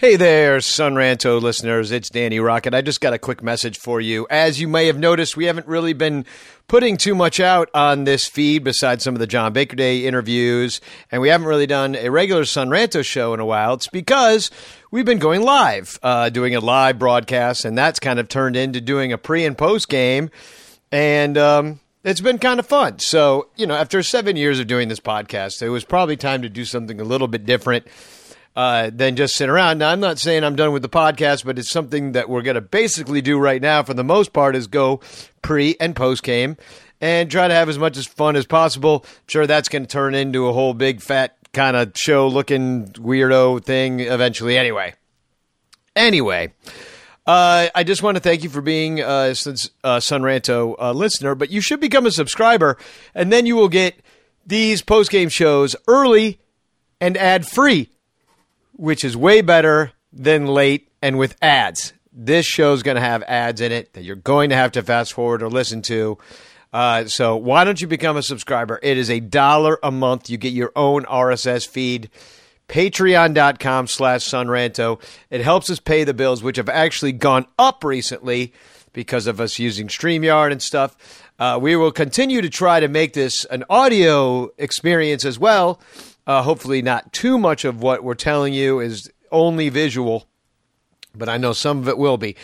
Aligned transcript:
Hey 0.00 0.16
there, 0.16 0.60
Sunranto 0.60 1.42
listeners. 1.42 1.90
It's 1.90 2.08
Danny 2.08 2.38
Rockett. 2.38 2.72
I 2.72 2.80
just 2.80 3.02
got 3.02 3.12
a 3.12 3.18
quick 3.18 3.42
message 3.42 3.76
for 3.76 4.00
you. 4.00 4.26
As 4.30 4.58
you 4.58 4.66
may 4.66 4.86
have 4.86 4.98
noticed, 4.98 5.36
we 5.36 5.44
haven't 5.44 5.66
really 5.66 5.92
been 5.92 6.24
putting 6.68 6.96
too 6.96 7.14
much 7.14 7.38
out 7.38 7.68
on 7.74 8.04
this 8.04 8.26
feed 8.26 8.64
besides 8.64 9.04
some 9.04 9.14
of 9.14 9.18
the 9.18 9.26
John 9.26 9.52
Baker 9.52 9.76
Day 9.76 10.06
interviews, 10.06 10.80
and 11.12 11.20
we 11.20 11.28
haven't 11.28 11.46
really 11.46 11.66
done 11.66 11.96
a 11.96 12.08
regular 12.08 12.44
Sunranto 12.44 13.04
show 13.04 13.34
in 13.34 13.40
a 13.40 13.44
while. 13.44 13.74
It's 13.74 13.88
because 13.88 14.50
we've 14.90 15.04
been 15.04 15.18
going 15.18 15.42
live, 15.42 15.98
uh, 16.02 16.30
doing 16.30 16.54
a 16.54 16.60
live 16.60 16.98
broadcast, 16.98 17.66
and 17.66 17.76
that's 17.76 18.00
kind 18.00 18.18
of 18.18 18.26
turned 18.26 18.56
into 18.56 18.80
doing 18.80 19.12
a 19.12 19.18
pre 19.18 19.44
and 19.44 19.58
post 19.58 19.90
game, 19.90 20.30
and 20.90 21.36
um, 21.36 21.78
it's 22.04 22.22
been 22.22 22.38
kind 22.38 22.58
of 22.58 22.64
fun. 22.64 23.00
So, 23.00 23.48
you 23.54 23.66
know, 23.66 23.74
after 23.74 24.02
seven 24.02 24.36
years 24.36 24.60
of 24.60 24.66
doing 24.66 24.88
this 24.88 24.98
podcast, 24.98 25.60
it 25.60 25.68
was 25.68 25.84
probably 25.84 26.16
time 26.16 26.40
to 26.40 26.48
do 26.48 26.64
something 26.64 27.02
a 27.02 27.04
little 27.04 27.28
bit 27.28 27.44
different 27.44 27.86
uh, 28.56 28.90
than 28.92 29.16
just 29.16 29.36
sit 29.36 29.48
around. 29.48 29.78
Now, 29.78 29.90
I'm 29.90 30.00
not 30.00 30.18
saying 30.18 30.44
I'm 30.44 30.56
done 30.56 30.72
with 30.72 30.82
the 30.82 30.88
podcast, 30.88 31.44
but 31.44 31.58
it's 31.58 31.70
something 31.70 32.12
that 32.12 32.28
we're 32.28 32.42
going 32.42 32.56
to 32.56 32.60
basically 32.60 33.20
do 33.20 33.38
right 33.38 33.62
now 33.62 33.82
for 33.82 33.94
the 33.94 34.04
most 34.04 34.32
part 34.32 34.56
is 34.56 34.66
go 34.66 35.00
pre 35.42 35.76
and 35.80 35.94
post 35.94 36.22
game 36.22 36.56
and 37.00 37.30
try 37.30 37.48
to 37.48 37.54
have 37.54 37.68
as 37.68 37.78
much 37.78 37.96
as 37.96 38.06
fun 38.06 38.36
as 38.36 38.46
possible. 38.46 39.04
Sure, 39.26 39.46
that's 39.46 39.68
going 39.68 39.82
to 39.82 39.88
turn 39.88 40.14
into 40.14 40.46
a 40.46 40.52
whole 40.52 40.74
big 40.74 41.00
fat 41.00 41.36
kind 41.52 41.76
of 41.76 41.92
show 41.96 42.28
looking 42.28 42.86
weirdo 42.88 43.64
thing 43.64 44.00
eventually. 44.00 44.56
Anyway, 44.56 44.94
anyway. 45.96 46.52
Uh, 47.26 47.68
I 47.74 47.84
just 47.84 48.02
want 48.02 48.16
to 48.16 48.20
thank 48.20 48.42
you 48.42 48.48
for 48.48 48.60
being 48.60 49.00
uh, 49.00 49.04
uh, 49.04 50.00
Sunranto 50.00 50.74
uh, 50.80 50.92
listener, 50.92 51.34
but 51.36 51.50
you 51.50 51.60
should 51.60 51.78
become 51.78 52.06
a 52.06 52.10
subscriber, 52.10 52.76
and 53.14 53.32
then 53.32 53.46
you 53.46 53.54
will 53.54 53.68
get 53.68 54.00
these 54.44 54.82
post 54.82 55.10
game 55.10 55.28
shows 55.28 55.76
early 55.86 56.40
and 57.00 57.16
ad 57.16 57.46
free 57.46 57.90
which 58.80 59.04
is 59.04 59.14
way 59.14 59.42
better 59.42 59.92
than 60.10 60.46
late 60.46 60.88
and 61.02 61.18
with 61.18 61.36
ads. 61.42 61.92
This 62.14 62.46
show's 62.46 62.82
going 62.82 62.94
to 62.94 63.02
have 63.02 63.22
ads 63.24 63.60
in 63.60 63.72
it 63.72 63.92
that 63.92 64.04
you're 64.04 64.16
going 64.16 64.48
to 64.50 64.56
have 64.56 64.72
to 64.72 64.82
fast 64.82 65.12
forward 65.12 65.42
or 65.42 65.50
listen 65.50 65.82
to. 65.82 66.16
Uh, 66.72 67.04
so 67.04 67.36
why 67.36 67.64
don't 67.64 67.78
you 67.78 67.86
become 67.86 68.16
a 68.16 68.22
subscriber? 68.22 68.80
It 68.82 68.96
is 68.96 69.10
a 69.10 69.20
dollar 69.20 69.78
a 69.82 69.90
month. 69.90 70.30
You 70.30 70.38
get 70.38 70.54
your 70.54 70.72
own 70.74 71.04
RSS 71.04 71.68
feed. 71.68 72.08
Patreon.com 72.68 73.86
slash 73.86 74.22
Sunranto. 74.22 74.98
It 75.28 75.42
helps 75.42 75.68
us 75.68 75.78
pay 75.78 76.04
the 76.04 76.14
bills, 76.14 76.42
which 76.42 76.56
have 76.56 76.70
actually 76.70 77.12
gone 77.12 77.46
up 77.58 77.84
recently 77.84 78.54
because 78.94 79.26
of 79.26 79.42
us 79.42 79.58
using 79.58 79.88
StreamYard 79.88 80.52
and 80.52 80.62
stuff. 80.62 81.22
Uh, 81.38 81.58
we 81.60 81.76
will 81.76 81.92
continue 81.92 82.40
to 82.40 82.48
try 82.48 82.80
to 82.80 82.88
make 82.88 83.12
this 83.12 83.44
an 83.46 83.64
audio 83.68 84.50
experience 84.56 85.26
as 85.26 85.38
well. 85.38 85.80
Uh, 86.30 86.42
hopefully, 86.42 86.80
not 86.80 87.12
too 87.12 87.36
much 87.36 87.64
of 87.64 87.82
what 87.82 88.04
we're 88.04 88.14
telling 88.14 88.54
you 88.54 88.78
is 88.78 89.10
only 89.32 89.68
visual, 89.68 90.28
but 91.12 91.28
I 91.28 91.38
know 91.38 91.52
some 91.52 91.80
of 91.80 91.88
it 91.88 91.98
will 91.98 92.18
be. 92.18 92.36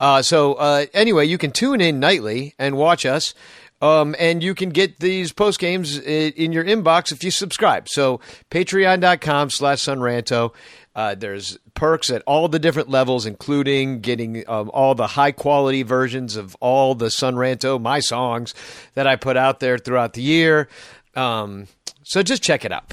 Uh, 0.00 0.22
so, 0.22 0.54
uh, 0.54 0.86
anyway, 0.94 1.26
you 1.26 1.36
can 1.36 1.50
tune 1.50 1.82
in 1.82 2.00
nightly 2.00 2.54
and 2.58 2.74
watch 2.74 3.04
us. 3.04 3.34
Um, 3.82 4.16
and 4.18 4.42
you 4.42 4.54
can 4.54 4.70
get 4.70 4.98
these 4.98 5.30
post 5.30 5.58
games 5.60 5.98
in 5.98 6.52
your 6.52 6.64
inbox 6.64 7.12
if 7.12 7.22
you 7.22 7.30
subscribe. 7.30 7.86
So, 7.86 8.18
patreon.com 8.50 9.50
slash 9.50 9.80
sunranto. 9.80 10.54
Uh, 10.94 11.14
there's 11.14 11.58
perks 11.74 12.08
at 12.08 12.22
all 12.26 12.48
the 12.48 12.58
different 12.58 12.88
levels, 12.88 13.26
including 13.26 14.00
getting 14.00 14.48
um, 14.48 14.70
all 14.72 14.94
the 14.94 15.08
high 15.08 15.32
quality 15.32 15.82
versions 15.82 16.36
of 16.36 16.56
all 16.60 16.94
the 16.94 17.08
Sunranto, 17.08 17.78
my 17.78 18.00
songs 18.00 18.54
that 18.94 19.06
I 19.06 19.16
put 19.16 19.36
out 19.36 19.60
there 19.60 19.76
throughout 19.76 20.14
the 20.14 20.22
year. 20.22 20.66
Um, 21.14 21.66
so 22.04 22.22
just 22.22 22.42
check 22.42 22.64
it 22.64 22.72
out. 22.72 22.90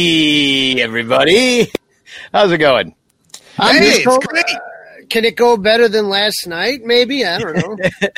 Hey, 0.00 0.82
everybody. 0.82 1.72
How's 2.32 2.52
it 2.52 2.58
going? 2.58 2.94
I'm 3.58 3.76
Hey, 3.76 3.88
it's 3.92 4.04
go- 4.04 4.18
great. 4.18 4.44
Can 5.08 5.24
it 5.24 5.36
go 5.36 5.56
better 5.56 5.88
than 5.88 6.10
last 6.10 6.46
night? 6.46 6.80
Maybe 6.84 7.24
I 7.24 7.38
don't 7.38 7.56
know. 7.56 7.76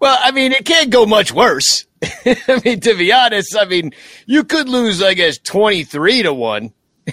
Well, 0.00 0.16
I 0.22 0.30
mean, 0.32 0.52
it 0.52 0.64
can't 0.66 0.90
go 0.90 1.06
much 1.06 1.32
worse. 1.32 1.86
I 2.04 2.60
mean, 2.64 2.78
to 2.80 2.94
be 2.94 3.10
honest, 3.12 3.56
I 3.58 3.64
mean, 3.64 3.92
you 4.26 4.44
could 4.44 4.68
lose, 4.68 5.02
I 5.02 5.14
guess, 5.14 5.38
23 5.38 6.22
to 6.24 6.32
1 6.34 6.72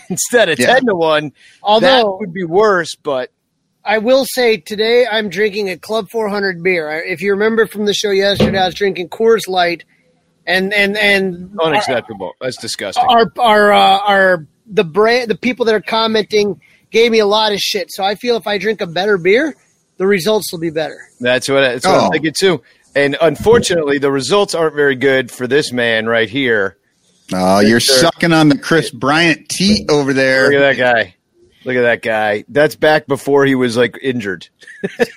instead 0.10 0.50
of 0.50 0.60
Yeah. 0.60 0.74
10 0.76 0.86
to 0.88 0.96
1. 0.96 1.32
Although, 1.64 1.88
that 1.88 2.04
Although 2.04 2.18
would 2.20 2.34
be 2.34 2.44
worse, 2.44 2.94
but 2.96 3.32
I 3.86 3.98
will 4.00 4.26
say 4.26 4.58
today 4.58 5.08
I'm 5.10 5.30
drinking 5.30 5.70
a 5.70 5.78
Club 5.78 6.10
400 6.12 6.62
beer. 6.62 6.92
If 7.02 7.22
you 7.22 7.32
remember 7.32 7.66
from 7.66 7.86
the 7.86 7.94
show 7.94 8.12
yesterday, 8.12 8.60
I 8.60 8.66
was 8.66 8.76
drinking 8.76 9.08
Coors 9.10 9.48
Light, 9.48 9.84
and 10.46 10.74
and 10.74 10.98
and 10.98 11.58
unacceptable. 11.60 12.34
That's 12.42 12.58
disgusting. 12.58 13.04
our 13.08 13.32
our 13.40 13.74
uh, 13.74 14.00
our 14.00 14.48
the 14.68 14.84
brand 14.84 15.30
the 15.30 15.36
people 15.38 15.66
that 15.66 15.76
are 15.76 15.82
commenting 15.82 16.60
gave 16.92 17.12
me 17.12 17.20
a 17.20 17.26
lot 17.26 17.52
of 17.52 17.60
shit. 17.60 17.92
So 17.92 18.04
I 18.04 18.16
feel 18.16 18.36
if 18.38 18.48
I 18.48 18.58
drink 18.58 18.82
a 18.82 18.88
better 18.88 19.18
beer, 19.18 19.56
the 19.98 20.08
results 20.08 20.52
will 20.52 20.60
be 20.60 20.70
better. 20.70 20.98
That's 21.20 21.50
what, 21.50 21.62
that's 21.62 21.86
what 21.86 21.96
Oh. 21.96 22.06
I'm 22.06 22.12
thinking 22.12 22.34
too. 22.38 22.62
And 22.96 23.18
unfortunately, 23.20 23.98
the 23.98 24.12
results 24.12 24.56
aren't 24.56 24.76
very 24.76 24.96
good 24.96 25.30
for 25.30 25.48
this 25.48 25.74
man 25.74 26.06
right 26.06 26.30
here. 26.30 26.78
Oh, 27.34 27.60
you're 27.60 27.80
Sure. 27.82 27.96
sucking 27.98 28.32
on 28.32 28.48
the 28.50 28.58
Kris 28.58 28.90
Bryant 28.92 29.50
teat 29.50 29.90
over 29.90 30.14
there. 30.14 30.46
Look 30.46 30.62
at 30.62 30.78
that 30.78 30.94
guy. 30.94 31.16
Look 31.66 31.76
at 31.76 31.82
that 31.82 32.02
guy. 32.04 32.46
That's 32.48 32.76
back 32.76 33.08
before 33.08 33.46
he 33.46 33.56
was 33.56 33.76
like 33.76 33.98
injured. 34.02 34.48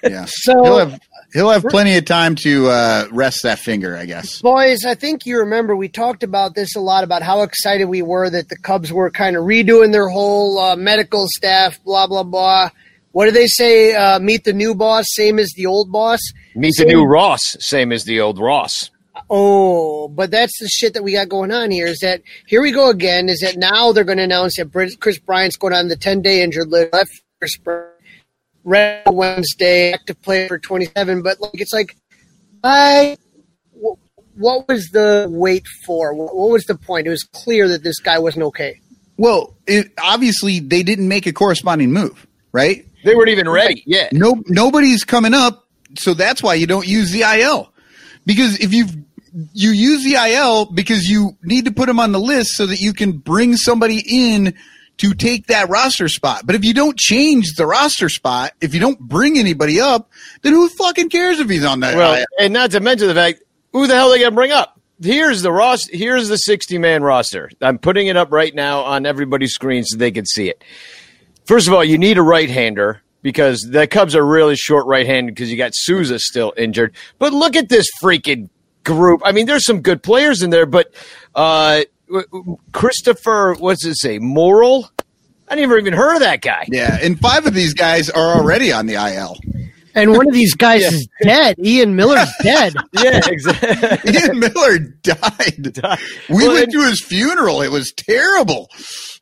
Yeah. 0.03 0.25
So- 0.27 0.65
he'll 0.65 0.79
have 0.79 0.99
he'll 1.33 1.51
have 1.51 1.65
plenty 1.65 1.97
of 1.97 2.05
time 2.05 2.35
to 2.37 2.69
uh, 2.69 3.07
rest 3.11 3.43
that 3.43 3.59
finger, 3.59 3.97
I 3.97 4.07
guess. 4.07 4.41
Boys, 4.41 4.85
I 4.85 4.95
think 4.95 5.27
you 5.27 5.39
remember 5.39 5.77
we 5.77 5.89
talked 5.89 6.23
about 6.23 6.55
this 6.55 6.77
a 6.77 6.81
lot 6.81 7.05
about 7.05 7.23
how 7.23 7.43
excited 7.43 7.87
we 7.87 8.03
were 8.03 8.31
that 8.31 8.49
the 8.49 8.57
Cubs 8.57 8.93
were 8.93 9.11
kind 9.11 9.37
of 9.37 9.45
redoing 9.45 9.93
their 9.93 10.09
whole 10.09 10.59
uh, 10.59 10.77
medical 10.77 11.27
staff, 11.29 11.83
blah 11.85 12.07
blah 12.07 12.23
blah. 12.23 12.71
What 13.13 13.25
do 13.25 13.31
they 13.31 13.47
say? 13.47 13.95
Uh, 13.95 14.19
meet 14.19 14.45
the 14.45 14.53
new 14.53 14.75
boss, 14.75 15.07
same 15.09 15.39
as 15.39 15.53
the 15.57 15.67
old 15.67 15.91
boss. 15.91 16.21
Meet 16.55 16.77
the 16.79 16.85
new 16.85 17.05
Ross, 17.05 17.57
same 17.59 17.91
as 17.91 18.05
the 18.05 18.21
old 18.21 18.39
Ross. 18.39 18.91
Oh, 19.31 20.09
but 20.09 20.31
that's 20.31 20.59
the 20.61 20.69
shit 20.69 20.95
that 20.95 21.03
we 21.03 21.13
got 21.13 21.29
going 21.29 21.51
on 21.51 21.71
here. 21.71 21.87
Is 21.87 21.99
that 22.01 22.23
here 22.47 22.63
we 22.63 22.71
go 22.71 22.91
again? 22.91 23.29
Is 23.29 23.41
that 23.41 23.57
now 23.57 23.93
they're 23.93 24.05
going 24.05 24.19
to 24.19 24.25
announce 24.25 24.57
that 24.57 24.73
Kris 25.01 25.19
Bryant's 25.19 25.57
going 25.57 25.75
on 25.75 25.89
the 25.89 25.97
ten 25.97 26.23
day 26.23 26.43
injured 26.43 26.69
list, 26.69 26.93
left 26.93 27.23
for 27.39 27.49
spring, 27.49 27.88
red 28.69 29.05
Wednesday, 29.07 29.93
active 29.93 30.21
player 30.23 30.49
for 30.49 30.59
twenty 30.59 30.87
seven. 30.97 31.23
But 31.23 31.41
like 31.41 31.61
it's 31.61 31.73
like, 31.73 31.97
I. 32.63 33.17
What 34.35 34.69
was 34.69 34.91
the 34.93 35.27
wait 35.29 35.67
for? 35.85 36.15
What 36.15 36.37
what 36.37 36.51
was 36.51 36.65
the 36.65 36.77
point? 36.77 37.09
It 37.09 37.11
was 37.11 37.25
clear 37.25 37.67
that 37.69 37.83
this 37.83 37.99
guy 37.99 38.21
wasn't 38.21 38.45
okay. 38.45 38.81
Well, 39.17 39.57
it, 39.67 39.93
obviously 40.01 40.61
they 40.61 40.85
didn't 40.85 41.09
make 41.09 41.27
a 41.27 41.33
corresponding 41.33 41.93
move, 41.93 42.25
right? 42.53 42.87
They 43.05 43.17
weren't 43.17 43.31
even 43.31 43.49
ready 43.49 43.83
yet. 43.85 44.13
No, 44.13 44.43
nobody's 44.47 45.03
coming 45.03 45.35
up, 45.35 45.67
so 45.99 46.15
that's 46.15 46.41
why 46.41 46.55
you 46.55 46.69
don't 46.69 46.87
use 46.87 47.11
the 47.11 47.23
IL. 47.23 47.73
Because 48.27 48.61
if 48.61 48.73
you 48.73 48.87
you 49.53 49.71
use 49.71 50.05
the 50.05 50.15
IL 50.15 50.67
because 50.67 51.05
you 51.05 51.37
need 51.43 51.65
to 51.65 51.73
put 51.73 51.87
them 51.87 52.01
on 52.01 52.13
the 52.13 52.21
list 52.21 52.51
so 52.55 52.67
that 52.67 52.81
you 52.81 52.93
can 52.93 53.13
bring 53.13 53.57
somebody 53.57 54.03
in 54.07 54.55
to 54.99 55.15
take 55.15 55.47
that 55.47 55.69
roster 55.69 56.09
spot. 56.09 56.43
But 56.45 56.55
if 56.55 56.65
you 56.65 56.75
don't 56.75 56.99
change 56.99 57.55
the 57.55 57.67
roster 57.67 58.09
spot, 58.09 58.53
if 58.61 58.75
you 58.75 58.81
don't 58.81 58.99
bring 59.01 59.39
anybody 59.39 59.81
up, 59.81 60.11
then 60.43 60.53
who 60.53 60.69
fucking 60.69 61.09
cares 61.11 61.41
if 61.41 61.49
he's 61.49 61.65
on 61.65 61.81
that 61.81 61.97
Well, 61.97 62.15
IL? 62.15 62.25
and 62.39 62.53
not 62.53 62.73
to 62.73 62.81
mention 62.81 63.09
the 63.09 63.15
fact, 63.15 63.43
who 63.73 63.87
the 63.87 63.95
hell 63.95 64.09
are 64.09 64.13
they 64.13 64.19
going 64.19 64.31
to 64.33 64.35
bring 64.35 64.53
up? 64.53 64.79
Here's 65.01 65.43
the 65.43 65.53
Ross. 65.53 65.87
Here's 65.87 66.29
the 66.29 66.37
60 66.37 66.77
man 66.79 67.03
roster. 67.05 67.51
I'm 67.61 67.79
putting 67.79 68.09
it 68.09 68.17
up 68.17 68.33
right 68.33 68.53
now 68.53 68.81
on 68.81 69.07
everybody's 69.07 69.53
screen 69.53 69.85
so 69.85 69.97
they 69.97 70.11
can 70.11 70.27
see 70.27 70.49
it. 70.49 70.65
First 71.47 71.69
of 71.69 71.75
all, 71.75 71.85
you 71.85 71.97
need 71.99 72.19
a 72.19 72.23
right 72.23 72.51
hander 72.51 73.01
because 73.23 73.61
the 73.61 73.87
Cubs 73.87 74.17
are 74.17 74.27
really 74.27 74.57
short 74.57 74.87
right 74.87 75.07
handed 75.07 75.35
because 75.35 75.51
you 75.53 75.57
got 75.57 75.71
Souza 75.75 76.19
still 76.19 76.53
injured. 76.57 76.95
But 77.21 77.33
look 77.33 77.55
at 77.55 77.69
this 77.69 77.87
freaking 78.03 78.49
group. 78.85 79.23
I 79.25 79.31
mean, 79.31 79.47
there's 79.47 79.65
some 79.65 79.83
good 79.83 80.03
players 80.03 80.43
in 80.43 80.51
there, 80.51 80.67
but 80.67 80.93
uh, 81.35 81.83
Christopher, 82.73 83.55
what's 83.59 83.85
it 83.85 83.97
say? 83.97 84.19
Morel? 84.19 84.91
I 85.49 85.55
never 85.55 85.79
even 85.79 85.95
heard 85.95 86.15
of 86.17 86.21
that 86.21 86.43
guy. 86.43 86.67
Yeah, 86.69 86.99
and 87.01 87.19
five 87.19 87.47
of 87.47 87.55
these 87.55 87.75
guys 87.75 88.11
are 88.11 88.37
already 88.37 88.73
on 88.73 88.87
the 88.87 88.95
IL. 88.95 89.37
And 89.95 90.13
one 90.13 90.29
of 90.29 90.35
these 90.35 90.55
guys 90.55 90.83
is 90.83 91.09
dead. 91.23 91.57
Ian 91.59 91.97
Miller's 91.97 92.31
dead. 92.43 92.75
Yeah, 92.93 93.21
exactly. 93.27 94.13
Ian 94.13 94.39
Miller 94.39 94.79
died. 95.03 95.81
We 96.29 96.35
Well, 96.47 96.53
went 96.53 96.65
and- 96.65 96.73
to 96.75 96.83
his 96.83 97.01
funeral. 97.03 97.63
It 97.63 97.71
was 97.73 97.93
terrible. 97.93 98.69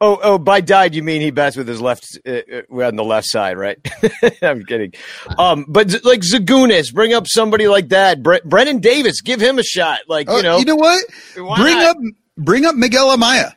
Oh, 0.01 0.19
oh, 0.23 0.37
by 0.39 0.61
died 0.61 0.95
you 0.95 1.03
mean 1.03 1.23
he 1.23 1.31
bats 1.31 1.57
with 1.57 1.67
his 1.67 1.81
left 1.81 2.19
uh, 2.27 2.41
uh, 2.71 2.83
on 2.85 2.97
the 2.97 3.05
left 3.05 3.27
side, 3.31 3.57
right? 3.57 3.79
I'm 4.43 4.65
kidding. 4.67 4.93
Um, 5.39 5.65
but 5.69 6.05
like 6.05 6.21
Zagunis, 6.21 6.93
bring 6.93 7.15
up 7.15 7.27
somebody 7.27 7.69
like 7.69 7.89
that. 7.91 8.23
Bre- 8.23 8.45
Brennen 8.45 8.81
Davis, 8.83 9.23
give 9.23 9.41
him 9.41 9.59
a 9.59 9.63
shot. 9.63 10.01
Like 10.09 10.29
Oh, 10.29 10.37
you 10.37 10.43
know, 10.43 10.59
you 10.59 10.65
know 10.67 10.77
what? 10.77 11.03
Why 11.39 11.57
bring 11.63 11.77
not? 11.79 11.97
up 11.97 11.97
bring 12.37 12.65
up 12.65 12.75
Miguel 12.75 13.17
Amaya. 13.17 13.53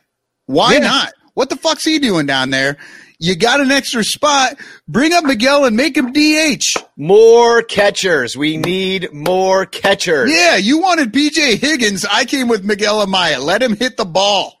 Why 0.46 0.74
Yeah. 0.74 0.78
not? 0.80 1.12
What 1.34 1.48
the 1.48 1.56
fuck's 1.56 1.84
he 1.84 1.98
doing 1.98 2.26
down 2.26 2.50
there? 2.50 2.76
You 3.18 3.36
got 3.36 3.60
an 3.60 3.70
extra 3.70 4.02
spot. 4.02 4.56
Bring 4.88 5.12
up 5.12 5.24
Miguel 5.24 5.64
and 5.66 5.76
make 5.76 5.96
him 5.96 6.12
DH. 6.12 6.64
more 6.96 7.62
catchers. 7.62 8.36
We 8.36 8.56
need 8.56 9.12
more 9.12 9.66
catchers. 9.66 10.30
Yeah, 10.32 10.56
you 10.56 10.78
wanted 10.78 11.12
PJ 11.12 11.56
Higgins. 11.56 12.04
I 12.10 12.24
came 12.24 12.48
with 12.48 12.64
Miguel 12.64 13.04
Amaya. 13.06 13.42
Let 13.42 13.62
him 13.62 13.76
hit 13.76 13.96
the 13.96 14.04
ball. 14.06 14.58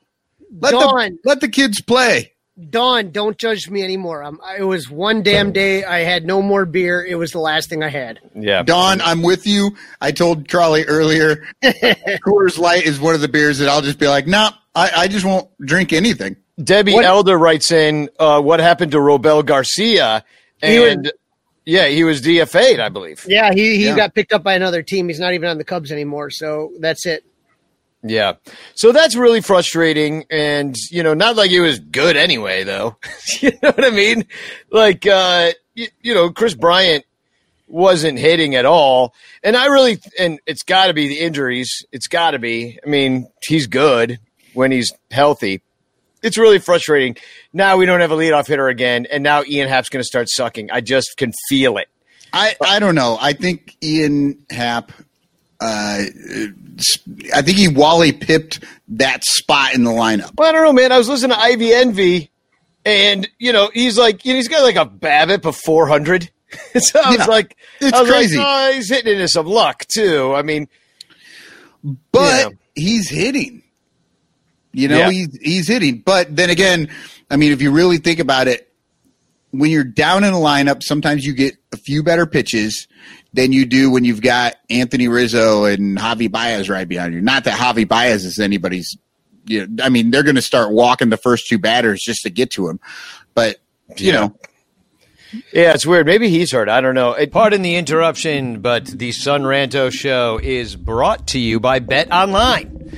Let 0.60 0.72
the 0.72 1.18
let 1.24 1.40
the 1.40 1.48
kids 1.48 1.80
play. 1.80 2.32
Dawn, 2.68 3.10
don't 3.10 3.38
judge 3.38 3.70
me 3.70 3.82
anymore. 3.82 4.22
Um, 4.22 4.40
it 4.58 4.64
was 4.64 4.90
one 4.90 5.22
damn 5.22 5.52
day. 5.52 5.84
I 5.84 6.00
had 6.00 6.26
no 6.26 6.42
more 6.42 6.66
beer. 6.66 7.04
It 7.04 7.14
was 7.14 7.30
the 7.32 7.38
last 7.38 7.68
thing 7.70 7.82
I 7.82 7.88
had. 7.88 8.20
yeah. 8.34 8.62
Don, 8.62 9.00
I'm 9.00 9.22
with 9.22 9.46
you. 9.46 9.70
I 10.00 10.12
told 10.12 10.46
Charlie 10.48 10.84
earlier, 10.84 11.46
Coors 11.62 12.58
Light 12.58 12.84
is 12.84 13.00
one 13.00 13.14
of 13.14 13.20
the 13.20 13.28
beers 13.28 13.58
that 13.58 13.68
I'll 13.68 13.82
just 13.82 13.98
be 13.98 14.08
like, 14.08 14.26
nah, 14.26 14.52
I, 14.74 14.90
I 14.96 15.08
just 15.08 15.24
won't 15.24 15.48
drink 15.60 15.92
anything. 15.92 16.36
Debbie 16.62 16.92
What- 16.94 17.04
Elder 17.04 17.38
writes 17.38 17.70
in, 17.70 18.10
uh, 18.18 18.40
what 18.40 18.60
happened 18.60 18.92
to 18.92 18.98
Robel 18.98 19.44
Garcia? 19.44 20.24
He 20.62 20.78
was- 20.78 21.12
yeah, 21.66 21.86
he 21.88 22.04
was 22.04 22.20
DFA'd, 22.22 22.80
I 22.80 22.88
believe. 22.88 23.24
Yeah, 23.28 23.52
he, 23.52 23.76
he 23.76 23.86
Yeah. 23.86 23.94
got 23.96 24.14
picked 24.14 24.32
up 24.32 24.42
by 24.42 24.54
another 24.54 24.82
team. 24.82 25.08
He's 25.08 25.20
not 25.20 25.34
even 25.34 25.48
on 25.48 25.56
the 25.58 25.64
Cubs 25.64 25.92
anymore. 25.92 26.30
So 26.30 26.72
that's 26.80 27.06
it. 27.06 27.24
Yeah. 28.02 28.34
So 28.74 28.92
that's 28.92 29.14
really 29.14 29.40
frustrating. 29.40 30.24
And, 30.30 30.74
you 30.90 31.02
know, 31.02 31.14
not 31.14 31.36
like 31.36 31.50
it 31.50 31.60
was 31.60 31.78
good 31.78 32.16
anyway, 32.16 32.64
though. 32.64 32.96
you 33.40 33.50
know 33.62 33.70
what 33.70 33.84
I 33.84 33.90
mean? 33.90 34.24
Like, 34.70 35.06
uh, 35.06 35.52
you, 35.74 35.88
you 36.00 36.14
know, 36.14 36.30
Kris 36.30 36.54
Bryant 36.54 37.04
wasn't 37.68 38.18
hitting 38.18 38.54
at 38.54 38.64
all. 38.64 39.14
And 39.42 39.56
I 39.56 39.66
really, 39.66 39.98
and 40.18 40.40
it's 40.46 40.62
got 40.62 40.86
to 40.86 40.94
be 40.94 41.08
the 41.08 41.20
injuries. 41.20 41.84
It's 41.92 42.08
got 42.08 42.32
to 42.32 42.38
be. 42.38 42.78
I 42.84 42.88
mean, 42.88 43.28
he's 43.46 43.66
good 43.66 44.18
when 44.54 44.72
he's 44.72 44.92
healthy. 45.10 45.62
It's 46.22 46.36
really 46.36 46.58
frustrating. 46.58 47.16
Now 47.52 47.76
we 47.76 47.86
don't 47.86 48.00
have 48.00 48.10
a 48.10 48.16
leadoff 48.16 48.46
hitter 48.46 48.68
again. 48.68 49.06
And 49.10 49.22
now 49.22 49.42
Ian 49.44 49.68
Happ's 49.68 49.88
going 49.88 50.02
to 50.02 50.06
start 50.06 50.28
sucking. 50.28 50.70
I 50.70 50.80
just 50.80 51.16
can 51.16 51.32
feel 51.48 51.78
it. 51.78 51.88
I, 52.32 52.56
I 52.62 52.78
don't 52.78 52.94
know. 52.94 53.18
I 53.20 53.32
think 53.32 53.76
Ian 53.82 54.44
Happ, 54.50 54.92
uh, 55.60 56.04
I 57.34 57.42
think 57.42 57.58
he 57.58 57.68
Wally 57.68 58.12
pipped 58.12 58.60
that 58.88 59.24
spot 59.24 59.74
in 59.74 59.84
the 59.84 59.90
lineup. 59.90 60.32
Well, 60.38 60.48
I 60.48 60.52
don't 60.52 60.64
know, 60.64 60.72
man. 60.72 60.92
I 60.92 60.98
was 60.98 61.08
listening 61.08 61.36
to 61.36 61.40
Ivy 61.40 61.72
Envy, 61.74 62.30
and 62.84 63.28
you 63.38 63.52
know, 63.52 63.70
he's 63.74 63.98
like, 63.98 64.24
you 64.24 64.32
know, 64.32 64.36
he's 64.36 64.48
got 64.48 64.62
like 64.62 64.76
a 64.76 64.86
BABIP 64.86 65.44
of 65.44 65.56
four 65.56 65.86
hundred. 65.88 66.30
so 66.78 67.00
I 67.04 67.16
was 67.16 67.28
like, 67.28 67.56
it's 67.80 67.92
was 67.92 68.08
like, 68.08 68.18
crazy. 68.18 68.38
oh, 68.40 68.72
he's 68.72 68.88
hitting 68.90 69.12
into 69.14 69.28
some 69.28 69.46
luck 69.46 69.84
too. 69.86 70.34
I 70.34 70.42
mean, 70.42 70.68
but 72.12 72.50
Yeah. 72.52 72.56
he's 72.74 73.08
hitting. 73.08 73.62
You 74.72 74.88
know, 74.88 74.98
Yeah. 74.98 75.10
he's 75.10 75.38
he's 75.40 75.68
hitting. 75.68 75.98
But 76.04 76.34
then 76.34 76.50
again, 76.50 76.88
I 77.30 77.36
mean, 77.36 77.52
if 77.52 77.60
you 77.62 77.70
really 77.70 77.98
think 77.98 78.18
about 78.18 78.48
it, 78.48 78.72
when 79.50 79.70
you're 79.70 79.84
down 79.84 80.24
in 80.24 80.32
a 80.32 80.36
lineup, 80.38 80.82
sometimes 80.82 81.24
you 81.26 81.34
get 81.34 81.56
a 81.72 81.76
few 81.76 82.02
better 82.02 82.24
pitches 82.26 82.86
than 83.32 83.52
you 83.52 83.64
do 83.66 83.90
when 83.90 84.04
you've 84.04 84.20
got 84.22 84.56
Anthony 84.68 85.08
Rizzo 85.08 85.64
and 85.64 85.96
Javi 85.96 86.30
Baez 86.30 86.68
right 86.68 86.88
behind 86.88 87.14
you. 87.14 87.20
Not 87.20 87.44
that 87.44 87.58
Javi 87.58 87.86
Baez 87.86 88.24
is 88.24 88.38
anybody's. 88.38 88.96
You 89.46 89.66
know, 89.66 89.84
I 89.84 89.88
mean, 89.88 90.10
they're 90.10 90.22
going 90.22 90.36
to 90.36 90.42
start 90.42 90.72
walking 90.72 91.08
the 91.10 91.16
first 91.16 91.46
two 91.48 91.58
batters 91.58 92.00
just 92.02 92.22
to 92.22 92.30
get 92.30 92.50
to 92.52 92.68
him. 92.68 92.78
But 93.34 93.56
you 93.96 94.12
Yeah. 94.12 94.20
know, 94.20 94.36
yeah, 95.52 95.72
it's 95.74 95.86
weird. 95.86 96.06
Maybe 96.06 96.28
he's 96.28 96.50
hurt. 96.52 96.68
I 96.68 96.80
don't 96.80 96.94
know. 96.94 97.16
Pardon 97.30 97.62
the 97.62 97.76
interruption, 97.76 98.60
but 98.60 98.86
the 98.86 99.12
Son 99.12 99.42
Ranto 99.42 99.90
show 99.92 100.40
is 100.42 100.74
brought 100.76 101.28
to 101.28 101.38
you 101.38 101.60
by 101.60 101.78
Bet 101.78 102.10
Online. 102.12 102.92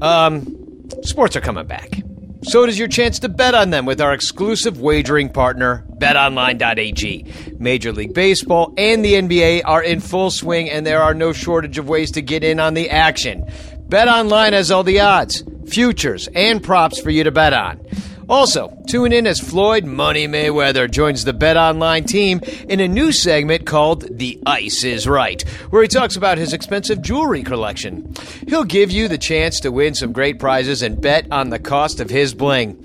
Um, 0.00 0.88
sports 1.02 1.36
are 1.36 1.40
coming 1.42 1.66
back. 1.66 2.00
So 2.46 2.66
does 2.66 2.78
your 2.78 2.88
chance 2.88 3.18
to 3.20 3.30
bet 3.30 3.54
on 3.54 3.70
them 3.70 3.86
with 3.86 4.02
our 4.02 4.12
exclusive 4.12 4.78
wagering 4.78 5.30
partner, 5.30 5.84
betonline.ag. 5.96 7.24
Major 7.58 7.90
League 7.90 8.12
Baseball 8.12 8.74
and 8.76 9.02
the 9.02 9.14
NBA 9.14 9.62
are 9.64 9.82
in 9.82 10.00
full 10.00 10.30
swing, 10.30 10.68
and 10.68 10.86
there 10.86 11.02
are 11.02 11.14
no 11.14 11.32
shortage 11.32 11.78
of 11.78 11.88
ways 11.88 12.10
to 12.12 12.22
get 12.22 12.44
in 12.44 12.60
on 12.60 12.74
the 12.74 12.90
action. 12.90 13.44
BetOnline 13.88 14.52
has 14.52 14.70
all 14.70 14.84
the 14.84 15.00
odds, 15.00 15.42
futures, 15.66 16.28
and 16.34 16.62
props 16.62 17.00
for 17.00 17.08
you 17.08 17.24
to 17.24 17.30
bet 17.30 17.54
on. 17.54 17.80
Also, 18.28 18.76
tune 18.86 19.12
in 19.12 19.26
as 19.26 19.38
Floyd 19.38 19.84
Money 19.84 20.26
Mayweather 20.26 20.90
joins 20.90 21.24
the 21.24 21.32
Bet 21.32 21.56
Online 21.56 22.04
team 22.04 22.40
in 22.68 22.80
a 22.80 22.88
new 22.88 23.12
segment 23.12 23.66
called 23.66 24.18
The 24.18 24.40
Ice 24.46 24.82
is 24.82 25.06
Right, 25.06 25.42
where 25.70 25.82
he 25.82 25.88
talks 25.88 26.16
about 26.16 26.38
his 26.38 26.52
expensive 26.52 27.02
jewelry 27.02 27.42
collection. 27.42 28.14
He'll 28.48 28.64
give 28.64 28.90
you 28.90 29.08
the 29.08 29.18
chance 29.18 29.60
to 29.60 29.70
win 29.70 29.94
some 29.94 30.12
great 30.12 30.38
prizes 30.38 30.82
and 30.82 31.00
bet 31.00 31.26
on 31.30 31.50
the 31.50 31.58
cost 31.58 32.00
of 32.00 32.08
his 32.08 32.34
bling. 32.34 32.76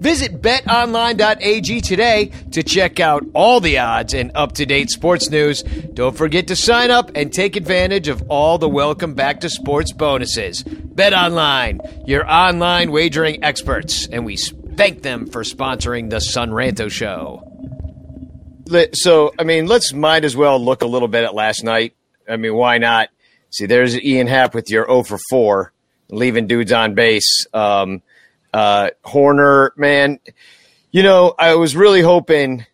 Visit 0.00 0.42
betonline.ag 0.42 1.80
today 1.80 2.32
to 2.52 2.62
check 2.62 2.98
out 2.98 3.24
all 3.34 3.60
the 3.60 3.78
odds 3.78 4.14
and 4.14 4.32
up 4.34 4.52
to 4.52 4.66
date 4.66 4.90
sports 4.90 5.30
news. 5.30 5.62
Don't 5.62 6.16
forget 6.16 6.48
to 6.48 6.56
sign 6.56 6.90
up 6.90 7.10
and 7.14 7.32
take 7.32 7.56
advantage 7.56 8.08
of 8.08 8.22
all 8.28 8.58
the 8.58 8.68
welcome 8.68 9.14
back 9.14 9.40
to 9.40 9.48
sports 9.48 9.92
bonuses. 9.92 10.62
Bet 10.64 11.12
Online, 11.12 11.80
your 12.06 12.28
online 12.28 12.90
wagering 12.90 13.44
experts, 13.44 14.08
and 14.08 14.24
we 14.24 14.36
thank 14.78 15.02
them 15.02 15.26
for 15.26 15.42
sponsoring 15.42 16.08
the 16.08 16.20
Son 16.20 16.50
Ranto 16.50 16.90
Show. 16.90 17.44
So 18.92 19.34
I 19.38 19.44
mean, 19.44 19.66
let's 19.66 19.92
might 19.92 20.24
as 20.24 20.36
well 20.36 20.62
look 20.62 20.82
a 20.82 20.86
little 20.86 21.08
bit 21.08 21.24
at 21.24 21.34
last 21.34 21.64
night. 21.64 21.94
I 22.28 22.36
mean, 22.36 22.54
why 22.54 22.78
not? 22.78 23.08
See, 23.50 23.66
there's 23.66 23.98
Ian 23.98 24.26
Happ 24.26 24.54
with 24.54 24.70
your 24.70 24.86
0 24.86 25.02
for 25.04 25.18
4, 25.30 25.72
leaving 26.10 26.46
dudes 26.46 26.70
on 26.70 26.94
base. 26.94 27.46
Um, 27.54 28.02
uh, 28.52 28.90
Hoerner, 29.04 29.70
man, 29.76 30.20
you 30.90 31.02
know, 31.02 31.34
I 31.38 31.54
was 31.54 31.74
really 31.74 32.02
hoping, 32.02 32.66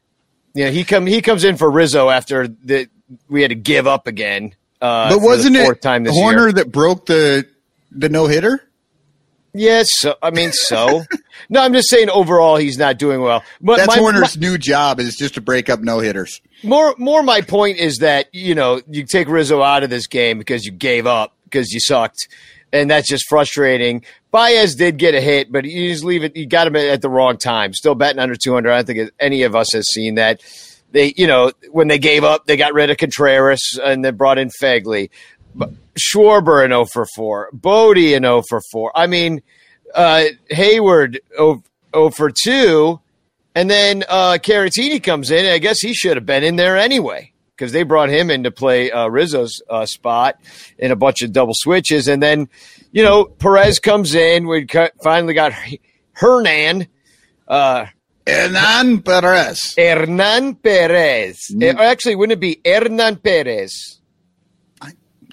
you 0.52 0.64
know, 0.64 0.70
he 0.72 0.84
come 0.84 1.06
he 1.06 1.22
comes 1.22 1.44
in 1.44 1.56
for 1.56 1.70
Rizzo 1.70 2.10
after 2.10 2.48
the 2.48 2.88
we 3.28 3.42
had 3.42 3.48
to 3.48 3.56
give 3.56 3.86
up 3.86 4.06
again. 4.06 4.54
Uh, 4.80 5.08
but 5.08 5.20
the 5.20 5.24
wasn't 5.24 5.56
fourth 5.56 5.78
it 5.78 5.82
time 5.82 6.04
this 6.04 6.14
Hoerner 6.14 6.46
year. 6.46 6.52
that 6.54 6.72
broke 6.72 7.06
the 7.06 7.46
the 7.92 8.08
no 8.08 8.26
hitter? 8.26 8.62
Yes, 9.56 9.88
so, 9.92 10.16
I 10.20 10.30
mean, 10.30 10.50
so 10.52 11.04
no, 11.48 11.60
I'm 11.62 11.72
just 11.72 11.88
saying 11.88 12.10
overall 12.10 12.56
he's 12.56 12.76
not 12.76 12.98
doing 12.98 13.20
well. 13.20 13.44
But 13.60 13.76
That's 13.76 13.88
my- 13.88 13.98
Hoerner's 13.98 14.36
new 14.36 14.58
job 14.58 14.98
is 14.98 15.14
just 15.16 15.34
to 15.34 15.40
break 15.40 15.70
up 15.70 15.80
no 15.80 16.00
hitters. 16.00 16.40
more 16.64 16.94
more 16.98 17.22
my 17.22 17.40
point 17.40 17.78
is 17.78 17.98
that 17.98 18.26
you 18.34 18.54
know 18.54 18.80
you 18.88 19.04
take 19.04 19.28
Rizzo 19.28 19.62
out 19.62 19.84
of 19.84 19.90
this 19.90 20.06
game 20.08 20.38
because 20.38 20.64
you 20.64 20.72
gave 20.72 21.06
up 21.06 21.34
because 21.44 21.70
you 21.72 21.78
sucked, 21.78 22.26
and 22.72 22.90
that's 22.90 23.08
just 23.08 23.26
frustrating. 23.28 24.04
Baez 24.32 24.74
did 24.74 24.96
get 24.98 25.14
a 25.14 25.20
hit, 25.20 25.52
but 25.52 25.64
you 25.64 25.92
just 25.92 26.02
leave 26.02 26.24
it. 26.24 26.34
You 26.36 26.46
got 26.46 26.66
him 26.66 26.74
at 26.74 27.00
the 27.00 27.08
wrong 27.08 27.36
time. 27.36 27.72
Still 27.74 27.94
betting 27.94 28.18
under 28.18 28.34
two 28.34 28.52
hundred. 28.54 28.72
I 28.72 28.82
don't 28.82 28.86
think 28.86 29.10
any 29.20 29.44
of 29.44 29.54
us 29.54 29.72
has 29.72 29.88
seen 29.88 30.16
that. 30.16 30.42
They, 30.90 31.12
you 31.16 31.26
know, 31.28 31.52
when 31.70 31.88
they 31.88 31.98
gave 31.98 32.22
up, 32.24 32.46
they 32.46 32.56
got 32.56 32.72
rid 32.72 32.90
of 32.90 32.96
Contreras 32.98 33.78
and 33.82 34.04
they 34.04 34.10
brought 34.10 34.38
in 34.38 34.48
Phegley. 34.60 35.10
But 35.54 35.70
Schwarber 35.98 36.64
an 36.64 36.70
0 36.70 36.86
for 36.86 37.06
4. 37.14 37.50
Bote 37.52 37.98
an 37.98 38.22
0 38.22 38.42
for 38.48 38.60
4. 38.72 38.92
I 38.94 39.06
mean, 39.06 39.42
uh, 39.94 40.24
Heyward 40.50 41.18
0, 41.36 41.62
0 41.94 42.10
for 42.10 42.30
2. 42.30 43.00
And 43.54 43.70
then 43.70 44.04
uh, 44.08 44.38
Caratini 44.42 45.02
comes 45.02 45.30
in. 45.30 45.44
And 45.44 45.54
I 45.54 45.58
guess 45.58 45.80
he 45.80 45.94
should 45.94 46.16
have 46.16 46.26
been 46.26 46.42
in 46.42 46.56
there 46.56 46.76
anyway 46.76 47.32
because 47.56 47.72
they 47.72 47.84
brought 47.84 48.08
him 48.08 48.30
in 48.30 48.42
to 48.42 48.50
play 48.50 48.90
uh, 48.90 49.06
Rizzo's 49.08 49.62
uh, 49.70 49.86
spot 49.86 50.38
in 50.78 50.90
a 50.90 50.96
bunch 50.96 51.22
of 51.22 51.32
double 51.32 51.54
switches. 51.54 52.08
And 52.08 52.22
then, 52.22 52.48
you 52.90 53.02
know, 53.02 53.24
Perez 53.24 53.78
comes 53.78 54.14
in. 54.14 54.48
We 54.48 54.66
finally 55.02 55.34
got 55.34 55.52
Hernan, 56.12 56.88
uh, 57.46 57.86
Hernan 58.26 59.02
Perez. 59.02 59.74
Hernan 59.76 60.56
Perez. 60.56 61.54
Eh, 61.60 61.74
actually, 61.78 62.16
wouldn't 62.16 62.32
it 62.32 62.40
be 62.40 62.60
Hernan 62.64 63.16
Perez? 63.16 64.00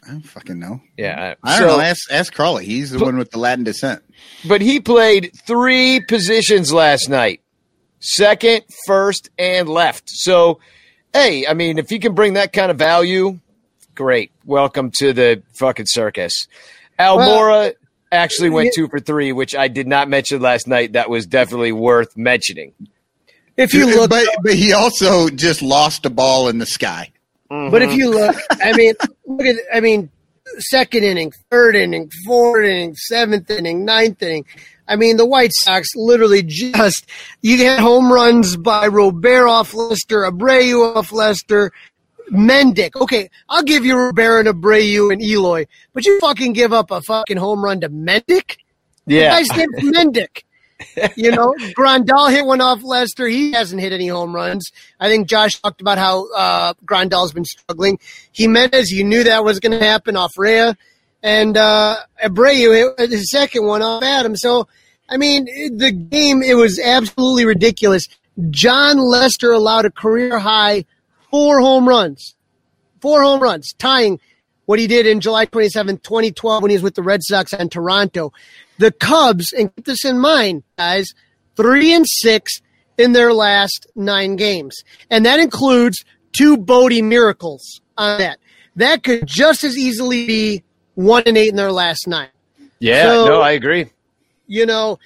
I 0.04 0.12
don't 0.12 0.22
fucking 0.22 0.60
know. 0.60 0.82
Yeah. 0.98 1.36
I 1.44 1.60
don't 1.60 1.70
so- 1.70 1.78
know. 1.78 1.84
Ask 1.84 2.12
ask 2.12 2.34
Crawley. 2.34 2.66
He's 2.66 2.92
the 2.92 3.00
one 3.00 3.18
with 3.18 3.32
the 3.32 3.40
Latin 3.40 3.64
descent. 3.64 4.04
But 4.48 4.62
he 4.62 4.80
played 4.80 5.32
three 5.46 6.02
positions 6.02 6.74
last 6.74 7.10
night 7.10 7.42
second, 8.00 8.64
first, 8.88 9.30
and 9.38 9.70
left. 9.70 10.10
So, 10.10 10.60
hey, 11.14 11.46
I 11.46 11.54
mean, 11.54 11.78
if 11.78 11.90
he 11.90 12.00
can 12.00 12.16
bring 12.16 12.34
that 12.34 12.52
kind 12.52 12.72
of 12.72 12.78
value 12.78 13.40
Great. 13.96 14.32
Welcome 14.46 14.92
to 15.00 15.14
the 15.14 15.44
fucking 15.54 15.86
circus. 15.88 16.48
Almora 16.98 17.74
actually 18.12 18.50
went 18.50 18.68
yeah. 18.68 18.72
two 18.76 18.88
for 18.88 19.00
three, 19.00 19.32
which 19.32 19.56
I 19.56 19.68
did 19.68 19.88
not 19.88 20.08
mention 20.08 20.42
last 20.42 20.68
night. 20.68 20.94
That 20.94 21.10
was 21.10 21.26
definitely 21.26 21.72
worth 21.72 22.16
mentioning. 22.16 22.74
If 23.58 23.74
you 23.74 23.86
look, 23.86 24.10
but 24.10 24.26
but 24.44 24.56
he 24.56 24.74
also 24.74 25.30
just 25.30 25.62
lost 25.62 26.06
a 26.06 26.10
ball 26.10 26.48
in 26.48 26.58
the 26.58 26.66
sky. 26.66 27.12
But 27.70 27.82
if 27.82 27.90
mm-hmm. 27.90 28.00
you 28.00 28.10
look, 28.12 28.36
I 28.64 28.72
mean, 28.72 28.94
look 29.26 29.46
at, 29.46 29.58
I 29.74 29.82
mean, 29.82 30.10
second 30.60 31.04
inning, 31.04 31.34
third 31.50 31.76
inning, 31.76 32.10
fourth 32.26 32.66
inning, 32.66 32.96
seventh 32.96 33.50
inning, 33.50 33.84
ninth 33.84 34.24
inning. 34.24 34.46
I 34.88 34.96
mean, 34.96 35.18
the 35.18 35.26
White 35.26 35.52
Sox 35.54 35.90
literally 35.96 36.44
just 36.44 37.06
you 37.42 37.58
had 37.58 37.80
home 37.80 38.12
runs 38.12 38.56
by 38.56 38.88
Robert 38.88 39.48
off 39.48 39.74
Lester, 39.74 40.20
Abreu 40.20 40.96
off 40.96 41.12
Lester, 41.12 41.74
Mendick. 42.32 42.96
Okay, 42.96 43.30
I'll 43.50 43.64
give 43.64 43.84
you 43.84 43.98
Robert 43.98 44.48
and 44.48 44.62
Abreu 44.62 45.12
and 45.12 45.22
Eloy, 45.22 45.66
but 45.94 46.06
you 46.06 46.22
fucking 46.22 46.54
give 46.54 46.72
up 46.72 46.90
a 46.90 47.02
fucking 47.02 47.38
home 47.38 47.64
run 47.64 47.82
to 47.82 47.90
Mendick. 47.90 48.58
Yeah. 49.06 49.36
The 49.36 49.44
guy's 49.44 49.58
named 49.58 49.76
Mendick. 49.96 50.44
You 51.16 51.32
know, 51.32 51.54
Grandal 51.78 52.32
hit 52.32 52.46
one 52.46 52.62
off 52.62 52.84
Lester. 52.84 53.28
He 53.28 53.52
hasn't 53.52 53.82
hit 53.82 53.94
any 53.94 54.08
home 54.08 54.34
runs. 54.34 54.72
I 55.00 55.08
think 55.08 55.28
Josh 55.28 55.60
talked 55.62 55.82
about 55.82 55.98
how 55.98 56.32
uh, 56.34 56.74
Grandal's 56.86 57.34
been 57.34 57.46
struggling. 57.46 58.00
Jimenez, 58.34 58.92
you 58.92 59.04
knew 59.04 59.24
that 59.24 59.44
was 59.44 59.60
going 59.60 59.78
to 59.78 59.86
happen 59.86 60.16
off 60.16 60.32
Rhea. 60.38 60.78
And 61.24 61.58
uh, 61.58 61.98
Abreu 62.24 62.96
hit 62.98 63.12
his 63.12 63.30
second 63.30 63.66
one 63.66 63.82
off 63.82 64.04
Adam. 64.04 64.36
So, 64.36 64.68
I 65.10 65.18
mean, 65.18 65.46
the 65.78 65.92
game, 65.92 66.42
it 66.42 66.56
was 66.56 66.80
absolutely 66.80 67.46
ridiculous. 67.46 68.08
Jon 68.50 68.98
Lester 68.98 69.52
allowed 69.52 69.86
a 69.86 69.92
career 69.92 70.40
high 70.40 70.86
four 71.30 71.60
home 71.60 71.88
runs. 71.88 72.36
Four 73.02 73.22
home 73.24 73.42
runs, 73.42 73.74
tying 73.74 74.20
what 74.66 74.80
he 74.80 74.88
did 74.88 75.06
in 75.06 75.20
July 75.20 75.46
27, 75.46 75.98
2012, 75.98 76.62
when 76.62 76.70
he 76.70 76.76
was 76.76 76.84
with 76.84 76.96
the 76.96 77.04
Red 77.04 77.22
Sox 77.24 77.52
and 77.52 77.72
Toronto. 77.72 78.32
The 78.82 78.92
Cubs, 78.92 79.54
and 79.54 79.74
keep 79.76 79.86
this 79.86 80.04
in 80.04 80.18
mind, 80.18 80.64
guys, 80.78 81.06
three 81.56 81.94
and 81.94 82.06
six 82.08 82.62
in 82.98 83.14
their 83.14 83.32
last 83.32 83.86
nine 83.96 84.36
games. 84.36 84.76
And 85.10 85.24
that 85.28 85.40
includes 85.40 86.04
two 86.34 86.58
Bote 86.58 87.04
miracles 87.04 87.80
on 87.96 88.18
that. 88.18 88.40
That 88.76 89.04
could 89.04 89.28
just 89.28 89.64
as 89.64 89.78
easily 89.78 90.26
be 90.26 90.64
one 90.96 91.22
and 91.28 91.38
eight 91.38 91.50
in 91.50 91.58
their 91.58 91.72
last 91.72 92.08
nine. 92.08 92.30
Yeah, 92.80 93.04
So- 93.04 93.26
no, 93.28 93.42
I 93.42 93.52
agree. 93.52 93.86
You 94.48 94.66
know, 94.66 94.98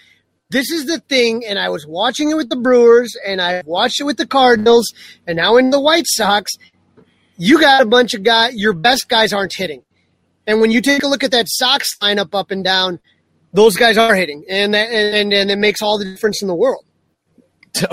this 0.51 0.71
is 0.71 0.85
the 0.85 0.99
thing, 0.99 1.45
and 1.45 1.59
I 1.59 1.67
was 1.67 1.85
watching 1.85 2.31
it 2.31 2.35
with 2.35 2.49
the 2.49 2.55
Brewers, 2.55 3.13
and 3.27 3.41
I 3.41 3.61
watched 3.65 3.99
it 3.99 4.05
with 4.05 4.15
the 4.15 4.25
Cardinals, 4.25 4.87
and 5.27 5.35
now 5.35 5.57
in 5.57 5.69
the 5.69 5.81
White 5.81 6.05
Sox. 6.07 6.51
You 7.37 7.59
got 7.59 7.81
a 7.81 7.85
bunch 7.85 8.13
of 8.13 8.23
guys, 8.23 8.55
your 8.55 8.71
best 8.71 9.09
guys 9.09 9.33
aren't 9.33 9.53
hitting. 9.53 9.83
And 10.47 10.61
when 10.61 10.71
you 10.71 10.79
take 10.79 11.03
a 11.03 11.07
look 11.07 11.21
at 11.21 11.31
that 11.31 11.47
Sox 11.49 11.93
lineup 12.01 12.33
up 12.33 12.49
and 12.51 12.63
down, 12.63 12.99
those 13.55 13.75
guys 13.75 13.97
are 13.97 14.13
hitting, 14.13 14.45
and 14.49 14.73
that, 14.73 14.89
and 14.91 15.33
and 15.33 15.49
it 15.51 15.57
makes 15.57 15.81
all 15.81 15.97
the 15.97 16.05
difference 16.05 16.41
in 16.41 16.47
the 16.47 16.55
world. 16.55 16.85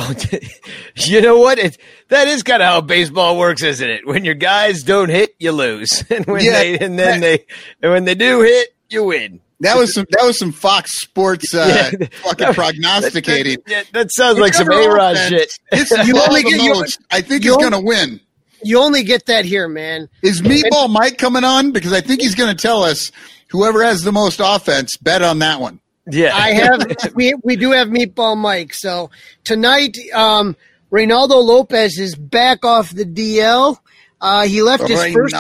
you 0.97 1.21
know 1.21 1.39
what? 1.39 1.59
It, 1.59 1.77
that 2.09 2.29
is 2.29 2.43
kind 2.45 2.63
of 2.63 2.69
how 2.69 2.81
baseball 2.81 3.37
works, 3.39 3.63
isn't 3.63 3.89
it? 3.91 4.07
When 4.07 4.25
your 4.25 4.35
guys 4.35 4.83
don't 4.83 5.09
hit, 5.09 5.35
you 5.39 5.53
lose, 5.53 6.05
and 6.11 6.25
when 6.27 6.45
Yeah. 6.45 6.53
they 6.53 6.79
and 6.79 6.99
then 6.99 7.21
they 7.21 7.45
and 7.83 7.93
when 7.93 8.05
they 8.05 8.15
do 8.15 8.43
hit, 8.43 8.69
you 8.91 9.05
win. 9.05 9.41
That 9.61 9.77
was 9.77 9.95
some 9.95 10.07
that 10.11 10.25
was 10.25 10.39
some 10.39 10.53
Fox 10.53 10.91
Sports 11.01 11.55
uh, 11.55 11.91
Yeah. 12.01 12.07
fucking 12.25 12.55
prognosticating. 12.55 13.59
Yeah, 13.67 13.83
that 13.93 14.13
sounds 14.13 14.39
like 14.39 14.55
some 14.55 14.67
Whichever 14.67 14.91
A 14.91 14.95
Rod 14.95 15.15
offense 15.17 15.29
shit. 15.31 15.53
hits 15.71 15.91
You 16.07 16.19
only 16.21 16.43
get- 16.43 16.61
you- 16.63 16.85
I 17.11 17.21
think 17.21 17.45
you 17.45 17.53
he's 17.53 17.57
going 17.69 17.73
to 17.73 17.81
win. 17.81 18.21
You 18.65 18.81
only 18.81 19.03
get 19.03 19.27
that 19.27 19.45
here, 19.45 19.69
man. 19.69 20.09
Is 20.23 20.43
Meatball 20.43 20.91
Mike 20.91 21.19
coming 21.19 21.45
on? 21.45 21.73
Because 21.73 21.93
I 21.93 22.01
think 22.01 22.21
he's 22.21 22.35
going 22.35 22.55
to 22.55 22.61
tell 22.61 22.83
us 22.83 23.11
whoever 23.49 23.83
has 23.83 24.03
the 24.03 24.13
most 24.13 24.41
offense, 24.43 24.97
bet 24.97 25.23
on 25.23 25.39
that 25.41 25.61
one. 25.61 25.81
Yeah, 26.11 26.35
I 26.35 26.53
have 26.53 26.87
we 27.15 27.35
we 27.45 27.57
do 27.57 27.71
have 27.73 27.89
Meatball 27.89 28.37
Mike. 28.37 28.75
So 28.75 29.11
tonight, 29.45 29.97
um, 30.13 30.57
Reynaldo 30.91 31.43
Lopez 31.43 31.99
is 31.99 32.15
back 32.17 32.65
off 32.65 32.91
the 32.91 33.05
DL. 33.05 33.79
Uh, 34.21 34.47
he 34.47 34.63
left 34.63 34.89
his 34.89 35.13
first. 35.13 35.35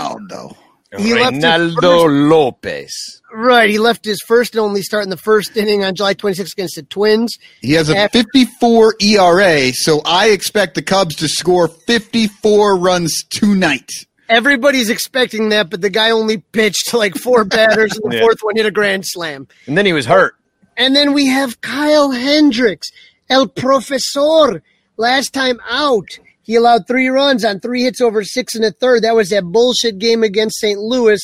Ronaldo. 0.92 1.00
He 1.00 1.14
left 1.14 1.34
his 1.34 1.74
first- 1.74 2.06
Lopez. 2.06 3.20
Right, 3.34 3.70
he 3.70 3.78
left 3.78 4.04
his 4.04 4.20
first 4.26 4.54
and 4.54 4.60
only 4.60 4.82
start 4.82 5.04
in 5.04 5.10
the 5.10 5.16
first 5.16 5.56
inning 5.56 5.82
on 5.84 5.94
July 5.94 6.14
26th 6.14 6.52
against 6.52 6.76
the 6.76 6.82
Twins. 6.82 7.36
He 7.62 7.72
has 7.72 7.88
a 7.88 7.96
After- 7.96 8.18
54 8.18 8.96
ERA, 9.00 9.72
so 9.72 10.02
I 10.04 10.28
expect 10.30 10.74
the 10.74 10.82
Cubs 10.82 11.14
to 11.16 11.28
score 11.28 11.68
54 11.68 12.76
runs 12.76 13.24
tonight. 13.30 13.90
Everybody's 14.28 14.90
expecting 14.90 15.48
that, 15.50 15.70
but 15.70 15.80
the 15.80 15.90
guy 15.90 16.10
only 16.10 16.38
pitched 16.38 16.92
like 16.94 17.14
four 17.16 17.44
batters, 17.46 17.92
and 18.02 18.12
the 18.12 18.16
Yeah. 18.16 18.22
fourth 18.22 18.38
one 18.42 18.56
hit 18.56 18.66
a 18.66 18.70
grand 18.70 19.04
slam. 19.06 19.48
And 19.66 19.76
then 19.78 19.86
he 19.86 19.92
was 19.92 20.06
hurt. 20.06 20.34
And 20.76 20.94
then 20.96 21.12
we 21.12 21.26
have 21.26 21.60
Kyle 21.60 22.10
Hendricks, 22.10 22.88
El 23.30 23.46
Profesor. 23.48 24.62
Last 24.96 25.32
time 25.32 25.58
out, 25.68 26.18
he 26.42 26.54
allowed 26.56 26.86
three 26.86 27.08
runs 27.08 27.44
on 27.44 27.60
three 27.60 27.84
hits 27.84 28.00
over 28.00 28.24
six 28.24 28.54
and 28.54 28.64
a 28.64 28.70
third. 28.72 29.02
That 29.02 29.14
was 29.14 29.30
that 29.30 29.44
bullshit 29.44 29.98
game 29.98 30.22
against 30.22 30.58
St. 30.58 30.78
Louis. 30.78 31.20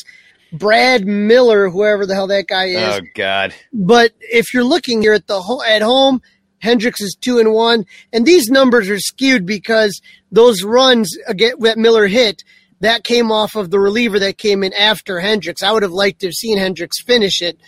Brad 0.52 1.06
Miller, 1.06 1.68
whoever 1.68 2.06
the 2.06 2.14
hell 2.14 2.28
that 2.28 2.46
guy 2.46 2.66
is. 2.66 3.00
Oh 3.00 3.00
God. 3.14 3.54
But 3.72 4.12
if 4.20 4.54
you're 4.54 4.64
looking 4.64 5.02
here 5.02 5.12
at 5.12 5.26
the 5.26 5.42
ho- 5.42 5.62
at 5.62 5.82
home, 5.82 6.22
Hendricks 6.60 7.00
is 7.00 7.16
two 7.20 7.38
and 7.38 7.52
one, 7.52 7.84
and 8.12 8.26
these 8.26 8.48
numbers 8.48 8.88
are 8.88 8.98
skewed 8.98 9.46
because 9.46 10.00
those 10.32 10.62
runs 10.62 11.16
again 11.26 11.52
that 11.60 11.78
Miller 11.78 12.06
hit 12.06 12.42
that 12.80 13.04
came 13.04 13.30
off 13.30 13.56
of 13.56 13.70
the 13.70 13.80
reliever 13.80 14.18
that 14.18 14.38
came 14.38 14.62
in 14.62 14.72
after 14.72 15.20
Hendricks. 15.20 15.62
I 15.62 15.72
would 15.72 15.82
have 15.82 15.92
liked 15.92 16.20
to 16.20 16.28
have 16.28 16.34
seen 16.34 16.58
Hendricks 16.58 17.02
finish 17.02 17.42
it. 17.42 17.58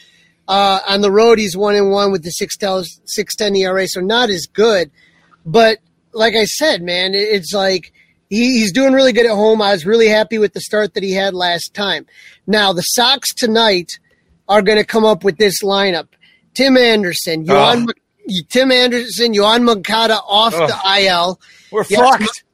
Uh, 0.49 0.81
on 0.89 1.01
the 1.01 1.13
road, 1.13 1.39
he's 1.39 1.57
one 1.57 1.77
and 1.77 1.91
one 1.91 2.11
with 2.11 2.25
the 2.25 2.31
six 2.31 2.57
six 3.05 3.37
ten 3.37 3.55
ERA, 3.55 3.87
so 3.87 4.01
not 4.01 4.31
as 4.31 4.47
good. 4.53 4.91
But 5.47 5.79
like 6.13 6.35
I 6.35 6.45
said, 6.45 6.83
man, 6.83 7.13
it's 7.15 7.53
like 7.53 7.93
he, 8.29 8.59
he's 8.61 8.73
doing 8.73 8.93
really 8.93 9.13
good 9.13 9.27
at 9.27 9.33
home. 9.35 9.61
I 9.63 9.73
was 9.73 9.85
really 9.87 10.09
happy 10.09 10.39
with 10.39 10.53
the 10.53 10.61
start 10.61 10.95
that 10.95 11.03
he 11.03 11.13
had 11.13 11.35
last 11.35 11.75
time. 11.75 12.07
Now 12.47 12.73
the 12.73 12.83
Sox 12.83 13.33
tonight 13.35 13.91
are 14.49 14.63
going 14.63 14.79
to 14.79 14.85
come 14.85 15.05
up 15.05 15.25
with 15.25 15.37
this 15.39 15.63
lineup: 15.63 16.09
Tim 16.55 16.77
Anderson, 16.77 17.45
Yoan, 17.47 17.87
Mc- 17.87 18.49
Tim 18.49 18.71
Anderson, 18.73 19.33
Yoan 19.35 19.63
Moncada 19.65 20.19
off 20.27 20.55
Oh. 20.57 20.67
the 20.67 21.03
IL. 21.05 21.41
We're 21.73 21.85
Yes, 21.89 22.01
fucked. 22.01 22.45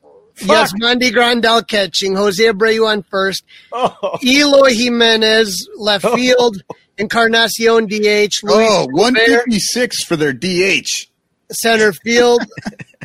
Yes, 0.43 0.71
Fuck. 0.73 0.81
Mandy 0.81 1.11
Grandal 1.11 1.67
catching, 1.67 2.15
Jose 2.15 2.43
Abreu 2.45 2.87
on 2.87 3.03
first, 3.05 3.43
Oh. 3.73 4.19
Eloy 4.23 4.75
Jimenez 4.75 5.67
left 5.79 6.05
oh. 6.05 6.15
field, 6.15 6.63
Encarnacion 6.99 7.87
DH, 7.87 8.43
Luis 8.43 8.69
Oh, 8.71 8.87
Robert, 8.87 8.93
156 8.95 10.05
for 10.05 10.17
their 10.17 10.35
DH. 10.35 11.07
center 11.51 11.93
field. 11.93 12.43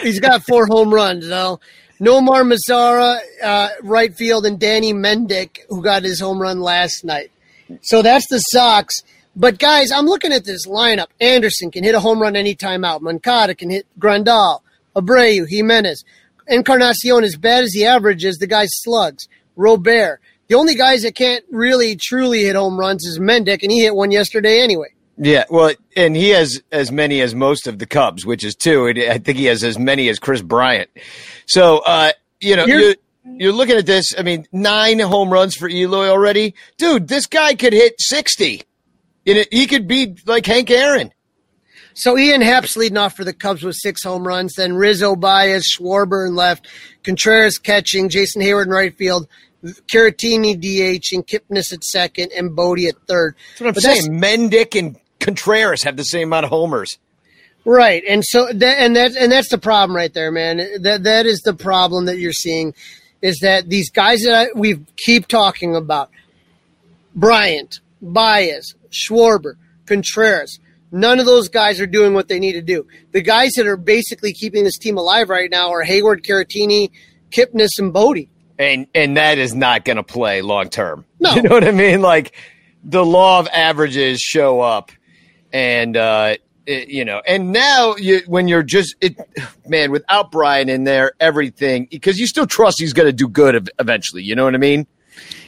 He's 0.00 0.20
got 0.20 0.42
four 0.44 0.66
home 0.66 0.92
runs 0.92 1.28
though. 1.28 1.60
Nomar 2.00 2.42
Mazara, 2.42 3.20
uh, 3.42 3.68
right 3.82 4.12
field, 4.14 4.44
and 4.44 4.58
Danny 4.58 4.92
Mendick, 4.92 5.60
who 5.68 5.82
got 5.82 6.02
his 6.02 6.18
home 6.18 6.40
run 6.40 6.60
last 6.60 7.04
night. 7.04 7.30
So 7.82 8.02
that's 8.02 8.26
the 8.28 8.38
Sox. 8.38 9.02
But 9.36 9.58
guys, 9.58 9.92
I'm 9.92 10.06
looking 10.06 10.32
at 10.32 10.44
this 10.44 10.66
lineup. 10.66 11.06
Anderson 11.20 11.70
can 11.70 11.84
hit 11.84 11.94
a 11.94 12.00
home 12.00 12.20
run 12.20 12.34
anytime 12.34 12.84
out. 12.84 13.02
Moncada 13.02 13.54
can 13.54 13.70
hit 13.70 13.86
Grandal, 13.98 14.60
Abreu, 14.96 15.48
Jimenez. 15.48 16.04
Encarnacion, 16.48 17.22
as 17.22 17.36
bad 17.36 17.64
as 17.64 17.70
the 17.70 17.86
average 17.86 18.24
is, 18.24 18.38
the 18.38 18.46
guy 18.46 18.66
slugs. 18.66 19.28
Robert. 19.56 20.20
The 20.48 20.56
only 20.56 20.74
guys 20.74 21.02
that 21.02 21.14
can't 21.14 21.44
really 21.50 21.96
truly 21.96 22.42
hit 22.42 22.56
home 22.56 22.78
runs 22.78 23.04
is 23.06 23.18
Mendick, 23.18 23.62
and 23.62 23.70
he 23.70 23.80
hit 23.80 23.94
one 23.94 24.10
yesterday 24.10 24.60
anyway. 24.60 24.92
Yeah, 25.18 25.44
well, 25.50 25.72
and 25.94 26.16
he 26.16 26.30
has 26.30 26.60
as 26.72 26.90
many 26.90 27.20
as 27.20 27.34
most 27.34 27.66
of 27.66 27.78
the 27.78 27.86
Cubs, 27.86 28.24
which 28.24 28.42
is 28.44 28.54
two. 28.54 28.88
I 28.88 29.18
think 29.18 29.38
he 29.38 29.44
has 29.46 29.62
as 29.62 29.78
many 29.78 30.08
as 30.08 30.18
Kris 30.18 30.42
Bryant. 30.42 30.90
So, 31.46 31.78
uh, 31.80 32.12
you 32.40 32.56
know, 32.56 32.64
you're, 32.66 32.94
you're 33.24 33.52
looking 33.52 33.76
at 33.76 33.86
this. 33.86 34.14
I 34.18 34.22
mean, 34.22 34.46
nine 34.52 34.98
home 34.98 35.30
runs 35.32 35.54
for 35.54 35.68
Eloy 35.68 36.08
already, 36.08 36.54
dude. 36.78 37.08
This 37.08 37.26
guy 37.26 37.54
could 37.54 37.72
hit 37.72 37.94
sixty. 38.00 38.62
You 39.24 39.34
know, 39.34 39.44
he 39.52 39.66
could 39.66 39.86
be 39.86 40.16
like 40.26 40.46
Hank 40.46 40.70
Aaron. 40.70 41.12
So 41.94 42.16
Ian 42.16 42.40
Happ's 42.40 42.76
leading 42.76 42.96
off 42.96 43.14
for 43.14 43.22
the 43.22 43.34
Cubs 43.34 43.62
with 43.62 43.76
six 43.76 44.02
home 44.02 44.26
runs. 44.26 44.54
Then 44.54 44.72
Rizzo, 44.74 45.14
Baez, 45.14 45.66
Schwarber 45.76 46.26
in 46.26 46.34
left, 46.34 46.66
Contreras 47.04 47.58
catching, 47.58 48.08
Jason 48.08 48.40
Heyward 48.40 48.64
in 48.64 48.70
right 48.70 48.96
field, 48.96 49.28
Caratini 49.62 50.56
DH, 50.56 51.12
and 51.12 51.26
Kipnis 51.26 51.72
at 51.72 51.84
second, 51.84 52.32
and 52.32 52.56
Bote 52.56 52.80
at 52.80 52.94
third. 53.06 53.36
That's 53.50 53.60
what 53.60 53.66
I'm 53.68 53.74
But 53.74 53.82
saying. 53.82 54.20
Mendick 54.20 54.78
and 54.78 54.96
Contreras 55.22 55.84
have 55.84 55.96
the 55.96 56.02
same 56.02 56.28
amount 56.28 56.44
of 56.44 56.50
homers. 56.50 56.98
Right, 57.64 58.02
and 58.08 58.24
so 58.24 58.48
that 58.52 58.78
and 58.78 58.96
that 58.96 59.16
and 59.16 59.30
that's 59.30 59.48
the 59.48 59.58
problem 59.58 59.96
right 59.96 60.12
there, 60.12 60.32
man. 60.32 60.82
That 60.82 61.04
that 61.04 61.26
is 61.26 61.40
the 61.42 61.54
problem 61.54 62.06
that 62.06 62.18
you're 62.18 62.32
seeing, 62.32 62.74
is 63.22 63.38
that 63.40 63.68
these 63.68 63.88
guys 63.90 64.22
that 64.24 64.34
I, 64.34 64.58
we 64.58 64.80
keep 64.96 65.28
talking 65.28 65.76
about, 65.76 66.10
Bryant, 67.14 67.78
Baez, 68.02 68.74
Schwarber, 68.90 69.54
Contreras. 69.86 70.58
None 70.94 71.20
of 71.20 71.24
those 71.24 71.48
guys 71.48 71.80
are 71.80 71.86
doing 71.86 72.12
what 72.12 72.28
they 72.28 72.38
need 72.38 72.52
to 72.52 72.60
do. 72.60 72.86
The 73.12 73.22
guys 73.22 73.52
that 73.56 73.66
are 73.66 73.78
basically 73.78 74.34
keeping 74.34 74.64
this 74.64 74.76
team 74.76 74.98
alive 74.98 75.30
right 75.30 75.50
now 75.50 75.70
are 75.70 75.82
Heyward, 75.82 76.26
Caratini, 76.26 76.90
Kipnis, 77.30 77.70
and 77.78 77.92
Bote. 77.94 78.28
and 78.58 78.86
and 78.94 79.16
that 79.16 79.38
is 79.38 79.54
not 79.54 79.84
going 79.84 79.96
to 79.96 80.02
play 80.02 80.42
long 80.42 80.68
term. 80.68 81.06
No. 81.20 81.34
you 81.36 81.42
know 81.42 81.50
what 81.50 81.64
I 81.66 81.70
mean. 81.70 82.02
Like 82.02 82.34
the 82.84 83.06
law 83.06 83.38
of 83.38 83.48
averages 83.52 84.20
show 84.20 84.60
up, 84.60 84.90
and 85.52 85.96
uh, 85.96 86.36
it, 86.66 86.88
you 86.88 87.04
know, 87.04 87.20
and 87.26 87.52
now 87.52 87.96
you 87.96 88.22
when 88.26 88.48
you're 88.48 88.62
just 88.62 88.94
it, 89.00 89.16
man, 89.66 89.90
without 89.90 90.30
Brian 90.30 90.68
in 90.68 90.84
there, 90.84 91.12
everything 91.20 91.88
because 91.90 92.18
you 92.18 92.26
still 92.26 92.46
trust 92.46 92.80
he's 92.80 92.92
going 92.92 93.08
to 93.08 93.12
do 93.12 93.28
good 93.28 93.70
eventually. 93.78 94.22
You 94.22 94.34
know 94.34 94.44
what 94.44 94.54
I 94.54 94.58
mean? 94.58 94.86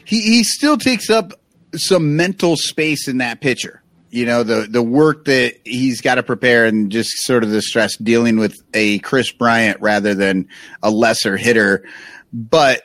he 0.05 0.21
he 0.21 0.45
still 0.45 0.77
takes 0.77 1.11
up 1.11 1.33
some 1.75 2.17
mental 2.17 2.57
space 2.57 3.09
in 3.09 3.19
that 3.19 3.41
pitcher. 3.41 3.83
You 4.11 4.27
know 4.27 4.43
the 4.43 4.67
the 4.71 4.83
work 4.83 5.25
that 5.25 5.55
he's 5.65 6.01
got 6.01 6.17
to 6.17 6.23
prepare 6.23 6.67
and 6.67 6.91
just 6.93 7.11
sort 7.25 7.43
of 7.43 7.51
the 7.51 7.63
stress 7.63 7.97
dealing 7.97 8.39
with 8.39 8.55
a 8.73 9.01
Kris 9.01 9.33
Bryant 9.33 9.81
rather 9.81 10.15
than 10.15 10.49
a 10.83 10.91
lesser 10.91 11.37
hitter. 11.37 11.85
But 12.33 12.83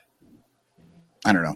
I 1.25 1.33
don't 1.33 1.43
know. 1.43 1.55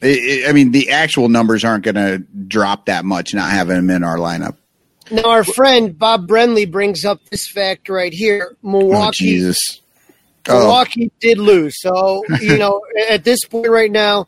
It, 0.00 0.48
I 0.48 0.52
mean, 0.52 0.70
the 0.70 0.90
actual 0.90 1.28
numbers 1.28 1.64
aren't 1.64 1.84
going 1.84 1.94
to 1.94 2.18
drop 2.18 2.86
that 2.86 3.04
much 3.04 3.34
not 3.34 3.50
having 3.50 3.76
him 3.76 3.90
in 3.90 4.04
our 4.04 4.16
lineup. 4.16 4.56
Now, 5.10 5.24
our 5.30 5.44
friend 5.44 5.98
Bob 5.98 6.26
Brenly 6.26 6.70
brings 6.70 7.04
up 7.04 7.20
this 7.30 7.46
fact 7.48 7.88
right 7.88 8.12
here. 8.12 8.56
Oh 8.64 8.70
Milwaukee, 8.70 9.24
Jesus! 9.24 9.80
Oh, 10.48 10.60
Milwaukee 10.60 11.10
did 11.20 11.38
lose. 11.38 11.74
So, 11.80 12.22
you 12.40 12.56
know, 12.56 12.80
at 13.08 13.24
this 13.24 13.44
point 13.44 13.68
right 13.68 13.90
now, 13.90 14.26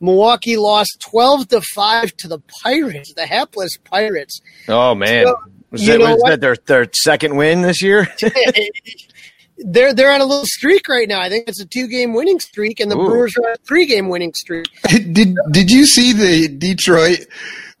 Milwaukee 0.00 0.56
lost 0.56 1.04
12 1.10 1.48
to 1.48 1.60
5 1.74 2.16
to 2.18 2.28
the 2.28 2.40
Pirates, 2.62 3.12
the 3.14 3.26
hapless 3.26 3.76
Pirates. 3.84 4.40
Oh 4.68 4.94
man, 4.94 5.26
So, 5.26 5.36
was, 5.70 5.82
you 5.82 5.92
that, 5.92 5.98
know 5.98 6.10
was 6.12 6.20
what? 6.22 6.30
that 6.30 6.40
their 6.40 6.56
their 6.66 6.88
second 6.92 7.36
win 7.36 7.62
this 7.62 7.82
year? 7.82 8.08
they're 9.58 9.92
they're 9.92 10.12
on 10.12 10.20
a 10.20 10.24
little 10.24 10.46
streak 10.46 10.88
right 10.88 11.08
now. 11.08 11.20
I 11.20 11.28
think 11.28 11.48
it's 11.48 11.60
a 11.60 11.66
two 11.66 11.88
game 11.88 12.14
winning 12.14 12.40
streak, 12.40 12.80
and 12.80 12.90
the 12.90 12.96
Ooh. 12.98 13.06
Brewers 13.06 13.36
are 13.38 13.48
on 13.48 13.52
a 13.52 13.66
three 13.66 13.86
game 13.86 14.08
winning 14.08 14.32
streak. 14.34 14.66
did 14.88 15.36
did 15.50 15.70
you 15.70 15.86
see 15.86 16.12
the 16.12 16.48
Detroit 16.48 17.26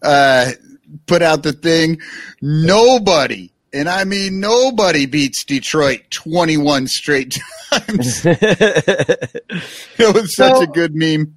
uh, 0.02 0.52
put 1.06 1.22
out 1.22 1.42
the 1.42 1.52
thing? 1.52 2.00
Nobody, 2.40 3.50
and 3.72 3.88
I 3.88 4.04
mean 4.04 4.40
nobody, 4.40 5.06
beats 5.06 5.44
Detroit 5.44 6.02
twenty 6.10 6.56
one 6.56 6.86
straight 6.86 7.38
times. 7.70 8.22
it 8.26 10.14
was 10.14 10.34
such 10.34 10.56
So- 10.56 10.62
a 10.62 10.66
good 10.66 10.94
meme. 10.94 11.34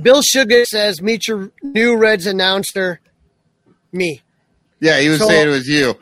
Bill 0.00 0.22
Sugar 0.22 0.64
says, 0.64 1.02
"Meet 1.02 1.28
your 1.28 1.50
new 1.62 1.96
Reds 1.96 2.26
announcer, 2.26 3.00
me." 3.92 4.22
Yeah, 4.80 4.98
he 5.00 5.08
was 5.10 5.20
So- 5.20 5.28
saying 5.28 5.48
it 5.48 5.50
was 5.50 5.68
you. 5.68 5.94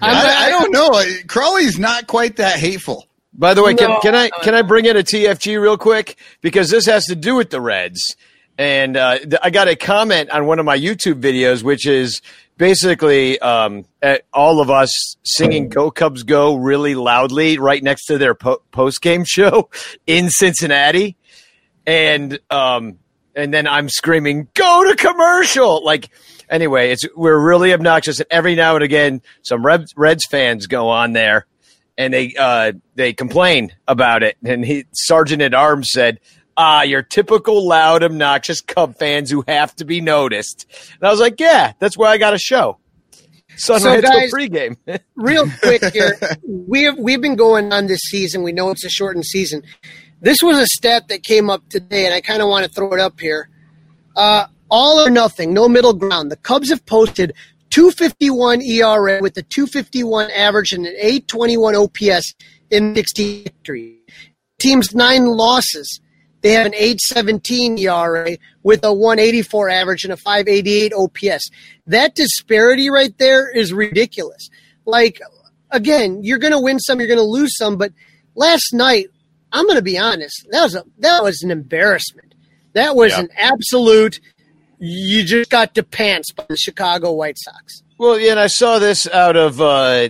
I'm 0.00 0.14
not- 0.14 0.26
I 0.26 0.48
don't 0.48 0.72
know. 0.72 1.04
Crawley's 1.28 1.78
not 1.78 2.06
quite 2.06 2.36
that 2.36 2.56
hateful. 2.58 3.06
By 3.34 3.54
the 3.54 3.62
way, 3.62 3.74
can, 3.74 3.88
No, 3.88 4.00
can 4.00 4.14
I 4.14 4.30
can 4.42 4.54
I 4.54 4.62
bring 4.62 4.84
in 4.84 4.96
a 4.96 5.02
TFG 5.02 5.60
real 5.60 5.76
quick 5.78 6.16
because 6.42 6.70
this 6.70 6.86
has 6.86 7.06
to 7.06 7.16
do 7.16 7.34
with 7.34 7.50
the 7.50 7.60
Reds, 7.62 8.14
and 8.58 8.96
uh, 8.96 9.18
th- 9.18 9.38
I 9.42 9.48
got 9.50 9.68
a 9.68 9.74
comment 9.76 10.28
on 10.30 10.44
one 10.46 10.58
of 10.58 10.66
my 10.66 10.78
YouTube 10.78 11.20
videos, 11.20 11.62
which 11.62 11.86
is 11.86 12.20
basically 12.56 13.38
um, 13.40 13.84
all 14.32 14.60
of 14.60 14.70
us 14.70 15.16
singing 15.24 15.68
"Go 15.68 15.90
Cubs 15.90 16.22
Go" 16.22 16.54
really 16.56 16.94
loudly 16.94 17.58
right 17.58 17.82
next 17.82 18.06
to 18.06 18.18
their 18.18 18.34
po- 18.34 18.62
post 18.70 19.02
game 19.02 19.24
show 19.24 19.70
in 20.06 20.30
Cincinnati, 20.30 21.16
and 21.86 22.38
um, 22.50 22.98
and 23.34 23.52
then 23.52 23.66
I'm 23.66 23.88
screaming 23.88 24.48
"Go 24.54 24.88
to 24.88 24.96
commercial!" 24.96 25.84
Like 25.84 26.10
anyway, 26.48 26.90
it's 26.90 27.04
we're 27.16 27.40
really 27.40 27.72
obnoxious, 27.72 28.20
and 28.20 28.28
every 28.30 28.54
now 28.54 28.74
and 28.74 28.84
again, 28.84 29.22
some 29.42 29.64
Reds, 29.64 29.92
Reds 29.96 30.24
fans 30.30 30.66
go 30.66 30.88
on 30.88 31.12
there 31.12 31.46
and 31.98 32.12
they 32.12 32.34
uh, 32.38 32.72
they 32.94 33.12
complain 33.12 33.72
about 33.86 34.22
it. 34.22 34.36
And 34.44 34.64
he 34.64 34.84
Sergeant 34.92 35.42
at 35.42 35.54
Arms 35.54 35.88
said, 35.92 36.20
"Ah, 36.56 36.82
your 36.82 37.02
typical 37.02 37.66
loud, 37.66 38.02
obnoxious 38.02 38.60
Cub 38.60 38.96
fans 38.96 39.30
who 39.30 39.44
have 39.48 39.74
to 39.76 39.84
be 39.84 40.00
noticed." 40.00 40.66
And 41.00 41.08
I 41.08 41.10
was 41.10 41.20
like, 41.20 41.40
"Yeah, 41.40 41.72
that's 41.78 41.96
why 41.96 42.10
I 42.10 42.18
got 42.18 42.34
a 42.34 42.38
show." 42.38 42.78
Sun 43.56 43.80
So, 43.80 44.00
guys- 44.00 44.32
pregame. 44.32 44.76
Real 45.16 45.46
quick 45.62 45.84
here, 45.92 46.18
we 46.46 46.84
have 46.84 46.98
we've 46.98 47.20
been 47.20 47.36
going 47.36 47.72
on 47.72 47.86
this 47.86 48.00
season. 48.00 48.42
We 48.42 48.52
know 48.52 48.70
it's 48.70 48.84
a 48.84 48.88
shortened 48.90 49.26
season. 49.26 49.62
This 50.20 50.42
was 50.42 50.58
a 50.58 50.66
stat 50.66 51.08
that 51.08 51.22
came 51.24 51.50
up 51.50 51.68
today, 51.68 52.06
and 52.06 52.14
I 52.14 52.20
kind 52.20 52.42
of 52.42 52.48
want 52.48 52.64
to 52.64 52.70
throw 52.70 52.92
it 52.92 53.00
up 53.00 53.18
here. 53.20 53.48
Uh, 54.14 54.46
all 54.70 55.00
or 55.04 55.10
nothing, 55.10 55.52
no 55.52 55.68
middle 55.68 55.92
ground. 55.92 56.30
The 56.30 56.36
Cubs 56.36 56.70
have 56.70 56.86
posted 56.86 57.34
251 57.70 58.62
ERA 58.62 59.20
with 59.20 59.36
a 59.36 59.42
251 59.42 60.30
average 60.30 60.72
and 60.72 60.86
an 60.86 60.94
821 60.96 61.74
OPS 61.74 62.34
in 62.70 62.94
60 62.94 63.42
victory. 63.42 63.98
Team's 64.58 64.94
nine 64.94 65.26
losses. 65.26 66.00
They 66.42 66.52
have 66.52 66.66
an 66.66 66.74
817 66.74 67.78
ERA 67.78 68.36
with 68.62 68.84
a 68.84 68.92
184 68.92 69.70
average 69.70 70.04
and 70.04 70.12
a 70.12 70.16
588 70.16 70.92
OPS. 70.92 71.50
That 71.86 72.14
disparity 72.14 72.90
right 72.90 73.16
there 73.18 73.50
is 73.50 73.72
ridiculous. 73.72 74.50
Like, 74.84 75.20
again, 75.70 76.22
you're 76.22 76.38
going 76.38 76.52
to 76.52 76.60
win 76.60 76.78
some, 76.80 76.98
you're 76.98 77.08
going 77.08 77.18
to 77.18 77.24
lose 77.24 77.56
some, 77.56 77.76
but 77.78 77.92
last 78.34 78.72
night, 78.72 79.06
I'm 79.52 79.64
going 79.66 79.76
to 79.76 79.82
be 79.82 79.98
honest, 79.98 80.46
that 80.50 80.62
was 80.62 80.74
a, 80.74 80.84
that 80.98 81.22
was 81.22 81.42
an 81.42 81.50
embarrassment. 81.50 82.34
That 82.72 82.96
was 82.96 83.12
Yeah. 83.12 83.20
an 83.20 83.28
absolute, 83.36 84.18
you 84.78 85.22
just 85.24 85.50
got 85.50 85.74
to 85.76 85.82
pants 85.82 86.32
by 86.32 86.44
the 86.48 86.56
Chicago 86.56 87.12
White 87.12 87.36
Sox. 87.38 87.82
Well, 87.98 88.18
yeah, 88.18 88.32
and 88.32 88.40
I 88.40 88.48
saw 88.48 88.78
this 88.80 89.06
out 89.06 89.36
of. 89.36 89.60
Uh, 89.60 90.08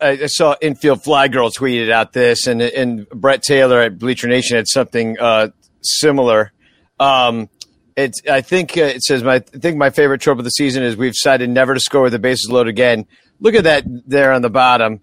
I 0.00 0.26
saw 0.26 0.56
infield 0.60 1.04
fly 1.04 1.28
girl 1.28 1.50
tweeted 1.50 1.90
out 1.90 2.12
this, 2.12 2.46
and 2.46 2.62
and 2.62 3.08
Brett 3.10 3.42
Taylor 3.42 3.80
at 3.80 3.98
Bleacher 3.98 4.28
Nation 4.28 4.56
had 4.56 4.68
something 4.68 5.18
uh, 5.18 5.48
similar. 5.82 6.52
Um, 6.98 7.48
it's 7.96 8.22
I 8.30 8.40
think 8.40 8.76
uh, 8.76 8.82
it 8.82 9.02
says 9.02 9.22
my 9.22 9.34
I 9.34 9.40
think 9.40 9.76
my 9.76 9.90
favorite 9.90 10.20
trope 10.20 10.38
of 10.38 10.44
the 10.44 10.50
season 10.50 10.82
is 10.82 10.96
we've 10.96 11.12
decided 11.12 11.50
never 11.50 11.74
to 11.74 11.80
score 11.80 12.02
with 12.02 12.12
the 12.12 12.18
bases 12.18 12.50
loaded 12.50 12.70
again. 12.70 13.06
Look 13.40 13.54
at 13.54 13.64
that 13.64 13.84
there 13.86 14.32
on 14.32 14.42
the 14.42 14.50
bottom. 14.50 15.00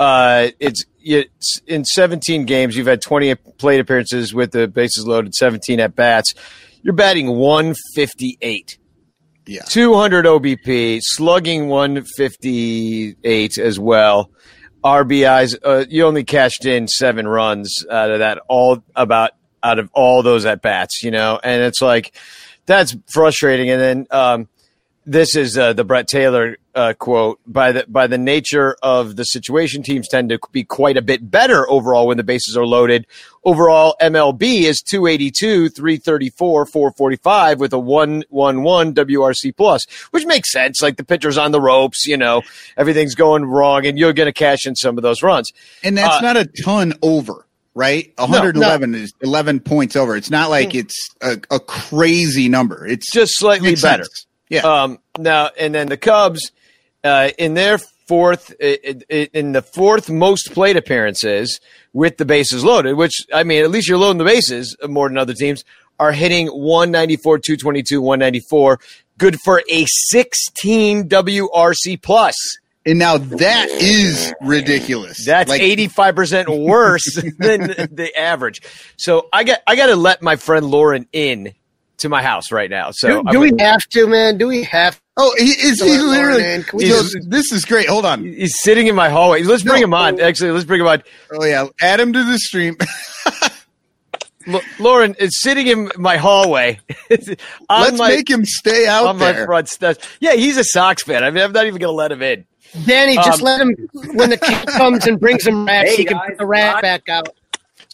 Uh, 0.00 0.48
it's, 0.58 0.86
it's 1.02 1.60
in 1.66 1.84
17 1.84 2.46
games. 2.46 2.74
You've 2.74 2.86
had 2.86 3.02
20 3.02 3.34
plate 3.34 3.80
appearances 3.80 4.32
with 4.32 4.50
the 4.50 4.66
bases 4.66 5.06
loaded, 5.06 5.34
17 5.34 5.78
at 5.78 5.94
bats. 5.94 6.32
You're 6.82 6.94
batting 6.94 7.28
158. 7.28 8.78
Yeah. 9.50 9.62
200 9.62 10.26
OBP, 10.26 11.00
slugging 11.02 11.66
158 11.68 13.58
as 13.58 13.80
well. 13.80 14.30
RBIs, 14.84 15.56
uh, 15.64 15.86
you 15.88 16.06
only 16.06 16.22
cashed 16.22 16.64
in 16.66 16.86
seven 16.86 17.26
runs 17.26 17.84
out 17.90 18.12
of 18.12 18.20
that, 18.20 18.38
all 18.48 18.80
about 18.94 19.32
out 19.60 19.80
of 19.80 19.90
all 19.92 20.22
those 20.22 20.46
at 20.46 20.62
bats, 20.62 21.02
you 21.02 21.10
know, 21.10 21.40
and 21.42 21.62
it's 21.62 21.82
like 21.82 22.14
that's 22.66 22.96
frustrating. 23.12 23.70
And 23.70 23.80
then 23.80 24.06
um, 24.12 24.48
this 25.04 25.34
is 25.34 25.58
uh, 25.58 25.72
the 25.72 25.82
Brett 25.82 26.06
Taylor 26.06 26.56
uh, 26.74 26.92
quote 26.98 27.40
by 27.46 27.72
the 27.72 27.84
by 27.88 28.06
the 28.06 28.18
nature 28.18 28.76
of 28.82 29.16
the 29.16 29.24
situation, 29.24 29.82
teams 29.82 30.08
tend 30.08 30.28
to 30.30 30.38
be 30.52 30.64
quite 30.64 30.96
a 30.96 31.02
bit 31.02 31.30
better 31.30 31.68
overall 31.70 32.06
when 32.06 32.16
the 32.16 32.22
bases 32.24 32.56
are 32.56 32.66
loaded. 32.66 33.06
Overall, 33.44 33.96
MLB 34.02 34.62
is 34.62 34.82
282, 34.82 35.70
334, 35.70 36.66
445 36.66 37.58
with 37.60 37.72
a 37.72 37.78
111 37.78 38.94
WRC 38.94 39.56
plus, 39.56 39.86
which 40.10 40.26
makes 40.26 40.52
sense. 40.52 40.82
Like 40.82 40.96
the 40.96 41.04
pitcher's 41.04 41.38
on 41.38 41.50
the 41.52 41.60
ropes, 41.60 42.06
you 42.06 42.16
know, 42.16 42.42
everything's 42.76 43.14
going 43.14 43.44
wrong, 43.44 43.86
and 43.86 43.98
you're 43.98 44.12
going 44.12 44.26
to 44.26 44.32
cash 44.32 44.66
in 44.66 44.76
some 44.76 44.98
of 44.98 45.02
those 45.02 45.22
runs. 45.22 45.52
And 45.82 45.96
that's 45.96 46.16
Uh, 46.16 46.20
not 46.20 46.36
a 46.36 46.44
ton 46.62 46.92
over, 47.02 47.46
right? 47.74 48.12
111 48.16 48.94
is 48.94 49.12
11 49.22 49.60
points 49.60 49.96
over. 49.96 50.16
It's 50.16 50.30
not 50.30 50.50
like 50.50 50.74
it's 50.74 51.08
a, 51.22 51.38
a 51.50 51.60
crazy 51.60 52.48
number. 52.48 52.86
It's 52.86 53.10
Just 53.12 53.38
slightly 53.38 53.74
better. 53.74 54.04
sense. 54.04 54.26
Yeah. 54.50 54.60
Um, 54.62 54.98
now 55.18 55.50
and 55.58 55.74
then 55.74 55.88
the 55.88 55.96
Cubs, 55.96 56.50
uh, 57.04 57.30
in 57.38 57.54
their 57.54 57.78
fourth, 57.78 58.50
in 58.60 59.52
the 59.52 59.62
fourth 59.62 60.10
most 60.10 60.52
plate 60.52 60.76
appearances 60.76 61.60
with 61.92 62.16
the 62.16 62.24
bases 62.24 62.64
loaded, 62.64 62.94
which 62.94 63.14
I 63.32 63.44
mean, 63.44 63.62
at 63.64 63.70
least 63.70 63.88
you're 63.88 63.98
loading 63.98 64.18
the 64.18 64.24
bases 64.24 64.76
more 64.88 65.08
than 65.08 65.16
other 65.18 65.34
teams, 65.34 65.64
are 65.98 66.12
hitting 66.12 66.48
194, 66.48 67.38
222, 67.38 68.00
194, 68.00 68.80
good 69.18 69.38
for 69.44 69.62
a 69.70 69.84
16 69.86 71.08
WRC 71.08 72.00
plus. 72.02 72.34
and 72.86 72.98
now 72.98 73.18
that 73.18 73.68
is 73.70 74.32
ridiculous. 74.40 75.24
That's 75.26 75.50
Like, 75.50 75.60
eighty 75.60 75.86
five 75.88 76.16
percent 76.16 76.48
worse 76.48 77.14
than 77.38 77.60
the 77.92 78.10
average. 78.18 78.62
So 78.96 79.28
I 79.32 79.44
got 79.44 79.60
I 79.66 79.76
got 79.76 79.86
to 79.86 79.96
let 79.96 80.22
my 80.22 80.36
friend 80.36 80.66
Lauren 80.66 81.06
in 81.12 81.52
to 82.00 82.08
my 82.08 82.22
house 82.22 82.50
right 82.52 82.68
now. 82.70 82.90
So 82.92 83.08
Do, 83.08 83.18
I'm 83.20 83.32
do 83.32 83.40
we 83.40 83.52
have 83.58 83.82
to, 83.90 84.06
man? 84.06 84.38
Do 84.38 84.46
we 84.48 84.64
have 84.64 85.00
Oh, 85.16 85.34
he 85.36 85.50
is 85.50 85.80
he 85.82 85.98
literally. 85.98 86.44
in. 86.44 86.62
Can 86.64 86.78
we 86.78 86.86
Yo, 86.86 87.02
this 87.26 87.52
is 87.52 87.64
great. 87.64 87.88
Hold 87.88 88.06
on. 88.06 88.24
He's 88.24 88.54
sitting 88.62 88.86
in 88.86 88.94
my 88.94 89.08
hallway. 89.10 89.42
Let's 89.42 89.62
bring 89.62 89.80
No. 89.80 89.84
him 89.84 89.94
on. 89.94 90.20
Actually, 90.20 90.52
let's 90.52 90.64
bring 90.64 90.80
him 90.80 90.86
on. 90.86 91.02
Oh 91.32 91.44
yeah, 91.44 91.66
add 91.80 92.00
him 92.00 92.12
to 92.12 92.24
the 92.24 92.38
stream. 92.38 92.76
L- 94.46 94.62
Lauren 94.78 95.14
is 95.18 95.38
sitting 95.42 95.66
in 95.66 95.90
my 95.98 96.16
hallway. 96.16 96.80
Let's 97.10 97.98
my, 97.98 98.08
make 98.08 98.28
him 98.30 98.44
stay 98.46 98.86
out 98.86 99.06
on 99.06 99.18
my 99.18 99.44
front 99.44 99.68
steps. 99.68 100.06
Yeah, 100.18 100.32
he's 100.32 100.56
a 100.56 100.64
Sox 100.64 101.02
fan. 101.02 101.22
I 101.22 101.30
mean, 101.30 101.44
I'm 101.44 101.52
not 101.52 101.66
even 101.66 101.78
going 101.78 101.92
to 101.92 101.96
let 101.96 102.10
him 102.10 102.22
in. 102.22 102.46
Danny? 102.86 103.16
Just 103.16 103.40
Um, 103.40 103.44
let 103.44 103.60
him 103.60 103.74
when 104.14 104.30
the 104.30 104.38
kid 104.38 104.66
comes 104.68 105.06
and 105.06 105.20
brings 105.20 105.46
him 105.46 105.66
rats. 105.66 105.90
Hey, 105.90 105.96
he 105.96 106.04
can 106.06 106.18
put 106.26 106.38
the 106.38 106.46
rat 106.46 106.80
back 106.80 107.08
out. 107.10 107.28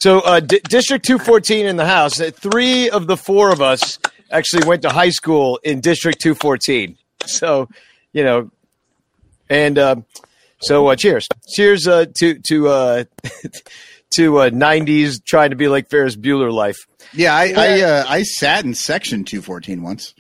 So, 0.01 0.21
uh, 0.21 0.41
D- 0.41 0.61
District 0.69 1.05
214 1.05 1.67
in 1.67 1.77
the 1.77 1.87
house. 1.87 2.21
Uh, 2.21 2.31
Three 2.33 2.91
of 2.91 3.07
the 3.07 3.17
four 3.17 3.51
of 3.51 3.61
us 3.63 3.99
actually 4.31 4.67
went 4.67 4.83
to 4.83 4.91
high 4.91 5.11
school 5.11 5.59
in 5.63 5.81
District 5.81 6.21
214. 6.21 6.97
So, 7.25 7.69
you 8.13 8.23
know, 8.25 8.51
and 9.49 9.79
uh, 9.79 9.97
so 10.61 10.89
uh, 10.89 10.97
cheers, 10.97 11.27
cheers 11.55 11.87
uh, 11.87 12.07
to 12.17 12.39
to 12.41 12.69
uh, 12.69 13.05
to 14.17 14.39
uh, 14.39 14.51
90s 14.51 15.25
trying 15.25 15.51
to 15.51 15.57
be 15.57 15.69
like 15.69 15.89
Ferris 15.89 16.17
Bueller 16.17 16.53
life. 16.53 16.77
Yeah, 17.13 17.35
I 17.35 17.53
I, 17.57 17.81
uh, 17.83 18.05
I 18.09 18.23
sat 18.23 18.65
in 18.65 18.75
section 18.75 19.25
214 19.25 19.83
once. 19.83 20.15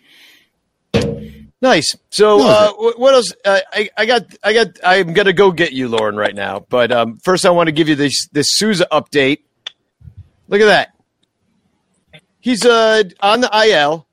Nice. 1.63 1.97
So, 2.11 2.47
uh, 2.47 2.73
what 2.73 3.15
else? 3.15 3.33
Uh, 3.45 3.61
I, 3.73 3.89
I 3.97 4.07
got, 4.07 4.23
I 4.45 4.53
got, 4.53 4.67
I'm 4.85 5.15
gonna 5.15 5.33
go 5.33 5.51
get 5.51 5.73
you, 5.73 5.89
Lauren, 5.89 6.15
right 6.15 6.35
now. 6.35 6.67
But 6.69 6.93
um, 6.93 7.19
first, 7.25 7.47
I 7.47 7.51
want 7.51 7.69
to 7.69 7.73
give 7.73 7.89
you 7.89 7.95
this 7.95 8.29
this 8.31 8.47
Souza 8.51 8.87
update. 8.93 9.39
Look 10.49 10.61
at 10.61 10.67
that. 10.67 10.93
He's 12.41 12.65
uh 12.65 13.03
on 13.21 13.41
the 13.41 13.51
IL, 13.69 14.07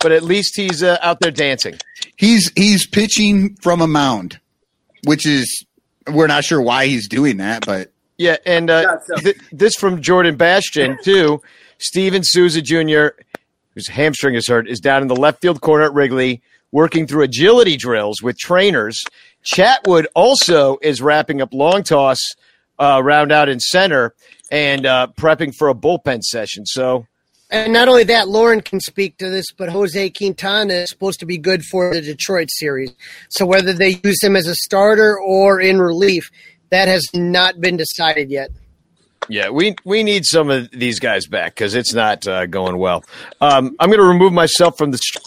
but 0.00 0.12
at 0.12 0.22
least 0.22 0.56
he's 0.56 0.82
uh, 0.82 0.98
out 1.02 1.20
there 1.20 1.30
dancing. 1.30 1.78
He's 2.16 2.50
he's 2.56 2.86
pitching 2.86 3.56
from 3.62 3.80
a 3.80 3.86
mound, 3.86 4.40
which 5.04 5.24
is 5.26 5.64
we're 6.08 6.26
not 6.26 6.44
sure 6.44 6.60
why 6.60 6.86
he's 6.86 7.06
doing 7.08 7.36
that, 7.36 7.64
but 7.64 7.92
Yeah, 8.18 8.36
and 8.44 8.70
uh, 8.70 8.98
th- 9.18 9.38
this 9.52 9.74
from 9.76 10.02
Jordan 10.02 10.36
Bastian 10.36 10.98
too. 11.04 11.40
Steven 11.78 12.22
Souza 12.22 12.60
Jr., 12.60 13.16
whose 13.74 13.88
hamstring 13.88 14.34
is 14.34 14.48
hurt, 14.48 14.68
is 14.68 14.80
down 14.80 15.02
in 15.02 15.08
the 15.08 15.16
left 15.16 15.40
field 15.40 15.60
corner 15.60 15.84
at 15.84 15.94
Wrigley, 15.94 16.42
working 16.72 17.06
through 17.06 17.22
agility 17.22 17.76
drills 17.76 18.20
with 18.20 18.36
trainers. 18.36 19.02
Chatwood 19.44 20.04
also 20.14 20.76
is 20.82 21.00
wrapping 21.00 21.40
up 21.40 21.54
long 21.54 21.82
toss, 21.82 22.18
uh, 22.78 23.00
round 23.02 23.32
out 23.32 23.48
in 23.48 23.60
center, 23.60 24.14
and 24.50 24.86
uh, 24.86 25.08
prepping 25.16 25.54
for 25.54 25.68
a 25.68 25.74
bullpen 25.74 26.22
session. 26.22 26.66
So, 26.66 27.06
And 27.50 27.72
not 27.72 27.88
only 27.88 28.04
that, 28.04 28.28
Lauren 28.28 28.60
can 28.60 28.80
speak 28.80 29.16
to 29.18 29.30
this, 29.30 29.46
but 29.56 29.68
Jose 29.68 30.10
Quintana 30.10 30.74
is 30.74 30.90
supposed 30.90 31.20
to 31.20 31.26
be 31.26 31.38
good 31.38 31.64
for 31.64 31.94
the 31.94 32.00
Detroit 32.00 32.48
series. 32.50 32.92
So 33.28 33.46
whether 33.46 33.72
they 33.72 34.00
use 34.04 34.22
him 34.22 34.36
as 34.36 34.46
a 34.46 34.54
starter 34.54 35.18
or 35.18 35.60
in 35.60 35.80
relief, 35.80 36.30
that 36.70 36.88
has 36.88 37.04
not 37.14 37.60
been 37.60 37.76
decided 37.76 38.30
yet. 38.30 38.50
yeah, 39.28 39.50
we 39.50 39.74
we 39.84 40.02
need 40.02 40.24
some 40.24 40.50
of 40.50 40.70
these 40.70 40.98
guys 41.00 41.26
back 41.26 41.54
because 41.54 41.74
it's 41.74 41.92
not 41.92 42.26
uh, 42.26 42.46
going 42.46 42.78
well. 42.78 43.04
Um, 43.40 43.76
I'm 43.78 43.88
going 43.88 44.00
to 44.00 44.06
remove 44.06 44.32
myself 44.32 44.78
from 44.78 44.90
the. 44.92 44.98
St- 44.98 45.24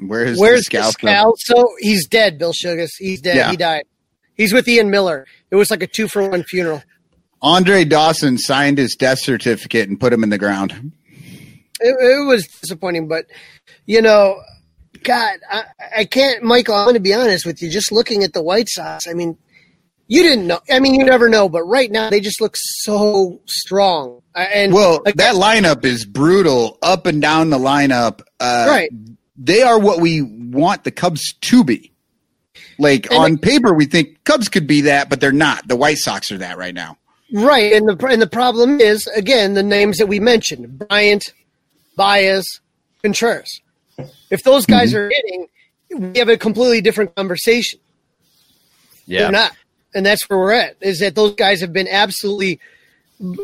where's 0.00 0.38
Where's 0.38 0.66
the 0.66 0.82
scout? 0.84 1.34
So 1.38 1.68
he's 1.80 2.06
dead, 2.06 2.38
Bill 2.38 2.52
Sugas. 2.52 2.90
He's 2.98 3.20
dead. 3.20 3.36
Yeah. 3.36 3.50
He 3.50 3.56
died. 3.56 3.84
He's 4.34 4.52
with 4.52 4.68
Ian 4.68 4.90
Miller. 4.90 5.26
It 5.50 5.56
was 5.56 5.70
like 5.70 5.82
a 5.82 5.86
two 5.86 6.08
for 6.08 6.28
one 6.28 6.44
funeral. 6.44 6.82
Andre 7.40 7.84
Dawson 7.84 8.38
signed 8.38 8.78
his 8.78 8.94
death 8.96 9.20
certificate 9.20 9.88
and 9.88 9.98
put 9.98 10.12
him 10.12 10.22
in 10.22 10.30
the 10.30 10.38
ground. 10.38 10.92
It, 11.80 11.96
it 12.00 12.26
was 12.26 12.46
disappointing, 12.46 13.08
but 13.08 13.26
you 13.86 14.02
know, 14.02 14.40
God, 15.02 15.38
I, 15.50 15.64
I 15.98 16.04
can't, 16.04 16.42
Michael. 16.42 16.74
I'm 16.74 16.86
going 16.86 16.94
to 16.94 17.00
be 17.00 17.14
honest 17.14 17.46
with 17.46 17.62
you. 17.62 17.70
Just 17.70 17.92
looking 17.92 18.24
at 18.24 18.32
the 18.32 18.42
White 18.42 18.68
Sox, 18.68 19.06
I 19.06 19.14
mean, 19.14 19.38
you 20.08 20.22
didn't 20.22 20.46
know. 20.46 20.60
I 20.70 20.80
mean, 20.80 20.94
you 20.94 21.04
never 21.04 21.28
know, 21.28 21.48
but 21.48 21.62
right 21.64 21.90
now 21.90 22.10
they 22.10 22.20
just 22.20 22.40
look 22.40 22.54
so 22.56 23.40
strong. 23.46 24.22
And 24.34 24.72
Well, 24.72 25.02
that 25.04 25.34
lineup 25.34 25.84
is 25.84 26.04
brutal 26.04 26.78
up 26.82 27.06
and 27.06 27.20
down 27.20 27.50
the 27.50 27.58
lineup. 27.58 28.22
Uh, 28.40 28.66
right. 28.68 28.90
They 29.36 29.62
are 29.62 29.78
what 29.78 30.00
we 30.00 30.22
want 30.22 30.84
the 30.84 30.90
Cubs 30.90 31.34
to 31.34 31.62
be. 31.62 31.92
Like 32.78 33.10
And 33.10 33.18
on 33.20 33.38
paper, 33.38 33.74
we 33.74 33.86
think 33.86 34.24
Cubs 34.24 34.48
could 34.48 34.66
be 34.66 34.82
that, 34.82 35.10
but 35.10 35.20
they're 35.20 35.30
not. 35.30 35.68
The 35.68 35.76
White 35.76 35.98
Sox 35.98 36.32
are 36.32 36.38
that 36.38 36.58
right 36.58 36.74
now. 36.74 36.96
Right, 37.32 37.72
and 37.74 37.88
the 37.88 38.06
and 38.06 38.22
the 38.22 38.26
problem 38.26 38.80
is 38.80 39.06
again 39.08 39.54
the 39.54 39.62
names 39.62 39.98
that 39.98 40.06
we 40.06 40.18
mentioned: 40.18 40.78
Bryant, 40.78 41.34
Baez, 41.96 42.60
Contreras. 43.02 43.60
If 44.30 44.42
those 44.44 44.64
guys 44.64 44.94
are 44.94 45.10
hitting, 45.10 45.48
we 46.12 46.18
have 46.18 46.28
a 46.28 46.38
completely 46.38 46.80
different 46.80 47.14
conversation. 47.16 47.80
They're 49.24 49.32
not, 49.32 49.52
and 49.94 50.06
that's 50.06 50.28
where 50.28 50.38
we're 50.38 50.52
at. 50.52 50.76
Is 50.80 51.00
that 51.00 51.14
those 51.14 51.34
guys 51.34 51.60
have 51.60 51.72
been 51.72 51.88
absolutely. 51.88 52.60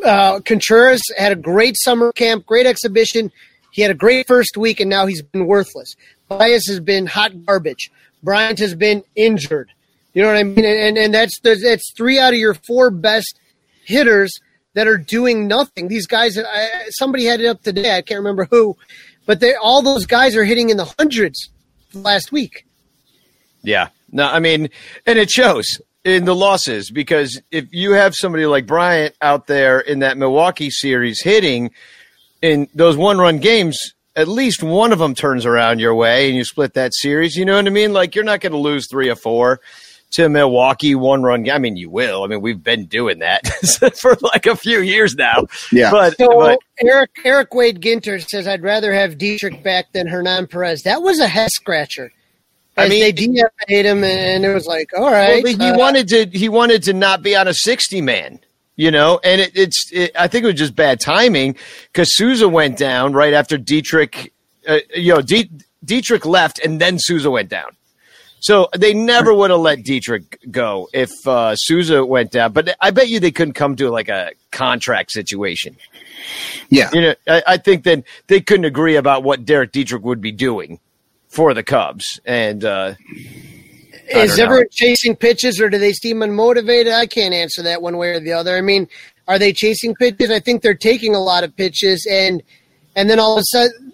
Uh, 0.05 0.41
Contreras 0.41 1.03
had 1.19 1.33
a 1.33 1.37
great 1.37 1.77
summer 1.79 2.13
camp, 2.13 2.47
great 2.47 2.65
exhibition. 2.65 3.33
He 3.73 3.83
had 3.83 3.91
a 3.91 3.95
great 3.95 4.27
first 4.29 4.57
week, 4.57 4.79
and 4.79 4.89
now 4.89 5.07
he's 5.07 5.21
been 5.21 5.47
worthless. 5.47 5.97
Baez 6.29 6.67
has 6.69 6.81
been 6.81 7.07
hot 7.07 7.45
garbage. 7.45 7.91
Bryant 8.23 8.61
has 8.61 8.75
been 8.75 9.03
injured. 9.17 9.71
You 10.15 10.23
know 10.23 10.29
what 10.29 10.37
I 10.37 10.45
mean? 10.45 10.65
And 10.65 10.79
and, 10.79 10.97
and 10.97 11.15
that's 11.15 11.39
that's 11.41 11.93
three 11.97 12.19
out 12.19 12.33
of 12.33 12.39
your 12.39 12.55
four 12.55 12.91
best 12.91 13.39
hitters 13.85 14.33
that 14.75 14.87
are 14.87 14.99
doing 14.99 15.47
nothing. 15.47 15.89
These 15.89 16.07
guys, 16.07 16.39
I, 16.39 16.69
somebody 16.91 17.25
had 17.25 17.41
it 17.41 17.47
up 17.47 17.63
today. 17.63 17.97
I 17.97 18.03
can't 18.03 18.19
remember 18.19 18.47
who, 18.51 18.77
but 19.27 19.41
they 19.41 19.55
all 19.55 19.83
those 19.83 20.07
guys 20.07 20.37
are 20.37 20.45
hitting 20.45 20.71
in 20.71 20.77
the 20.77 20.93
hundreds 20.99 21.51
last 21.95 22.33
week. 22.33 22.67
Yeah. 23.63 23.89
No, 24.13 24.29
I 24.29 24.39
mean, 24.41 24.69
and 25.07 25.19
it 25.19 25.31
shows 25.31 25.81
in 26.05 26.25
the 26.25 26.35
losses 26.35 26.91
because 26.91 27.41
if 27.51 27.67
you 27.73 27.93
have 27.93 28.15
somebody 28.15 28.47
like 28.47 28.67
Bryant 28.67 29.15
out 29.21 29.47
there 29.47 29.81
in 29.81 30.01
that 30.01 30.19
Milwaukee 30.19 30.71
series 30.71 31.23
hitting 31.23 31.71
in 32.43 32.69
those 32.75 32.97
one 32.97 33.19
run 33.19 33.39
games, 33.39 33.95
at 34.15 34.29
least 34.29 34.63
one 34.63 34.93
of 34.93 34.99
them 34.99 35.15
turns 35.15 35.47
around 35.47 35.81
your 35.81 35.95
way 35.95 36.29
and 36.29 36.37
you 36.37 36.45
split 36.45 36.75
that 36.75 36.93
series. 36.95 37.37
You 37.37 37.45
know 37.45 37.57
what 37.57 37.67
I 37.67 37.71
mean? 37.71 37.93
Like 37.93 38.15
you're 38.15 38.25
not 38.25 38.41
going 38.41 38.53
to 38.53 38.59
lose 38.59 38.87
three 38.89 39.09
or 39.09 39.17
four 39.17 39.61
to 40.15 40.29
Milwaukee 40.29 40.95
one 40.95 41.23
run. 41.23 41.49
I 41.51 41.59
mean, 41.59 41.77
you 41.77 41.91
will. 41.91 42.23
I 42.23 42.27
mean, 42.29 42.41
we've 42.41 42.63
been 42.63 42.87
doing 42.87 43.19
that 43.19 43.47
for 44.01 44.17
like 44.21 44.47
a 44.47 44.57
few 44.57 44.81
years 44.81 45.15
now. 45.17 45.47
Yeah. 45.73 45.91
But, 45.91 46.17
So 46.17 46.39
but 46.39 46.59
Eric 46.81 47.11
Eric 47.25 47.55
Wade 47.55 47.81
Ginter 47.81 48.27
says 48.27 48.47
I'd 48.47 48.63
rather 48.63 48.93
have 48.93 49.19
Dietrich 49.19 49.63
back 49.63 49.93
than 49.93 50.07
Hernan 50.07 50.47
Perez. 50.47 50.83
That 50.83 51.03
was 51.03 51.19
a 51.21 51.27
head 51.27 51.51
scratcher. 51.51 52.13
I 52.77 52.89
mean- 52.89 53.01
they 53.01 53.13
DFA'd 53.13 53.85
him, 53.87 54.03
and 54.05 54.45
it 54.45 54.53
was 54.53 54.67
like, 54.67 54.91
all 54.97 55.11
right. 55.11 55.43
Well, 55.45 55.57
he 55.57 55.71
uh, 55.71 55.79
wanted 55.79 56.09
to. 56.09 56.27
He 56.27 56.49
wanted 56.49 56.83
to 56.85 56.93
not 56.93 57.23
be 57.23 57.37
on 57.37 57.47
a 57.49 57.55
sixty 57.55 58.01
man. 58.01 58.41
You 58.77 58.91
know, 58.91 59.21
and 59.23 59.41
it, 59.41 59.53
it's. 59.57 59.89
It, 59.93 60.11
I 60.19 60.27
think 60.27 60.43
it 60.43 60.47
was 60.47 60.57
just 60.57 60.75
bad 60.75 60.99
timing 61.01 61.57
because 61.93 62.17
Souza 62.17 62.49
went 62.49 62.77
down 62.77 63.13
right 63.13 63.33
after 63.33 63.57
Dietrich. 63.57 64.33
Uh, 64.67 64.79
you 64.95 65.15
know, 65.15 65.21
Die- 65.21 65.51
Dietrich 65.85 66.27
left, 66.27 66.59
and 66.59 66.81
then 66.81 66.99
Souza 66.99 67.31
went 67.31 67.49
down. 67.49 67.77
So 68.45 68.69
they 68.77 68.93
never 68.93 69.33
would 69.33 69.51
have 69.51 69.61
let 69.61 69.83
Dietrich 69.85 70.39
go 70.51 70.91
if 70.93 71.11
uh, 71.27 71.57
Souza 71.57 72.05
went 72.05 72.31
down. 72.31 72.53
But 72.53 72.77
I 72.79 72.91
bet 72.91 73.09
you 73.09 73.19
they 73.19 73.31
couldn't 73.31 73.55
come 73.55 73.75
to 73.77 73.89
like 73.89 74.11
a 74.11 74.33
contract 74.51 75.13
situation. 75.13 75.77
Yeah. 76.69 76.91
You 76.93 77.01
know, 77.01 77.15
I, 77.27 77.43
I 77.47 77.57
think 77.57 77.85
that 77.85 78.05
they 78.27 78.43
couldn't 78.43 78.67
agree 78.67 78.97
about 78.97 79.23
what 79.23 79.47
Derek 79.47 79.73
Dietrich 79.73 80.05
would 80.05 80.21
be 80.21 80.31
doing 80.31 80.79
for 81.29 81.55
the 81.55 81.63
Cubs, 81.63 82.21
and 82.27 82.63
uh, 82.67 82.95
Is 84.09 84.09
don't 84.09 84.37
know. 84.37 84.45
everyone 84.45 84.67
chasing 84.71 85.17
pitches, 85.17 85.59
or 85.59 85.71
do 85.71 85.79
they 85.79 85.95
seem 85.95 86.19
unmotivated? 86.19 86.93
I 86.93 87.07
can't 87.07 87.33
answer 87.33 87.63
that 87.63 87.81
one 87.81 87.97
way 87.97 88.11
or 88.11 88.21
the 88.21 88.35
other. 88.35 88.59
I 88.59 88.61
mean, 88.61 88.89
are 89.27 89.39
they 89.39 89.55
chasing 89.55 89.95
pitches? 89.95 90.31
I 90.31 90.39
think 90.39 90.61
they're 90.61 90.75
taking 90.75 91.15
a 91.15 91.21
lot 91.21 91.45
of 91.45 91.57
pitches, 91.57 92.07
and 92.11 92.43
and 92.95 93.09
then 93.09 93.19
all 93.19 93.39
of 93.39 93.41
a 93.41 93.45
sudden, 93.47 93.93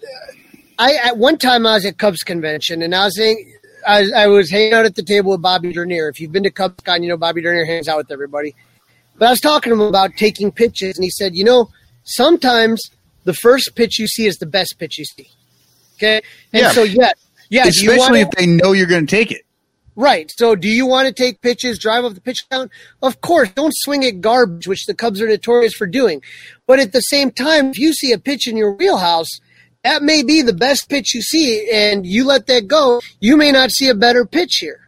I 0.77 0.95
at 0.95 1.17
one 1.17 1.37
time 1.37 1.65
I 1.65 1.75
was 1.75 1.85
at 1.85 1.97
Cubs 1.97 2.21
convention, 2.21 2.81
and 2.81 2.93
I 2.93 3.05
was 3.05 3.15
saying. 3.15 3.53
I, 3.87 4.09
I 4.15 4.27
was 4.27 4.49
hanging 4.49 4.73
out 4.73 4.85
at 4.85 4.95
the 4.95 5.03
table 5.03 5.31
with 5.31 5.41
Bobby 5.41 5.73
Dernier. 5.73 6.09
If 6.09 6.19
you've 6.19 6.31
been 6.31 6.43
to 6.43 6.51
CubsCon, 6.51 7.03
you 7.03 7.09
know 7.09 7.17
Bobby 7.17 7.41
Dernier 7.41 7.65
hangs 7.65 7.87
out 7.87 7.97
with 7.97 8.11
everybody. 8.11 8.55
But 9.17 9.27
I 9.27 9.31
was 9.31 9.41
talking 9.41 9.71
to 9.71 9.75
him 9.81 9.87
about 9.87 10.15
taking 10.17 10.51
pitches, 10.51 10.97
and 10.97 11.03
he 11.03 11.09
said, 11.09 11.35
you 11.35 11.43
know, 11.43 11.69
sometimes 12.03 12.81
the 13.23 13.33
first 13.33 13.71
pitch 13.75 13.99
you 13.99 14.07
see 14.07 14.25
is 14.25 14.37
the 14.37 14.45
best 14.45 14.75
pitch 14.79 14.97
you 14.97 15.05
see. 15.05 15.29
Okay, 15.97 16.21
and 16.53 16.61
Yeah. 16.63 16.71
so 16.71 16.83
yeah, 16.83 17.11
yeah. 17.49 17.67
Especially 17.67 17.97
wanna- 17.97 18.19
if 18.19 18.31
they 18.31 18.47
know 18.47 18.71
you're 18.71 18.87
going 18.87 19.05
to 19.05 19.15
take 19.15 19.31
it. 19.31 19.41
Right. 19.97 20.31
So, 20.37 20.55
do 20.55 20.69
you 20.69 20.85
want 20.85 21.09
to 21.09 21.13
take 21.13 21.41
pitches, 21.41 21.77
drive 21.77 22.05
up 22.05 22.13
the 22.13 22.21
pitch 22.21 22.45
count? 22.49 22.71
Of 23.03 23.19
course. 23.19 23.49
Don't 23.53 23.73
swing 23.75 24.05
at 24.05 24.21
garbage, 24.21 24.65
which 24.65 24.85
the 24.85 24.93
Cubs 24.93 25.21
are 25.21 25.27
notorious 25.27 25.73
for 25.73 25.85
doing. 25.85 26.23
But 26.65 26.79
at 26.79 26.93
the 26.93 27.01
same 27.01 27.29
time, 27.29 27.71
if 27.71 27.77
you 27.77 27.91
see 27.93 28.13
a 28.13 28.17
pitch 28.17 28.47
in 28.47 28.55
your 28.55 28.71
wheelhouse, 28.71 29.27
that 29.83 30.03
may 30.03 30.23
be 30.23 30.41
the 30.41 30.53
best 30.53 30.89
pitch 30.89 31.13
you 31.15 31.21
see, 31.21 31.69
and 31.71 32.05
you 32.05 32.25
let 32.25 32.47
that 32.47 32.67
go, 32.67 33.01
you 33.19 33.37
may 33.37 33.51
not 33.51 33.71
see 33.71 33.89
a 33.89 33.95
better 33.95 34.25
pitch 34.25 34.57
here. 34.59 34.79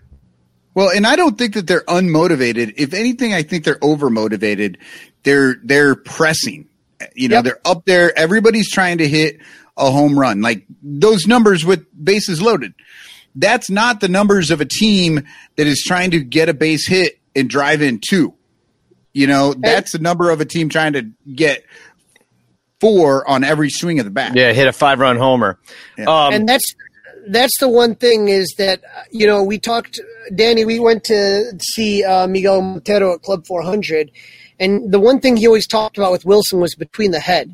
Well, 0.75 0.89
and 0.89 1.05
I 1.05 1.15
don't 1.15 1.37
think 1.37 1.53
that 1.53 1.67
they're 1.67 1.81
unmotivated. 1.81 2.73
If 2.77 2.93
anything, 2.93 3.33
I 3.33 3.43
think 3.43 3.63
they're 3.63 3.75
overmotivated. 3.79 4.77
They're 5.23 5.55
they're 5.63 5.95
pressing. 5.95 6.67
You 7.15 7.27
know, 7.29 7.37
Yep. 7.37 7.43
they're 7.43 7.59
up 7.65 7.85
there. 7.85 8.17
Everybody's 8.17 8.71
trying 8.71 8.97
to 8.99 9.07
hit 9.07 9.39
a 9.77 9.91
home 9.91 10.17
run. 10.17 10.41
Like 10.41 10.65
those 10.81 11.27
numbers 11.27 11.65
with 11.65 11.85
bases 12.03 12.41
loaded. 12.41 12.73
That's 13.35 13.69
not 13.69 13.99
the 13.99 14.07
numbers 14.09 14.51
of 14.51 14.61
a 14.61 14.65
team 14.65 15.21
that 15.57 15.65
is 15.67 15.83
trying 15.85 16.11
to 16.11 16.19
get 16.19 16.49
a 16.49 16.53
base 16.53 16.87
hit 16.87 17.19
and 17.35 17.49
drive 17.49 17.81
in 17.81 17.99
two. 17.99 18.33
You 19.13 19.27
know, 19.27 19.53
that's 19.53 19.91
the 19.91 19.99
number 19.99 20.29
of 20.31 20.39
a 20.41 20.45
team 20.45 20.69
trying 20.69 20.93
to 20.93 21.09
get 21.35 21.63
four 22.83 23.27
on 23.29 23.43
every 23.43 23.69
swing 23.69 23.99
of 23.99 24.05
the 24.05 24.11
bat. 24.11 24.35
yeah, 24.35 24.51
hit 24.51 24.67
a 24.67 24.73
five 24.73 24.99
run 24.99 25.17
homer. 25.17 25.57
Um, 25.97 26.33
and 26.33 26.49
that's 26.49 26.75
that's 27.27 27.57
the 27.59 27.69
one 27.69 27.95
thing 27.95 28.27
is 28.27 28.53
that 28.57 28.83
uh, 28.83 29.03
you 29.09 29.25
know 29.25 29.41
we 29.41 29.57
talked 29.57 29.99
danny 30.35 30.65
we 30.65 30.77
went 30.77 31.05
to 31.05 31.57
see 31.61 32.03
uh, 32.03 32.27
miguel 32.27 32.61
montero 32.61 33.13
at 33.13 33.21
club 33.21 33.47
400 33.47 34.11
And 34.59 34.91
the 34.91 34.99
one 34.99 35.19
thing 35.21 35.37
he 35.37 35.47
always 35.47 35.67
talked 35.67 35.97
about 35.97 36.11
with 36.11 36.25
Willson 36.25 36.59
was 36.59 36.75
between 36.75 37.11
the 37.11 37.19
head, 37.19 37.51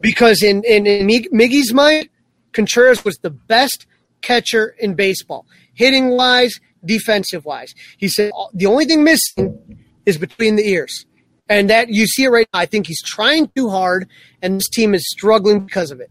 because 0.00 0.42
in 0.42 0.62
in, 0.64 0.86
in 0.86 1.06
Miggy's 1.32 1.72
mind, 1.72 2.08
Contreras 2.52 3.04
was 3.04 3.18
the 3.18 3.30
best 3.30 3.86
catcher 4.20 4.74
in 4.78 4.94
baseball, 4.94 5.44
hitting 5.74 6.10
wise, 6.10 6.54
defensive 6.84 7.44
wise. 7.44 7.74
He 7.96 8.08
said 8.08 8.30
the 8.54 8.66
only 8.66 8.86
thing 8.86 9.04
missing 9.04 9.58
is 10.06 10.16
between 10.16 10.56
the 10.56 10.66
ears. 10.68 11.04
And 11.48 11.70
that 11.70 11.88
you 11.88 12.06
see 12.06 12.24
it 12.24 12.28
right 12.28 12.48
now. 12.52 12.60
I 12.60 12.66
think 12.66 12.86
he's 12.86 13.02
trying 13.02 13.48
too 13.56 13.70
hard, 13.70 14.08
and 14.42 14.58
this 14.58 14.68
team 14.68 14.94
is 14.94 15.08
struggling 15.08 15.60
because 15.60 15.90
of 15.90 16.00
it. 16.00 16.10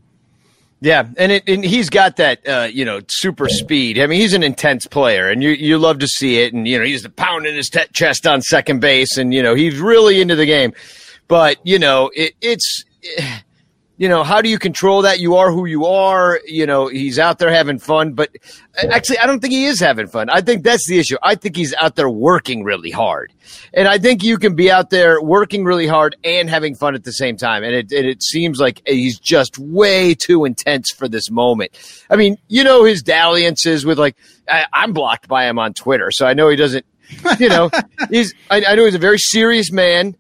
Yeah, 0.80 1.08
and 1.18 1.32
it, 1.32 1.44
and 1.48 1.64
he's 1.64 1.90
got 1.90 2.18
that 2.18 2.48
uh, 2.48 2.70
you 2.72 2.86
know 2.86 3.02
super 3.08 3.50
speed. 3.50 4.00
I 4.00 4.06
mean, 4.08 4.20
he's 4.20 4.34
an 4.34 4.44
intense 4.44 4.86
player, 4.86 5.28
and 5.28 5.42
you 5.42 5.50
you 5.50 5.78
love 5.78 6.00
to 6.00 6.08
see 6.08 6.40
it. 6.40 6.54
And 6.54 6.68
you 6.68 6.78
know, 6.78 6.86
he's 6.86 7.08
pounding 7.10 7.56
his 7.56 7.70
t- 7.70 7.80
chest 7.94 8.28
on 8.28 8.42
second 8.42 8.80
base, 8.80 9.18
and 9.18 9.34
you 9.34 9.42
know 9.42 9.56
he's 9.56 9.80
really 9.80 10.22
into 10.22 10.36
the 10.36 10.46
game. 10.46 10.74
But 11.28 11.58
you 11.64 11.80
know, 11.80 12.12
it, 12.16 12.34
it's. 12.42 12.84
Eh, 13.18 13.40
you 13.98 14.08
know, 14.08 14.24
how 14.24 14.42
do 14.42 14.50
you 14.50 14.60
control 14.60 15.02
that? 15.02 15.20
You 15.20 15.38
are 15.38 15.52
who 15.52 15.66
you 15.66 15.88
are. 15.88 16.40
You 16.46 16.68
know, 16.68 16.88
he's 16.88 17.18
out 17.18 17.40
there 17.40 17.52
having 17.52 17.80
fun, 17.80 18.14
but 18.14 18.30
actually, 18.78 19.18
I 19.18 19.26
don't 19.26 19.40
think 19.40 19.54
he 19.54 19.66
is 19.66 19.80
having 19.80 20.06
fun. 20.06 20.30
I 20.30 20.42
think 20.42 20.64
that's 20.64 20.88
the 20.88 21.00
issue. 21.00 21.18
I 21.24 21.34
think 21.34 21.56
he's 21.56 21.74
out 21.74 21.96
there 21.96 22.08
working 22.08 22.64
really 22.64 22.92
hard. 22.92 23.34
And 23.74 23.88
I 23.88 23.98
think 23.98 24.24
you 24.24 24.38
can 24.38 24.54
be 24.54 24.70
out 24.70 24.92
there 24.92 25.20
working 25.20 25.66
really 25.66 25.88
hard 25.88 26.16
and 26.24 26.48
having 26.48 26.76
fun 26.76 26.94
at 26.94 27.06
the 27.06 27.12
same 27.12 27.38
time. 27.38 27.64
And 27.64 27.74
it, 27.74 27.92
and 27.92 28.06
it 28.06 28.22
seems 28.22 28.60
like 28.60 28.84
he's 28.86 29.20
just 29.20 29.58
way 29.58 30.14
too 30.14 30.46
intense 30.46 30.92
for 30.92 31.08
this 31.08 31.32
moment. 31.32 31.72
I 32.08 32.18
mean, 32.18 32.38
you 32.48 32.64
know, 32.64 32.84
his 32.84 33.02
dalliances 33.02 33.84
with 33.84 33.98
like, 33.98 34.16
I, 34.48 34.66
I'm 34.72 34.94
blocked 34.94 35.28
by 35.28 35.50
him 35.50 35.58
on 35.58 35.74
Twitter. 35.74 36.12
So 36.12 36.28
I 36.28 36.36
know 36.36 36.50
he 36.50 36.56
doesn't, 36.56 36.86
you 37.40 37.50
know, 37.50 37.72
he's, 38.12 38.36
I, 38.52 38.64
I 38.64 38.76
know 38.76 38.86
he's 38.86 38.94
a 38.94 39.00
very 39.00 39.18
serious 39.18 39.72
man. 39.72 40.16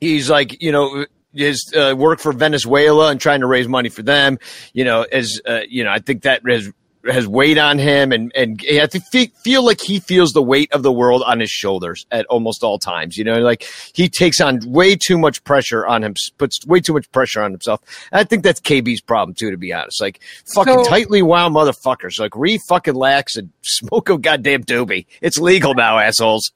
He's 0.00 0.30
like, 0.30 0.62
you 0.62 0.72
know, 0.72 1.04
his 1.34 1.72
uh, 1.76 1.94
work 1.96 2.20
for 2.20 2.32
Venezuela 2.32 3.10
and 3.10 3.20
trying 3.20 3.40
to 3.40 3.46
raise 3.46 3.68
money 3.68 3.88
for 3.88 4.02
them. 4.02 4.38
You 4.72 4.84
know, 4.84 5.02
as 5.10 5.40
uh, 5.46 5.60
you 5.68 5.84
know, 5.84 5.90
I 5.90 5.98
think 5.98 6.22
that 6.22 6.42
has 6.48 6.72
has 7.06 7.26
weighed 7.26 7.58
on 7.58 7.78
him, 7.78 8.12
and 8.12 8.30
and 8.34 8.62
I 8.68 8.86
think 8.86 9.34
feel 9.36 9.64
like 9.64 9.80
he 9.80 10.00
feels 10.00 10.32
the 10.32 10.42
weight 10.42 10.72
of 10.72 10.82
the 10.82 10.92
world 10.92 11.22
on 11.24 11.40
his 11.40 11.50
shoulders 11.50 12.06
at 12.10 12.26
almost 12.26 12.62
all 12.62 12.78
times. 12.78 13.16
You 13.16 13.24
know, 13.24 13.38
like 13.38 13.66
he 13.94 14.08
takes 14.08 14.40
on 14.40 14.60
way 14.66 14.96
too 14.96 15.18
much 15.18 15.42
pressure 15.44 15.86
on 15.86 16.04
him, 16.04 16.14
puts 16.38 16.64
way 16.66 16.80
too 16.80 16.92
much 16.92 17.10
pressure 17.12 17.42
on 17.42 17.52
himself. 17.52 17.80
And 18.12 18.20
I 18.20 18.24
think 18.24 18.42
that's 18.42 18.60
KB's 18.60 19.00
problem 19.00 19.34
too, 19.34 19.50
to 19.50 19.56
be 19.56 19.72
honest. 19.72 20.00
Like 20.00 20.20
fucking 20.54 20.84
so, 20.84 20.84
tightly 20.84 21.22
wound 21.22 21.54
motherfuckers. 21.54 22.18
Like 22.18 22.36
re 22.36 22.58
fucking 22.68 22.94
lax 22.94 23.36
and 23.36 23.50
smoke 23.62 24.10
a 24.10 24.18
goddamn 24.18 24.64
doobie. 24.64 25.06
It's 25.20 25.38
legal 25.38 25.74
now, 25.74 25.98
assholes. 25.98 26.52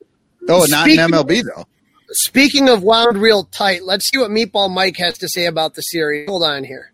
Oh, 0.49 0.67
not 0.69 0.89
in 0.89 0.97
MLB 0.97 1.43
though. 1.45 1.65
Speaking 2.17 2.69
of 2.69 2.85
wound 2.85 3.19
real 3.19 3.43
tight, 3.43 3.83
let's 3.83 4.09
see 4.09 4.19
what 4.19 4.31
Meatball 4.31 4.73
Mike 4.73 4.97
has 4.99 5.19
to 5.19 5.29
say 5.29 5.47
about 5.47 5.75
the 5.75 5.81
series. 5.81 6.29
Hold 6.29 6.45
on 6.45 6.63
here. 6.63 6.93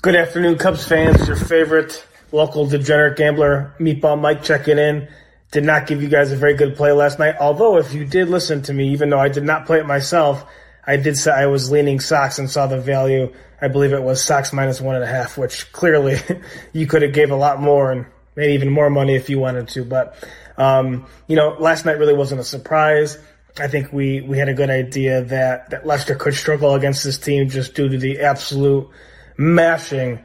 Good 0.00 0.16
afternoon, 0.16 0.56
Cubs 0.56 0.88
fans. 0.88 1.28
Your 1.28 1.36
favorite 1.36 2.06
local 2.32 2.66
degenerate 2.66 3.18
gambler, 3.18 3.74
Meatball 3.78 4.18
Mike, 4.18 4.42
checking 4.42 4.78
in. 4.78 5.08
Did 5.50 5.64
not 5.64 5.86
give 5.86 6.02
you 6.02 6.08
guys 6.08 6.32
a 6.32 6.36
very 6.36 6.54
good 6.54 6.74
play 6.74 6.92
last 6.92 7.18
night. 7.18 7.34
Although, 7.38 7.76
if 7.76 7.92
you 7.92 8.06
did 8.06 8.30
listen 8.30 8.62
to 8.62 8.72
me, 8.72 8.92
even 8.92 9.10
though 9.10 9.20
I 9.20 9.28
did 9.28 9.44
not 9.44 9.66
play 9.66 9.78
it 9.80 9.86
myself, 9.86 10.42
I 10.86 10.96
did 10.96 11.18
say 11.18 11.30
I 11.30 11.46
was 11.46 11.70
leaning 11.70 12.00
Sox 12.00 12.38
and 12.38 12.48
saw 12.48 12.66
the 12.66 12.80
value. 12.80 13.30
I 13.60 13.68
believe 13.68 13.92
it 13.92 14.02
was 14.02 14.24
Sox 14.24 14.54
minus 14.54 14.80
one 14.80 14.94
and 14.94 15.04
a 15.04 15.06
half, 15.06 15.36
which 15.36 15.70
clearly 15.72 16.16
you 16.72 16.86
could 16.86 17.02
have 17.02 17.12
gave 17.12 17.30
a 17.30 17.36
lot 17.36 17.60
more 17.60 17.92
and 17.92 18.06
made 18.36 18.54
even 18.54 18.70
more 18.70 18.88
money 18.88 19.16
if 19.16 19.28
you 19.28 19.38
wanted 19.38 19.68
to. 19.68 19.84
But 19.84 20.16
um, 20.56 21.06
you 21.26 21.36
know, 21.36 21.56
last 21.60 21.84
night 21.84 21.98
really 21.98 22.14
wasn't 22.14 22.40
a 22.40 22.44
surprise. 22.44 23.18
I 23.58 23.68
think 23.68 23.92
we, 23.92 24.20
we 24.20 24.38
had 24.38 24.48
a 24.48 24.54
good 24.54 24.70
idea 24.70 25.22
that, 25.22 25.70
that 25.70 25.86
Lester 25.86 26.16
could 26.16 26.34
struggle 26.34 26.74
against 26.74 27.04
this 27.04 27.18
team 27.18 27.48
just 27.48 27.74
due 27.74 27.88
to 27.88 27.98
the 27.98 28.20
absolute 28.20 28.88
mashing 29.36 30.24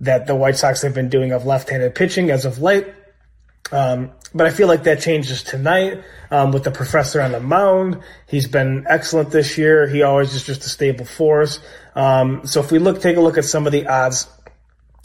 that 0.00 0.26
the 0.26 0.36
White 0.36 0.56
Sox 0.56 0.82
have 0.82 0.94
been 0.94 1.08
doing 1.08 1.32
of 1.32 1.44
left-handed 1.44 1.94
pitching 1.94 2.30
as 2.30 2.44
of 2.44 2.60
late. 2.60 2.86
Um, 3.72 4.12
but 4.32 4.46
I 4.46 4.50
feel 4.50 4.68
like 4.68 4.84
that 4.84 5.00
changes 5.00 5.42
tonight 5.42 6.02
um, 6.30 6.52
with 6.52 6.62
the 6.62 6.70
professor 6.70 7.20
on 7.20 7.32
the 7.32 7.40
mound. 7.40 8.02
He's 8.28 8.46
been 8.46 8.86
excellent 8.88 9.30
this 9.30 9.58
year. 9.58 9.88
He 9.88 10.02
always 10.02 10.34
is 10.34 10.44
just 10.44 10.64
a 10.64 10.68
stable 10.68 11.04
force. 11.04 11.60
Um, 11.94 12.46
so 12.46 12.60
if 12.60 12.70
we 12.70 12.78
look, 12.78 13.00
take 13.00 13.16
a 13.16 13.20
look 13.20 13.36
at 13.36 13.44
some 13.44 13.66
of 13.66 13.72
the 13.72 13.86
odds. 13.86 14.28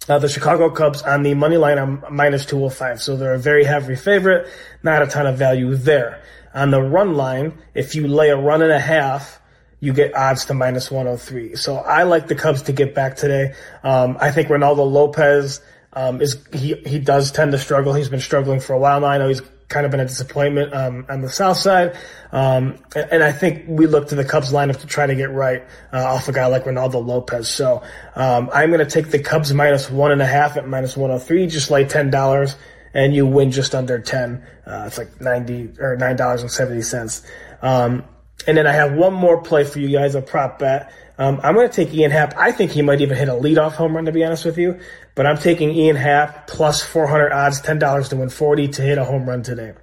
Uh, 0.07 0.19
the 0.19 0.29
Chicago 0.29 0.69
Cubs 0.69 1.01
on 1.01 1.23
the 1.23 1.33
money 1.33 1.57
line 1.57 1.79
are 1.79 2.11
minus 2.11 2.45
205. 2.45 3.01
So 3.01 3.17
they're 3.17 3.33
a 3.33 3.39
very 3.39 3.63
heavy 3.63 3.95
favorite. 3.95 4.47
Not 4.83 5.01
a 5.01 5.07
ton 5.07 5.25
of 5.25 5.37
value 5.37 5.75
there. 5.75 6.21
On 6.55 6.71
the 6.71 6.81
run 6.81 7.15
line, 7.15 7.53
if 7.73 7.93
you 7.93 8.07
lay 8.07 8.29
a 8.29 8.37
run 8.37 8.61
and 8.61 8.71
a 8.71 8.79
half, 8.79 9.41
you 9.81 9.93
get 9.93 10.15
odds 10.15 10.45
to 10.45 10.53
minus 10.53 10.89
103. 10.89 11.55
So 11.55 11.75
I 11.75 12.03
like 12.03 12.27
the 12.27 12.35
Cubs 12.35 12.63
to 12.63 12.71
get 12.71 12.95
back 12.95 13.17
today. 13.17 13.53
Um, 13.83 14.17
I 14.19 14.31
think 14.31 14.47
Ronaldo 14.47 14.89
Lopez 14.89 15.61
um, 15.93 16.21
is 16.21 16.43
he 16.53 16.75
he 16.85 16.97
does 16.99 17.31
tend 17.31 17.51
to 17.51 17.57
struggle. 17.57 17.93
He's 17.93 18.09
been 18.09 18.19
struggling 18.21 18.59
for 18.59 18.73
a 18.73 18.79
while 18.79 19.01
now. 19.01 19.07
I 19.07 19.17
know 19.17 19.27
he's 19.27 19.41
kind 19.67 19.85
of 19.85 19.91
been 19.91 19.99
a 19.99 20.05
disappointment 20.05 20.73
um, 20.73 21.05
on 21.09 21.21
the 21.21 21.29
south 21.29 21.57
side. 21.57 21.95
Um, 22.31 22.79
and, 22.95 23.11
and, 23.13 23.23
I 23.23 23.31
think 23.31 23.65
we 23.67 23.87
look 23.87 24.09
to 24.09 24.15
the 24.15 24.23
Cubs 24.23 24.51
lineup 24.51 24.79
to 24.81 24.87
try 24.87 25.07
to 25.07 25.15
get 25.15 25.31
right 25.31 25.63
uh, 25.91 26.03
off 26.03 26.27
a 26.27 26.33
guy 26.33 26.45
like 26.47 26.65
Ronaldo 26.65 27.05
Lopez. 27.05 27.49
So 27.49 27.81
um, 28.15 28.49
I'm 28.53 28.69
going 28.69 28.85
to 28.85 28.89
take 28.89 29.09
the 29.09 29.19
Cubs 29.19 29.53
minus 29.53 29.89
one 29.89 30.11
and 30.11 30.21
a 30.21 30.25
half 30.25 30.55
at 30.57 30.67
minus 30.67 30.95
103. 30.95 31.47
Just 31.47 31.71
lay 31.71 31.85
ten 31.85 32.09
dollars 32.11 32.55
and 32.95 33.13
you 33.13 33.27
win 33.27 33.51
just 33.51 33.75
under 33.75 33.99
10. 33.99 34.41
Uh, 34.65 34.85
it's 34.87 34.97
like 34.97 35.21
90 35.21 35.73
or 35.79 35.97
$9.70. 35.97 37.25
Um, 37.61 38.05
and 38.47 38.57
then 38.57 38.65
I 38.65 38.71
have 38.71 38.93
one 38.93 39.13
more 39.13 39.41
play 39.41 39.65
for 39.65 39.79
you 39.79 39.89
guys, 39.89 40.15
a 40.15 40.21
prop 40.21 40.59
bet. 40.59 40.91
Um, 41.17 41.39
I'm 41.43 41.55
going 41.55 41.69
to 41.69 41.73
take 41.75 41.93
Ian 41.93 42.11
Happ. 42.11 42.35
I 42.37 42.51
think 42.51 42.71
he 42.71 42.81
might 42.81 43.01
even 43.01 43.17
hit 43.17 43.27
a 43.27 43.33
leadoff 43.33 43.73
home 43.73 43.95
run, 43.95 44.05
to 44.05 44.11
be 44.11 44.23
honest 44.23 44.45
with 44.45 44.57
you. 44.57 44.79
But 45.13 45.25
I'm 45.25 45.37
taking 45.37 45.71
Ian 45.71 45.97
Happ 45.97 46.47
plus 46.47 46.83
400 46.83 47.31
odds, 47.31 47.61
$10 47.61 48.09
to 48.09 48.15
win 48.15 48.29
40 48.29 48.69
to 48.69 48.81
hit 48.81 48.97
a 48.97 49.03
home 49.03 49.27
run 49.27 49.43
today. 49.43 49.73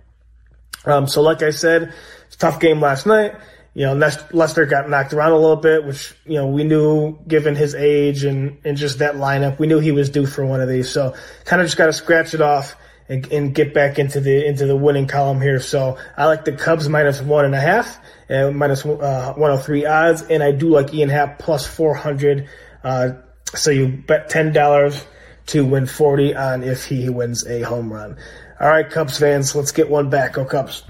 Um, 0.85 1.07
so 1.07 1.21
like 1.23 1.43
I 1.43 1.51
said, 1.51 1.93
tough 2.39 2.61
game 2.61 2.81
last 2.81 3.07
night. 3.07 3.35
You 3.75 3.87
know, 3.87 4.11
Lester 4.33 4.67
got 4.67 4.89
knocked 4.91 5.15
around 5.15 5.33
a 5.33 5.39
little 5.39 5.57
bit, 5.57 5.85
which, 5.85 6.15
you 6.27 6.35
know, 6.35 6.47
we 6.47 6.65
knew 6.65 7.19
given 7.27 7.57
his 7.57 7.75
age 7.75 8.25
and, 8.25 8.59
and 8.65 8.77
just 8.77 8.99
that 8.99 9.15
lineup, 9.15 9.59
we 9.59 9.67
knew 9.67 9.81
he 9.81 9.93
was 9.93 10.11
due 10.11 10.27
for 10.27 10.45
one 10.45 10.61
of 10.61 10.69
these. 10.69 10.91
So 10.91 11.15
kind 11.47 11.63
of 11.63 11.67
just 11.67 11.79
got 11.79 11.87
to 11.87 11.93
scratch 11.95 12.35
it 12.35 12.43
off 12.43 12.77
and, 13.13 13.33
and, 13.33 13.55
get 13.55 13.75
back 13.75 13.99
into 13.99 14.21
the 14.21 14.47
into 14.47 14.67
the 14.67 14.77
winning 14.77 15.07
column 15.07 15.41
here. 15.41 15.61
So 15.61 15.99
I 16.17 16.27
like 16.27 16.45
the 16.45 16.53
Cubs 16.53 16.89
minus 16.89 17.21
one 17.21 17.45
and 17.45 17.55
a 17.55 17.61
half 17.61 18.01
and 18.29 18.57
minus 18.57 18.87
uh, 18.87 19.35
103 19.37 19.87
odds, 19.87 20.23
and 20.23 20.43
I 20.43 20.53
do 20.53 20.71
like 20.71 20.95
Ian 20.95 21.11
Happ 21.11 21.39
plus 21.39 21.67
400. 21.67 22.49
Uh, 22.83 23.11
so 23.55 23.71
you 23.71 23.89
bet 23.89 24.31
ten 24.31 24.53
dollars 24.53 25.05
to 25.47 25.65
win 25.65 25.87
40 25.87 26.35
on 26.35 26.63
if 26.63 26.87
he 26.87 27.09
wins 27.11 27.47
a 27.47 27.61
home 27.63 27.93
run. 27.93 28.17
All 28.59 28.69
right, 28.69 28.89
Cubs 28.89 29.19
fans, 29.19 29.55
let's 29.55 29.73
get 29.73 29.91
one 29.91 30.09
back. 30.09 30.35
Go 30.35 30.45
Cubs. 30.45 30.85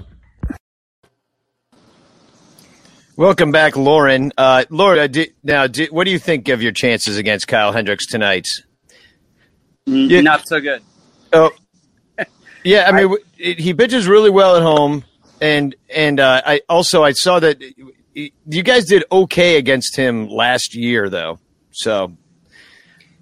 Welcome 3.17 3.51
back, 3.51 3.77
Lauren. 3.77 4.33
Uh, 4.39 4.65
Lauren, 4.71 4.99
uh, 4.99 5.25
now, 5.43 5.67
what 5.91 6.05
do 6.05 6.11
you 6.11 6.19
think 6.19 6.49
of 6.49 6.63
your 6.63 6.73
chances 6.73 7.19
against 7.19 7.49
Kyle 7.49 7.73
Hendricks 7.73 8.07
tonight? 8.07 8.47
Mm, 9.89 10.09
yeah. 10.09 10.21
Not 10.21 10.47
so 10.47 10.61
good. 10.61 10.83
Oh, 11.33 11.51
yeah, 12.65 12.89
I 12.89 12.93
mean, 12.93 13.17
I, 13.39 13.55
he 13.59 13.75
pitches 13.75 14.07
really 14.07 14.31
well 14.31 14.57
at 14.57 14.63
home, 14.63 15.05
and 15.41 15.75
and 15.95 16.21
uh, 16.21 16.43
I 16.45 16.61
also 16.69 17.03
I 17.03 17.13
saw 17.13 17.41
that 17.41 17.61
you 18.15 18.63
guys 18.63 18.85
did 18.85 19.05
okay 19.11 19.57
against 19.57 19.97
him 19.97 20.29
last 20.29 20.75
year, 20.75 21.09
though. 21.09 21.39
So 21.73 22.13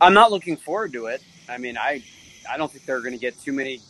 I'm 0.01 0.15
not 0.15 0.31
looking 0.31 0.57
forward 0.57 0.93
to 0.95 1.07
it. 1.07 1.23
I 1.49 1.59
mean, 1.59 1.77
I 1.77 2.03
I 2.51 2.57
don't 2.57 2.71
think 2.71 2.85
they're 2.85 3.01
going 3.01 3.13
to 3.13 3.19
get 3.19 3.39
too 3.41 3.53
many 3.53 3.81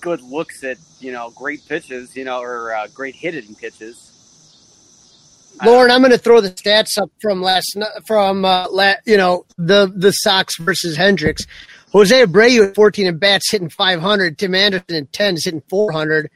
good 0.00 0.22
looks 0.22 0.64
at 0.64 0.78
you 1.00 1.12
know 1.12 1.30
great 1.30 1.66
pitches, 1.68 2.16
you 2.16 2.24
know, 2.24 2.40
or 2.40 2.74
uh, 2.74 2.86
great 2.94 3.14
hitting 3.14 3.54
pitches. 3.54 4.06
Lauren, 5.64 5.90
I'm 5.90 6.00
going 6.00 6.12
to 6.12 6.18
throw 6.18 6.40
the 6.40 6.50
stats 6.50 6.96
up 6.96 7.10
from 7.20 7.42
last 7.42 7.76
from 8.06 8.44
uh, 8.44 8.68
la, 8.70 8.94
you 9.04 9.16
know 9.16 9.44
the 9.58 9.92
the 9.94 10.12
Sox 10.12 10.56
versus 10.58 10.96
Hendricks. 10.96 11.44
Jose 11.92 12.24
Abreu 12.24 12.68
at 12.68 12.74
14 12.74 13.06
at 13.06 13.20
bats 13.20 13.50
hitting 13.50 13.68
500. 13.68 14.38
Tim 14.38 14.54
Anderson 14.54 14.96
at 14.96 15.12
10 15.12 15.34
is 15.34 15.44
hitting 15.44 15.62
400. 15.68 16.30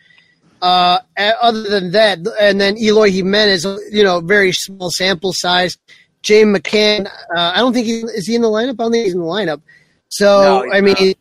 Uh, 0.63 0.99
other 1.19 1.69
than 1.69 1.91
that, 1.93 2.19
and 2.41 2.59
then 2.59 2.79
Eloy 2.79 3.11
Jimenez, 3.11 3.67
you 3.91 4.03
know, 4.03 4.21
very 4.21 4.51
small 4.51 4.91
sample 4.91 5.33
size. 5.35 5.77
James 6.23 6.59
McCann, 6.59 7.07
uh, 7.07 7.53
I 7.55 7.59
don't 7.59 7.75
think 7.75 7.87
he 7.87 8.01
is 8.01 8.27
he 8.27 8.35
in 8.35 8.41
the 8.41 8.49
lineup. 8.49 8.71
I 8.71 8.85
don't 8.85 8.93
think 8.93 9.05
he's 9.05 9.13
in 9.13 9.21
the 9.21 9.27
lineup. 9.27 9.61
So 10.09 10.65
no, 10.65 10.73
I 10.73 10.81
mean, 10.81 10.95
not. 10.99 11.17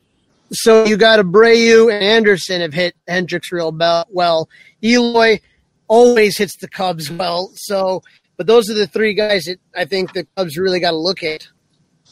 so 0.54 0.86
you 0.86 0.96
got 0.96 1.20
Abreu 1.20 1.94
and 1.94 2.02
Anderson 2.02 2.62
have 2.62 2.74
hit 2.74 2.96
Hendricks 3.06 3.52
real 3.52 3.76
well. 4.10 4.50
Eloy 4.82 5.42
always 5.90 6.38
hits 6.38 6.56
the 6.58 6.70
Cubs 6.70 7.12
well. 7.12 7.52
So, 7.56 8.02
but 8.38 8.48
those 8.48 8.70
are 8.70 8.76
the 8.76 8.88
three 8.88 9.14
guys 9.14 9.44
that 9.44 9.60
I 9.76 9.84
think 9.84 10.14
the 10.14 10.26
Cubs 10.38 10.58
really 10.58 10.80
got 10.80 10.92
to 10.92 10.98
look 10.98 11.22
at. 11.22 11.48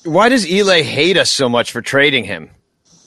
Why 0.04 0.30
does 0.30 0.50
Eloy 0.50 0.84
hate 0.84 1.18
us 1.18 1.32
so 1.32 1.48
much 1.50 1.72
for 1.72 1.82
trading 1.82 2.24
him? 2.24 2.50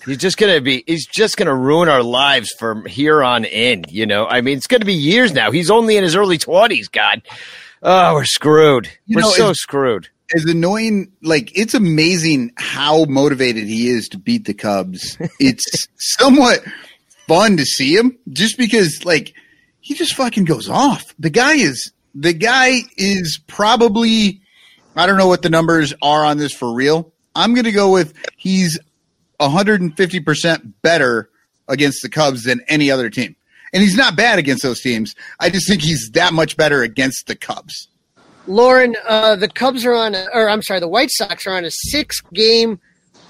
He's 0.07 0.19
just 0.19 0.37
gonna 0.37 0.61
be. 0.61 0.85
He's 0.87 1.07
just 1.07 1.37
gonna 1.37 1.55
ruin 1.55 1.89
our 1.89 2.03
lives 2.03 2.51
from 2.59 2.85
here 2.85 3.23
on 3.23 3.45
in. 3.45 3.85
You 3.89 4.07
know, 4.07 4.27
I 4.27 4.43
mean, 4.43 4.59
it's 4.59 4.67
gonna 4.67 4.85
be 4.85 4.95
years 4.95 5.33
now. 5.33 5.51
He's 5.51 5.71
only 5.71 5.97
in 5.97 6.05
his 6.05 6.15
early 6.15 6.37
twenties. 6.37 6.89
God, 6.89 7.23
oh, 7.83 8.15
we're 8.15 8.27
screwed. 8.27 8.89
You 9.07 9.17
we're 9.17 9.23
know, 9.23 9.31
so 9.31 9.53
screwed. 9.55 10.09
as 10.37 10.45
annoying 10.45 11.11
like 11.23 11.51
it's 11.59 11.73
amazing 11.75 12.53
how 12.57 13.05
motivated 13.07 13.65
he 13.65 13.89
is 13.89 14.09
to 14.09 14.19
beat 14.19 14.45
the 14.45 14.55
cubs 14.55 15.17
it's 15.41 15.87
somewhat 15.99 16.61
fun 17.27 17.57
to 17.57 17.65
see 17.65 17.95
him 17.97 18.17
just 18.31 18.57
because 18.57 19.05
like 19.05 19.35
he 19.81 19.95
just 19.95 20.15
fucking 20.15 20.45
goes 20.45 20.69
off 20.69 21.15
the 21.19 21.29
guy 21.31 21.53
is 21.55 21.93
the 22.15 22.33
guy 22.33 22.79
is 22.97 23.39
probably 23.47 24.41
i 24.97 25.07
don't 25.07 25.17
know 25.17 25.29
what 25.29 25.43
the 25.43 25.51
numbers 25.51 25.95
are 26.03 26.25
on 26.25 26.39
this 26.39 26.53
for 26.53 26.73
real 26.73 27.13
i'm 27.35 27.55
gonna 27.55 27.73
go 27.73 27.91
with 27.93 28.15
he's 28.37 28.79
150% 29.41 30.73
better 30.83 31.29
against 31.69 32.03
the 32.03 32.09
cubs 32.09 32.45
than 32.45 32.61
any 32.69 32.91
other 32.91 33.11
team 33.11 33.35
and 33.73 33.83
he's 33.83 33.97
not 33.97 34.17
bad 34.17 34.39
against 34.39 34.63
those 34.63 34.81
teams 34.81 35.15
i 35.41 35.51
just 35.51 35.69
think 35.69 35.83
he's 35.83 36.11
that 36.15 36.33
much 36.33 36.57
better 36.57 36.83
against 36.83 37.27
the 37.27 37.35
cubs 37.35 37.89
Lauren, 38.47 38.95
uh, 39.07 39.37
the 39.37 39.49
Cubs 39.49 39.85
are 39.85 39.95
on, 39.95 40.15
a, 40.15 40.27
or 40.33 40.49
I'm 40.49 40.63
sorry, 40.63 40.81
the 40.81 40.89
White 40.89 41.11
Sox 41.11 41.47
are 41.47 41.57
on 41.57 41.65
a 41.65 41.71
six-game 41.71 42.79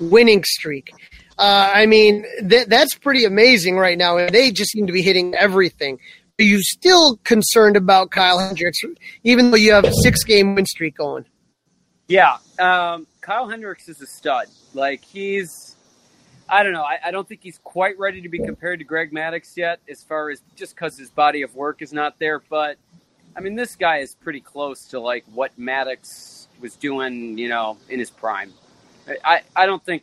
winning 0.01 0.43
streak. 0.45 0.91
Uh, 1.39 1.71
I 1.73 1.87
mean, 1.87 2.25
th- 2.49 2.67
that's 2.67 2.95
pretty 2.97 3.25
amazing 3.25 3.77
right 3.77 3.99
now, 3.99 4.17
and 4.17 4.35
they 4.35 4.51
just 4.51 4.73
seem 4.73 4.87
to 4.87 4.93
be 4.93 5.03
hitting 5.03 5.35
everything. 5.35 5.99
Are 6.41 6.45
you 6.45 6.61
still 6.63 7.17
concerned 7.19 7.77
about 7.77 8.11
Kyle 8.11 8.41
Hendricks, 8.41 8.81
even 9.23 9.51
though 9.51 9.57
you 9.57 9.73
have 9.73 9.85
a 9.85 9.93
six-game 10.03 10.57
win 10.57 10.67
streak 10.67 10.97
going? 10.97 11.25
Yeah, 12.07 12.37
um, 12.59 13.07
Kyle 13.21 13.49
Hendricks 13.49 13.89
is 13.89 14.01
a 14.01 14.07
stud. 14.07 14.49
Like 14.75 15.05
he's, 15.05 15.77
I 16.49 16.63
don't 16.63 16.73
know. 16.73 16.83
I, 16.83 16.99
I 17.07 17.11
don't 17.11 17.27
think 17.27 17.43
he's 17.43 17.59
quite 17.65 17.99
ready 17.99 18.21
to 18.23 18.29
be 18.29 18.39
compared 18.39 18.81
to 18.81 18.85
Greg 18.85 19.13
Maddux 19.13 19.57
yet, 19.57 19.81
as 19.89 20.03
far 20.03 20.31
as 20.31 20.43
just 20.55 20.75
because 20.75 20.99
his 20.99 21.11
body 21.11 21.43
of 21.43 21.55
work 21.55 21.81
is 21.81 21.93
not 21.93 22.19
there. 22.19 22.41
But 22.41 22.77
I 23.37 23.41
mean, 23.41 23.55
this 23.55 23.77
guy 23.77 23.99
is 23.99 24.15
pretty 24.15 24.41
close 24.41 24.89
to 24.89 25.01
like 25.01 25.25
what 25.33 25.59
Maddox 25.59 26.49
was 26.61 26.77
doing, 26.77 27.39
you 27.39 27.49
know, 27.49 27.79
in 27.89 27.99
his 27.99 28.11
prime. 28.11 28.53
I, 29.09 29.17
I, 29.25 29.43
I 29.57 29.67
don't 29.67 29.85
think 29.85 30.03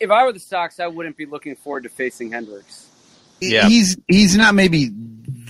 if 0.00 0.10
I 0.10 0.24
were 0.24 0.32
the 0.32 0.40
Sox, 0.40 0.80
I 0.80 0.86
wouldn't 0.86 1.16
be 1.16 1.26
looking 1.26 1.56
forward 1.56 1.84
to 1.84 1.88
facing 1.88 2.32
Hendricks. 2.32 2.86
Yeah. 3.40 3.68
he's 3.68 3.96
he's 4.08 4.36
not 4.36 4.54
maybe 4.54 4.90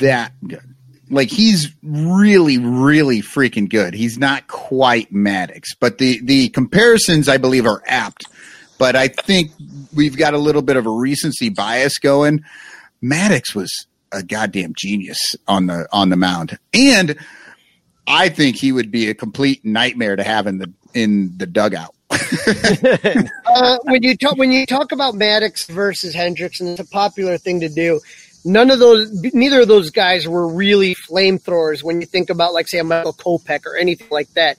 that 0.00 0.32
good. 0.46 0.74
Like 1.10 1.30
he's 1.30 1.72
really, 1.82 2.58
really 2.58 3.22
freaking 3.22 3.68
good. 3.68 3.94
He's 3.94 4.18
not 4.18 4.46
quite 4.48 5.12
Maddux, 5.12 5.64
but 5.78 5.98
the 5.98 6.20
the 6.22 6.48
comparisons 6.50 7.28
I 7.28 7.38
believe 7.38 7.66
are 7.66 7.82
apt. 7.86 8.26
But 8.78 8.94
I 8.94 9.08
think 9.08 9.50
we've 9.94 10.16
got 10.16 10.34
a 10.34 10.38
little 10.38 10.62
bit 10.62 10.76
of 10.76 10.86
a 10.86 10.90
recency 10.90 11.48
bias 11.48 11.98
going. 11.98 12.44
Maddux 13.02 13.54
was 13.54 13.86
a 14.12 14.22
goddamn 14.22 14.74
genius 14.76 15.18
on 15.46 15.66
the 15.66 15.88
on 15.92 16.10
the 16.10 16.16
mound, 16.16 16.58
and 16.72 17.16
I 18.06 18.28
think 18.28 18.56
he 18.56 18.72
would 18.72 18.90
be 18.90 19.08
a 19.08 19.14
complete 19.14 19.64
nightmare 19.64 20.16
to 20.16 20.24
have 20.24 20.46
in 20.46 20.58
the 20.58 20.72
in 20.94 21.36
the 21.36 21.46
dugout. 21.46 21.94
Uh, 23.46 23.78
when 23.84 24.02
you 24.02 24.16
talk 24.16 24.36
when 24.36 24.52
you 24.52 24.66
talk 24.66 24.92
about 24.92 25.14
Maddux 25.14 25.66
versus 25.66 26.14
Hendricks, 26.14 26.60
and 26.60 26.68
it's 26.70 26.80
a 26.80 26.84
popular 26.84 27.38
thing 27.38 27.60
to 27.60 27.68
do. 27.68 27.98
None 28.44 28.70
of 28.70 28.78
those, 28.78 29.10
neither 29.34 29.62
of 29.62 29.68
those 29.68 29.90
guys 29.90 30.26
were 30.26 30.48
really 30.48 30.94
flamethrowers. 30.94 31.82
When 31.82 32.00
you 32.00 32.06
think 32.06 32.30
about, 32.30 32.54
like, 32.54 32.68
say, 32.68 32.78
a 32.78 32.84
Michael 32.84 33.12
Kopech 33.12 33.66
or 33.66 33.76
anything 33.76 34.08
like 34.10 34.32
that, 34.34 34.56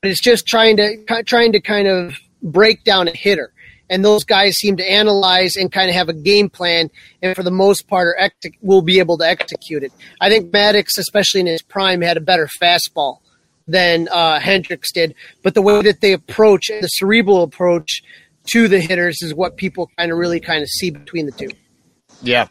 but 0.00 0.10
it's 0.10 0.20
just 0.20 0.46
trying 0.46 0.76
to 0.76 1.22
trying 1.24 1.52
to 1.52 1.60
kind 1.60 1.88
of 1.88 2.14
break 2.42 2.84
down 2.84 3.08
a 3.08 3.12
hitter. 3.12 3.52
And 3.90 4.04
those 4.04 4.24
guys 4.24 4.54
seem 4.56 4.76
to 4.78 4.90
analyze 4.90 5.56
and 5.56 5.70
kind 5.70 5.88
of 5.88 5.94
have 5.94 6.08
a 6.08 6.14
game 6.14 6.48
plan, 6.48 6.90
and 7.22 7.34
for 7.36 7.42
the 7.42 7.50
most 7.50 7.86
part, 7.88 8.08
are 8.08 8.16
ex- 8.18 8.56
will 8.62 8.82
be 8.82 8.98
able 8.98 9.18
to 9.18 9.28
execute 9.28 9.82
it. 9.82 9.92
I 10.20 10.28
think 10.28 10.50
Maddux, 10.52 10.98
especially 10.98 11.40
in 11.40 11.46
his 11.46 11.62
prime, 11.62 12.00
had 12.00 12.16
a 12.16 12.20
better 12.20 12.48
fastball 12.60 13.18
than 13.66 14.08
uh, 14.08 14.40
Hendricks 14.40 14.92
did. 14.92 15.14
But 15.42 15.54
the 15.54 15.62
way 15.62 15.80
that 15.82 16.00
they 16.00 16.12
approach, 16.12 16.68
the 16.68 16.86
cerebral 16.86 17.42
approach 17.42 18.02
to 18.48 18.68
the 18.68 18.80
hitters, 18.80 19.22
is 19.22 19.34
what 19.34 19.56
people 19.56 19.90
kind 19.98 20.12
of 20.12 20.18
really 20.18 20.40
kind 20.40 20.62
of 20.62 20.68
see 20.68 20.90
between 20.90 21.26
the 21.26 21.32
two. 21.32 21.48
Yeah. 22.22 22.48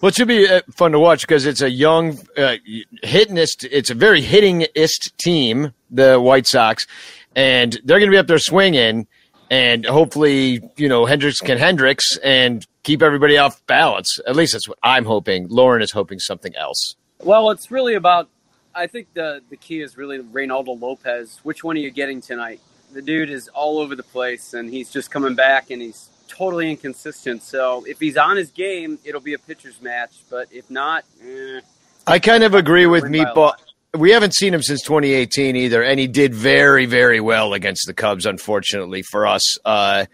Well, 0.00 0.10
it 0.10 0.14
should 0.14 0.28
be 0.28 0.46
uh, 0.46 0.60
fun 0.74 0.92
to 0.92 1.00
watch 1.00 1.22
because 1.22 1.46
it's 1.46 1.62
a 1.62 1.70
young 1.70 2.18
uh, 2.36 2.56
hittingist. 3.02 3.66
It's 3.70 3.90
a 3.90 3.94
very 3.94 4.22
hittingist 4.22 5.16
team, 5.16 5.72
the 5.90 6.20
White 6.20 6.46
Sox, 6.46 6.86
and 7.34 7.72
they're 7.84 7.98
going 7.98 8.10
to 8.10 8.14
be 8.14 8.18
up 8.18 8.26
there 8.26 8.38
swinging, 8.38 9.06
and 9.50 9.86
hopefully, 9.86 10.60
you 10.76 10.88
know, 10.88 11.06
Hendricks 11.06 11.40
can 11.40 11.56
Hendricks 11.56 12.18
and 12.18 12.66
keep 12.82 13.02
everybody 13.02 13.38
off 13.38 13.64
balance. 13.66 14.18
At 14.26 14.36
least 14.36 14.52
that's 14.52 14.68
what 14.68 14.78
I'm 14.82 15.06
hoping. 15.06 15.48
Lauren 15.48 15.80
is 15.80 15.92
hoping 15.92 16.18
something 16.18 16.54
else. 16.56 16.94
Well, 17.22 17.50
it's 17.50 17.70
really 17.70 17.94
about. 17.94 18.28
I 18.74 18.86
think 18.86 19.14
the 19.14 19.40
the 19.48 19.56
key 19.56 19.80
is 19.80 19.96
really 19.96 20.18
Reynaldo 20.18 20.78
Lopez. 20.78 21.40
Which 21.42 21.64
one 21.64 21.76
are 21.76 21.80
you 21.80 21.90
getting 21.90 22.20
tonight? 22.20 22.60
The 22.92 23.00
dude 23.00 23.30
is 23.30 23.48
all 23.48 23.78
over 23.78 23.96
the 23.96 24.02
place, 24.02 24.52
and 24.52 24.68
he's 24.68 24.90
just 24.90 25.10
coming 25.10 25.34
back, 25.34 25.70
and 25.70 25.80
he's 25.80 26.10
totally 26.28 26.70
inconsistent. 26.70 27.42
So 27.42 27.84
if 27.86 27.98
he's 27.98 28.16
on 28.16 28.36
his 28.36 28.50
game, 28.50 28.98
it'll 29.04 29.20
be 29.20 29.34
a 29.34 29.38
pitcher's 29.38 29.80
match. 29.80 30.12
But 30.30 30.48
if 30.52 30.70
not, 30.70 31.04
eh, 31.22 31.60
I 32.06 32.18
kind 32.18 32.44
of 32.44 32.54
agree 32.54 32.86
with 32.86 33.04
Win 33.04 33.12
by 33.12 33.18
a 33.18 33.26
Meatball. 33.26 33.52
We 33.94 34.10
haven't 34.10 34.34
seen 34.34 34.52
him 34.52 34.62
since 34.62 34.82
2018 34.82 35.56
either, 35.56 35.82
and 35.82 35.98
he 35.98 36.06
did 36.06 36.34
very, 36.34 36.86
very 36.86 37.20
well 37.20 37.54
against 37.54 37.86
the 37.86 37.94
Cubs. 37.94 38.26
Unfortunately 38.26 39.02
for 39.02 39.26
us, 39.26 39.58
uh, 39.64 40.04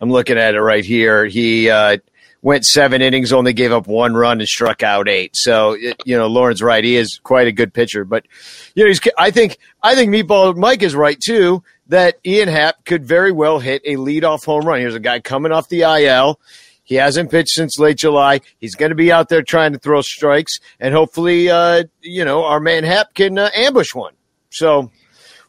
I'm 0.00 0.10
looking 0.10 0.38
at 0.38 0.54
it 0.54 0.60
right 0.60 0.84
here. 0.84 1.26
He 1.26 1.68
uh, 1.68 1.98
went 2.42 2.64
seven 2.64 3.02
innings, 3.02 3.32
only 3.32 3.52
gave 3.52 3.72
up 3.72 3.86
one 3.86 4.14
run, 4.14 4.40
and 4.40 4.48
struck 4.48 4.82
out 4.82 5.08
eight. 5.08 5.34
So 5.34 5.72
it, 5.72 6.00
you 6.04 6.16
know, 6.16 6.26
Lauren's 6.26 6.62
right. 6.62 6.84
He 6.84 6.96
is 6.96 7.20
quite 7.22 7.46
a 7.46 7.52
good 7.52 7.72
pitcher, 7.72 8.04
but 8.04 8.26
you 8.74 8.84
know, 8.84 8.88
he's. 8.88 9.00
I 9.18 9.30
think 9.30 9.58
I 9.82 9.94
think 9.94 10.12
Meatball 10.12 10.56
Mike 10.56 10.82
is 10.82 10.94
right 10.94 11.18
too. 11.20 11.62
That 11.88 12.18
Ian 12.24 12.48
Happ 12.48 12.84
could 12.84 13.04
very 13.04 13.32
well 13.32 13.58
hit 13.58 13.82
a 13.84 13.96
leadoff 13.96 14.44
home 14.44 14.64
run. 14.64 14.80
Here's 14.80 14.94
a 14.94 15.00
guy 15.00 15.20
coming 15.20 15.52
off 15.52 15.68
the 15.68 15.82
IL. 15.82 16.40
He 16.84 16.96
hasn't 16.96 17.30
pitched 17.30 17.50
since 17.50 17.78
late 17.78 17.96
July. 17.96 18.40
He's 18.58 18.74
going 18.74 18.90
to 18.90 18.96
be 18.96 19.12
out 19.12 19.28
there 19.28 19.42
trying 19.42 19.72
to 19.72 19.78
throw 19.78 20.02
strikes, 20.02 20.58
and 20.80 20.94
hopefully, 20.94 21.48
uh, 21.48 21.84
you 22.00 22.24
know, 22.24 22.44
our 22.44 22.60
man 22.60 22.84
Happ 22.84 23.14
can 23.14 23.38
uh, 23.38 23.50
ambush 23.54 23.94
one. 23.94 24.14
So, 24.50 24.90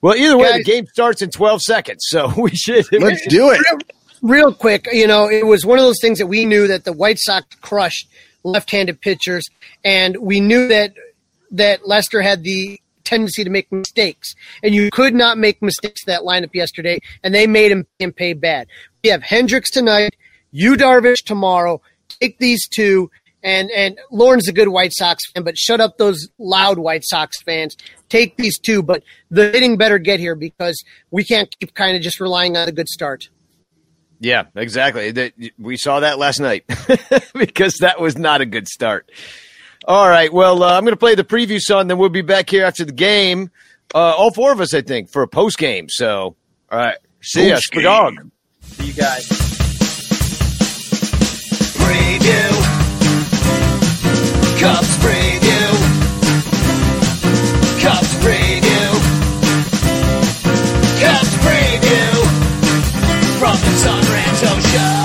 well, 0.02 0.16
either 0.16 0.38
way, 0.38 0.58
the 0.58 0.64
game 0.64 0.86
starts 0.88 1.22
in 1.22 1.32
12 1.32 1.62
seconds, 1.62 2.06
so 2.08 2.32
we 2.38 2.52
should. 2.52 2.86
Let's 2.92 3.26
do 3.28 3.50
it. 3.52 3.62
Real 4.22 4.54
quick, 4.54 4.88
you 4.92 5.06
know, 5.06 5.30
it 5.30 5.46
was 5.46 5.66
one 5.66 5.80
of 5.80 5.84
those 5.84 6.00
things 6.00 6.20
that 6.20 6.28
we 6.28 6.46
knew 6.46 6.68
that 6.68 6.86
the 6.86 6.94
White 6.94 7.20
Sox 7.20 7.46
crushed 7.56 8.08
left-handed 8.44 9.02
pitchers, 9.02 9.44
and 9.84 10.16
we 10.18 10.40
knew 10.40 10.68
that 10.68 10.94
that 11.52 11.88
Lester 11.88 12.22
had 12.22 12.44
the 12.44 12.80
tendency 13.04 13.44
to 13.44 13.50
make 13.50 13.72
mistakes, 13.72 14.34
and 14.62 14.74
you 14.74 14.90
could 14.92 15.14
not 15.14 15.38
make 15.38 15.62
mistakes 15.62 16.04
that 16.06 16.22
lineup 16.22 16.54
yesterday, 16.54 17.00
and 17.24 17.34
they 17.34 17.48
made 17.48 17.72
him, 17.72 18.14
pay 18.14 18.34
bad. 18.34 18.68
We 19.04 19.10
have 19.10 19.24
Hendricks 19.24 19.70
tonight, 19.72 20.16
you 20.52 20.76
Darvish 20.76 21.24
tomorrow. 21.24 21.82
Take 22.20 22.38
these 22.40 22.68
two, 22.68 23.10
and 23.44 23.70
and 23.72 23.98
Lauren's 24.12 24.48
a 24.48 24.54
good 24.54 24.70
White 24.70 24.94
Sox 24.94 25.24
fan, 25.32 25.44
but 25.44 25.58
shut 25.58 25.82
up 25.82 25.98
those 25.98 26.28
loud 26.38 26.78
White 26.80 27.04
Sox 27.06 27.42
fans. 27.44 27.76
Take 28.10 28.38
these 28.38 28.60
two, 28.60 28.84
but 28.84 29.04
the 29.32 29.50
hitting 29.50 29.78
better 29.78 29.98
get 29.98 30.20
here 30.20 30.36
because 30.36 30.82
we 31.12 31.24
can't 31.24 31.50
keep 31.60 31.74
kind 31.74 31.96
of 31.96 32.02
just 32.02 32.20
relying 32.20 32.56
on 32.56 32.68
a 32.68 32.72
good 32.72 32.88
start. 32.90 33.30
Yeah, 34.20 34.46
exactly. 34.56 35.12
That- 35.12 35.34
We 35.60 35.76
saw 35.76 36.00
that 36.02 36.18
last 36.20 36.40
night 36.40 36.64
because 37.34 37.76
that 37.80 38.00
was 38.00 38.18
not 38.18 38.40
a 38.42 38.46
good 38.46 38.68
start. 38.68 39.10
All 39.86 40.08
right. 40.08 40.32
Well, 40.32 40.64
uh, 40.64 40.76
I'm 40.78 40.84
going 40.84 40.94
to 40.94 40.98
play 40.98 41.16
the 41.16 41.24
preview 41.24 41.60
song, 41.60 41.88
then 41.88 41.98
we'll 41.98 42.10
be 42.10 42.22
back 42.22 42.50
here 42.50 42.66
after 42.66 42.86
the 42.86 42.94
game. 42.94 43.52
Uh, 43.94 43.98
all 44.18 44.32
four 44.32 44.52
of 44.52 44.60
us, 44.62 44.74
I 44.74 44.82
think, 44.82 45.10
for 45.10 45.22
a 45.24 45.28
post 45.28 45.58
game. 45.58 45.88
So, 45.90 46.36
all 46.72 46.80
right. 46.80 46.98
See 47.22 47.48
ya, 47.50 47.56
Post-game. 47.56 47.84
Dog. 47.84 48.32
see 48.64 48.88
you 48.88 48.94
guys. 48.94 49.28
Preview. 51.78 52.50
Cubs 54.60 54.98
preview. 54.98 55.68
Cubs 57.82 58.14
preview. 58.24 58.90
Cubs 61.02 61.34
preview. 61.44 62.12
From 63.40 63.58
the 63.60 63.78
Son 63.78 64.02
Ranto 64.04 64.72
Show. 64.72 65.03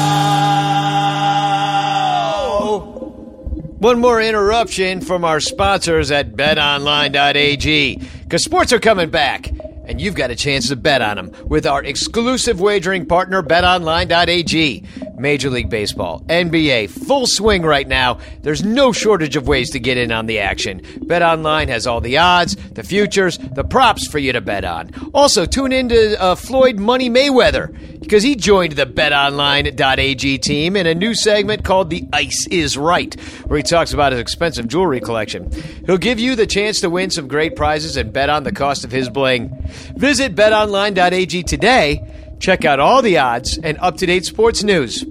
One 3.79 4.01
more 4.01 4.21
interruption 4.21 5.01
from 5.01 5.25
our 5.25 5.39
sponsors 5.39 6.11
at 6.11 6.33
betonline.ag 6.33 7.97
because 8.25 8.43
sports 8.43 8.73
are 8.73 8.81
coming 8.81 9.09
back 9.09 9.53
and 9.89 10.01
you've 10.01 10.15
got 10.15 10.31
a 10.31 10.37
chance 10.37 10.69
to 10.69 10.77
bet 10.77 11.03
on 11.03 11.17
them 11.17 11.33
with 11.47 11.67
our 11.67 11.83
exclusive 11.83 12.61
wagering 12.61 13.07
partner 13.07 13.43
betonline.ag. 13.43 14.85
Major 15.19 15.51
League 15.51 15.69
Baseball, 15.69 16.21
NBA, 16.29 16.91
full 16.91 17.27
swing 17.27 17.63
right 17.63 17.89
now. 17.89 18.19
There's 18.43 18.63
no 18.63 18.93
shortage 18.93 19.37
of 19.37 19.49
ways 19.49 19.71
to 19.71 19.81
get 19.81 19.99
in 19.99 20.13
on 20.13 20.27
the 20.27 20.39
action. 20.39 20.81
BetOnline 20.81 21.69
has 21.69 21.87
all 21.87 22.01
the 22.01 22.19
odds, 22.19 22.55
the 22.73 22.85
futures, 22.85 23.39
the 23.39 23.65
props 23.65 24.07
for 24.07 24.19
you 24.19 24.33
to 24.33 24.41
bet 24.41 24.65
on. 24.65 24.91
Also, 25.13 25.45
tune 25.45 25.73
in 25.73 25.89
to 25.89 26.21
uh, 26.21 26.35
Floyd 26.35 26.79
Money 26.79 27.11
Mayweather 27.11 27.99
because 28.01 28.23
he 28.23 28.37
joined 28.37 28.73
the 28.73 28.87
BetOnline.ag 28.87 30.39
team 30.39 30.77
in 30.77 30.87
a 30.87 30.95
new 30.95 31.15
segment 31.15 31.65
called 31.65 31.91
The 31.91 32.07
Ice 32.13 32.47
is 32.51 32.79
Right, 32.79 33.15
where 33.47 33.59
he 33.59 33.63
talks 33.63 33.93
about 33.93 34.13
his 34.13 34.21
expensive 34.21 34.69
jewelry 34.69 35.01
collection. 35.01 35.51
He'll 35.85 35.99
give 35.99 36.19
you 36.19 36.37
the 36.37 36.47
chance 36.47 36.81
to 36.81 36.91
win 36.91 37.11
some 37.11 37.29
great 37.29 37.57
prizes 37.57 37.97
and 37.97 38.13
bet 38.13 38.31
on 38.31 38.45
the 38.45 38.53
cost 38.53 38.85
of 38.85 38.93
his 38.93 39.09
bling. 39.09 39.51
Visit 39.97 40.35
BetOnline.ag 40.35 41.43
today. 41.45 42.37
Check 42.41 42.65
out 42.65 42.81
all 42.81 43.03
the 43.03 43.19
odds 43.19 43.59
and 43.59 43.77
up 43.79 43.99
to 43.99 44.07
date 44.07 44.25
sports 44.25 44.63
news. 44.63 45.05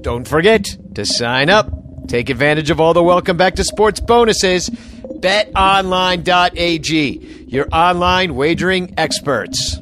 Don't 0.00 0.26
forget 0.26 0.64
to 0.94 1.04
sign 1.04 1.50
up. 1.50 1.70
Take 2.06 2.30
advantage 2.30 2.70
of 2.70 2.80
all 2.80 2.94
the 2.94 3.02
welcome 3.02 3.36
back 3.36 3.56
to 3.56 3.64
sports 3.64 3.98
bonuses. 3.98 4.70
BetOnline.ag, 4.70 7.46
your 7.48 7.66
online 7.72 8.36
wagering 8.36 8.94
experts. 8.96 9.80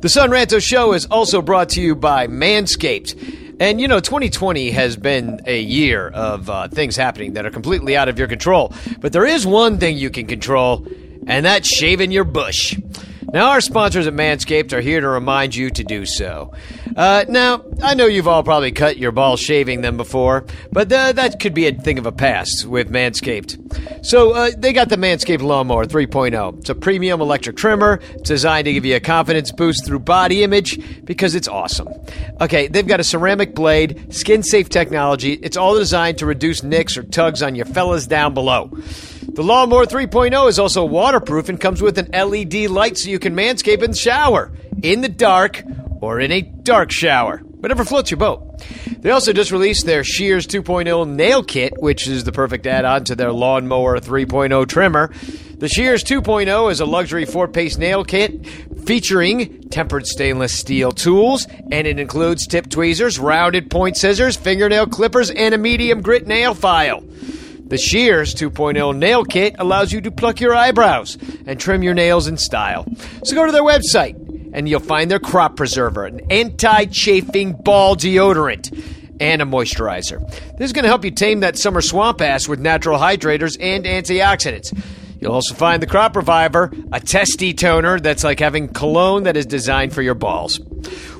The 0.00 0.08
Son 0.08 0.30
Ranto 0.30 0.62
Show 0.62 0.92
is 0.92 1.06
also 1.06 1.42
brought 1.42 1.68
to 1.70 1.80
you 1.80 1.94
by 1.94 2.26
Manscaped. 2.26 3.42
And 3.60 3.80
you 3.80 3.88
know, 3.88 4.00
2020 4.00 4.70
has 4.72 4.96
been 4.96 5.40
a 5.46 5.60
year 5.60 6.08
of 6.08 6.50
uh, 6.50 6.68
things 6.68 6.96
happening 6.96 7.34
that 7.34 7.46
are 7.46 7.50
completely 7.50 7.96
out 7.96 8.08
of 8.08 8.18
your 8.18 8.28
control. 8.28 8.72
But 9.00 9.12
there 9.12 9.24
is 9.24 9.46
one 9.46 9.78
thing 9.78 9.96
you 9.96 10.10
can 10.10 10.26
control, 10.26 10.86
and 11.26 11.44
that's 11.44 11.68
shaving 11.68 12.10
your 12.10 12.24
bush. 12.24 12.76
Now, 13.34 13.50
our 13.50 13.60
sponsors 13.60 14.06
at 14.06 14.14
Manscaped 14.14 14.72
are 14.72 14.80
here 14.80 15.00
to 15.00 15.08
remind 15.08 15.56
you 15.56 15.68
to 15.68 15.82
do 15.82 16.06
so. 16.06 16.52
Uh, 16.96 17.24
now, 17.28 17.64
I 17.82 17.94
know 17.94 18.06
you've 18.06 18.28
all 18.28 18.44
probably 18.44 18.70
cut 18.70 18.96
your 18.96 19.10
balls 19.10 19.40
shaving 19.40 19.80
them 19.80 19.96
before, 19.96 20.46
but 20.70 20.92
uh, 20.92 21.10
that 21.10 21.40
could 21.40 21.52
be 21.52 21.66
a 21.66 21.72
thing 21.72 21.98
of 21.98 22.06
a 22.06 22.12
past 22.12 22.64
with 22.64 22.92
Manscaped. 22.92 24.06
So, 24.06 24.34
uh, 24.34 24.50
they 24.56 24.72
got 24.72 24.88
the 24.88 24.94
Manscaped 24.94 25.42
Lawnmower 25.42 25.86
3.0. 25.86 26.58
It's 26.60 26.70
a 26.70 26.76
premium 26.76 27.20
electric 27.20 27.56
trimmer. 27.56 27.98
It's 28.12 28.28
designed 28.28 28.66
to 28.66 28.72
give 28.72 28.84
you 28.84 28.94
a 28.94 29.00
confidence 29.00 29.50
boost 29.50 29.84
through 29.84 29.98
body 29.98 30.44
image 30.44 31.04
because 31.04 31.34
it's 31.34 31.48
awesome. 31.48 31.88
Okay, 32.40 32.68
they've 32.68 32.86
got 32.86 33.00
a 33.00 33.04
ceramic 33.04 33.56
blade, 33.56 34.14
skin 34.14 34.44
safe 34.44 34.68
technology. 34.68 35.32
It's 35.32 35.56
all 35.56 35.76
designed 35.76 36.18
to 36.18 36.26
reduce 36.26 36.62
nicks 36.62 36.96
or 36.96 37.02
tugs 37.02 37.42
on 37.42 37.56
your 37.56 37.66
fellas 37.66 38.06
down 38.06 38.32
below. 38.32 38.70
The 39.34 39.42
Lawnmower 39.42 39.86
3.0 39.86 40.48
is 40.48 40.60
also 40.60 40.84
waterproof 40.84 41.48
and 41.48 41.60
comes 41.60 41.82
with 41.82 41.98
an 41.98 42.08
LED 42.12 42.70
light 42.70 42.96
so 42.96 43.10
you 43.10 43.18
can 43.18 43.34
manscape 43.34 43.82
in 43.82 43.90
the 43.90 43.96
shower, 43.96 44.52
in 44.80 45.00
the 45.00 45.08
dark, 45.08 45.60
or 46.00 46.20
in 46.20 46.30
a 46.30 46.40
dark 46.40 46.92
shower. 46.92 47.38
Whatever 47.38 47.84
floats 47.84 48.12
your 48.12 48.18
boat. 48.18 48.62
They 49.00 49.10
also 49.10 49.32
just 49.32 49.50
released 49.50 49.86
their 49.86 50.04
Shears 50.04 50.46
2.0 50.46 51.08
nail 51.08 51.42
kit, 51.42 51.72
which 51.78 52.06
is 52.06 52.22
the 52.22 52.30
perfect 52.30 52.64
add 52.68 52.84
on 52.84 53.02
to 53.06 53.16
their 53.16 53.32
Lawnmower 53.32 53.98
3.0 53.98 54.68
trimmer. 54.68 55.12
The 55.58 55.68
Shears 55.68 56.04
2.0 56.04 56.70
is 56.70 56.78
a 56.78 56.86
luxury 56.86 57.24
four 57.24 57.48
piece 57.48 57.76
nail 57.76 58.04
kit 58.04 58.46
featuring 58.86 59.68
tempered 59.68 60.06
stainless 60.06 60.56
steel 60.56 60.92
tools, 60.92 61.48
and 61.72 61.88
it 61.88 61.98
includes 61.98 62.46
tip 62.46 62.70
tweezers, 62.70 63.18
rounded 63.18 63.68
point 63.68 63.96
scissors, 63.96 64.36
fingernail 64.36 64.86
clippers, 64.86 65.30
and 65.32 65.56
a 65.56 65.58
medium 65.58 66.02
grit 66.02 66.28
nail 66.28 66.54
file. 66.54 67.02
The 67.66 67.78
Shears 67.78 68.34
2.0 68.34 68.96
nail 68.96 69.24
kit 69.24 69.56
allows 69.58 69.90
you 69.90 70.00
to 70.02 70.10
pluck 70.10 70.40
your 70.40 70.54
eyebrows 70.54 71.16
and 71.46 71.58
trim 71.58 71.82
your 71.82 71.94
nails 71.94 72.26
in 72.26 72.36
style. 72.36 72.86
So 73.24 73.34
go 73.34 73.46
to 73.46 73.52
their 73.52 73.62
website 73.62 74.20
and 74.52 74.68
you'll 74.68 74.80
find 74.80 75.10
their 75.10 75.18
crop 75.18 75.56
preserver, 75.56 76.04
an 76.04 76.20
anti 76.30 76.84
chafing 76.86 77.54
ball 77.54 77.96
deodorant, 77.96 78.70
and 79.18 79.40
a 79.40 79.46
moisturizer. 79.46 80.20
This 80.58 80.66
is 80.66 80.72
going 80.72 80.82
to 80.82 80.88
help 80.88 81.04
you 81.04 81.10
tame 81.10 81.40
that 81.40 81.56
summer 81.56 81.80
swamp 81.80 82.20
ass 82.20 82.46
with 82.46 82.60
natural 82.60 82.98
hydrators 82.98 83.56
and 83.58 83.84
antioxidants. 83.84 84.78
You'll 85.20 85.32
also 85.32 85.54
find 85.54 85.82
the 85.82 85.86
Crop 85.86 86.16
Reviver, 86.16 86.70
a 86.92 87.00
testy 87.00 87.54
toner 87.54 87.98
that's 87.98 88.24
like 88.24 88.40
having 88.40 88.68
cologne 88.68 89.22
that 89.22 89.38
is 89.38 89.46
designed 89.46 89.94
for 89.94 90.02
your 90.02 90.14
balls. 90.14 90.60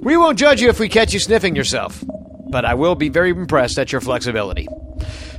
We 0.02 0.18
won't 0.18 0.38
judge 0.38 0.60
you 0.60 0.68
if 0.68 0.78
we 0.78 0.90
catch 0.90 1.14
you 1.14 1.20
sniffing 1.20 1.56
yourself, 1.56 2.04
but 2.50 2.66
I 2.66 2.74
will 2.74 2.96
be 2.96 3.08
very 3.08 3.30
impressed 3.30 3.78
at 3.78 3.92
your 3.92 4.02
flexibility. 4.02 4.68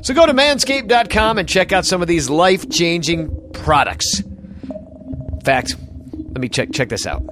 So 0.05 0.13
go 0.13 0.27
to 0.27 0.35
manscaped.com 0.35 1.39
and 1.39 1.49
check 1.49 1.71
out 1.71 1.83
some 1.83 2.03
of 2.03 2.07
these 2.07 2.29
life 2.29 2.69
changing 2.69 3.51
products. 3.53 4.19
In 4.19 5.41
fact, 5.43 5.75
let 6.13 6.39
me 6.39 6.47
check 6.47 6.71
check 6.71 6.89
this 6.89 7.07
out. 7.07 7.23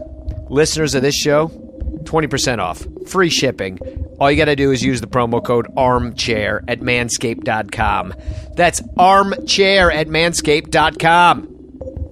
Listeners 0.50 0.96
of 0.96 1.04
this 1.04 1.14
show, 1.14 1.50
20% 1.50 2.58
off, 2.58 2.84
free 3.08 3.30
shipping. 3.30 3.78
All 4.20 4.32
you 4.32 4.38
got 4.38 4.46
to 4.46 4.56
do 4.56 4.72
is 4.72 4.82
use 4.82 5.02
the 5.02 5.08
promo 5.08 5.46
code 5.46 5.68
armchair 5.78 6.64
at 6.68 6.80
manscaped.com. 6.80 8.16
That's 8.56 8.82
armchair 8.98 9.92
at 9.92 10.08
manscaped.com. 10.08 11.48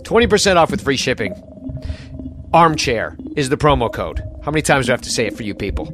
20% 0.04 0.56
off 0.58 0.70
with 0.70 0.84
free 0.84 0.98
shipping. 0.98 1.34
Armchair 2.54 3.18
is 3.36 3.50
the 3.50 3.58
promo 3.58 3.92
code. 3.92 4.22
How 4.44 4.52
many 4.52 4.62
times 4.62 4.86
do 4.86 4.92
I 4.92 4.94
have 4.94 5.02
to 5.02 5.10
say 5.10 5.26
it 5.26 5.36
for 5.36 5.42
you 5.42 5.56
people? 5.56 5.92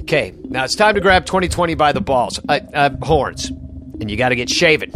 Okay, 0.00 0.34
now 0.42 0.64
it's 0.64 0.74
time 0.74 0.96
to 0.96 1.00
grab 1.00 1.24
2020 1.24 1.76
by 1.76 1.92
the 1.92 2.00
balls, 2.00 2.40
uh, 2.48 2.58
uh, 2.74 2.90
horns, 3.02 3.52
and 4.00 4.10
you 4.10 4.16
got 4.16 4.30
to 4.30 4.36
get 4.36 4.50
shaven. 4.50 4.92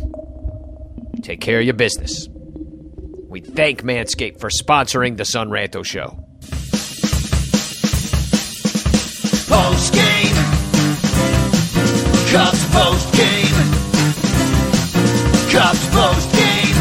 Take 1.23 1.41
care 1.41 1.59
of 1.59 1.65
your 1.65 1.75
business. 1.75 2.29
We 3.29 3.41
thank 3.41 3.83
Manscaped 3.83 4.41
for 4.41 4.51
sponsoring 4.51 5.17
the 5.17 5.25
Son 5.25 5.51
Ranto 5.51 5.85
Show. 5.85 6.19
Post 9.49 9.95
game. 9.95 10.37
Cubs 12.31 12.65
post 12.71 13.15
game. 13.15 13.57
Cubs 15.51 15.87
post 15.91 16.33
game. 16.33 16.77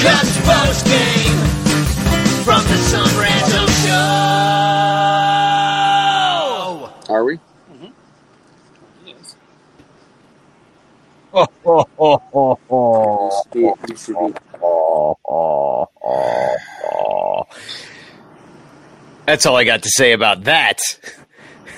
Cubs 0.00 0.36
post 0.44 0.86
game. 0.86 1.38
From 2.44 2.62
the 2.64 2.76
Son 2.76 3.08
Ranto 3.08 3.86
Show. 3.86 4.19
Used 11.34 11.46
to 13.52 13.76
be- 13.86 13.92
used 13.92 14.06
to 14.06 14.12
be- 14.12 14.34
That's 19.26 19.46
all 19.46 19.56
I 19.56 19.64
got 19.64 19.82
to 19.84 19.90
say 19.90 20.12
about 20.12 20.44
that. 20.44 20.80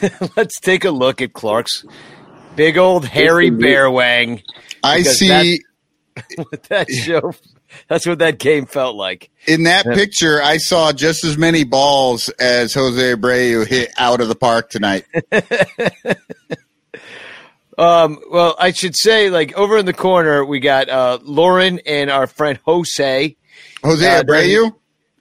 Let's 0.36 0.59
take 0.61 0.84
a 0.84 0.90
look 0.90 1.20
at 1.20 1.32
Clark's 1.32 1.84
big 2.57 2.78
old 2.78 3.05
hairy 3.05 3.50
bear 3.50 3.90
wang. 3.90 4.42
I 4.82 5.03
see 5.03 5.61
What 6.36 6.62
that 6.64 6.90
show, 7.07 7.32
that's 7.88 8.07
what 8.07 8.18
that 8.18 8.38
game 8.38 8.66
felt 8.66 8.96
like. 8.96 9.30
in 9.46 9.62
that 9.62 9.86
picture. 9.86 10.42
I 10.42 10.59
saw 10.59 10.92
just 10.92 11.24
as 11.24 11.38
many 11.38 11.64
balls 11.64 12.28
as 12.38 12.74
Jose 12.74 13.14
Abreu 13.14 13.66
hit 13.66 13.90
out 13.96 14.20
of 14.20 14.28
the 14.28 14.34
park 14.34 14.68
tonight. 14.68 15.07
Um, 17.79 18.18
well, 18.31 18.55
I 18.59 18.73
should 18.73 18.95
say, 18.97 19.31
like 19.31 19.55
over 19.57 19.79
in 19.79 19.87
the 19.87 19.93
corner, 19.95 20.45
we 20.45 20.61
got 20.61 20.89
uh, 20.89 21.18
Lauren 21.23 21.81
and 21.87 22.11
our 22.11 22.27
friend 22.27 22.59
Jose. 22.64 23.37
Jose 23.83 24.07
Uh, 24.16 24.23
Abreu. 24.23 24.73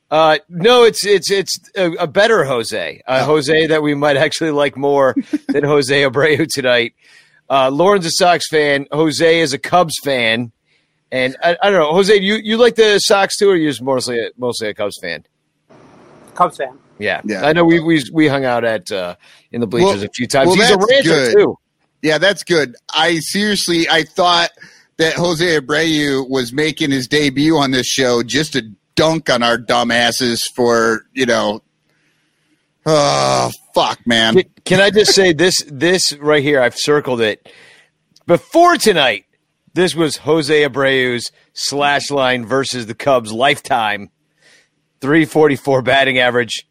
Uh, 0.09 0.37
no, 0.49 0.83
it's 0.83 1.05
it's 1.05 1.31
it's 1.31 1.57
a, 1.77 1.91
a 1.93 2.07
better 2.07 2.43
Jose, 2.43 3.01
a 3.07 3.23
Jose 3.23 3.67
that 3.67 3.81
we 3.81 3.95
might 3.95 4.17
actually 4.17 4.51
like 4.51 4.75
more 4.75 5.15
than 5.47 5.63
Jose 5.63 6.03
Abreu 6.03 6.45
tonight. 6.51 6.93
Uh, 7.49 7.69
Lauren's 7.71 8.05
a 8.05 8.11
Sox 8.11 8.47
fan. 8.49 8.85
Jose 8.91 9.39
is 9.39 9.53
a 9.53 9.57
Cubs 9.57 9.93
fan, 10.03 10.51
and 11.13 11.37
I, 11.41 11.55
I 11.63 11.69
don't 11.69 11.79
know, 11.79 11.93
Jose. 11.93 12.13
You 12.17 12.35
you 12.35 12.57
like 12.57 12.75
the 12.75 12.99
Sox 12.99 13.37
too, 13.37 13.49
or 13.51 13.55
you're 13.55 13.71
just 13.71 13.81
mostly 13.81 14.19
a, 14.19 14.31
mostly 14.37 14.67
a 14.67 14.73
Cubs 14.73 14.97
fan? 15.01 15.25
Cubs 16.35 16.57
fan. 16.57 16.77
Yeah, 16.99 17.21
Yeah. 17.23 17.45
I 17.45 17.53
know 17.53 17.63
we 17.63 17.79
we 17.79 18.03
we 18.11 18.27
hung 18.27 18.43
out 18.45 18.63
at 18.65 18.91
uh, 18.91 19.15
in 19.51 19.61
the 19.61 19.67
bleachers 19.67 19.95
Well- 20.01 20.05
a 20.05 20.09
few 20.13 20.27
times. 20.27 20.47
well, 20.47 20.55
He's 20.57 20.69
a 20.71 20.77
that's 20.77 20.91
rancher 20.91 21.09
good. 21.09 21.33
too. 21.37 21.57
Yeah, 22.01 22.17
that's 22.17 22.43
good. 22.43 22.75
I 22.93 23.19
seriously, 23.19 23.87
I 23.89 24.03
thought 24.03 24.49
that 24.97 25.15
Jose 25.15 25.45
Abreu 25.45 26.29
was 26.29 26.53
making 26.53 26.91
his 26.91 27.07
debut 27.07 27.57
on 27.57 27.71
this 27.71 27.87
show 27.87 28.23
just 28.23 28.53
to 28.53 28.63
dunk 28.95 29.29
on 29.29 29.41
our 29.41 29.57
dumbasses 29.57 30.41
for 30.55 31.05
you 31.13 31.25
know. 31.25 31.63
Oh 32.85 33.51
fuck, 33.73 34.05
man! 34.05 34.41
Can, 34.65 34.79
I 34.79 34.89
just 34.89 35.13
say 35.13 35.33
this? 35.33 35.63
This 35.67 36.13
right 36.17 36.43
here, 36.43 36.61
I've 36.61 36.77
circled 36.77 37.21
it. 37.21 37.51
Before 38.27 38.77
tonight, 38.77 39.25
this 39.73 39.95
was 39.95 40.17
Jose 40.17 40.53
Abreu's 40.53 41.31
slash 41.53 42.11
line 42.11 42.45
versus 42.45 42.85
the 42.85 42.95
Cubs 42.95 43.31
lifetime. 43.31 44.09
Three 44.99 45.25
forty 45.25 45.55
four 45.55 45.81
batting 45.81 46.19
average. 46.19 46.67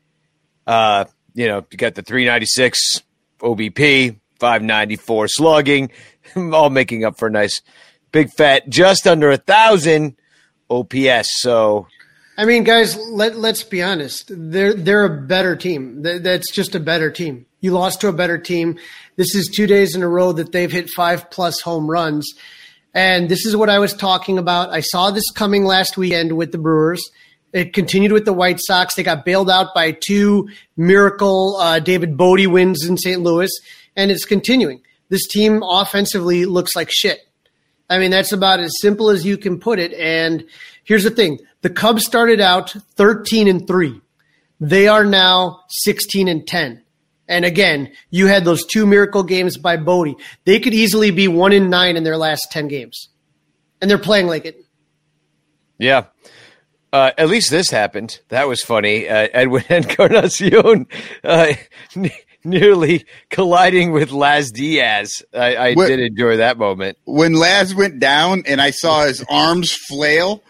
Uh, 0.66 1.07
you 1.35 1.49
know, 1.49 1.64
you 1.70 1.78
got 1.78 1.97
the 1.97 2.03
three 2.03 2.26
ninety 2.26 2.47
six 2.47 3.03
OBP, 3.41 4.20
five 4.41 4.62
ninety 4.62 4.97
four 4.97 5.28
slugging, 5.28 5.91
all 6.36 6.70
making 6.70 7.05
up 7.05 7.18
for 7.18 7.28
a 7.28 7.30
nice 7.30 7.61
big 8.11 8.30
fat 8.32 8.68
just 8.68 9.07
under 9.07 9.30
a 9.30 9.36
thousand 9.36 10.16
OPS. 10.68 11.41
So 11.41 11.86
I 12.41 12.47
mean, 12.47 12.64
guys, 12.64 12.97
let 12.97 13.36
let's 13.36 13.62
be 13.62 13.82
honest. 13.82 14.30
They're 14.34 14.72
they're 14.72 15.05
a 15.05 15.20
better 15.20 15.57
team. 15.57 16.01
That's 16.01 16.51
just 16.51 16.74
a 16.74 16.80
better 16.80 17.11
team. 17.11 17.45
You 17.61 17.72
lost 17.72 18.01
to 18.01 18.09
a 18.09 18.14
better 18.14 18.38
team. 18.38 18.78
This 19.16 19.34
is 19.34 19.49
two 19.49 19.66
days 19.66 19.95
in 19.95 20.03
a 20.03 20.09
row 20.09 20.32
that 20.32 20.51
they've 20.51 20.72
hit 20.72 20.88
five 20.88 21.30
plus 21.30 21.61
home 21.61 21.91
runs, 21.91 22.32
and 22.95 23.28
this 23.28 23.45
is 23.45 23.55
what 23.55 23.68
I 23.68 23.78
was 23.78 23.93
talking 23.93 24.38
about. 24.38 24.70
I 24.70 24.80
saw 24.80 25.11
this 25.11 25.30
coming 25.32 25.64
last 25.64 25.99
weekend 25.99 26.32
with 26.32 26.51
the 26.51 26.57
Brewers. 26.57 27.11
It 27.53 27.74
continued 27.74 28.12
with 28.12 28.24
the 28.24 28.32
White 28.32 28.61
Sox. 28.61 28.95
They 28.95 29.03
got 29.03 29.26
bailed 29.26 29.51
out 29.51 29.74
by 29.74 29.93
two 29.93 30.49
miracle 30.78 31.57
uh, 31.57 31.80
David 31.80 32.16
Bote 32.16 32.47
wins 32.47 32.86
in 32.86 32.97
St. 32.97 33.20
Louis, 33.20 33.51
and 33.97 34.11
it's 34.11 34.24
continuing. 34.24 34.82
This 35.09 35.26
team 35.26 35.62
offensively 35.62 36.45
looks 36.45 36.76
like 36.76 36.88
shit. 36.91 37.20
I 37.88 37.99
mean, 37.99 38.11
that's 38.11 38.32
about 38.32 38.61
as 38.61 38.72
simple 38.80 39.11
as 39.11 39.24
you 39.24 39.36
can 39.36 39.59
put 39.59 39.78
it. 39.78 39.93
And 39.95 40.45
here's 40.84 41.05
the 41.05 41.11
thing: 41.11 41.38
the 41.62 41.70
Cubs 41.70 42.05
started 42.05 42.41
out 42.41 42.70
13 42.97 43.49
and 43.49 43.66
three. 43.66 44.01
They 44.61 44.88
are 44.88 45.05
now 45.05 45.61
16 45.68 46.28
and 46.28 46.47
10. 46.47 46.82
And 47.26 47.45
again, 47.45 47.93
you 48.11 48.26
had 48.26 48.45
those 48.45 48.66
two 48.66 48.86
miracle 48.86 49.22
games 49.22 49.57
by 49.57 49.76
Bote. 49.76 50.20
They 50.45 50.61
could 50.61 50.74
easily 50.74 51.11
be 51.11 51.28
one 51.28 51.53
in 51.53 51.70
nine 51.70 51.97
in 51.97 52.03
their 52.03 52.16
last 52.16 52.49
10 52.51 52.68
games, 52.68 53.09
and 53.80 53.91
they're 53.91 53.99
playing 53.99 54.26
like 54.26 54.45
it. 54.45 54.64
Yeah. 55.78 56.07
Uh, 56.93 57.12
at 57.16 57.28
least 57.28 57.51
this 57.51 57.70
happened. 57.70 58.20
That 58.28 58.49
was 58.49 58.62
funny. 58.62 59.09
Uh, 59.09 59.28
Edwin 59.32 59.64
Encarnacion 59.70 60.88
uh, 61.22 61.53
nearly 62.45 63.05
colliding 63.30 63.93
with 63.93 64.11
Laz 64.12 64.51
Diaz. 64.51 65.22
I, 65.34 65.57
I 65.57 65.72
What- 65.74 65.88
did 65.88 66.01
enjoy 66.01 66.38
that 66.38 66.59
moment. 66.59 66.99
When 67.05 67.34
Laz 67.34 67.74
went 67.74 67.99
down 68.01 68.45
and 68.47 68.61
I 68.61 68.70
saw 68.70 69.05
his 69.05 69.24
arms 69.30 69.72
flail, 69.72 70.43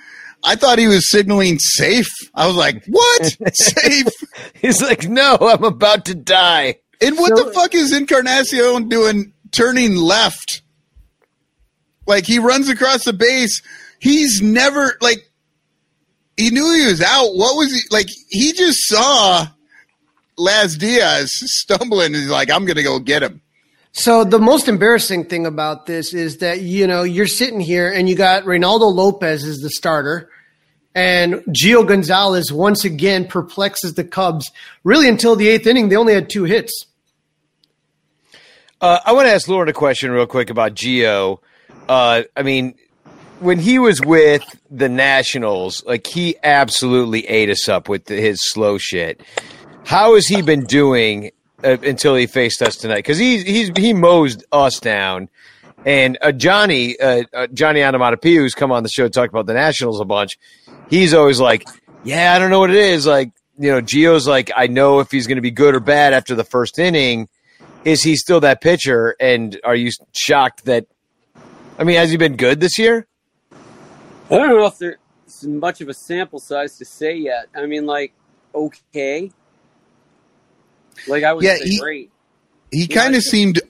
I 0.42 0.56
thought 0.56 0.78
he 0.78 0.88
was 0.88 1.10
signaling 1.10 1.58
safe. 1.58 2.08
I 2.34 2.46
was 2.46 2.56
like, 2.56 2.84
"What? 2.86 3.36
safe?" 3.54 4.06
He's 4.54 4.80
like, 4.80 5.06
"No, 5.08 5.36
I'm 5.40 5.64
about 5.64 6.06
to 6.06 6.14
die." 6.14 6.76
And 7.02 7.16
what 7.18 7.34
the 7.36 7.52
fuck 7.52 7.74
is 7.74 7.92
Encarnacion 7.94 8.88
doing 8.88 9.32
turning 9.52 9.96
left? 9.96 10.62
Like 12.06 12.26
he 12.26 12.38
runs 12.38 12.68
across 12.68 13.04
the 13.04 13.12
base. 13.12 13.60
He's 14.00 14.40
never 14.40 14.96
like 15.00 15.18
he 16.36 16.50
knew 16.50 16.72
he 16.72 16.86
was 16.86 17.02
out. 17.02 17.34
What 17.34 17.56
was 17.56 17.72
he 17.72 17.80
like? 17.90 18.06
He 18.28 18.52
just 18.52 18.78
saw 18.86 19.46
Laz 20.40 20.76
Diaz 20.76 21.30
stumbling 21.32 22.06
and 22.06 22.16
he's 22.16 22.30
like, 22.30 22.50
I'm 22.50 22.64
gonna 22.64 22.82
go 22.82 22.98
get 22.98 23.22
him. 23.22 23.40
So 23.92 24.24
the 24.24 24.38
most 24.38 24.68
embarrassing 24.68 25.26
thing 25.26 25.46
about 25.46 25.86
this 25.86 26.14
is 26.14 26.38
that 26.38 26.60
you 26.62 26.86
know 26.86 27.02
you're 27.02 27.26
sitting 27.26 27.60
here 27.60 27.92
and 27.92 28.08
you 28.08 28.14
got 28.14 28.44
Reynaldo 28.44 28.92
Lopez 28.92 29.44
as 29.44 29.58
the 29.58 29.70
starter, 29.70 30.30
and 30.94 31.34
Gio 31.48 31.86
Gonzalez 31.86 32.52
once 32.52 32.84
again 32.84 33.26
perplexes 33.26 33.94
the 33.94 34.04
Cubs. 34.04 34.50
Really, 34.84 35.08
until 35.08 35.36
the 35.36 35.48
eighth 35.48 35.66
inning, 35.66 35.88
they 35.88 35.96
only 35.96 36.14
had 36.14 36.30
two 36.30 36.44
hits. 36.44 36.86
Uh, 38.80 38.98
I 39.04 39.12
want 39.12 39.26
to 39.26 39.32
ask 39.32 39.46
Lauren 39.46 39.68
a 39.68 39.74
question 39.74 40.10
real 40.10 40.26
quick 40.26 40.50
about 40.50 40.74
Gio. 40.74 41.38
Uh, 41.88 42.22
I 42.36 42.42
mean, 42.42 42.74
when 43.40 43.58
he 43.58 43.78
was 43.78 44.00
with 44.00 44.44
the 44.70 44.88
Nationals, 44.88 45.84
like 45.84 46.06
he 46.06 46.36
absolutely 46.42 47.26
ate 47.26 47.50
us 47.50 47.68
up 47.68 47.88
with 47.88 48.08
his 48.08 48.38
slow 48.42 48.78
shit. 48.78 49.20
How 49.84 50.14
has 50.14 50.26
he 50.26 50.42
been 50.42 50.64
doing 50.64 51.32
uh, 51.64 51.78
until 51.82 52.14
he 52.14 52.26
faced 52.26 52.62
us 52.62 52.76
tonight? 52.76 52.96
Because 52.96 53.18
he 53.18 53.42
he's 53.42 53.70
he 53.76 53.92
mows 53.92 54.38
us 54.52 54.78
down. 54.80 55.28
And 55.84 56.18
uh, 56.20 56.32
Johnny 56.32 56.98
uh, 57.00 57.24
uh, 57.32 57.46
Johnny 57.48 57.82
Onomatopoeia, 57.82 58.40
who's 58.40 58.54
come 58.54 58.72
on 58.72 58.82
the 58.82 58.88
show 58.88 59.04
to 59.04 59.10
talk 59.10 59.30
about 59.30 59.46
the 59.46 59.54
Nationals 59.54 60.00
a 60.00 60.04
bunch, 60.04 60.38
he's 60.88 61.14
always 61.14 61.40
like, 61.40 61.66
"Yeah, 62.04 62.34
I 62.34 62.38
don't 62.38 62.50
know 62.50 62.60
what 62.60 62.70
it 62.70 62.76
is." 62.76 63.06
Like, 63.06 63.32
you 63.58 63.70
know, 63.70 63.80
Gio's 63.80 64.28
like, 64.28 64.50
"I 64.54 64.66
know 64.66 65.00
if 65.00 65.10
he's 65.10 65.26
going 65.26 65.36
to 65.36 65.42
be 65.42 65.50
good 65.50 65.74
or 65.74 65.80
bad 65.80 66.12
after 66.12 66.34
the 66.34 66.44
first 66.44 66.78
inning." 66.78 67.28
is 67.84 68.02
he 68.02 68.16
still 68.16 68.40
that 68.40 68.60
pitcher? 68.60 69.16
And 69.20 69.58
are 69.64 69.74
you 69.74 69.90
shocked 70.12 70.64
that? 70.66 70.86
I 71.78 71.84
mean, 71.84 71.96
has 71.96 72.10
he 72.10 72.16
been 72.16 72.36
good 72.36 72.60
this 72.60 72.78
year? 72.78 73.06
I 74.30 74.36
don't 74.36 74.48
know 74.48 74.66
if 74.66 74.78
there's 74.78 74.96
much 75.44 75.80
of 75.80 75.88
a 75.88 75.94
sample 75.94 76.38
size 76.38 76.76
to 76.78 76.84
say 76.84 77.16
yet. 77.16 77.46
I 77.54 77.66
mean, 77.66 77.86
like, 77.86 78.12
okay. 78.54 79.30
Like, 81.06 81.24
I 81.24 81.32
would 81.32 81.44
Yeah, 81.44 81.56
say 81.56 81.64
he- 81.68 81.78
great. 81.80 82.10
He 82.70 82.84
Yeah, 82.84 82.94
kind 83.02 83.16
of 83.16 83.22
seemed 83.22 83.60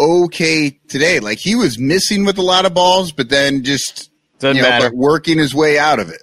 okay 0.00 0.78
today. 0.88 1.20
Like 1.20 1.38
he 1.38 1.54
was 1.54 1.78
missing 1.78 2.24
with 2.24 2.38
a 2.38 2.42
lot 2.42 2.66
of 2.66 2.74
balls, 2.74 3.12
but 3.12 3.28
then 3.28 3.62
just 3.64 4.10
Doesn't 4.38 4.56
you 4.56 4.62
know, 4.62 4.68
matter. 4.68 4.90
but 4.90 4.96
working 4.96 5.38
his 5.38 5.54
way 5.54 5.78
out 5.78 5.98
of 5.98 6.10
it. 6.10 6.22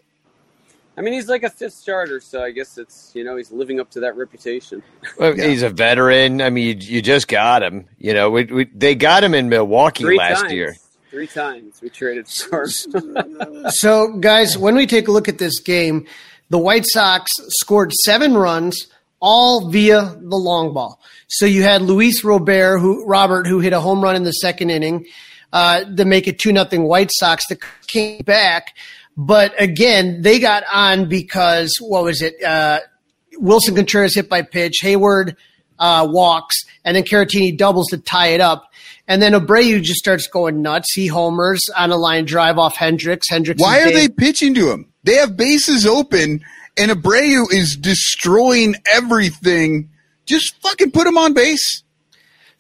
I 0.96 1.02
mean, 1.02 1.14
he's 1.14 1.28
like 1.28 1.42
a 1.42 1.50
fifth 1.50 1.74
starter, 1.74 2.20
so 2.20 2.44
I 2.44 2.52
guess 2.52 2.78
it's, 2.78 3.12
you 3.16 3.24
know, 3.24 3.36
he's 3.36 3.52
living 3.52 3.80
up 3.80 3.90
to 3.92 4.02
that 4.02 4.16
reputation. 4.16 4.84
Well, 5.18 5.36
Yeah. 5.36 5.48
He's 5.48 5.64
a 5.64 5.70
veteran. 5.70 6.40
I 6.40 6.52
mean, 6.52 6.82
you, 6.82 6.96
you 6.98 7.02
just 7.02 7.28
got 7.28 7.64
him. 7.64 7.86
You 7.98 8.14
know, 8.14 8.30
we, 8.30 8.44
we, 8.46 8.66
they 8.66 8.94
got 8.94 9.24
him 9.24 9.34
in 9.34 9.50
Milwaukee 9.50 10.04
Three 10.04 10.18
last 10.20 10.42
times. 10.42 10.54
year. 10.54 10.76
Three 11.10 11.26
times 11.28 11.82
we 11.82 11.90
traded 11.90 12.28
for 12.28 12.66
him. 12.66 13.64
So, 13.70 14.14
guys, 14.18 14.56
when 14.58 14.76
we 14.76 14.86
take 14.86 15.08
a 15.08 15.12
look 15.12 15.28
at 15.28 15.38
this 15.40 15.60
game, 15.60 16.06
the 16.50 16.58
White 16.60 16.86
Sox 16.86 17.32
scored 17.50 17.92
seven 18.06 18.36
runs, 18.36 18.88
all 19.24 19.70
via 19.70 20.18
the 20.20 20.36
long 20.36 20.74
ball. 20.74 21.00
So 21.30 21.46
you 21.46 21.64
had 21.64 21.82
Luis 21.82 22.24
Robert, 22.26 22.80
who 22.80 23.06
Robert, 23.06 23.48
who 23.48 23.60
hit 23.60 23.72
a 23.72 23.80
home 23.80 24.04
run 24.04 24.18
in 24.18 24.24
the 24.24 24.34
second 24.34 24.70
inning 24.70 25.06
uh, 25.54 25.86
to 25.86 26.04
make 26.04 26.28
it 26.28 26.38
two 26.38 26.52
nothing 26.52 26.84
White 26.84 27.10
Sox. 27.12 27.48
That 27.48 27.60
came 27.88 28.22
back, 28.24 28.76
but 29.16 29.60
again, 29.60 30.22
they 30.22 30.40
got 30.40 30.64
on 30.72 31.08
because 31.08 31.74
what 31.80 32.04
was 32.04 32.22
it? 32.22 32.44
Uh, 32.44 32.82
Willson 33.40 33.76
Contreras 33.76 34.14
hit 34.14 34.30
by 34.30 34.42
pitch, 34.42 34.82
Heyward 34.84 35.38
uh, 35.80 36.06
walks, 36.10 36.62
and 36.84 36.96
then 36.96 37.04
Caratini 37.04 37.58
doubles 37.58 37.88
to 37.88 37.98
tie 37.98 38.28
it 38.28 38.42
up. 38.42 38.70
And 39.08 39.22
then 39.22 39.34
Abreu 39.34 39.82
just 39.82 40.00
starts 40.00 40.28
going 40.28 40.62
nuts. 40.62 40.94
He 40.94 41.08
homers 41.08 41.62
on 41.76 41.92
a 41.92 41.98
line 41.98 42.26
drive 42.26 42.58
off 42.58 42.76
Hendricks. 42.76 43.30
Hendricks. 43.30 43.62
Why 43.62 43.82
are 43.82 43.92
they 43.92 44.08
pitching 44.08 44.54
to 44.56 44.72
him? 44.72 44.88
They 45.04 45.16
have 45.16 45.36
bases 45.36 45.86
open, 45.86 46.44
and 46.78 46.92
Abreu 46.92 47.52
is 47.52 47.76
destroying 47.76 48.76
everything. 48.86 49.90
Just 50.26 50.56
fucking 50.62 50.92
put 50.92 51.08
him 51.08 51.18
on 51.18 51.34
base. 51.34 51.84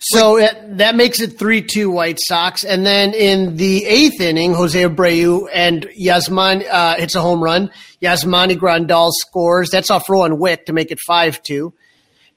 So 0.05 0.45
that 0.67 0.95
makes 0.95 1.21
it 1.21 1.39
3 1.39 1.61
2 1.61 1.89
White 1.89 2.19
Sox. 2.19 2.65
And 2.65 2.85
then 2.85 3.13
in 3.13 3.55
the 3.55 3.85
eighth 3.85 4.19
inning, 4.19 4.53
Jose 4.53 4.81
Abreu 4.81 5.47
and 5.53 5.87
Yasman 5.97 6.67
uh, 6.69 6.95
hits 6.97 7.15
a 7.15 7.21
home 7.21 7.41
run. 7.41 7.71
Yasmani 8.01 8.57
Grandal 8.57 9.11
scores. 9.13 9.69
That's 9.69 9.89
off 9.89 10.09
Rowan 10.09 10.39
Wick 10.39 10.65
to 10.65 10.73
make 10.73 10.91
it 10.91 10.99
5 11.07 11.41
2. 11.41 11.73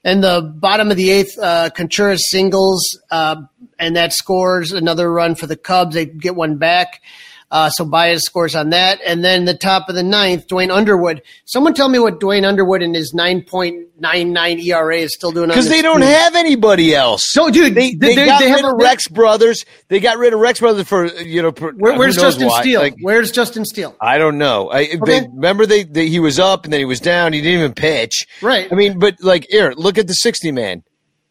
And 0.05 0.23
the 0.23 0.41
bottom 0.41 0.91
of 0.91 0.95
the 0.95 1.09
eighth, 1.09 1.37
uh, 1.37 1.69
Contreras 1.75 2.29
singles, 2.29 2.81
uh, 3.11 3.41
and 3.77 3.97
that 3.97 4.13
scores 4.13 4.71
another 4.71 5.11
run 5.11 5.35
for 5.35 5.47
the 5.47 5.57
Cubs. 5.57 5.95
They 5.95 6.05
get 6.05 6.35
one 6.35 6.55
back. 6.55 7.01
Uh, 7.49 7.69
so 7.69 7.85
Baez 7.85 8.23
scores 8.23 8.55
on 8.55 8.71
that. 8.71 8.99
And 9.05 9.23
then 9.23 9.45
the 9.45 9.53
top 9.55 9.87
of 9.87 9.95
the 9.95 10.03
ninth, 10.03 10.47
Duane 10.47 10.69
Underwood. 10.69 11.21
Someone 11.45 11.73
tell 11.73 11.87
me 11.87 11.97
what 11.97 12.19
Duane 12.19 12.43
Underwood 12.43 12.81
in 12.83 12.93
his 12.93 13.13
9.99 13.13 14.63
ERA 14.65 14.97
is 14.97 15.13
still 15.13 15.31
doing 15.31 15.47
Because 15.47 15.69
they 15.69 15.81
don't 15.81 16.01
team. 16.01 16.09
have 16.09 16.35
anybody 16.35 16.93
else. 16.93 17.23
So, 17.25 17.49
dude, 17.49 17.73
they, 17.73 17.91
they- 17.93 17.95
they, 17.95 18.15
they- 18.15 18.25
got 18.25 18.39
they 18.39 18.49
have 18.49 18.57
rid 18.57 18.65
a- 18.65 18.73
of 18.73 18.81
Rex 18.81 19.07
Brothers. 19.07 19.63
They 19.87 19.99
got 19.99 20.17
rid 20.17 20.33
of 20.33 20.39
Rex 20.39 20.59
Brothers 20.59 20.87
for 20.87 21.05
you 21.05 21.41
know. 21.41 21.51
For, 21.51 21.71
Where, 21.71 21.97
where's 21.97 22.15
Justin 22.17 22.47
why. 22.47 22.61
Steele? 22.61 22.81
Like, 22.81 22.95
where's 23.01 23.31
Justin 23.31 23.63
Steele? 23.65 23.95
I 24.01 24.17
don't 24.17 24.37
know. 24.37 24.69
I 24.69 24.97
they, 25.05 25.21
remember 25.21 25.65
they, 25.65 25.83
they 25.83 26.07
he 26.09 26.19
was 26.19 26.39
up 26.39 26.65
and 26.65 26.73
then 26.73 26.79
he 26.79 26.85
was 26.85 26.99
down. 26.99 27.31
He 27.33 27.41
didn't 27.41 27.59
even 27.59 27.73
pitch. 27.73 28.27
Right. 28.41 28.67
I 28.71 28.75
mean, 28.75 28.99
but 28.99 29.15
like 29.21 29.47
here, 29.49 29.73
look 29.77 29.97
at 29.97 30.07
the 30.07 30.13
sixty 30.13 30.51
man. 30.51 30.83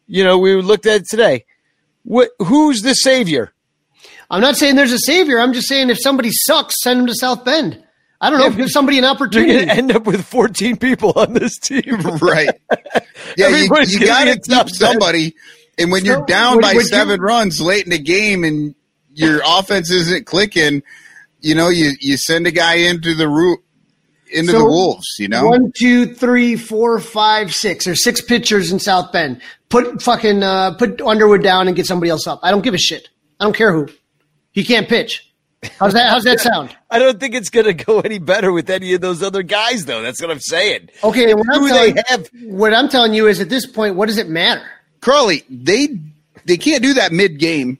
You 0.07 0.23
know, 0.23 0.37
we 0.39 0.55
looked 0.61 0.85
at 0.87 1.01
it 1.01 1.07
today. 1.09 1.45
What? 2.03 2.29
Who's 2.39 2.81
the 2.81 2.93
savior? 2.95 3.53
I'm 4.29 4.41
not 4.41 4.57
saying 4.57 4.75
there's 4.75 4.91
a 4.91 4.99
savior. 4.99 5.39
I'm 5.39 5.53
just 5.53 5.67
saying 5.67 5.89
if 5.89 5.99
somebody 6.01 6.29
sucks, 6.31 6.75
send 6.81 6.99
them 6.99 7.07
to 7.07 7.15
South 7.15 7.45
Bend. 7.45 7.83
I 8.19 8.29
don't 8.29 8.39
know. 8.39 8.49
give 8.51 8.69
somebody 8.71 8.97
an 8.97 9.05
opportunity. 9.05 9.53
going 9.53 9.67
to 9.67 9.73
end 9.73 9.91
up 9.91 10.05
with 10.07 10.25
fourteen 10.25 10.75
people 10.77 11.13
on 11.15 11.33
this 11.33 11.57
team. 11.59 11.83
Right. 12.21 12.49
Yeah, 13.37 13.49
you, 13.49 13.69
you 13.87 13.99
got 14.05 14.23
to 14.25 14.39
keep 14.39 14.69
somebody. 14.69 15.35
And 15.77 15.91
when 15.91 16.03
you're 16.03 16.25
down 16.25 16.55
would- 16.55 16.61
by 16.63 16.73
would 16.73 16.81
you- 16.83 16.87
seven 16.87 17.21
runs 17.21 17.61
late 17.61 17.83
in 17.85 17.91
the 17.91 17.99
game 17.99 18.43
and 18.43 18.73
your 19.13 19.41
offense 19.45 19.91
isn't 19.91 20.25
clicking, 20.25 20.81
you 21.41 21.53
know, 21.55 21.69
you, 21.69 21.91
you 21.99 22.17
send 22.17 22.47
a 22.47 22.51
guy 22.51 22.75
into 22.75 23.13
the 23.15 23.27
root 23.29 23.59
into 24.31 24.51
So, 24.51 24.59
the 24.59 24.65
wolves. 24.65 25.05
You 25.19 25.27
know, 25.27 25.45
One, 25.45 25.71
two, 25.75 26.13
three, 26.13 26.55
four, 26.55 26.99
five, 26.99 27.53
six. 27.53 27.85
There's 27.85 28.03
six 28.03 28.19
pitchers 28.21 28.71
in 28.71 28.79
South 28.79 29.11
Bend. 29.11 29.41
Put 29.69 30.01
fucking 30.01 30.41
uh, 30.43 30.73
put 30.75 30.99
Underwood 31.01 31.43
down 31.43 31.67
and 31.67 31.75
get 31.77 31.85
somebody 31.85 32.09
else 32.09 32.25
up. 32.25 32.39
I 32.43 32.49
don't 32.51 32.63
give 32.63 32.73
a 32.73 32.77
shit. 32.79 33.09
I 33.39 33.43
don't 33.43 33.55
care 33.55 33.71
who. 33.71 33.87
He 34.57 34.63
can't 34.63 34.89
pitch. 34.89 35.31
How's 35.79 35.93
that? 35.93 36.09
How's 36.09 36.23
that 36.23 36.39
sound? 36.39 36.75
I 36.89 36.97
don't 36.97 37.19
think 37.19 37.35
it's 37.35 37.51
going 37.51 37.67
to 37.67 37.75
go 37.75 37.99
any 37.99 38.17
better 38.17 38.51
with 38.51 38.71
any 38.71 38.95
of 38.95 39.01
those 39.01 39.21
other 39.21 39.43
guys, 39.43 39.85
though. 39.85 40.01
That's 40.01 40.19
what 40.19 40.31
I'm 40.31 40.39
saying. 40.39 40.89
Okay, 41.03 41.31
what 41.35 41.45
I'm, 41.53 41.61
Who 41.61 41.67
telling, 41.67 41.93
they 41.93 42.01
have? 42.07 42.27
what 42.45 42.73
I'm 42.73 42.89
telling 42.89 43.13
you 43.13 43.27
is 43.27 43.39
at 43.39 43.49
this 43.49 43.67
point, 43.67 43.93
what 43.93 44.07
does 44.07 44.17
it 44.17 44.29
matter? 44.29 44.65
Crawley, 44.99 45.43
they 45.47 45.89
they 46.45 46.57
can't 46.57 46.81
do 46.81 46.95
that 46.95 47.11
mid 47.11 47.37
game, 47.37 47.77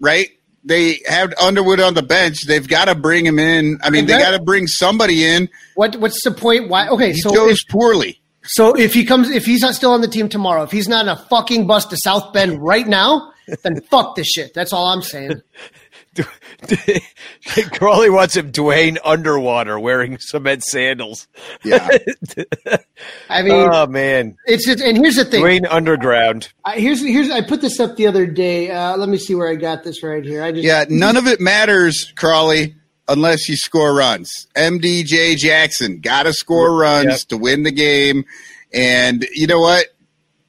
right? 0.00 0.28
they 0.64 1.00
have 1.06 1.34
Underwood 1.38 1.78
on 1.78 1.92
the 1.92 2.02
bench. 2.02 2.38
They've 2.46 2.66
got 2.66 2.86
to 2.86 2.94
bring 2.94 3.26
him 3.26 3.38
in. 3.38 3.78
I 3.82 3.90
mean, 3.90 4.06
they 4.06 4.18
got 4.18 4.30
to 4.30 4.42
bring 4.42 4.66
somebody 4.66 5.26
in. 5.26 5.50
What 5.74 5.96
what's 5.96 6.24
the 6.24 6.30
point? 6.30 6.70
Why? 6.70 6.88
Okay, 6.88 7.12
He 7.12 7.20
so 7.20 7.34
chose 7.34 7.58
if, 7.60 7.68
poorly. 7.70 8.18
so 8.44 8.72
if 8.72 8.94
he 8.94 9.04
comes, 9.04 9.28
if 9.28 9.44
he's 9.44 9.60
not 9.60 9.74
still 9.74 9.90
on 9.92 10.00
the 10.00 10.08
team 10.08 10.30
tomorrow, 10.30 10.62
if 10.62 10.70
he's 10.70 10.88
not 10.88 11.04
in 11.04 11.10
a 11.10 11.16
fucking 11.28 11.66
bus 11.66 11.84
to 11.88 11.98
South 11.98 12.32
Bend 12.32 12.62
right 12.62 12.86
now, 12.86 13.34
then 13.62 13.80
fuck 13.90 14.16
this 14.16 14.26
shit. 14.26 14.54
That's 14.54 14.72
all 14.72 14.86
I'm 14.86 15.02
saying. 15.02 15.42
Crawley 17.72 18.10
wants 18.10 18.36
him 18.36 18.52
Dwayne 18.52 18.98
underwater 19.04 19.78
wearing 19.78 20.18
cement 20.18 20.62
sandals. 20.62 21.28
Yeah. 21.64 21.88
I 23.28 23.42
mean, 23.42 23.52
oh 23.52 23.86
man, 23.86 24.36
it's 24.46 24.66
just, 24.66 24.80
and 24.80 24.96
here's 24.96 25.16
the 25.16 25.24
thing. 25.24 25.42
Dwayne 25.42 25.66
underground. 25.68 26.52
I, 26.64 26.78
here's 26.78 27.00
here's 27.00 27.30
I 27.30 27.40
put 27.42 27.60
this 27.60 27.80
up 27.80 27.96
the 27.96 28.06
other 28.06 28.26
day. 28.26 28.70
Uh, 28.70 28.96
let 28.96 29.08
me 29.08 29.16
see 29.18 29.34
where 29.34 29.48
I 29.48 29.54
got 29.56 29.84
this 29.84 30.02
right 30.02 30.24
here. 30.24 30.42
I 30.42 30.52
just 30.52 30.64
Yeah, 30.64 30.84
none 30.88 31.16
of 31.16 31.26
it 31.26 31.40
matters, 31.40 32.12
Crawley, 32.16 32.74
unless 33.08 33.48
you 33.48 33.56
score 33.56 33.94
runs. 33.94 34.46
MDJ 34.56 35.36
Jackson 35.36 36.00
got 36.00 36.24
to 36.24 36.32
score 36.32 36.76
runs 36.76 37.06
Yep. 37.06 37.20
to 37.28 37.36
win 37.38 37.62
the 37.62 37.72
game. 37.72 38.24
And 38.72 39.26
you 39.32 39.46
know 39.46 39.60
what? 39.60 39.86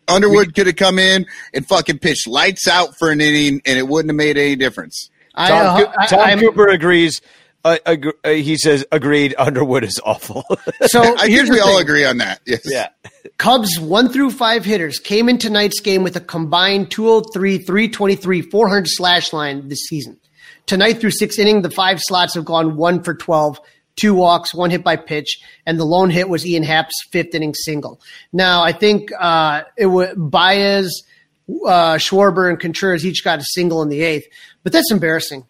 Underwood 0.07 0.53
could 0.53 0.68
have 0.68 0.76
come 0.76 0.99
in 0.99 1.26
and 1.53 1.68
fucking 1.68 1.97
pitched 1.99 2.28
lights 2.28 2.68
out 2.68 2.95
for 2.97 3.09
an 3.09 3.22
inning, 3.22 3.61
and 3.66 3.78
it 3.80 3.88
wouldn't 3.88 4.09
have 4.11 4.16
made 4.16 4.38
any 4.38 4.55
difference. 4.55 5.09
I, 5.36 5.47
Tom, 5.49 5.77
uh, 5.88 5.91
I- 5.99 6.05
Tom 6.07 6.19
I'm- 6.21 6.39
Cooper 6.39 6.67
agrees. 6.67 7.21
Uh, 7.63 7.77
ag- 7.88 8.13
uh, 8.23 8.29
he 8.29 8.57
says 8.57 8.86
agreed. 8.91 9.33
Underwood 9.39 9.83
is 9.83 9.99
awful. 10.05 10.45
So 10.86 11.01
I 11.17 11.27
here's 11.27 11.49
think 11.49 11.53
we 11.53 11.59
all 11.61 11.73
thing. 11.77 11.81
agree 11.81 12.05
on 12.05 12.17
that. 12.19 12.39
Yes. 12.45 12.61
yeah, 12.65 12.89
Cubs 13.38 13.79
one 13.79 14.09
through 14.09 14.29
five 14.31 14.63
hitters 14.63 14.99
came 14.99 15.29
in 15.29 15.39
tonight's 15.39 15.79
game 15.79 16.03
with 16.03 16.15
a 16.15 16.19
combined 16.19 16.91
203, 16.91 17.57
323, 17.57 18.41
400 18.43 18.86
slash 18.88 19.33
line 19.33 19.67
this 19.67 19.79
season. 19.88 20.19
Tonight 20.67 20.99
through 21.01 21.09
six 21.11 21.39
inning, 21.39 21.63
the 21.63 21.71
five 21.71 21.99
slots 22.01 22.36
have 22.36 22.45
gone 22.45 22.75
one 22.77 23.01
for 23.01 23.15
12, 23.15 23.59
two 23.95 24.13
walks, 24.13 24.53
one 24.53 24.69
hit 24.69 24.83
by 24.83 24.95
pitch, 24.95 25.39
and 25.65 25.79
the 25.79 25.86
lone 25.86 26.11
hit 26.11 26.29
was 26.29 26.45
Ian 26.45 26.61
Happ's 26.63 26.93
fifth 27.11 27.33
inning 27.33 27.55
single. 27.55 27.99
Now, 28.31 28.61
I 28.63 28.73
think 28.73 29.09
uh, 29.19 29.63
it 29.75 29.88
was 29.88 30.13
Baez, 30.15 31.03
uh, 31.49 31.95
Schwarber, 31.95 32.47
and 32.49 32.59
Contreras 32.59 33.05
each 33.05 33.23
got 33.23 33.39
a 33.39 33.43
single 33.43 33.81
in 33.81 33.89
the 33.89 34.01
eighth, 34.03 34.27
but 34.66 34.74
that's 34.74 34.91
embarrassing. 34.91 35.45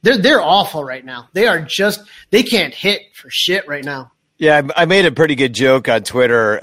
They're 0.00 0.16
they're 0.16 0.40
awful 0.40 0.82
right 0.82 1.04
now. 1.04 1.28
They 1.34 1.46
are 1.46 1.60
just 1.60 2.00
they 2.30 2.42
can't 2.42 2.72
hit 2.72 3.02
for 3.14 3.28
shit 3.30 3.68
right 3.68 3.84
now. 3.84 4.12
yeah. 4.38 4.62
I 4.74 4.86
made 4.86 5.04
a 5.04 5.12
pretty 5.12 5.34
good 5.34 5.52
joke 5.52 5.90
on 5.90 6.04
Twitter 6.04 6.58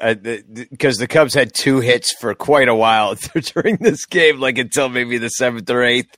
because 0.71 0.95
the 0.97 1.05
Cubs 1.07 1.35
had 1.35 1.53
two 1.53 1.79
hits 1.79 2.11
for 2.19 2.33
quite 2.33 2.67
a 2.67 2.73
while 2.73 3.13
during 3.53 3.75
this 3.77 4.05
game, 4.07 4.39
like 4.39 4.57
until 4.57 4.89
maybe 4.89 5.19
the 5.19 5.29
seventh 5.29 5.69
or 5.69 5.83
eighth. 5.83 6.17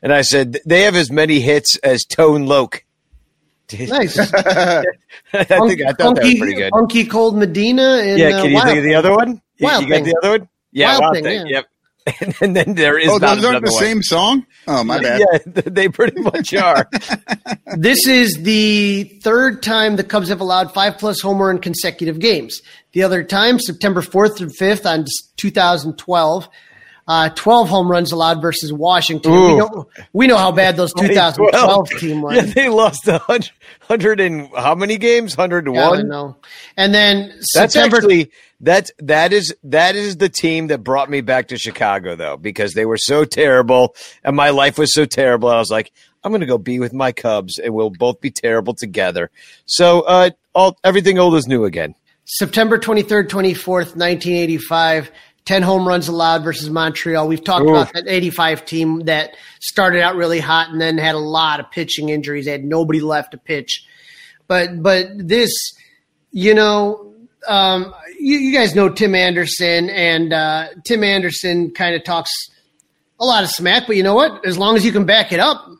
And 0.00 0.12
I 0.12 0.20
said 0.22 0.58
they 0.64 0.82
have 0.82 0.94
as 0.94 1.10
many 1.10 1.40
hits 1.40 1.76
as 1.78 2.04
Tone 2.04 2.46
Loc. 2.46 2.84
Nice. 3.72 4.18
I 4.18 4.82
think 5.32 5.80
I 5.82 5.92
thought 5.92 6.16
that 6.16 6.24
was 6.24 6.38
pretty 6.38 6.54
good. 6.54 6.70
Funky 6.72 7.04
Cold 7.06 7.36
Medina 7.36 7.98
and 8.02 8.18
Yeah, 8.18 8.28
uh, 8.38 8.42
can 8.42 8.50
you 8.50 8.54
Wild 8.56 8.66
think 8.66 8.78
of 8.78 8.84
the 8.84 8.94
other 8.96 9.14
one? 9.14 9.40
You, 9.58 9.64
Wild 9.66 9.82
you 9.84 9.88
got 9.88 9.94
Thing. 9.94 10.04
the 10.04 10.16
other 10.22 10.30
one? 10.40 10.48
Yeah, 10.72 10.88
Wild 10.90 11.00
Wild, 11.02 11.14
Thing, 11.14 11.24
Thing. 11.24 11.46
yeah. 11.46 11.52
Yep. 11.56 11.66
And, 12.20 12.34
and 12.40 12.56
then 12.56 12.74
there 12.74 12.98
is 12.98 13.08
Oh, 13.10 13.16
not 13.18 13.36
those 13.36 13.44
aren't 13.44 13.64
the 13.64 13.70
one. 13.72 13.80
same 13.82 14.02
song? 14.02 14.46
Oh, 14.66 14.82
my 14.84 15.00
bad. 15.00 15.20
Yeah, 15.20 15.38
they 15.66 15.88
pretty 15.88 16.20
much 16.20 16.52
are. 16.54 16.88
This 17.76 18.06
is 18.06 18.42
the 18.42 19.04
third 19.22 19.62
time 19.62 19.96
the 19.96 20.04
Cubs 20.04 20.28
have 20.28 20.40
allowed 20.40 20.72
five 20.74 20.98
plus 20.98 21.20
homer 21.20 21.50
in 21.50 21.58
consecutive 21.58 22.18
games. 22.18 22.60
The 22.92 23.02
other 23.02 23.22
time, 23.22 23.58
September 23.60 24.00
4th 24.02 24.40
and 24.40 24.50
5th 24.50 24.84
on 24.86 25.04
2012, 25.36 26.48
uh, 27.10 27.28
12 27.30 27.68
home 27.68 27.90
runs 27.90 28.12
allowed 28.12 28.40
versus 28.40 28.72
Washington. 28.72 29.32
We 29.32 29.56
know, 29.56 29.88
we 30.12 30.26
know 30.28 30.36
how 30.36 30.52
bad 30.52 30.76
those 30.76 30.94
2012 30.98 31.90
team 31.98 32.22
was. 32.22 32.36
Yeah, 32.36 32.42
they 32.42 32.68
lost 32.68 33.08
a 33.08 33.18
hundred, 33.18 33.50
hundred 33.80 34.20
and 34.20 34.48
how 34.56 34.76
many 34.76 34.96
games? 34.96 35.36
101? 35.36 35.76
and 35.76 36.06
I 36.06 36.16
know. 36.16 36.36
And 36.76 36.94
then 36.94 37.30
That's 37.52 37.74
September 37.74 37.96
actually 37.96 38.30
that's 38.60 38.92
that 39.00 39.32
is 39.32 39.52
that 39.64 39.96
is 39.96 40.18
the 40.18 40.28
team 40.28 40.68
that 40.68 40.84
brought 40.84 41.10
me 41.10 41.20
back 41.20 41.48
to 41.48 41.58
Chicago 41.58 42.14
though 42.14 42.36
because 42.36 42.74
they 42.74 42.86
were 42.86 42.98
so 42.98 43.24
terrible 43.24 43.96
and 44.22 44.36
my 44.36 44.50
life 44.50 44.78
was 44.78 44.94
so 44.94 45.04
terrible. 45.04 45.48
I 45.48 45.58
was 45.58 45.70
like, 45.70 45.90
I'm 46.22 46.30
going 46.30 46.42
to 46.42 46.46
go 46.46 46.58
be 46.58 46.78
with 46.78 46.92
my 46.92 47.10
Cubs 47.10 47.58
and 47.58 47.74
we'll 47.74 47.90
both 47.90 48.20
be 48.20 48.30
terrible 48.30 48.74
together. 48.74 49.32
So 49.66 50.02
uh, 50.02 50.30
all 50.54 50.78
everything 50.84 51.18
old 51.18 51.34
is 51.34 51.48
new 51.48 51.64
again. 51.64 51.96
September 52.24 52.78
23rd, 52.78 53.26
24th, 53.26 53.96
1985. 53.96 55.10
10 55.44 55.62
home 55.62 55.86
runs 55.86 56.08
allowed 56.08 56.44
versus 56.44 56.70
Montreal. 56.70 57.26
We've 57.26 57.42
talked 57.42 57.64
Oof. 57.64 57.70
about 57.70 57.92
that 57.94 58.08
85 58.08 58.64
team 58.64 59.00
that 59.06 59.36
started 59.60 60.02
out 60.02 60.16
really 60.16 60.40
hot 60.40 60.70
and 60.70 60.80
then 60.80 60.98
had 60.98 61.14
a 61.14 61.18
lot 61.18 61.60
of 61.60 61.70
pitching 61.70 62.08
injuries. 62.08 62.44
They 62.44 62.52
had 62.52 62.64
nobody 62.64 63.00
left 63.00 63.32
to 63.32 63.38
pitch. 63.38 63.86
But 64.46 64.82
but 64.82 65.06
this, 65.16 65.52
you 66.30 66.54
know, 66.54 67.14
um, 67.46 67.94
you, 68.18 68.38
you 68.38 68.52
guys 68.52 68.74
know 68.74 68.88
Tim 68.88 69.14
Anderson, 69.14 69.88
and 69.90 70.32
uh, 70.32 70.68
Tim 70.84 71.04
Anderson 71.04 71.70
kind 71.70 71.94
of 71.94 72.04
talks 72.04 72.32
a 73.18 73.24
lot 73.24 73.44
of 73.44 73.50
smack, 73.50 73.86
but 73.86 73.96
you 73.96 74.02
know 74.02 74.14
what? 74.14 74.44
As 74.44 74.58
long 74.58 74.76
as 74.76 74.84
you 74.84 74.92
can 74.92 75.04
back 75.04 75.32
it 75.32 75.40
up, 75.40 75.70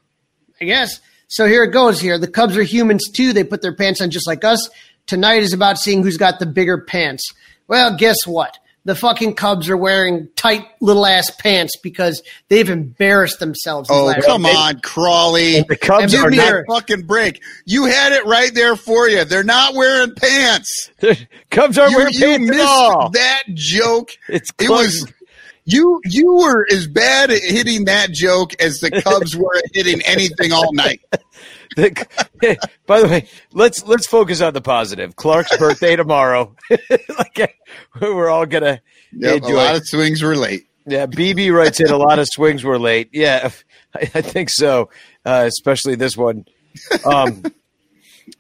I 0.61 0.65
guess. 0.65 1.01
So 1.29 1.47
here 1.47 1.65
it 1.65 1.73
goes 1.73 2.01
here. 2.01 2.19
The 2.19 2.29
Cubs 2.29 2.57
are 2.57 2.63
humans 2.63 3.09
too. 3.11 3.33
They 3.33 3.45
put 3.45 3.63
their 3.63 3.75
pants 3.75 4.01
on 4.01 4.11
just 4.11 4.27
like 4.27 4.45
us. 4.45 4.69
Tonight 5.07 5.43
is 5.43 5.53
about 5.53 5.79
seeing 5.79 6.03
who's 6.03 6.17
got 6.17 6.39
the 6.39 6.47
bigger 6.47 6.79
pants. 6.79 7.25
Well, 7.67 7.97
guess 7.97 8.17
what? 8.27 8.59
The 8.87 8.95
fucking 8.95 9.35
Cubs 9.35 9.69
are 9.69 9.77
wearing 9.77 10.29
tight 10.37 10.67
little 10.81 11.05
ass 11.05 11.31
pants 11.39 11.77
because 11.83 12.23
they've 12.49 12.69
embarrassed 12.71 13.39
themselves. 13.39 13.91
Oh, 13.93 14.07
last- 14.07 14.25
come 14.25 14.47
on, 14.47 14.81
Crawley. 14.81 15.63
The 15.69 15.77
Cubs 15.77 16.13
Give 16.13 16.25
are 16.25 16.31
me 16.31 16.39
not 16.39 16.53
a 16.55 16.65
fucking 16.67 17.03
break. 17.03 17.43
You 17.67 17.85
had 17.85 18.13
it 18.13 18.25
right 18.25 18.55
there 18.55 18.77
for 18.77 19.07
you. 19.09 19.25
They're 19.25 19.45
not 19.45 19.75
wearing 19.75 20.15
pants. 20.15 20.91
The 21.01 21.19
Cubs 21.51 21.77
aren't 21.77 21.93
You, 21.93 21.97
wearing 21.99 22.15
you 22.15 22.21
pants 22.21 22.51
at 22.51 22.57
missed 22.57 22.67
all. 22.69 23.11
that 23.11 23.43
joke. 23.53 24.11
It's 24.29 24.51
it 24.59 24.71
was 24.71 25.07
you. 25.67 26.01
You 26.07 26.35
were 26.37 26.67
as 26.73 26.87
bad 26.89 27.31
at 27.31 27.43
hitting 27.43 27.85
that 27.85 28.13
joke 28.13 28.55
as 28.63 28.79
the 28.79 28.91
Cubs 29.05 29.37
were 29.37 29.57
at 29.59 29.65
hitting 29.75 30.01
anything 30.07 30.53
all 30.53 30.73
night. 30.73 31.03
The- 31.77 32.59
by 32.87 33.01
the 33.01 33.09
way, 33.09 33.29
let's 33.53 33.85
let's 33.85 34.07
focus 34.07 34.41
on 34.41 34.55
the 34.55 34.61
positive. 34.61 35.17
Clark's 35.17 35.57
birthday 35.57 35.97
tomorrow. 35.97 36.57
like 37.19 37.57
we're 38.01 38.29
all 38.29 38.47
gonna 38.47 38.81
Yep, 39.13 39.43
a 39.43 39.47
lot 39.49 39.77
of 39.77 39.87
swings 39.87 40.23
were 40.23 40.37
late. 40.37 40.67
Yeah, 40.87 41.07
BB 41.07 41.53
writes 41.53 41.81
in 41.81 41.91
a 41.91 41.97
lot 41.97 42.19
of 42.19 42.27
swings 42.33 42.65
were 42.65 42.79
late. 42.79 43.11
Yeah, 43.13 43.51
I, 43.95 44.11
I 44.15 44.23
think 44.23 44.51
so, 44.51 44.91
uh, 45.25 45.45
especially 45.47 45.95
this 45.97 46.17
one. 46.17 46.45
Um, 47.05 47.43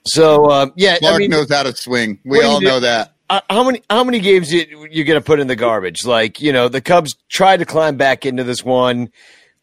so 0.04 0.50
um, 0.50 0.72
yeah, 0.76 0.98
Clark 0.98 1.14
I 1.14 1.18
mean, 1.18 1.30
knows 1.30 1.50
how 1.50 1.64
to 1.64 1.74
swing. 1.74 2.18
We 2.24 2.42
all 2.42 2.60
know 2.60 2.80
that. 2.80 3.14
uh, 3.28 3.40
how 3.50 3.64
many 3.64 3.82
how 3.90 4.04
many 4.04 4.20
games 4.20 4.52
you 4.52 4.88
you 4.90 5.04
gonna 5.04 5.20
put 5.20 5.40
in 5.40 5.48
the 5.48 5.56
garbage? 5.56 6.04
Like 6.04 6.40
you 6.40 6.52
know, 6.52 6.68
the 6.68 6.80
Cubs 6.80 7.16
tried 7.28 7.58
to 7.58 7.66
climb 7.66 7.96
back 7.96 8.24
into 8.24 8.44
this 8.44 8.64
one. 8.64 9.10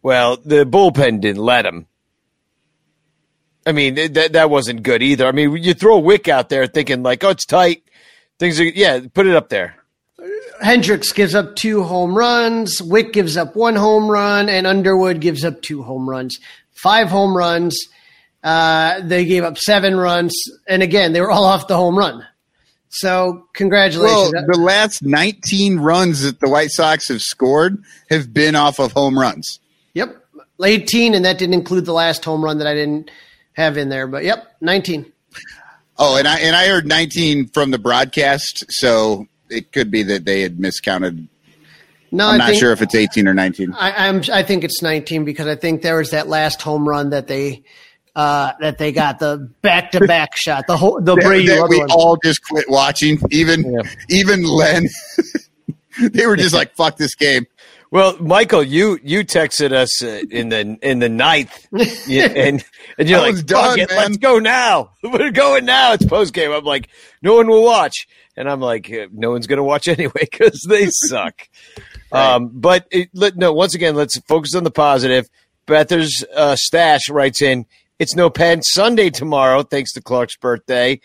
Well, 0.01 0.37
the 0.37 0.65
bullpen 0.65 1.21
didn't 1.21 1.41
let 1.41 1.63
them. 1.63 1.87
I 3.67 3.73
mean, 3.73 3.95
that 4.13 4.31
that 4.31 4.49
wasn't 4.49 4.83
good 4.83 5.03
either. 5.03 5.27
I 5.27 5.33
mean, 5.33 5.57
you 5.57 5.73
throw 5.73 5.97
a 5.97 5.99
wick 5.99 6.29
out 6.29 6.47
there 6.47 6.67
thinking 6.67 7.03
like, 7.03 7.21
oh, 7.25 7.31
it's 7.31 7.45
tight. 7.45 7.83
Things 8.39 8.61
are 8.61 8.63
yeah, 8.63 9.01
put 9.13 9.27
it 9.27 9.35
up 9.35 9.49
there. 9.49 9.75
Hendricks 10.61 11.11
gives 11.11 11.35
up 11.35 11.55
two 11.57 11.83
home 11.83 12.15
runs. 12.15 12.81
Wick 12.81 13.11
gives 13.11 13.35
up 13.35 13.57
one 13.57 13.75
home 13.75 14.09
run, 14.09 14.47
and 14.47 14.65
Underwood 14.65 15.19
gives 15.19 15.43
up 15.43 15.61
two 15.61 15.83
home 15.83 16.09
runs. 16.09 16.39
Five 16.71 17.09
home 17.09 17.35
runs. 17.35 17.77
Uh, 18.41 19.01
they 19.01 19.25
gave 19.25 19.43
up 19.43 19.57
seven 19.57 19.97
runs, 19.97 20.33
and 20.67 20.81
again, 20.81 21.11
they 21.11 21.19
were 21.19 21.29
all 21.29 21.43
off 21.43 21.67
the 21.67 21.75
home 21.75 21.97
run. 21.97 22.25
So, 22.87 23.47
congratulations. 23.53 24.31
Well, 24.33 24.45
the 24.47 24.59
last 24.59 25.03
19 25.03 25.79
runs 25.79 26.21
that 26.21 26.39
the 26.39 26.49
White 26.49 26.71
Sox 26.71 27.09
have 27.09 27.21
scored 27.21 27.83
have 28.09 28.33
been 28.33 28.55
off 28.55 28.79
of 28.79 28.93
home 28.93 29.19
runs. 29.19 29.59
yep, 29.93 30.25
18, 30.63 31.13
and 31.13 31.25
that 31.25 31.37
didn't 31.37 31.53
include 31.53 31.85
the 31.85 31.93
last 31.93 32.23
home 32.23 32.43
run 32.43 32.59
that 32.59 32.67
I 32.67 32.73
didn't 32.73 33.11
have 33.57 33.75
in 33.77 33.89
there. 33.89 34.07
But 34.07 34.23
yep, 34.23 34.55
19. 34.61 35.11
Oh, 35.97 36.15
and 36.17 36.27
I 36.27 36.39
and 36.39 36.55
I 36.55 36.67
heard 36.67 36.85
19 36.85 37.47
from 37.49 37.71
the 37.71 37.79
broadcast, 37.79 38.65
so 38.69 39.27
it 39.49 39.71
could 39.73 39.89
be 39.91 40.03
that 40.03 40.25
they 40.25 40.41
had 40.41 40.59
miscounted. 40.59 41.27
No, 42.11 42.27
I'm 42.27 42.35
I 42.35 42.37
not 42.37 42.47
think, 42.49 42.59
sure 42.61 42.71
if 42.71 42.81
it's 42.81 42.95
18 42.95 43.27
or 43.27 43.33
19. 43.33 43.73
I, 43.73 44.07
I'm. 44.07 44.21
I 44.31 44.43
think 44.43 44.63
it's 44.63 44.81
19 44.81 45.25
because 45.25 45.47
I 45.47 45.55
think 45.55 45.81
there 45.81 45.97
was 45.97 46.11
that 46.11 46.27
last 46.27 46.61
home 46.61 46.87
run 46.87 47.09
that 47.09 47.27
they 47.27 47.63
uh, 48.15 48.53
that 48.59 48.77
they 48.77 48.91
got 48.91 49.17
the 49.19 49.49
back 49.63 49.91
to 49.91 50.05
back 50.05 50.37
shot, 50.37 50.67
the 50.67 50.77
whole 50.77 51.01
the 51.01 51.15
That, 51.15 51.25
Brady 51.25 51.47
that 51.47 51.59
other 51.59 51.69
we 51.69 51.79
one. 51.79 51.89
all 51.91 52.17
just 52.23 52.41
quit 52.47 52.69
watching. 52.69 53.19
Even 53.31 53.73
Yeah. 53.73 53.81
even 54.09 54.43
Len, 54.43 54.87
they 56.11 56.27
were 56.27 56.37
just 56.37 56.53
like, 56.53 56.75
"Fuck 56.75 56.97
this 56.97 57.15
game." 57.15 57.47
Well, 57.89 58.17
Michael, 58.19 58.63
you 58.63 58.99
you 59.01 59.23
texted 59.23 59.71
us 59.71 60.03
uh, 60.03 60.21
in 60.29 60.49
the 60.49 60.77
in 60.81 60.99
the 60.99 61.09
ninth, 61.09 61.67
and 61.71 62.63
and 62.97 63.09
you're 63.09 63.19
like, 63.19 63.31
was 63.31 63.41
"Fuck 63.41 63.47
done, 63.47 63.79
it, 63.79 63.89
let's 63.89 64.17
go 64.17 64.39
now. 64.39 64.91
We're 65.03 65.31
going 65.31 65.65
now. 65.65 65.93
It's 65.93 66.05
post 66.05 66.33
game. 66.33 66.51
I'm 66.51 66.65
like, 66.65 66.89
no 67.21 67.35
one 67.35 67.47
will 67.47 67.63
watch, 67.63 68.07
and 68.35 68.49
I'm 68.49 68.59
like, 68.59 68.91
uh, 68.91 69.07
no 69.13 69.31
one's 69.31 69.47
gonna 69.47 69.63
watch 69.63 69.87
anyway 69.87 70.27
because 70.29 70.65
they 70.67 70.87
suck. 70.89 71.47
Um, 72.11 72.49
but 72.53 72.87
it, 72.91 73.09
let, 73.13 73.37
no, 73.37 73.53
once 73.53 73.75
again, 73.75 73.95
let's 73.95 74.19
focus 74.21 74.55
on 74.55 74.63
the 74.63 74.71
positive. 74.71 75.29
Bethers 75.65 76.23
uh, 76.33 76.55
Stash 76.57 77.09
writes 77.09 77.41
in, 77.41 77.65
it's 77.99 78.15
no 78.15 78.29
pen 78.29 78.61
Sunday 78.61 79.09
tomorrow, 79.09 79.63
thanks 79.63 79.93
to 79.93 80.01
Clark's 80.01 80.37
birthday. 80.37 81.01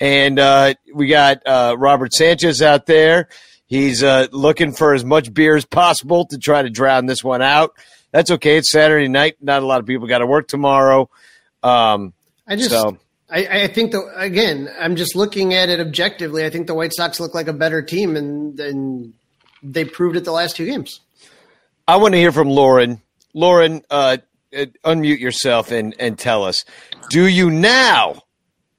And 0.00 0.38
uh, 0.38 0.74
we 0.94 1.06
got 1.06 1.46
uh, 1.46 1.76
Robert 1.78 2.12
Sanchez 2.12 2.62
out 2.62 2.86
there. 2.86 3.28
He's 3.70 4.02
uh, 4.02 4.26
looking 4.32 4.72
for 4.72 4.94
as 4.94 5.04
much 5.04 5.32
beer 5.32 5.54
as 5.54 5.64
possible 5.64 6.26
to 6.26 6.38
try 6.38 6.60
to 6.60 6.68
drown 6.68 7.06
this 7.06 7.22
one 7.22 7.40
out. 7.40 7.76
That's 8.10 8.32
okay. 8.32 8.56
It's 8.56 8.72
Saturday 8.72 9.06
night. 9.06 9.36
Not 9.40 9.62
a 9.62 9.66
lot 9.66 9.78
of 9.78 9.86
people 9.86 10.08
got 10.08 10.18
to 10.18 10.26
work 10.26 10.48
tomorrow. 10.48 11.08
Um, 11.62 12.12
I 12.48 12.56
just, 12.56 12.70
so 12.70 12.98
I, 13.30 13.46
I 13.46 13.66
think 13.68 13.92
the 13.92 14.12
again, 14.16 14.68
I'm 14.76 14.96
just 14.96 15.14
looking 15.14 15.54
at 15.54 15.68
it 15.68 15.78
objectively. 15.78 16.44
I 16.44 16.50
think 16.50 16.66
the 16.66 16.74
White 16.74 16.92
Sox 16.92 17.20
look 17.20 17.32
like 17.32 17.46
a 17.46 17.52
better 17.52 17.80
team, 17.80 18.16
and, 18.16 18.58
and 18.58 19.14
they 19.62 19.84
proved 19.84 20.16
it 20.16 20.24
the 20.24 20.32
last 20.32 20.56
two 20.56 20.66
games. 20.66 20.98
I 21.86 21.96
want 21.96 22.14
to 22.14 22.18
hear 22.18 22.32
from 22.32 22.48
Lauren. 22.48 23.00
Lauren, 23.34 23.82
uh, 23.88 24.16
uh, 24.52 24.66
unmute 24.84 25.20
yourself 25.20 25.70
and, 25.70 25.94
and 26.00 26.18
tell 26.18 26.42
us: 26.42 26.64
Do 27.08 27.24
you 27.24 27.50
now 27.50 28.22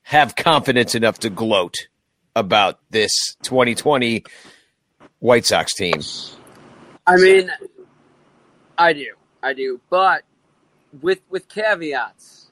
have 0.01 0.35
confidence 0.35 0.95
enough 0.95 1.19
to 1.19 1.29
gloat 1.29 1.75
about 2.35 2.79
this 2.89 3.37
2020 3.43 4.25
White 5.21 5.45
Sox 5.45 5.73
team? 5.73 6.01
I 7.07 7.15
mean, 7.15 7.49
I 8.77 8.91
do, 8.93 9.13
I 9.41 9.53
do, 9.53 9.79
but 9.89 10.23
with 11.01 11.19
with 11.29 11.47
caveats. 11.47 12.49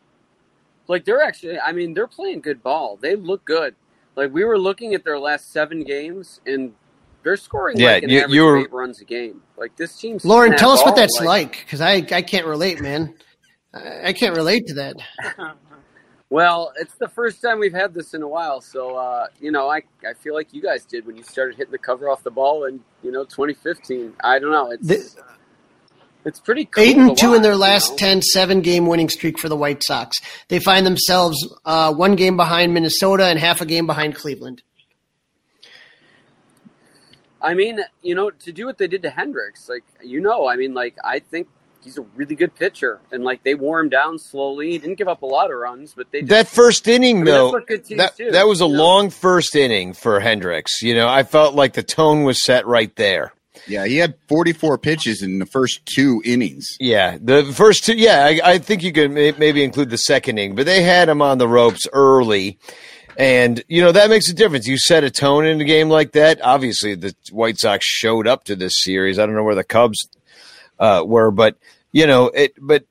Like 0.88 1.06
they're 1.06 1.22
actually, 1.22 1.60
I 1.60 1.72
mean, 1.72 1.94
they're 1.94 2.08
playing 2.08 2.42
good 2.42 2.64
ball. 2.64 2.98
They 3.00 3.16
look 3.16 3.46
good. 3.46 3.76
Like 4.16 4.34
we 4.34 4.44
were 4.44 4.58
looking 4.58 4.94
at 4.96 5.04
their 5.04 5.20
last 5.20 5.52
seven 5.52 5.84
games, 5.84 6.42
and 6.48 6.74
they're 7.24 7.38
scoring 7.38 7.78
Yeah, 7.78 7.94
like 7.94 8.04
an 8.04 8.10
you- 8.10 8.20
average 8.22 8.34
you 8.36 8.44
were- 8.44 8.58
eight 8.60 8.72
runs 8.72 9.02
a 9.02 9.06
game. 9.06 9.42
Like 9.58 9.76
this 9.76 9.96
team's 9.98 10.24
Lauren, 10.26 10.56
tell 10.56 10.72
us 10.72 10.84
what 10.84 10.96
that's 10.96 11.20
like, 11.22 11.52
because 11.66 11.82
I, 11.82 11.96
I 12.12 12.22
can't 12.22 12.46
relate, 12.48 12.82
man. 12.82 13.14
I, 13.74 14.08
I 14.08 14.14
can't 14.14 14.36
relate 14.36 14.66
to 14.68 14.74
that. 14.76 14.96
Well, 16.32 16.72
it's 16.78 16.94
the 16.96 17.08
first 17.08 17.42
time 17.42 17.58
we've 17.60 17.74
had 17.74 17.94
this 17.96 18.14
in 18.14 18.22
a 18.22 18.28
while, 18.28 18.62
so 18.62 18.96
uh, 18.96 19.28
you 19.40 19.52
know, 19.52 19.68
I 19.70 19.82
I 20.08 20.14
feel 20.14 20.36
like 20.36 20.54
you 20.54 20.62
guys 20.62 20.86
did 20.86 21.06
when 21.08 21.18
you 21.18 21.24
started 21.24 21.56
hitting 21.58 21.72
the 21.72 21.80
cover 21.80 22.08
off 22.08 22.22
the 22.24 22.30
ball 22.32 22.66
in 22.66 22.82
you 23.04 23.12
know 23.12 23.24
2015. 23.24 24.14
I 24.24 24.38
don't 24.40 24.52
know, 24.52 24.72
it's 24.72 24.88
The- 24.88 25.24
it's 26.26 26.40
pretty 26.40 26.66
cool. 26.66 26.84
Eight 26.84 26.98
and 26.98 27.18
two 27.18 27.34
in 27.34 27.42
their 27.42 27.56
last 27.56 27.88
you 27.88 27.94
know? 27.94 27.98
10, 27.98 28.22
seven 28.22 28.62
game 28.62 28.86
winning 28.88 29.08
streak 29.10 29.40
for 29.40 29.48
the 29.48 29.56
White 29.56 29.82
Sox. 29.84 30.18
They 30.50 30.60
find 30.60 30.86
themselves 30.86 31.38
uh, 31.66 31.94
one 31.94 32.16
game 32.18 32.36
behind 32.36 32.74
Minnesota 32.74 33.26
and 33.28 33.40
half 33.40 33.62
a 33.62 33.66
game 33.66 33.88
behind 33.88 34.16
Cleveland. 34.16 34.62
I 37.42 37.54
mean, 37.54 37.80
you 38.02 38.16
know, 38.16 38.30
to 38.32 38.52
do 38.52 38.66
what 38.66 38.78
they 38.78 38.88
did 38.88 39.02
to 39.04 39.10
Hendricks, 39.10 39.70
like 39.70 39.84
you 40.04 40.20
know, 40.20 40.48
I 40.48 40.58
mean, 40.58 40.74
like 40.74 40.96
I 41.04 41.20
think 41.20 41.48
he's 41.84 41.98
a 41.98 42.02
really 42.16 42.36
good 42.36 42.56
pitcher, 42.56 43.00
and 43.12 43.24
like 43.24 43.44
they 43.44 43.56
wore 43.56 43.80
him 43.80 43.90
down 43.90 44.20
slowly. 44.20 44.72
He 44.72 44.78
didn't 44.78 44.98
give 44.98 45.08
up 45.08 45.22
a 45.22 45.26
lot 45.26 45.52
of 45.52 45.58
runs, 45.58 45.94
but 45.94 46.12
they 46.12 46.22
just, 46.22 46.30
That 46.30 46.48
first 46.48 46.88
inning, 46.88 47.18
I 47.18 47.24
mean, 47.24 47.26
though, 47.26 47.52
what 47.52 47.68
good 47.68 47.86
teams 47.86 48.00
that, 48.00 48.16
do, 48.18 48.32
that 48.32 48.48
was 48.48 48.62
a 48.62 48.66
you 48.66 48.74
know? 48.74 48.84
long 48.84 49.10
first 49.10 49.56
inning 49.56 49.94
for 49.94 50.20
Hendricks. 50.20 50.82
You 50.82 50.96
know, 50.96 51.08
I 51.08 51.24
felt 51.24 51.56
like 51.56 51.74
the 51.74 51.84
tone 51.84 52.24
was 52.24 52.44
set 52.44 52.66
right 52.66 52.96
there. 52.96 53.34
Yeah, 53.68 53.86
he 53.86 53.98
had 53.98 54.16
44 54.28 54.78
pitches 54.78 55.22
in 55.22 55.40
the 55.40 55.46
first 55.46 55.86
two 55.86 56.22
innings. 56.24 56.68
Yeah, 56.80 57.18
the 57.20 57.44
first 57.44 57.86
two. 57.86 57.94
Yeah, 57.94 58.26
I, 58.26 58.54
I 58.54 58.58
think 58.58 58.84
you 58.84 58.92
could 58.92 59.12
may, 59.12 59.32
maybe 59.34 59.64
include 59.64 59.90
the 59.90 59.98
second 59.98 60.38
inning, 60.38 60.56
but 60.56 60.66
they 60.66 60.82
had 60.82 61.10
him 61.10 61.22
on 61.22 61.38
the 61.40 61.48
ropes 61.48 61.86
early, 61.92 62.58
and 63.18 63.62
you 63.68 63.82
know 63.82 63.92
that 63.92 64.10
makes 64.10 64.30
a 64.30 64.34
difference. 64.34 64.66
You 64.66 64.78
set 64.78 65.04
a 65.04 65.10
tone 65.10 65.46
in 65.46 65.60
a 65.60 65.66
game 65.66 65.90
like 65.90 66.14
that. 66.14 66.40
Obviously, 66.42 66.96
the 66.96 67.14
White 67.32 67.58
Sox 67.60 67.86
showed 67.86 68.28
up 68.28 68.46
to 68.46 68.56
this 68.56 68.74
series. 68.78 69.20
I 69.20 69.26
don't 69.26 69.36
know 69.36 69.44
where 69.44 69.56
the 69.56 69.64
Cubs 69.64 70.08
uh, 70.80 71.04
were, 71.06 71.32
but 71.32 71.58
you 71.92 72.08
know 72.08 72.28
it. 72.28 72.54
But 72.60 72.86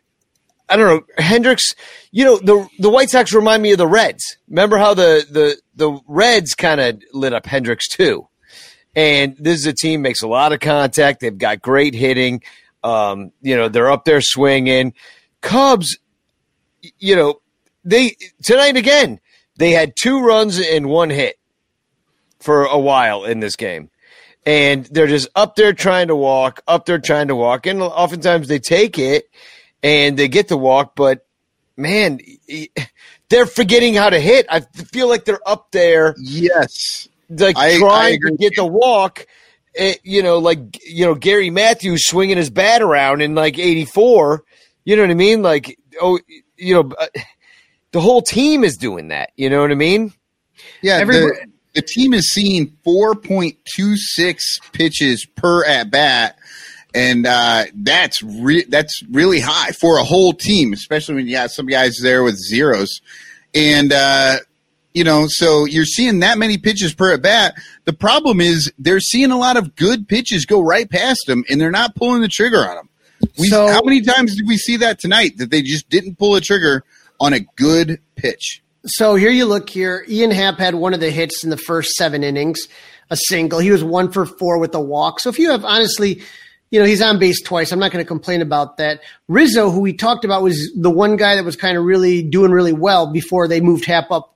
I 0.69 0.77
don't 0.77 0.87
know 0.87 1.23
Hendricks. 1.23 1.75
You 2.11 2.25
know 2.25 2.39
the 2.39 2.69
the 2.79 2.91
White 2.91 3.11
Sox 3.11 3.33
remind 3.33 3.63
me 3.63 3.73
of 3.73 3.79
the 3.79 3.87
Reds. 3.87 4.37
Remember 4.49 4.79
how 4.79 4.95
the 4.95 5.27
the 5.31 5.57
the 5.75 5.99
Reds 6.07 6.55
kind 6.55 6.81
of 6.81 7.03
lit 7.13 7.33
up 7.33 7.47
Hendricks 7.47 7.89
too. 7.89 8.29
And 8.95 9.37
this 9.39 9.61
is 9.61 9.67
a 9.67 9.73
team 9.73 10.03
makes 10.03 10.23
a 10.23 10.29
lot 10.29 10.53
of 10.53 10.61
contact. 10.61 11.21
They've 11.21 11.37
got 11.37 11.63
great 11.63 11.95
hitting. 11.95 12.43
Um, 12.83 13.33
you 13.41 13.57
know, 13.57 13.69
they're 13.69 13.91
up 13.91 14.05
there 14.05 14.21
swinging. 14.21 14.95
Cubs, 15.41 15.99
you 16.99 17.15
know, 17.15 17.41
they 17.85 18.17
tonight 18.43 18.77
again, 18.77 19.21
they 19.57 19.71
had 19.71 19.93
two 20.01 20.21
runs 20.21 20.59
and 20.59 20.87
one 20.87 21.11
hit 21.11 21.37
for 22.41 22.65
a 22.65 22.79
while 22.79 23.25
in 23.25 23.41
this 23.41 23.57
game. 23.57 23.91
And 24.49 24.87
they're 24.87 25.07
just 25.07 25.29
up 25.35 25.57
there 25.57 25.75
trying 25.75 26.09
to 26.09 26.17
walk, 26.17 26.63
up 26.67 26.87
there 26.87 26.99
trying 26.99 27.29
to 27.29 27.37
walk. 27.37 27.67
And 27.67 27.83
oftentimes 27.83 28.49
they 28.49 28.59
take 28.59 28.99
it 28.99 29.29
and 29.83 30.19
they 30.19 30.27
get 30.29 30.49
to 30.49 30.57
walk, 30.57 30.97
but 30.97 31.27
man, 31.77 32.19
they're 33.29 33.45
forgetting 33.47 33.93
how 33.95 34.09
to 34.09 34.19
hit. 34.19 34.47
I 34.49 34.61
feel 34.61 35.07
like 35.07 35.27
they're 35.27 35.47
up 35.47 35.71
there 35.71 36.15
Yes. 36.19 37.09
like 37.29 37.59
I- 37.59 37.75
I 37.75 37.79
trying 37.79 38.15
agree 38.15 38.31
to 38.33 38.37
get 38.39 38.57
the 38.57 38.65
walk. 38.65 39.27
eh, 39.77 39.97
you 40.03 40.23
know, 40.23 40.39
like 40.39 40.81
you 40.85 41.05
know 41.05 41.15
Gary 41.15 41.51
Matthews 41.51 42.07
swinging 42.09 42.39
his 42.39 42.49
bat 42.49 42.81
around 42.81 43.21
in 43.21 43.35
like 43.35 43.59
'84. 43.59 44.45
You 44.85 44.97
know 44.97 45.03
what 45.03 45.11
I 45.11 45.15
mean? 45.15 45.43
Like 45.43 45.79
oh, 46.01 46.19
you 46.57 46.75
know, 46.75 46.91
uh, 46.99 47.07
the 47.93 48.01
whole 48.01 48.23
team 48.23 48.65
is 48.65 48.79
doing 48.79 49.09
that. 49.09 49.31
You 49.37 49.51
know 49.51 49.61
what 49.61 49.71
I 49.71 49.75
mean? 49.75 50.15
Yeah, 50.83 51.05
the, 51.05 51.47
the 51.79 51.83
team 51.87 52.13
is 52.13 52.29
seeing 52.33 52.73
4.26 52.85 54.39
pitches 54.73 55.25
per 55.37 55.65
at 55.65 55.91
bat, 55.93 56.37
and 56.93 57.25
uh, 57.25 57.67
that's 57.73 58.21
re- 58.23 58.65
that's 58.69 59.03
really 59.11 59.39
high 59.39 59.71
for 59.71 59.99
a 59.99 60.03
whole 60.05 60.33
team, 60.33 60.73
especially 60.73 61.15
when 61.15 61.29
you 61.29 61.37
have 61.37 61.53
some 61.53 61.67
guys 61.67 61.99
there 62.03 62.25
with 62.25 62.37
zeros. 62.37 63.01
And 63.55 63.93
uh, 63.93 64.39
you 64.93 65.05
know, 65.05 65.27
so 65.29 65.67
you're 65.67 65.85
seeing 65.85 66.19
that 66.21 66.37
many 66.39 66.59
pitches 66.59 66.95
per 66.95 67.13
at 67.15 67.23
bat. 67.23 67.55
The 67.85 67.93
problem 67.93 68.41
is 68.41 68.73
they're 68.77 68.99
seeing 68.99 69.31
a 69.31 69.39
lot 69.39 69.57
of 69.57 69.77
good 69.77 70.09
pitches 70.09 70.47
go 70.47 70.61
right 70.61 70.91
past 70.91 71.21
them, 71.29 71.45
and 71.49 71.61
they're 71.61 71.71
not 71.71 71.95
pulling 71.95 72.23
the 72.23 72.29
trigger 72.29 72.69
on 72.69 72.75
them. 72.75 72.89
We, 73.39 73.47
So- 73.49 73.69
how 73.69 73.83
many 73.83 74.01
times 74.01 74.35
did 74.37 74.49
we 74.49 74.57
see 74.57 74.79
that 74.79 74.99
tonight 74.99 75.37
that 75.39 75.51
they 75.53 75.63
just 75.63 75.89
didn't 75.89 76.19
pull 76.19 76.35
a 76.35 76.41
trigger 76.41 76.83
on 77.21 77.33
a 77.35 77.41
good 77.41 78.01
pitch? 78.17 78.63
So 78.89 79.17
here 79.17 79.31
you 79.31 79.45
look 79.45 79.69
here. 79.69 80.05
Ian 80.09 80.31
Happ 80.31 80.59
had 80.59 80.75
one 80.75 80.95
of 80.95 81.01
the 81.01 81.11
hits 81.11 81.45
in 81.45 81.51
the 81.51 81.59
first 81.59 81.91
seven 81.91 82.25
innings, 82.25 82.69
a 83.11 83.17
single. 83.17 83.59
He 83.59 83.71
was 83.71 83.85
one 83.85 84.11
for 84.11 84.25
four 84.25 84.59
with 84.59 84.75
a 84.75 84.81
walk. 84.81 85.21
So 85.21 85.29
if 85.29 85.39
you 85.39 85.51
have 85.51 85.63
honestly, 85.63 86.23
you 86.71 86.81
know, 86.81 86.87
he's 86.87 87.03
on 87.03 87.19
base 87.19 87.43
twice. 87.43 87.71
I'm 87.71 87.79
not 87.79 87.93
going 87.93 88.03
to 88.03 88.09
complain 88.09 88.41
about 88.41 88.79
that. 88.79 89.03
Rizzo, 89.29 89.71
who 89.71 89.81
we 89.81 89.93
talked 89.93 90.25
about, 90.25 90.43
was 90.43 90.73
the 90.75 90.91
one 90.91 91.17
guy 91.17 91.37
that 91.37 91.45
was 91.45 91.55
kind 91.55 91.77
of 91.77 91.85
really 91.85 92.23
doing 92.23 92.51
really 92.51 92.73
well 92.73 93.13
before 93.13 93.47
they 93.47 93.61
moved 93.61 93.85
Happ 93.85 94.11
up 94.11 94.35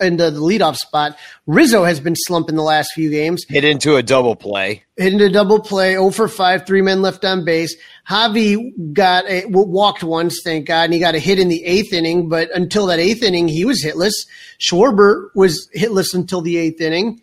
into 0.00 0.30
the 0.30 0.40
leadoff 0.40 0.76
spot. 0.76 1.16
Rizzo 1.46 1.84
has 1.84 2.00
been 2.00 2.14
slumping 2.16 2.56
the 2.56 2.62
last 2.62 2.92
few 2.94 3.10
games. 3.10 3.44
Hit 3.48 3.64
into 3.64 3.96
a 3.96 4.02
double 4.02 4.36
play. 4.36 4.84
hit 4.96 5.12
into 5.12 5.26
a 5.26 5.30
double 5.30 5.60
play, 5.60 5.92
0 5.92 6.10
for 6.10 6.28
5, 6.28 6.66
three 6.66 6.82
men 6.82 7.02
left 7.02 7.24
on 7.24 7.44
base. 7.44 7.76
Javi 8.08 8.92
got 8.92 9.28
a, 9.28 9.44
walked 9.46 10.02
once, 10.02 10.40
thank 10.42 10.66
God, 10.66 10.84
and 10.84 10.94
he 10.94 11.00
got 11.00 11.14
a 11.14 11.18
hit 11.18 11.38
in 11.38 11.48
the 11.48 11.64
eighth 11.64 11.92
inning, 11.92 12.28
but 12.28 12.50
until 12.54 12.86
that 12.86 12.98
eighth 12.98 13.22
inning, 13.22 13.48
he 13.48 13.64
was 13.64 13.82
hitless. 13.84 14.26
Schwarber 14.60 15.28
was 15.34 15.68
hitless 15.76 16.14
until 16.14 16.40
the 16.40 16.56
eighth 16.56 16.80
inning. 16.80 17.22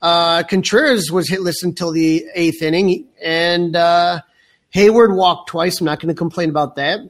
Uh, 0.00 0.42
Contreras 0.42 1.12
was 1.12 1.30
hitless 1.30 1.62
until 1.62 1.92
the 1.92 2.26
eighth 2.34 2.60
inning, 2.62 3.06
and 3.22 3.76
uh, 3.76 4.20
Heyward 4.74 5.16
walked 5.16 5.48
twice. 5.48 5.80
I'm 5.80 5.84
not 5.84 6.00
going 6.00 6.12
to 6.12 6.18
complain 6.18 6.50
about 6.50 6.76
that. 6.76 7.00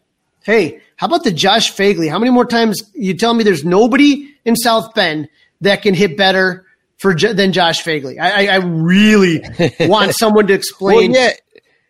Hey, 0.44 0.80
how 1.02 1.08
about 1.08 1.24
the 1.24 1.32
Josh 1.32 1.72
Phegley? 1.74 2.08
How 2.08 2.20
many 2.20 2.30
more 2.30 2.46
times 2.46 2.80
you 2.94 3.12
tell 3.14 3.34
me 3.34 3.42
there's 3.42 3.64
nobody 3.64 4.32
in 4.44 4.54
South 4.54 4.94
Bend 4.94 5.28
that 5.60 5.82
can 5.82 5.94
hit 5.94 6.16
better 6.16 6.64
for 6.98 7.12
than 7.12 7.50
Josh 7.52 7.82
Phegley? 7.82 8.20
I, 8.20 8.46
I, 8.46 8.52
I 8.52 8.56
really 8.58 9.42
want 9.80 10.14
someone 10.14 10.46
to 10.46 10.52
Well, 10.52 10.58
explain 10.58 11.10
yeah, 11.10 11.30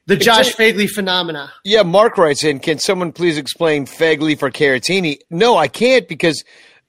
the 0.06 0.16
Josh 0.16 0.54
Phegley 0.54 0.88
phenomena. 0.88 1.52
yeah. 1.62 1.82
Mark 1.82 2.16
writes 2.16 2.42
in. 2.42 2.58
Can 2.58 2.78
someone 2.78 3.12
please 3.12 3.36
explain 3.36 3.84
Phegley 3.84 4.34
for 4.38 4.50
Caratini? 4.50 5.18
No, 5.28 5.58
I 5.58 5.68
can't 5.68 6.08
because 6.08 6.42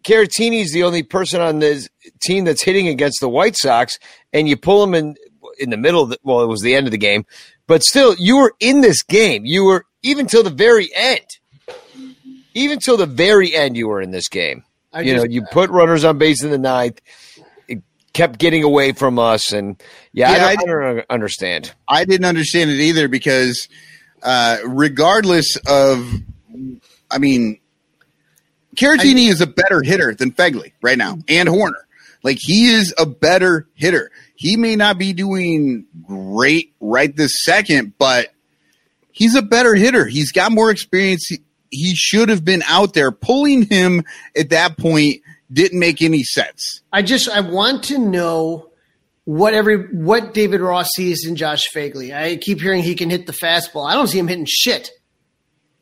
Caratini 0.06 0.62
is 0.62 0.72
the 0.72 0.84
only 0.84 1.04
person 1.04 1.42
on 1.42 1.60
this 1.60 1.90
team 2.22 2.46
that's 2.46 2.64
hitting 2.64 2.88
against 2.88 3.20
the 3.20 3.28
White 3.28 3.58
Sox, 3.58 4.00
and 4.32 4.48
you 4.48 4.56
pull 4.56 4.82
him 4.82 4.94
in 4.94 5.16
in 5.60 5.72
the 5.72 5.78
middle. 5.78 6.06
The, 6.06 6.18
well, 6.24 6.40
it 6.40 6.48
was 6.48 6.62
the 6.62 6.74
end 6.74 6.88
of 6.88 6.92
the 6.92 6.98
game, 6.98 7.26
but 7.68 7.84
still, 7.84 8.16
you 8.18 8.38
were 8.38 8.54
in 8.62 8.80
this 8.80 9.04
game. 9.04 9.46
You 9.46 9.66
were 9.66 9.86
even 10.04 10.26
till 10.26 10.44
the 10.44 10.50
very 10.50 10.90
end. 10.96 11.26
Even 12.54 12.80
till 12.80 12.98
the 12.98 13.06
very 13.06 13.56
end, 13.56 13.76
you 13.78 13.88
were 13.88 14.02
in 14.02 14.12
this 14.12 14.28
game. 14.28 14.64
I 14.92 15.02
you 15.02 15.16
know, 15.16 15.24
you 15.24 15.44
put 15.52 15.70
runners 15.70 16.04
on 16.04 16.18
base 16.18 16.44
in 16.44 16.52
the 16.52 16.58
ninth. 16.58 17.02
It 17.68 17.82
kept 18.14 18.38
getting 18.38 18.64
away 18.64 18.92
from 18.92 19.18
us, 19.18 19.52
and 19.52 19.82
yeah, 20.12 20.36
Yeah, 20.36 20.46
I, 20.46 20.56
don't, 20.56 20.70
I 20.70 20.94
don't 20.94 21.06
understand. 21.10 21.74
I 21.88 22.06
didn't 22.06 22.26
understand 22.26 22.70
it 22.70 22.80
either 22.80 23.08
because, 23.08 23.68
uh, 24.22 24.58
regardless 24.66 25.58
of, 25.68 26.08
I 27.10 27.18
mean, 27.18 27.60
Caratini 28.76 29.30
is 29.30 29.42
a 29.42 29.48
better 29.48 29.82
hitter 29.82 30.14
than 30.14 30.32
Phegley 30.32 30.74
right 30.82 30.98
now, 30.98 31.18
and 31.28 31.50
Hoerner. 31.50 31.74
Like 32.24 32.38
he 32.40 32.68
is 32.68 32.94
a 32.98 33.06
better 33.06 33.68
hitter. 33.74 34.12
He 34.36 34.58
may 34.58 34.76
not 34.76 34.98
be 34.98 35.14
doing 35.14 35.86
great 36.06 36.74
right 36.80 37.14
this 37.16 37.44
second, 37.44 37.94
but 37.98 38.34
He's 39.14 39.36
a 39.36 39.44
better 39.44 39.76
hitter. 39.76 40.06
He's 40.08 40.32
got 40.32 40.52
more 40.52 40.72
experience. 40.72 41.28
He, 41.30 41.38
he 41.74 41.96
should 41.96 42.30
have 42.30 42.46
been 42.46 42.64
out 42.68 42.94
there. 42.94 43.12
Pulling 43.12 43.64
him 43.64 44.04
at 44.38 44.50
that 44.50 44.78
point 44.78 45.22
didn't 45.52 45.80
make 45.80 46.02
any 46.02 46.24
sense. 46.24 46.82
I 46.92 47.02
just 47.02 47.30
I 47.30 47.42
want 47.42 47.84
to 47.86 47.98
know 47.98 48.70
what 49.26 49.54
every 49.54 49.88
what 49.94 50.34
David 50.34 50.62
Ross 50.62 50.90
sees 50.96 51.26
in 51.28 51.36
Josh 51.36 51.70
Phegley. 51.76 52.16
I 52.16 52.38
keep 52.38 52.62
hearing 52.62 52.84
he 52.84 52.96
can 52.96 53.10
hit 53.10 53.28
the 53.28 53.34
fastball. 53.34 53.90
I 53.90 53.94
don't 53.94 54.08
see 54.08 54.20
him 54.20 54.28
hitting 54.28 54.48
shit. 54.48 54.90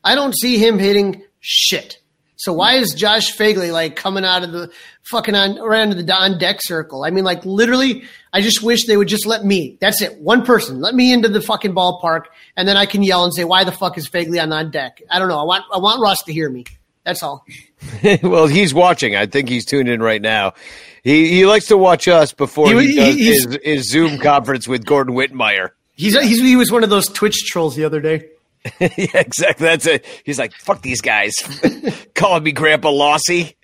I 0.04 0.14
don't 0.14 0.36
see 0.36 0.58
him 0.58 0.78
hitting 0.78 1.22
shit. 1.40 1.98
So 2.36 2.52
why 2.52 2.74
is 2.74 2.92
Josh 2.94 3.36
Phegley 3.36 3.72
like 3.72 3.94
coming 3.94 4.24
out 4.24 4.42
of 4.42 4.50
the 4.50 4.70
fucking 5.02 5.34
on 5.34 5.58
around 5.58 5.90
the 5.90 6.14
on 6.14 6.38
deck 6.38 6.58
circle? 6.60 7.04
I 7.04 7.10
mean, 7.10 7.24
like 7.24 7.44
literally, 7.44 8.04
I 8.32 8.40
just 8.40 8.62
wish 8.62 8.86
they 8.86 8.96
would 8.96 9.08
just 9.08 9.26
let 9.26 9.44
me. 9.44 9.76
That's 9.80 10.00
it, 10.00 10.18
one 10.18 10.44
person. 10.44 10.80
Let 10.80 10.94
me 10.94 11.12
into 11.12 11.28
the 11.28 11.40
fucking 11.40 11.74
ballpark, 11.74 12.24
and 12.56 12.66
then 12.66 12.76
I 12.76 12.86
can 12.86 13.02
yell 13.02 13.24
and 13.24 13.34
say, 13.34 13.44
"Why 13.44 13.64
the 13.64 13.72
fuck 13.72 13.98
is 13.98 14.08
Phegley 14.08 14.42
on 14.42 14.52
on 14.52 14.70
deck?" 14.70 15.02
I 15.10 15.18
don't 15.18 15.28
know. 15.28 15.38
I 15.38 15.44
want 15.44 15.64
I 15.72 15.78
want 15.78 16.00
Ross 16.00 16.22
to 16.24 16.32
hear 16.32 16.48
me. 16.48 16.64
That's 17.04 17.22
all. 17.22 17.44
well, 18.22 18.46
he's 18.46 18.72
watching. 18.72 19.16
I 19.16 19.26
think 19.26 19.48
he's 19.48 19.64
tuned 19.66 19.88
in 19.88 20.02
right 20.02 20.22
now. 20.22 20.54
He 21.02 21.28
he 21.28 21.46
likes 21.46 21.66
to 21.66 21.76
watch 21.76 22.08
us 22.08 22.32
before 22.32 22.80
he, 22.80 22.92
He- 22.92 22.96
does 22.96 23.16
his, 23.16 23.58
his 23.62 23.90
Zoom 23.90 24.18
conference 24.18 24.66
with 24.68 24.84
Gordon 24.86 25.14
Wittenmyer. 25.14 25.70
He's, 25.94 26.18
he's 26.20 26.40
he 26.40 26.56
was 26.56 26.70
one 26.72 26.84
of 26.84 26.90
those 26.90 27.08
Twitch 27.08 27.36
trolls 27.46 27.76
the 27.76 27.84
other 27.84 28.00
day. 28.00 28.28
yeah, 28.80 28.88
exactly. 29.14 29.66
That's 29.66 29.86
it. 29.86 30.06
He's 30.24 30.38
like, 30.38 30.52
"Fuck 30.54 30.80
these 30.80 31.00
guys, 31.00 31.34
calling 32.14 32.44
me 32.44 32.52
Grandpa 32.52 32.90
Lossy." 32.90 33.56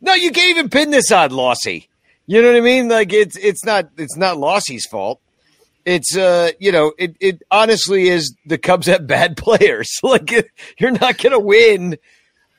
no, 0.00 0.14
you 0.14 0.30
can't 0.30 0.50
even 0.50 0.68
pin 0.68 0.90
this 0.90 1.10
on 1.10 1.30
Lossy. 1.30 1.88
You 2.26 2.42
know 2.42 2.48
what 2.48 2.56
I 2.56 2.60
mean? 2.60 2.88
Like 2.88 3.12
it's 3.12 3.36
it's 3.36 3.64
not 3.64 3.88
it's 3.96 4.16
not 4.16 4.36
Lossy's 4.36 4.86
fault. 4.86 5.20
It's 5.84 6.16
uh 6.16 6.50
you 6.58 6.72
know 6.72 6.92
it 6.98 7.16
it 7.20 7.42
honestly 7.50 8.08
is 8.08 8.34
the 8.46 8.58
Cubs 8.58 8.86
have 8.86 9.06
bad 9.06 9.36
players. 9.36 9.88
like 10.02 10.50
you're 10.78 10.90
not 10.90 11.18
gonna 11.18 11.38
win 11.38 11.96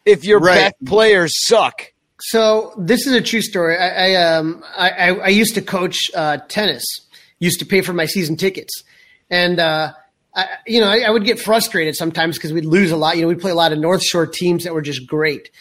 if 0.05 0.23
your 0.23 0.39
Right. 0.39 0.55
best 0.55 0.75
players 0.85 1.33
suck. 1.47 1.91
So 2.19 2.73
this 2.77 3.05
is 3.05 3.13
a 3.13 3.21
true 3.21 3.41
story. 3.41 3.77
I, 3.77 4.13
I 4.13 4.35
um 4.37 4.63
I, 4.75 4.89
I, 4.89 5.07
I 5.15 5.27
used 5.27 5.55
to 5.55 5.61
coach 5.61 5.97
uh, 6.15 6.37
tennis. 6.47 6.83
Used 7.39 7.59
to 7.59 7.65
pay 7.65 7.81
for 7.81 7.93
my 7.93 8.05
season 8.07 8.35
tickets, 8.35 8.83
and 9.29 9.59
uh, 9.59 9.93
I, 10.33 10.47
you 10.65 10.81
know 10.81 10.87
I, 10.87 11.01
I 11.01 11.11
would 11.11 11.23
get 11.23 11.39
frustrated 11.39 11.95
sometimes 11.95 12.35
because 12.35 12.51
we'd 12.51 12.65
lose 12.65 12.89
a 12.91 12.97
lot. 12.97 13.15
You 13.15 13.21
know 13.21 13.27
we'd 13.27 13.39
play 13.39 13.51
a 13.51 13.55
lot 13.55 13.71
of 13.73 13.77
North 13.77 14.01
Shore 14.01 14.25
teams 14.25 14.63
that 14.63 14.73
were 14.73 14.81
just 14.81 15.05
great. 15.05 15.51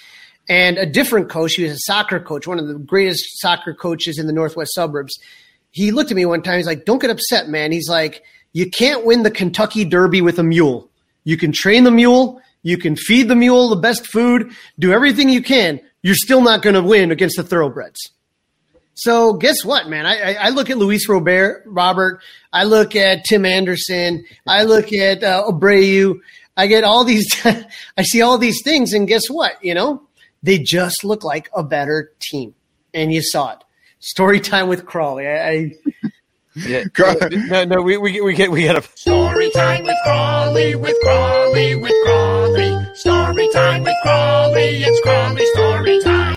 And 0.48 0.78
a 0.78 0.86
different 0.86 1.28
coach, 1.28 1.54
he 1.54 1.64
was 1.64 1.72
a 1.72 1.78
soccer 1.80 2.20
coach, 2.20 2.46
one 2.46 2.58
of 2.58 2.68
the 2.68 2.74
greatest 2.74 3.40
soccer 3.40 3.74
coaches 3.74 4.18
in 4.18 4.26
the 4.26 4.32
Northwest 4.32 4.74
suburbs. 4.74 5.18
He 5.72 5.90
looked 5.90 6.10
at 6.10 6.16
me 6.16 6.24
one 6.24 6.42
time. 6.42 6.56
He's 6.56 6.66
like, 6.66 6.84
"Don't 6.84 7.00
get 7.00 7.10
upset, 7.10 7.48
man." 7.48 7.72
He's 7.72 7.88
like, 7.88 8.22
"You 8.52 8.70
can't 8.70 9.04
win 9.04 9.22
the 9.24 9.30
Kentucky 9.30 9.84
Derby 9.84 10.22
with 10.22 10.38
a 10.38 10.44
mule. 10.44 10.88
You 11.24 11.36
can 11.36 11.52
train 11.52 11.84
the 11.84 11.90
mule, 11.90 12.40
you 12.62 12.78
can 12.78 12.96
feed 12.96 13.28
the 13.28 13.34
mule 13.34 13.68
the 13.68 13.76
best 13.76 14.06
food, 14.06 14.52
do 14.78 14.92
everything 14.92 15.28
you 15.28 15.42
can. 15.42 15.80
You're 16.02 16.14
still 16.14 16.40
not 16.40 16.62
going 16.62 16.74
to 16.74 16.82
win 16.82 17.10
against 17.10 17.36
the 17.36 17.42
thoroughbreds." 17.42 18.00
So 18.94 19.34
guess 19.34 19.62
what, 19.62 19.88
man? 19.88 20.06
I, 20.06 20.34
I, 20.34 20.48
look 20.48 20.70
at 20.70 20.78
Luis 20.78 21.06
Robert, 21.06 21.62
Robert. 21.66 22.22
I 22.50 22.64
look 22.64 22.96
at 22.96 23.24
Tim 23.24 23.44
Anderson. 23.44 24.24
I 24.46 24.62
look 24.62 24.90
at 24.90 25.22
uh, 25.22 25.44
Abreu. 25.48 26.18
I 26.56 26.66
get 26.66 26.82
all 26.82 27.04
these. 27.04 27.26
I 27.44 28.02
see 28.02 28.22
all 28.22 28.38
these 28.38 28.62
things, 28.64 28.94
and 28.94 29.06
guess 29.06 29.28
what? 29.28 29.62
You 29.62 29.74
know, 29.74 30.05
they 30.46 30.58
just 30.58 31.04
look 31.04 31.24
like 31.24 31.50
a 31.54 31.62
better 31.62 32.12
team, 32.20 32.54
and 32.94 33.12
you 33.12 33.20
saw 33.22 33.52
it. 33.52 33.58
Story 33.98 34.40
time 34.40 34.68
with 34.68 34.86
Crawley. 34.86 35.26
I, 35.26 35.48
I 35.50 35.72
Yeah. 36.56 36.84
no, 36.96 37.64
no, 37.64 37.82
we 37.82 37.98
we 37.98 38.18
we 38.22 38.32
get 38.32 38.50
we 38.50 38.64
got 38.64 38.82
to 38.82 38.88
Story 38.96 39.50
time 39.50 39.84
with 39.84 39.96
Crawley, 40.04 40.74
with 40.74 40.96
Crawley, 41.02 41.74
with 41.74 41.92
Crawley. 42.04 42.94
Story 42.94 43.48
time 43.52 43.82
with 43.82 43.96
Crawley, 44.02 44.82
it's 44.82 45.00
Crawley 45.02 45.44
story 45.52 46.00
time. 46.00 46.36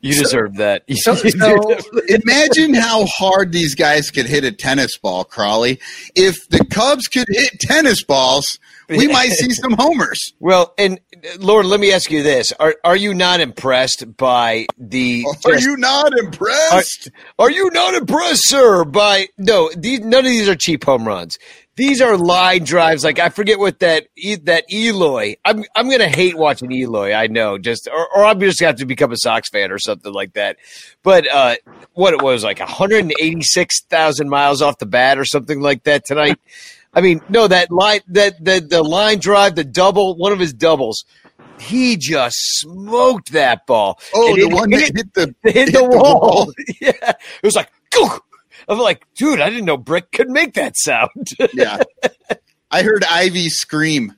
You 0.00 0.14
deserve 0.14 0.56
that. 0.56 0.84
so, 0.90 1.14
so 1.14 1.78
Imagine 2.08 2.74
how 2.74 3.06
hard 3.06 3.52
these 3.52 3.74
guys 3.74 4.10
could 4.10 4.26
hit 4.26 4.44
a 4.44 4.52
tennis 4.52 4.96
ball, 4.96 5.24
Crawley. 5.24 5.80
If 6.14 6.48
the 6.48 6.64
Cubs 6.64 7.06
could 7.08 7.26
hit 7.28 7.60
tennis 7.60 8.02
balls, 8.02 8.58
we 8.88 9.08
might 9.08 9.30
see 9.30 9.50
some 9.50 9.72
homers. 9.72 10.32
well, 10.40 10.74
and 10.78 11.00
Lord, 11.38 11.66
let 11.66 11.80
me 11.80 11.92
ask 11.92 12.10
you 12.10 12.22
this: 12.22 12.52
Are 12.52 12.74
are 12.84 12.96
you 12.96 13.14
not 13.14 13.40
impressed 13.40 14.16
by 14.16 14.66
the? 14.78 15.24
Are 15.44 15.52
just- 15.52 15.64
you 15.64 15.76
not 15.76 16.16
impressed? 16.18 17.10
are 17.38 17.50
you 17.50 17.70
not 17.70 17.94
impressed, 17.94 18.48
sir? 18.48 18.84
By 18.84 19.28
no, 19.36 19.70
these 19.76 20.00
none 20.00 20.24
of 20.24 20.30
these 20.30 20.48
are 20.48 20.56
cheap 20.56 20.84
home 20.84 21.06
runs. 21.06 21.38
These 21.76 22.00
are 22.00 22.16
line 22.16 22.64
drives. 22.64 23.04
Like 23.04 23.20
I 23.20 23.28
forget 23.28 23.60
what 23.60 23.78
that 23.78 24.08
that 24.42 24.64
Eloy. 24.72 25.36
I'm 25.44 25.64
I'm 25.76 25.88
gonna 25.88 26.08
hate 26.08 26.36
watching 26.36 26.72
Eloy. 26.72 27.12
I 27.12 27.28
know, 27.28 27.56
just 27.56 27.86
or, 27.86 28.08
or 28.16 28.24
I'm 28.24 28.40
just 28.40 28.58
gonna 28.58 28.70
have 28.70 28.78
to 28.78 28.86
become 28.86 29.12
a 29.12 29.16
Sox 29.16 29.48
fan 29.48 29.70
or 29.70 29.78
something 29.78 30.12
like 30.12 30.32
that. 30.32 30.56
But 31.04 31.32
uh, 31.32 31.54
what 31.92 32.14
it 32.14 32.22
was 32.22 32.42
like 32.42 32.58
186 32.58 33.82
thousand 33.82 34.28
miles 34.28 34.60
off 34.60 34.78
the 34.78 34.86
bat 34.86 35.18
or 35.18 35.24
something 35.24 35.60
like 35.60 35.84
that 35.84 36.04
tonight. 36.04 36.40
I 36.94 37.00
mean, 37.00 37.20
no, 37.28 37.46
that 37.46 37.70
line 37.70 38.00
that 38.08 38.42
the 38.44 38.60
the 38.60 38.82
line 38.82 39.18
drive, 39.18 39.54
the 39.54 39.64
double, 39.64 40.16
one 40.16 40.32
of 40.32 40.38
his 40.38 40.52
doubles. 40.52 41.04
He 41.60 41.96
just 41.96 42.36
smoked 42.60 43.32
that 43.32 43.66
ball. 43.66 43.98
Oh, 44.14 44.28
And 44.28 44.36
the 44.36 44.46
it 44.48 44.52
one 44.54 44.70
that 44.70 44.80
hit 44.94 45.12
the 45.14 45.34
hit, 45.42 45.54
hit 45.54 45.72
the, 45.72 45.84
wall. 45.84 46.20
wall. 46.20 46.52
yeah, 46.80 46.92
it 47.10 47.42
was 47.42 47.56
like, 47.56 47.70
"Gook." 47.92 48.20
I'm 48.68 48.78
like, 48.78 49.06
dude, 49.14 49.40
I 49.40 49.48
didn't 49.50 49.64
know 49.64 49.76
Brick 49.78 50.12
could 50.12 50.28
make 50.28 50.54
that 50.54 50.76
sound. 50.76 51.28
Yeah. 51.54 51.82
I 52.70 52.82
heard 52.82 53.02
Ivy 53.04 53.48
scream. 53.48 54.14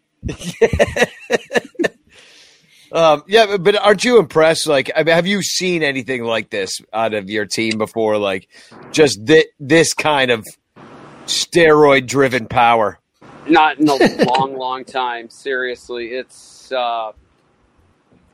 um, 2.93 3.23
yeah, 3.29 3.47
but, 3.47 3.63
but 3.63 3.77
aren't 3.77 4.03
you 4.05 4.19
impressed? 4.19 4.67
Like, 4.67 4.91
I 4.97 5.05
mean, 5.05 5.15
have 5.15 5.27
you 5.27 5.43
seen 5.43 5.83
anything 5.85 6.25
like 6.25 6.51
this 6.51 6.81
out 6.93 7.15
of 7.15 7.31
your 7.31 7.47
team 7.47 7.79
before? 7.79 8.19
Like, 8.19 8.49
just 8.91 9.21
thi- 9.25 9.47
this 9.61 9.95
kind 9.95 10.33
of 10.33 10.45
steroid-driven 11.31 12.47
power. 12.47 12.99
Not 13.49 13.79
in 13.79 13.89
a 13.89 13.95
long, 14.25 14.57
long 14.57 14.85
time. 14.85 15.31
Seriously, 15.31 16.09
it's 16.09 16.71
uh, 16.73 17.13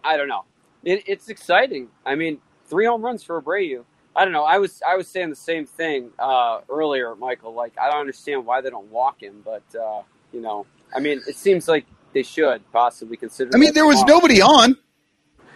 I 0.04 0.16
don't 0.16 0.28
know. 0.28 0.44
It, 0.84 1.04
it's 1.06 1.28
exciting. 1.28 1.88
I 2.04 2.14
mean, 2.14 2.38
three 2.66 2.86
home 2.86 3.02
runs 3.02 3.22
for 3.22 3.40
Abreu. 3.40 3.84
I 4.14 4.24
don't 4.24 4.32
know. 4.32 4.44
I 4.44 4.58
was 4.58 4.82
I 4.86 4.96
was 4.96 5.08
saying 5.08 5.30
the 5.30 5.36
same 5.36 5.66
thing 5.66 6.10
uh, 6.18 6.60
earlier, 6.70 7.14
Michael. 7.14 7.54
Like 7.54 7.74
I 7.80 7.90
don't 7.90 8.00
understand 8.00 8.46
why 8.46 8.60
they 8.62 8.70
don't 8.70 8.90
walk 8.90 9.22
him, 9.22 9.42
but 9.44 9.62
uh, 9.78 10.02
you 10.32 10.40
know, 10.40 10.66
I 10.94 11.00
mean, 11.00 11.20
it 11.26 11.36
seems 11.36 11.68
like 11.68 11.86
they 12.14 12.22
should 12.22 12.62
possibly 12.72 13.16
consider. 13.16 13.50
I 13.54 13.58
mean, 13.58 13.74
there 13.74 13.86
was 13.86 14.00
tomorrow. 14.00 14.18
nobody 14.18 14.40
on. 14.42 14.76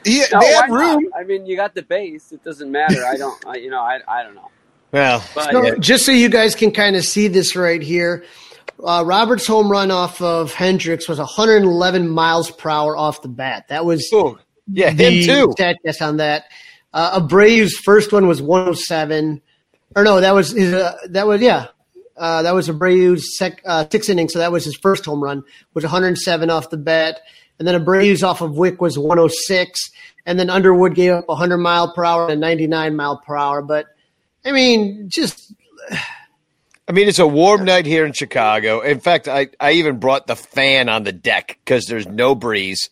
He, 0.04 0.22
No, 0.32 0.40
they 0.40 0.52
why 0.52 0.62
had 0.62 0.70
not? 0.70 1.02
room. 1.02 1.10
I 1.18 1.24
mean, 1.24 1.46
you 1.46 1.56
got 1.56 1.74
the 1.74 1.82
base. 1.82 2.32
It 2.32 2.44
doesn't 2.44 2.70
matter. 2.70 3.04
I 3.04 3.16
don't. 3.16 3.44
I, 3.46 3.56
you 3.56 3.70
know, 3.70 3.80
I 3.80 4.00
I 4.06 4.22
don't 4.22 4.34
know. 4.34 4.50
Well, 4.92 5.24
But 5.34 5.52
So, 5.52 5.76
just 5.76 6.04
so 6.04 6.12
you 6.12 6.28
guys 6.28 6.54
can 6.54 6.72
kind 6.72 6.96
of 6.96 7.04
see 7.04 7.28
this 7.28 7.54
right 7.54 7.80
here, 7.80 8.24
uh, 8.84 9.04
Robert's 9.06 9.46
home 9.46 9.70
run 9.70 9.90
off 9.90 10.20
of 10.20 10.52
Hendricks 10.52 11.08
was 11.08 11.18
111 11.18 12.08
miles 12.08 12.50
per 12.50 12.70
hour 12.70 12.96
off 12.96 13.22
the 13.22 13.28
bat. 13.28 13.68
That 13.68 13.84
was 13.84 14.08
ooh, 14.12 14.38
yeah, 14.72 14.90
him 14.90 15.24
too. 15.24 15.52
stat 15.52 15.76
test 15.84 16.02
on 16.02 16.16
that. 16.18 16.44
Uh, 16.92 17.20
Abreu's 17.20 17.76
first 17.76 18.12
one 18.12 18.26
was 18.26 18.42
107, 18.42 19.40
or 19.94 20.04
no, 20.04 20.20
that 20.20 20.34
was 20.34 20.50
his. 20.50 20.72
Uh, 20.72 20.96
that 21.10 21.26
was 21.26 21.40
yeah, 21.40 21.68
uh, 22.16 22.42
that 22.42 22.54
was 22.54 22.68
Abreu's 22.68 23.36
sec, 23.36 23.62
uh, 23.64 23.84
six 23.90 24.08
innings. 24.08 24.32
So 24.32 24.38
that 24.40 24.50
was 24.50 24.64
his 24.64 24.76
first 24.76 25.04
home 25.04 25.22
run, 25.22 25.44
was 25.74 25.84
107 25.84 26.50
off 26.50 26.70
the 26.70 26.76
bat, 26.76 27.20
and 27.58 27.68
then 27.68 27.80
Abreu's 27.80 28.22
off 28.22 28.40
of 28.40 28.56
Wick 28.56 28.80
was 28.80 28.98
106, 28.98 29.90
and 30.26 30.38
then 30.38 30.50
Underwood 30.50 30.94
gave 30.94 31.12
up 31.12 31.28
100 31.28 31.58
mile 31.58 31.92
per 31.94 32.04
hour 32.04 32.28
and 32.28 32.40
99 32.40 32.96
mile 32.96 33.18
per 33.24 33.36
hour. 33.36 33.62
But 33.62 33.86
I 34.44 34.52
mean, 34.52 35.08
just 35.08 35.52
I 36.90 36.92
mean, 36.92 37.06
it's 37.06 37.20
a 37.20 37.26
warm 37.26 37.64
night 37.64 37.86
here 37.86 38.04
in 38.04 38.12
Chicago. 38.12 38.80
In 38.80 38.98
fact, 38.98 39.28
I, 39.28 39.48
I 39.60 39.72
even 39.72 40.00
brought 40.00 40.26
the 40.26 40.34
fan 40.34 40.88
on 40.88 41.04
the 41.04 41.12
deck 41.12 41.58
because 41.64 41.86
there's 41.86 42.08
no 42.08 42.34
breeze 42.34 42.90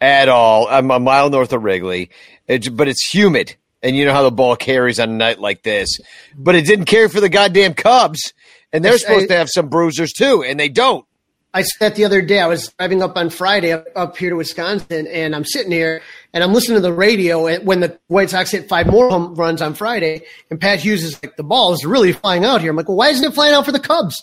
at 0.00 0.28
all. 0.30 0.66
I'm 0.68 0.90
a 0.90 0.98
mile 0.98 1.28
north 1.28 1.52
of 1.52 1.62
Wrigley, 1.62 2.10
it's, 2.48 2.68
but 2.68 2.88
it's 2.88 3.12
humid. 3.12 3.56
And 3.82 3.94
you 3.94 4.06
know 4.06 4.14
how 4.14 4.22
the 4.22 4.30
ball 4.30 4.56
carries 4.56 4.98
on 4.98 5.10
a 5.10 5.12
night 5.12 5.38
like 5.38 5.62
this. 5.62 6.00
But 6.34 6.54
it 6.54 6.64
didn't 6.66 6.86
carry 6.86 7.08
for 7.08 7.20
the 7.20 7.28
goddamn 7.28 7.74
Cubs. 7.74 8.32
And 8.72 8.84
they're 8.84 8.98
supposed 8.98 9.28
to 9.28 9.36
have 9.36 9.48
some 9.50 9.68
bruisers 9.68 10.12
too, 10.12 10.42
and 10.42 10.58
they 10.58 10.68
don't. 10.68 11.05
I 11.56 11.62
said 11.62 11.78
that 11.92 11.94
the 11.96 12.04
other 12.04 12.20
day. 12.20 12.38
I 12.38 12.46
was 12.48 12.68
driving 12.78 13.02
up 13.02 13.16
on 13.16 13.30
Friday 13.30 13.72
up, 13.72 13.86
up 13.96 14.16
here 14.18 14.28
to 14.28 14.36
Wisconsin, 14.36 15.06
and 15.06 15.34
I'm 15.34 15.44
sitting 15.46 15.72
here 15.72 16.02
and 16.34 16.44
I'm 16.44 16.52
listening 16.52 16.76
to 16.76 16.82
the 16.82 16.92
radio 16.92 17.46
and 17.46 17.66
when 17.66 17.80
the 17.80 17.98
White 18.08 18.28
Sox 18.28 18.50
hit 18.50 18.68
five 18.68 18.86
more 18.86 19.08
home 19.08 19.34
runs 19.36 19.62
on 19.62 19.72
Friday, 19.72 20.20
and 20.50 20.60
Pat 20.60 20.80
Hughes 20.80 21.02
is 21.02 21.20
like, 21.22 21.36
"The 21.36 21.42
ball 21.42 21.72
is 21.72 21.84
really 21.86 22.12
flying 22.12 22.44
out 22.44 22.60
here." 22.60 22.70
I'm 22.70 22.76
like, 22.76 22.88
"Well, 22.88 22.98
why 22.98 23.08
isn't 23.08 23.24
it 23.24 23.32
flying 23.34 23.54
out 23.54 23.64
for 23.64 23.72
the 23.72 23.80
Cubs?" 23.80 24.22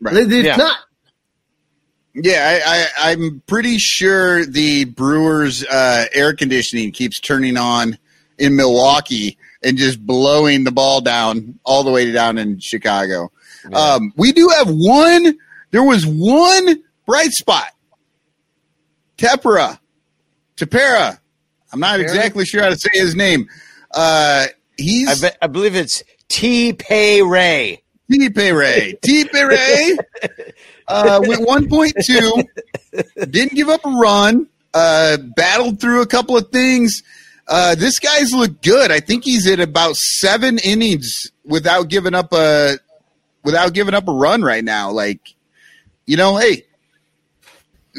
Right. 0.00 0.14
It's 0.14 0.30
Yeah. 0.46 0.56
not. 0.56 0.76
Yeah, 2.14 2.60
I, 2.66 2.86
I, 3.08 3.12
I'm 3.12 3.42
pretty 3.46 3.78
sure 3.78 4.44
the 4.44 4.84
Brewers' 4.84 5.64
uh, 5.64 6.06
air 6.12 6.34
conditioning 6.34 6.90
keeps 6.92 7.18
turning 7.20 7.56
on 7.56 7.96
in 8.38 8.56
Milwaukee 8.56 9.38
and 9.62 9.78
just 9.78 10.04
blowing 10.04 10.64
the 10.64 10.72
ball 10.72 11.00
down 11.00 11.58
all 11.64 11.82
the 11.84 11.90
way 11.90 12.10
down 12.12 12.36
in 12.36 12.58
Chicago. 12.60 13.30
Um, 13.72 14.12
we 14.16 14.32
do 14.32 14.48
have 14.48 14.68
one. 14.68 15.38
There 15.70 15.82
was 15.82 16.06
one 16.06 16.82
bright 17.06 17.30
spot. 17.30 17.70
Tepera, 19.16 19.78
Tepera. 20.56 21.18
I'm 21.72 21.80
not 21.80 22.00
exactly 22.00 22.44
sure 22.46 22.62
how 22.62 22.70
to 22.70 22.78
say 22.78 22.90
his 22.92 23.14
name. 23.14 23.48
Uh, 23.94 24.46
he's 24.76 25.22
I, 25.22 25.28
be, 25.28 25.36
I 25.42 25.46
believe 25.48 25.74
it's 25.74 26.02
T. 26.28 26.72
Pay 26.72 27.22
Ray. 27.22 27.82
T. 28.10 28.28
Ray. 28.28 28.98
T. 29.02 29.28
Ray. 29.32 29.96
Uh, 30.90 31.20
went 31.22 31.46
1.2. 31.46 33.30
Didn't 33.30 33.54
give 33.54 33.68
up 33.68 33.84
a 33.84 33.90
run. 33.90 34.48
Uh, 34.72 35.18
battled 35.36 35.78
through 35.80 36.00
a 36.00 36.06
couple 36.06 36.34
of 36.34 36.48
things. 36.48 37.02
Uh, 37.46 37.74
this 37.74 37.98
guy's 37.98 38.32
looked 38.32 38.62
good. 38.62 38.90
I 38.90 39.00
think 39.00 39.24
he's 39.24 39.46
at 39.46 39.60
about 39.60 39.96
seven 39.96 40.58
innings 40.58 41.30
without 41.44 41.88
giving 41.88 42.14
up 42.14 42.32
a 42.32 42.78
without 43.44 43.74
giving 43.74 43.92
up 43.92 44.08
a 44.08 44.12
run 44.12 44.40
right 44.40 44.64
now. 44.64 44.90
Like, 44.90 45.34
you 46.08 46.16
know, 46.16 46.36
hey, 46.36 46.64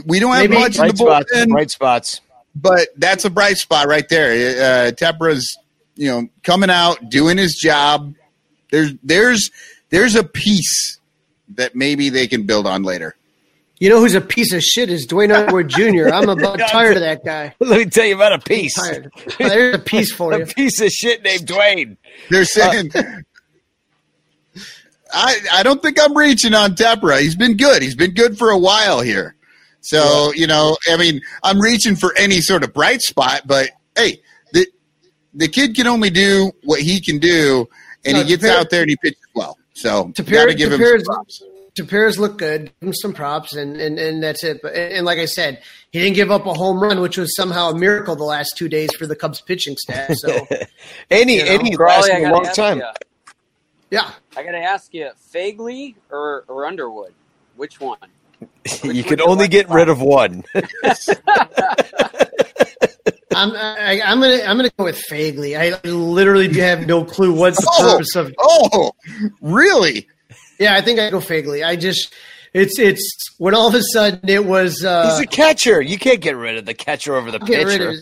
we 0.06 0.20
don't 0.20 0.34
have 0.34 0.50
Maybe- 0.50 0.62
much 0.62 0.76
in 0.76 0.82
Bright 0.82 0.92
the 0.92 0.98
spots. 0.98 1.32
bullpen, 1.34 1.50
Bright 1.50 1.72
spots. 1.72 2.22
but 2.56 2.88
that's 2.98 3.26
a 3.26 3.30
bright 3.30 3.58
spot 3.58 3.88
right 3.88 4.08
there. 4.10 4.32
Uh, 4.88 4.92
Tepera's, 4.92 5.58
you 5.96 6.08
know, 6.10 6.28
coming 6.44 6.70
out, 6.70 7.10
doing 7.10 7.38
his 7.38 7.56
job. 7.56 8.14
There's 8.72 8.94
there's 9.04 9.52
there's 9.90 10.16
a 10.16 10.24
piece 10.24 11.00
that 11.56 11.76
maybe 11.76 12.10
they 12.10 12.28
can 12.28 12.44
build 12.44 12.68
on 12.68 12.84
later. 12.84 13.16
You 13.80 13.90
know 13.90 14.00
who's 14.00 14.14
a 14.14 14.22
piece 14.22 14.52
of 14.54 14.62
shit 14.62 14.90
is 14.90 15.06
Duane 15.06 15.32
Underwood 15.32 15.70
Jr. 15.70 16.10
I'm 16.14 16.28
about 16.30 16.60
tired 16.70 16.98
of 16.98 17.02
that 17.02 17.24
guy. 17.24 17.56
Let 17.60 17.80
me 17.80 17.86
tell 17.86 18.06
you 18.06 18.16
about 18.16 18.34
a 18.34 18.40
piece. 18.40 18.76
Tired. 18.76 19.10
There's 19.38 19.76
a 19.76 19.80
piece 19.80 20.12
for 20.12 20.34
A 20.36 20.40
you. 20.40 20.46
piece 20.46 20.82
of 20.82 20.90
shit 20.92 21.24
named 21.24 21.48
Dwayne. 21.48 21.98
They're 22.30 22.44
saying. 22.46 22.92
I, 25.14 25.36
I 25.54 25.64
don't 25.64 25.82
think 25.82 25.98
I'm 26.02 26.16
reaching 26.18 26.54
on 26.54 26.76
Tepera. 26.76 27.20
He's 27.22 27.36
been 27.36 27.58
good. 27.58 27.82
He's 27.82 27.96
been 27.96 28.14
good 28.14 28.38
for 28.38 28.50
a 28.50 28.58
while 28.58 29.02
here. 29.02 29.36
So, 29.82 30.32
you 30.36 30.46
know, 30.46 30.78
I 30.90 30.98
mean, 30.98 31.22
I'm 31.44 31.60
reaching 31.60 31.96
for 31.96 32.14
any 32.18 32.42
sort 32.42 32.64
of 32.64 32.74
bright 32.74 33.02
spot, 33.02 33.44
but 33.46 33.70
hey, 33.96 34.22
the 34.52 34.68
the 35.34 35.48
kid 35.48 35.76
can 35.76 35.88
only 35.88 36.10
do 36.10 36.52
what 36.64 36.82
he 36.82 37.00
can 37.02 37.18
do, 37.18 37.68
and 38.04 38.16
No, 38.16 38.24
he 38.24 38.28
gets 38.30 38.44
Tepera- 38.44 38.58
out 38.60 38.70
there 38.70 38.82
and 38.82 38.90
he 38.90 38.98
pitches 38.98 39.20
well. 39.34 39.58
So, 39.74 40.06
Tepera- 40.10 40.32
got 40.32 40.46
to 40.48 40.54
give 40.56 40.72
him 40.74 40.80
Tepera's- 40.82 41.06
some 41.06 41.16
props. 41.16 41.44
Tepera's 41.78 42.20
look 42.20 42.38
good. 42.38 42.66
Give 42.82 42.90
him 42.90 42.94
some 42.94 43.14
props, 43.14 43.54
and, 43.54 43.80
and, 43.80 43.98
and 43.98 44.22
that's 44.22 44.44
it. 44.44 44.60
But 44.62 44.74
and, 44.74 44.92
and 44.92 45.06
like 45.06 45.18
I 45.20 45.26
said, 45.26 45.62
he 45.92 46.00
didn't 46.02 46.16
give 46.16 46.30
up 46.30 46.46
a 46.46 46.54
home 46.54 46.82
run, 46.82 47.00
which 47.00 47.18
was 47.18 47.34
somehow 47.36 47.70
a 47.70 47.78
miracle 47.78 48.18
the 48.18 48.24
last 48.26 48.58
two 48.58 48.68
days 48.68 48.90
for 48.98 49.08
the 49.08 49.16
Cubs 49.16 49.40
pitching 49.40 49.78
staff. 49.78 50.10
So 50.16 50.46
Any 51.10 51.38
You 51.38 51.46
know, 51.46 51.52
any 51.52 51.76
Crawley, 51.76 52.10
lasting 52.10 52.26
a 52.26 52.32
long 52.34 52.46
time. 52.54 52.80
ya. 52.80 52.92
Yeah, 53.92 54.12
I 54.38 54.44
gotta 54.44 54.60
ask 54.60 54.94
you, 54.94 55.10
Phegley 55.34 55.96
or, 56.12 56.44
or 56.48 56.66
Underwood? 56.66 57.14
Which 57.56 57.80
one? 57.80 57.98
You 58.84 59.04
can 59.04 59.20
only 59.20 59.48
get 59.48 59.68
rid 59.70 59.90
of 59.90 60.00
one. 60.02 60.44
I'm 63.36 63.52
I, 63.56 64.02
I'm 64.04 64.20
gonna 64.20 64.42
I'm 64.46 64.58
gonna 64.58 64.72
go 64.78 64.84
with 64.86 65.02
Phegley. 65.10 65.58
I 65.58 65.80
literally 65.88 66.52
have 66.60 66.88
no 66.88 67.04
clue 67.06 67.34
what's 67.34 67.60
the 67.62 67.72
Oh, 67.80 67.92
purpose 67.94 68.16
of. 68.16 68.34
oh, 68.40 68.92
really? 69.42 70.08
Yeah, 70.60 70.74
I 70.76 70.82
think 70.82 71.00
I 71.00 71.10
go 71.10 71.20
Phegley. 71.20 71.66
I 71.66 71.76
just 71.76 72.14
it's 72.54 72.80
it's 72.80 73.36
when 73.38 73.54
all 73.56 73.68
of 73.68 73.76
a 73.76 73.82
sudden 73.94 74.28
it 74.30 74.46
was. 74.46 74.84
Uh, 74.84 75.10
He's 75.12 75.20
a 75.26 75.28
catcher. 75.28 75.82
You 75.82 75.98
can't 75.98 76.22
get 76.22 76.36
rid 76.36 76.58
of 76.58 76.66
the 76.66 76.74
catcher 76.74 77.16
over 77.16 77.32
the 77.32 77.40
get 77.40 77.66
rid 77.66 77.78
pitcher. 77.80 77.90
of 77.90 77.96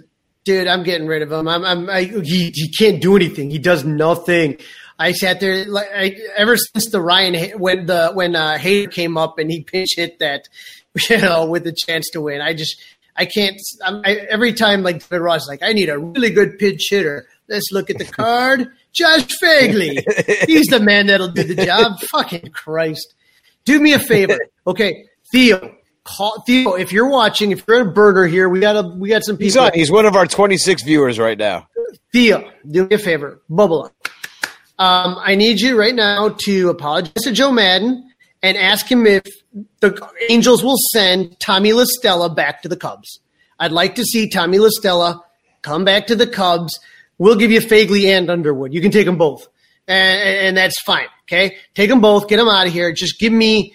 dude. 0.45 0.67
I'm 0.67 0.83
getting 0.83 1.07
rid 1.07 1.21
of 1.21 1.31
him. 1.31 1.47
I'm, 1.47 1.63
I'm 1.65 1.89
I, 1.89 2.03
he, 2.03 2.51
he 2.53 2.71
can't 2.71 3.01
do 3.01 3.15
anything. 3.15 3.49
He 3.51 3.59
does 3.59 3.83
nothing. 3.83 4.57
I 4.99 5.11
sat 5.11 5.39
there 5.39 5.65
like 5.65 5.87
I, 5.93 6.15
ever 6.35 6.57
since 6.57 6.89
the 6.89 7.01
Ryan 7.01 7.59
when 7.59 7.85
the 7.85 8.11
when 8.13 8.35
uh, 8.35 8.57
Hayter 8.57 8.89
came 8.89 9.17
up 9.17 9.37
and 9.37 9.51
he 9.51 9.63
pinch 9.63 9.95
hit 9.95 10.19
that, 10.19 10.49
you 11.09 11.17
know, 11.19 11.45
with 11.45 11.67
a 11.67 11.73
chance 11.73 12.09
to 12.11 12.21
win. 12.21 12.41
I 12.41 12.53
just 12.53 12.81
I 13.15 13.25
can't. 13.25 13.59
I'm, 13.83 14.01
I, 14.05 14.15
every 14.29 14.53
time 14.53 14.83
like 14.83 14.99
David 14.99 15.21
Ross, 15.21 15.47
like 15.47 15.63
I 15.63 15.73
need 15.73 15.89
a 15.89 15.97
really 15.97 16.29
good 16.29 16.57
pitch 16.59 16.87
hitter. 16.89 17.27
Let's 17.49 17.71
look 17.71 17.89
at 17.89 17.97
the 17.97 18.05
card. 18.05 18.71
Josh 18.93 19.27
Phegley. 19.41 20.01
He's 20.47 20.67
the 20.67 20.79
man 20.79 21.07
that'll 21.07 21.27
do 21.29 21.43
the 21.43 21.65
job. 21.65 21.99
Fucking 22.11 22.49
Christ. 22.51 23.13
Do 23.65 23.79
me 23.79 23.93
a 23.93 23.99
favor, 23.99 24.39
okay, 24.65 25.05
Theo. 25.31 25.75
Call 26.03 26.41
Theo 26.47 26.73
if 26.75 26.93
you're 26.93 27.09
watching. 27.09 27.51
If 27.51 27.65
you're 27.67 27.81
at 27.81 27.87
a 27.87 27.91
burner 27.91 28.27
here, 28.27 28.47
we 28.47 28.61
got 28.61 28.77
a 28.77 28.87
we 28.87 29.09
got 29.09 29.25
some 29.25 29.35
people. 29.35 29.45
He's 29.45 29.57
on. 29.57 29.71
He's 29.73 29.91
one 29.91 30.05
of 30.05 30.15
our 30.15 30.25
26 30.25 30.83
viewers 30.83 31.19
right 31.19 31.37
now. 31.37 31.67
Theo, 32.13 32.49
do 32.69 32.87
me 32.87 32.95
a 32.95 32.97
favor, 32.97 33.41
bubble 33.49 33.85
up. 33.85 33.96
Um, 34.79 35.17
I 35.19 35.35
need 35.35 35.59
you 35.59 35.77
right 35.77 35.95
now 35.95 36.35
to 36.45 36.69
apologize 36.69 37.23
to 37.23 37.31
Joe 37.31 37.51
Maddon 37.51 38.11
and 38.43 38.57
ask 38.57 38.89
him 38.89 39.07
if 39.07 39.23
the 39.79 40.07
Angels 40.29 40.63
will 40.63 40.77
send 40.93 41.39
Tommy 41.39 41.73
La 41.73 41.85
Stella 41.85 42.29
back 42.29 42.61
to 42.61 42.69
the 42.69 42.77
Cubs. 42.77 43.19
I'd 43.59 43.71
like 43.71 43.95
to 43.95 44.03
see 44.03 44.29
Tommy 44.29 44.59
La 44.59 44.69
Stella 44.69 45.23
come 45.63 45.83
back 45.83 46.07
to 46.07 46.15
the 46.15 46.27
Cubs. 46.27 46.79
We'll 47.17 47.35
give 47.35 47.51
you 47.51 47.59
Phegley 47.59 48.05
and 48.15 48.29
Underwood. 48.29 48.73
You 48.73 48.81
can 48.81 48.91
take 48.91 49.07
them 49.07 49.17
both, 49.17 49.47
and, 49.87 50.19
and 50.19 50.57
that's 50.57 50.79
fine. 50.81 51.07
Okay, 51.23 51.57
take 51.73 51.89
them 51.89 51.99
both. 51.99 52.27
Get 52.27 52.37
them 52.37 52.47
out 52.47 52.67
of 52.67 52.73
here. 52.73 52.91
Just 52.93 53.19
give 53.19 53.33
me 53.33 53.73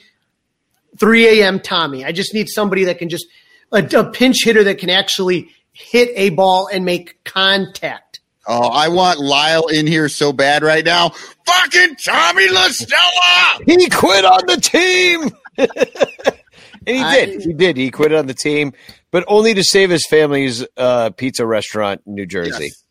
3 0.99 1.41
a.m. 1.41 1.59
Tommy. 1.59 2.05
I 2.05 2.13
just 2.13 2.33
need 2.33 2.49
somebody 2.49 2.85
that 2.85 2.99
can 2.99 3.09
just 3.09 3.27
a, 3.73 3.85
a 3.99 4.11
pinch 4.11 4.45
hitter 4.45 4.63
that 4.65 4.79
can 4.79 4.91
actually 4.91 5.51
hit 5.73 6.11
a 6.15 6.31
ball 6.31 6.69
and 6.73 6.85
make 6.85 7.23
contact. 7.25 8.02
Oh, 8.47 8.69
I 8.69 8.89
want 8.89 9.21
Lyle 9.21 9.67
in 9.69 9.87
here 9.87 10.09
so 10.09 10.33
bad 10.33 10.63
right 10.63 10.85
now. 10.85 11.11
Fucking 11.47 11.97
Tommy 11.97 12.49
La 12.49 12.69
Stella! 12.69 13.65
He 13.67 13.89
quit 13.89 14.25
on 14.25 14.41
the 14.47 14.57
team. 14.57 15.31
and 15.59 16.97
he 16.97 17.03
I- 17.03 17.25
did. 17.27 17.43
He 17.43 17.53
did. 17.53 17.77
He 17.77 17.91
quit 17.91 18.13
on 18.13 18.27
the 18.27 18.35
team, 18.35 18.73
but 19.11 19.25
only 19.29 19.55
to 19.55 19.63
save 19.63 19.91
his 19.91 20.05
family's 20.07 20.67
uh, 20.77 21.11
pizza 21.11 21.47
restaurant 21.47 22.03
in 22.07 22.15
New 22.15 22.27
Jersey. 22.27 22.65
Yes. 22.65 22.83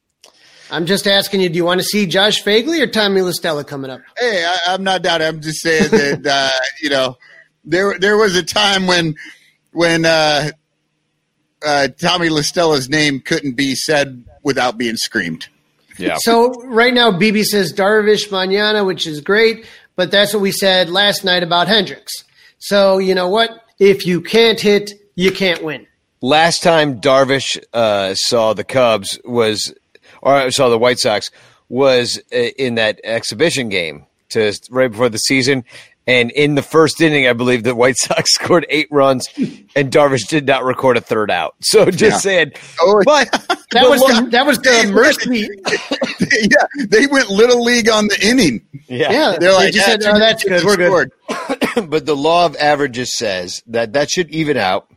I'm 0.72 0.86
just 0.86 1.06
asking 1.06 1.41
you, 1.41 1.49
do 1.49 1.56
you 1.56 1.66
want 1.66 1.82
to 1.82 1.86
see 1.86 2.06
Josh 2.06 2.41
Phegley 2.43 2.82
or 2.82 2.88
Tommy 2.88 3.22
La 3.22 3.32
Stella 3.32 3.66
coming 3.66 3.91
up? 3.91 3.99
Hey, 4.18 4.45
I, 4.45 4.74
I'm 4.74 4.84
not 4.86 5.02
doubting. 5.02 5.28
I'm 5.28 5.41
just 5.41 5.60
saying 5.62 5.91
that 5.91 6.26
uh, 6.26 6.49
you 6.82 6.89
know 6.89 7.18
there 7.66 7.99
there 7.99 8.16
was 8.16 8.38
a 8.38 8.43
time 8.43 8.88
when 8.88 9.16
when 9.74 10.06
uh, 10.06 10.52
uh, 11.66 11.89
Tommy 11.99 12.30
La 12.30 12.39
Stella's 12.41 12.88
name 12.88 13.20
couldn't 13.20 13.58
be 13.58 13.76
said 13.76 14.24
without 14.43 14.77
being 14.77 14.95
screamed. 14.95 15.47
Yeah. 15.97 16.17
So 16.19 16.51
right 16.65 16.93
now, 16.93 17.11
BB 17.11 17.43
says 17.43 17.73
Darvish 17.73 18.31
Manana, 18.31 18.83
which 18.83 19.05
is 19.05 19.21
great, 19.21 19.65
but 19.95 20.11
that's 20.11 20.33
what 20.33 20.41
we 20.41 20.51
said 20.51 20.89
last 20.89 21.23
night 21.23 21.43
about 21.43 21.67
Hendricks. 21.67 22.23
So 22.59 22.97
you 22.97 23.15
know 23.15 23.27
what? 23.27 23.51
If 23.79 24.05
you 24.05 24.21
can't 24.21 24.59
hit, 24.59 24.91
you 25.15 25.31
can't 25.31 25.63
win. 25.63 25.87
Last 26.21 26.63
time 26.63 27.01
Darvish 27.01 27.57
uh, 27.73 28.13
saw 28.15 28.53
the 28.53 28.63
Cubs 28.63 29.19
was, 29.25 29.73
or 30.21 30.51
saw 30.51 30.69
the 30.69 30.77
White 30.77 30.99
Sox 30.99 31.31
was 31.67 32.21
uh, 32.33 32.37
in 32.37 32.75
that 32.75 32.99
exhibition 33.03 33.69
game 33.69 34.05
to 34.29 34.53
right 34.69 34.91
before 34.91 35.09
the 35.09 35.17
season. 35.17 35.63
And 36.08 36.32
in 36.32 36.56
the 36.56 36.64
first 36.64 36.99
inning, 36.99 37.28
I 37.28 37.34
believe 37.34 37.64
the 37.64 37.76
White 37.76 37.95
Sox 37.97 38.34
scored 38.34 38.66
eight 38.70 38.88
runs, 38.89 39.28
and 39.76 39.91
Darvish 39.91 40.28
did 40.28 40.47
not 40.47 40.64
record 40.64 40.97
a 40.97 41.02
third 41.02 41.30
out. 41.30 41.56
So 41.62 41.86
just 41.91 42.02
Yeah. 42.02 42.18
saying, 42.18 42.52
Oh, 42.82 43.02
but 43.06 43.30
That 43.72 43.88
was 43.89 44.02
look- 44.02 44.26
the, 44.26 44.30
that 44.32 44.45
was 44.45 44.58
the 44.60 44.91
mercy. 44.91 45.47
yeah, 46.49 46.86
they 46.88 47.08
went 47.08 47.30
little 47.30 47.64
league 47.64 47.88
on 47.89 48.08
the 48.08 48.18
inning. 48.28 48.66
yeah. 48.88 49.12
Yeah, 49.12 49.38
They're 49.39 49.52
they 49.52 49.56
like, 49.56 49.74
just 49.74 49.88
"Yeah, 49.88 49.93
said, 49.99 50.04
"Oh, 50.06 50.20
that's 50.20 50.43
kids 50.43 50.64
good. 50.64 50.80
We're 50.91 51.06
good." 51.78 51.89
but 51.89 52.06
the 52.06 52.16
law 52.16 52.45
of 52.47 52.56
averages 52.58 53.16
says 53.18 53.62
that 53.68 53.93
that 53.93 54.10
should 54.12 54.30
even 54.32 54.58
out 54.58 54.91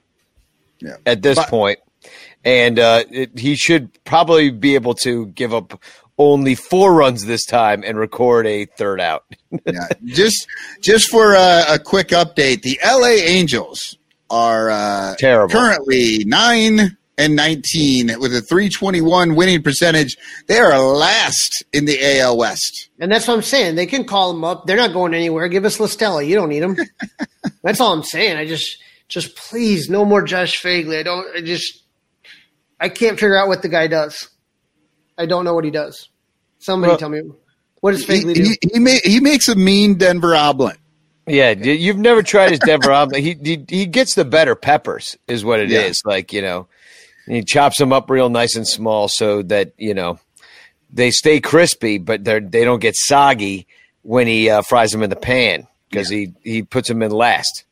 Yeah. 0.81 0.97
at 1.07 1.23
this 1.23 1.37
But- 1.37 1.79
and 2.47 2.79
uh, 2.79 3.05
it, 3.11 3.39
he 3.39 3.55
should 3.57 3.91
probably 4.05 4.51
be 4.51 4.75
able 4.75 4.95
to 5.05 5.27
give 5.27 5.55
up 5.55 5.81
only 6.19 6.55
four 6.55 6.95
runs 6.95 7.25
this 7.25 7.45
time 7.45 7.83
and 7.85 7.99
record 7.99 8.47
a 8.47 8.67
third 8.67 9.01
out. 9.01 9.25
yeah, 9.67 9.89
just 10.05 10.47
just 10.81 11.11
for 11.11 11.35
a, 11.35 11.65
a 11.75 11.79
quick 11.79 12.09
update, 12.09 12.63
the 12.63 12.79
LA 12.85 13.25
Angels 13.25 13.97
are 14.31 14.71
uh, 14.71 15.15
Terrible. 15.19 15.53
currently 15.53 16.25
nine 16.25 16.97
and 17.19 17.37
nineteen 17.37 18.13
with 18.19 18.35
a 18.35 18.41
three 18.41 18.69
twenty 18.69 19.01
one 19.01 19.35
winning 19.35 19.63
percentage. 19.63 20.17
They 20.47 20.59
are 20.59 20.79
last 20.79 21.65
in 21.73 21.85
the 21.85 22.19
AL 22.21 22.37
West. 22.37 22.91
And 22.99 23.11
that's 23.11 23.27
what 23.27 23.35
I'm 23.35 23.43
saying. 23.43 23.75
They 23.75 23.87
can 23.87 24.05
call 24.05 24.33
them 24.33 24.45
up. 24.45 24.67
They're 24.67 24.77
not 24.77 24.93
going 24.93 25.15
anywhere. 25.15 25.49
Give 25.49 25.65
us 25.65 25.81
La 25.81 25.87
Stella. 25.87 26.23
You 26.23 26.37
don't 26.37 26.49
need 26.49 26.61
them. 26.61 26.77
that's 27.63 27.81
all 27.81 27.93
I'm 27.93 28.03
saying. 28.03 28.37
I 28.37 28.47
just, 28.47 28.79
just 29.09 29.37
please, 29.37 29.91
no 29.91 30.05
more 30.05 30.23
Josh 30.23 30.63
Phegley. 30.63 30.99
I 30.99 31.03
don't. 31.03 31.37
I 31.37 31.41
just, 31.41 31.83
I 32.81 32.89
can't 32.89 33.19
figure 33.19 33.37
out 33.37 33.49
what 33.49 33.63
the 33.63 33.69
guy 33.69 33.89
does. 33.89 34.29
I 35.19 35.27
don't 35.27 35.45
know 35.45 35.55
what 35.55 35.65
he 35.65 35.71
does. 35.71 36.09
Somebody 36.59 36.91
Well, 36.93 36.99
tell 36.99 37.09
me. 37.09 37.23
What 37.81 37.93
does 37.93 38.05
He, 38.07 38.21
do? 38.23 38.33
he, 38.43 38.59
he, 38.73 38.79
ma- 38.79 38.91
he 39.05 39.21
makes 39.21 39.49
a 39.49 39.55
mean 39.55 39.95
Denver 39.99 40.35
omelet. 40.35 40.79
Yeah, 41.27 41.53
y- 41.55 41.71
you've 41.73 41.99
never 41.99 42.23
tried 42.23 42.51
his 42.51 42.59
Denver 42.61 42.93
omelet. 43.01 43.23
He, 43.23 43.37
he 43.43 43.65
he 43.69 43.87
gets 43.87 44.15
the 44.15 44.25
better 44.25 44.55
peppers, 44.55 45.17
is 45.29 45.45
what 45.45 45.61
it 45.61 45.71
is. 45.71 46.03
Yeah. 46.05 46.11
Like 46.11 46.33
you 46.33 46.43
know, 46.43 46.67
he 47.27 47.43
chops 47.43 47.79
them 47.79 47.93
up 47.93 48.09
real 48.11 48.29
nice 48.31 48.57
and 48.57 48.67
small 48.67 49.09
so 49.09 49.43
that 49.43 49.73
you 49.79 49.95
know 49.95 50.19
they 50.93 51.11
stay 51.11 51.41
crispy, 51.41 51.99
but 51.99 52.25
they 52.25 52.41
they 52.41 52.65
don't 52.65 52.81
get 52.81 52.95
soggy 52.97 53.67
when 54.03 54.27
he 54.27 54.49
uh, 54.51 54.63
fries 54.63 54.91
them 54.91 55.03
in 55.03 55.11
the 55.11 55.17
pan. 55.17 55.67
because 55.91 56.09
he 56.09 56.33
he 56.43 56.63
puts 56.63 56.89
them 56.89 57.03
in 57.03 57.11
last. 57.11 57.65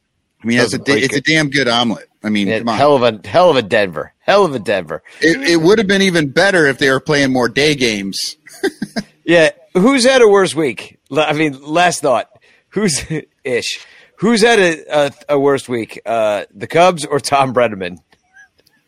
I 0.42 0.46
mean, 0.46 0.58
it's 0.58 0.74
a, 0.74 0.80
it's 0.86 1.16
a 1.16 1.20
damn 1.20 1.50
good 1.50 1.68
omelet. 1.68 2.08
I 2.24 2.28
mean, 2.28 2.48
Yeah, 2.48 2.58
come 2.58 2.70
on. 2.70 2.78
hell 2.78 2.96
of 2.96 3.02
a 3.02 3.28
hell 3.28 3.50
of 3.50 3.56
a 3.56 3.62
Denver, 3.62 4.12
hell 4.20 4.44
of 4.44 4.54
a 4.54 4.58
Denver. 4.58 5.02
It, 5.20 5.40
it 5.48 5.56
would 5.60 5.78
have 5.78 5.86
been 5.86 6.02
even 6.02 6.30
better 6.30 6.66
if 6.66 6.78
they 6.78 6.90
were 6.90 7.00
playing 7.00 7.32
more 7.32 7.48
day 7.48 7.74
games. 7.74 8.36
Yeah, 9.24 9.50
who's 9.74 10.02
had 10.04 10.20
a 10.20 10.26
worse 10.26 10.52
week? 10.52 10.98
I 11.16 11.32
mean, 11.32 11.62
last 11.62 12.02
thought. 12.02 12.28
Who's 12.70 13.04
ish? 13.44 13.78
Who's 14.16 14.40
had 14.42 14.58
a 14.58 15.06
a, 15.06 15.12
a 15.28 15.38
worse 15.38 15.68
week? 15.68 16.00
Uh, 16.04 16.46
the 16.52 16.66
Cubs 16.66 17.04
or 17.04 17.20
Thom 17.20 17.54
Brennaman? 17.54 17.98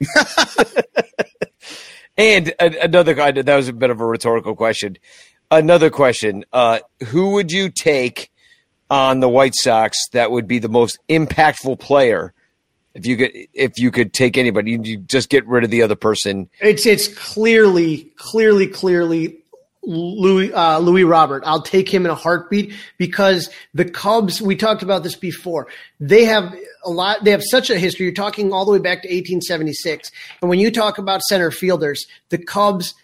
and 2.17 2.49
a, 2.59 2.85
another 2.85 3.15
guy. 3.15 3.31
That 3.31 3.57
was 3.57 3.69
a 3.69 3.73
bit 3.73 3.91
of 3.91 4.01
a 4.01 4.07
rhetorical 4.07 4.55
question. 4.57 4.97
Another 5.53 5.89
question. 5.91 6.45
Uh, 6.53 6.81
who 7.07 7.31
would 7.35 7.53
you 7.53 7.69
take 7.71 8.31
on 8.91 9.21
the 9.21 9.29
White 9.29 9.55
Sox 9.55 9.99
that 10.13 10.31
would 10.31 10.47
be 10.47 10.59
the 10.59 10.69
most 10.69 10.99
impactful 11.09 11.79
player? 11.81 12.33
If 12.95 13.07
you 13.07 13.17
could, 13.17 13.33
if 13.53 13.79
you 13.79 13.91
could 13.91 14.13
take 14.13 14.39
anybody, 14.39 14.79
you, 14.83 14.99
just 14.99 15.29
get 15.29 15.47
rid 15.47 15.65
of 15.65 15.71
the 15.71 15.83
other 15.83 15.97
person. 15.97 16.49
It's 16.61 16.87
it's 16.87 17.09
clearly, 17.09 18.13
clearly, 18.17 18.69
clearly 18.69 19.45
Luis 19.83 20.53
uh, 20.55 20.79
Luis 20.79 21.05
Robert. 21.05 21.43
I'll 21.45 21.63
take 21.63 21.93
him 21.93 22.05
in 22.05 22.11
a 22.11 22.15
heartbeat 22.15 22.73
because 22.97 23.51
the 23.75 23.85
Cubs. 23.85 24.41
We 24.41 24.57
talked 24.57 24.83
about 24.83 25.03
this 25.03 25.17
before. 25.17 25.67
They 26.01 26.25
have 26.25 26.55
a 26.85 26.91
lot. 26.91 27.25
They 27.25 27.33
have 27.33 27.43
such 27.43 27.71
a 27.71 27.79
history. 27.79 28.07
You're 28.07 28.15
talking 28.15 28.53
all 28.53 28.65
the 28.65 28.73
way 28.73 28.79
back 28.79 29.03
to 29.03 29.09
1876, 29.09 30.11
and 30.41 30.49
when 30.49 30.59
you 30.59 30.71
talk 30.71 30.99
about 30.99 31.23
center 31.23 31.51
fielders, 31.51 32.07
the 32.31 32.39
Cubs 32.39 32.95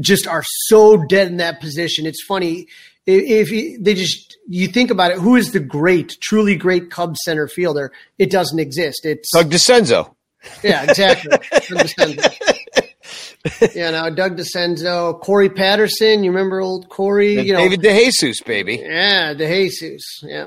just 0.00 0.26
are 0.26 0.44
so 0.66 0.96
dead 1.04 1.28
in 1.28 1.38
that 1.38 1.60
position. 1.60 2.06
It's 2.06 2.24
funny 2.24 2.66
if, 3.08 3.50
if 3.50 3.82
they 3.82 3.94
just 3.94 4.36
you 4.48 4.68
think 4.68 4.90
about 4.90 5.10
it. 5.12 5.18
Who 5.18 5.36
is 5.36 5.52
the 5.52 5.60
great, 5.60 6.18
truly 6.20 6.56
great 6.56 6.90
Cubs 6.90 7.18
center 7.24 7.48
fielder? 7.48 7.92
It 8.18 8.30
doesn't 8.30 8.58
exist. 8.58 9.04
It's 9.04 9.30
Doug 9.32 9.50
Dascenzo. 9.50 10.14
yeah, 10.62 10.84
exactly. 10.84 11.30
Doug 11.30 11.40
Dascenzo. 11.86 13.74
yeah, 13.74 13.90
now 13.90 14.10
Doug 14.10 14.36
Dascenzo, 14.36 15.20
Corey 15.20 15.48
Patterson. 15.48 16.22
You 16.22 16.30
remember 16.30 16.60
old 16.60 16.88
Corey? 16.88 17.40
You 17.40 17.54
know, 17.54 17.60
David 17.60 17.80
DeJesus, 17.80 18.44
baby. 18.44 18.76
yeah, 18.82 19.32
DeJesus. 19.34 20.02
Yeah. 20.22 20.46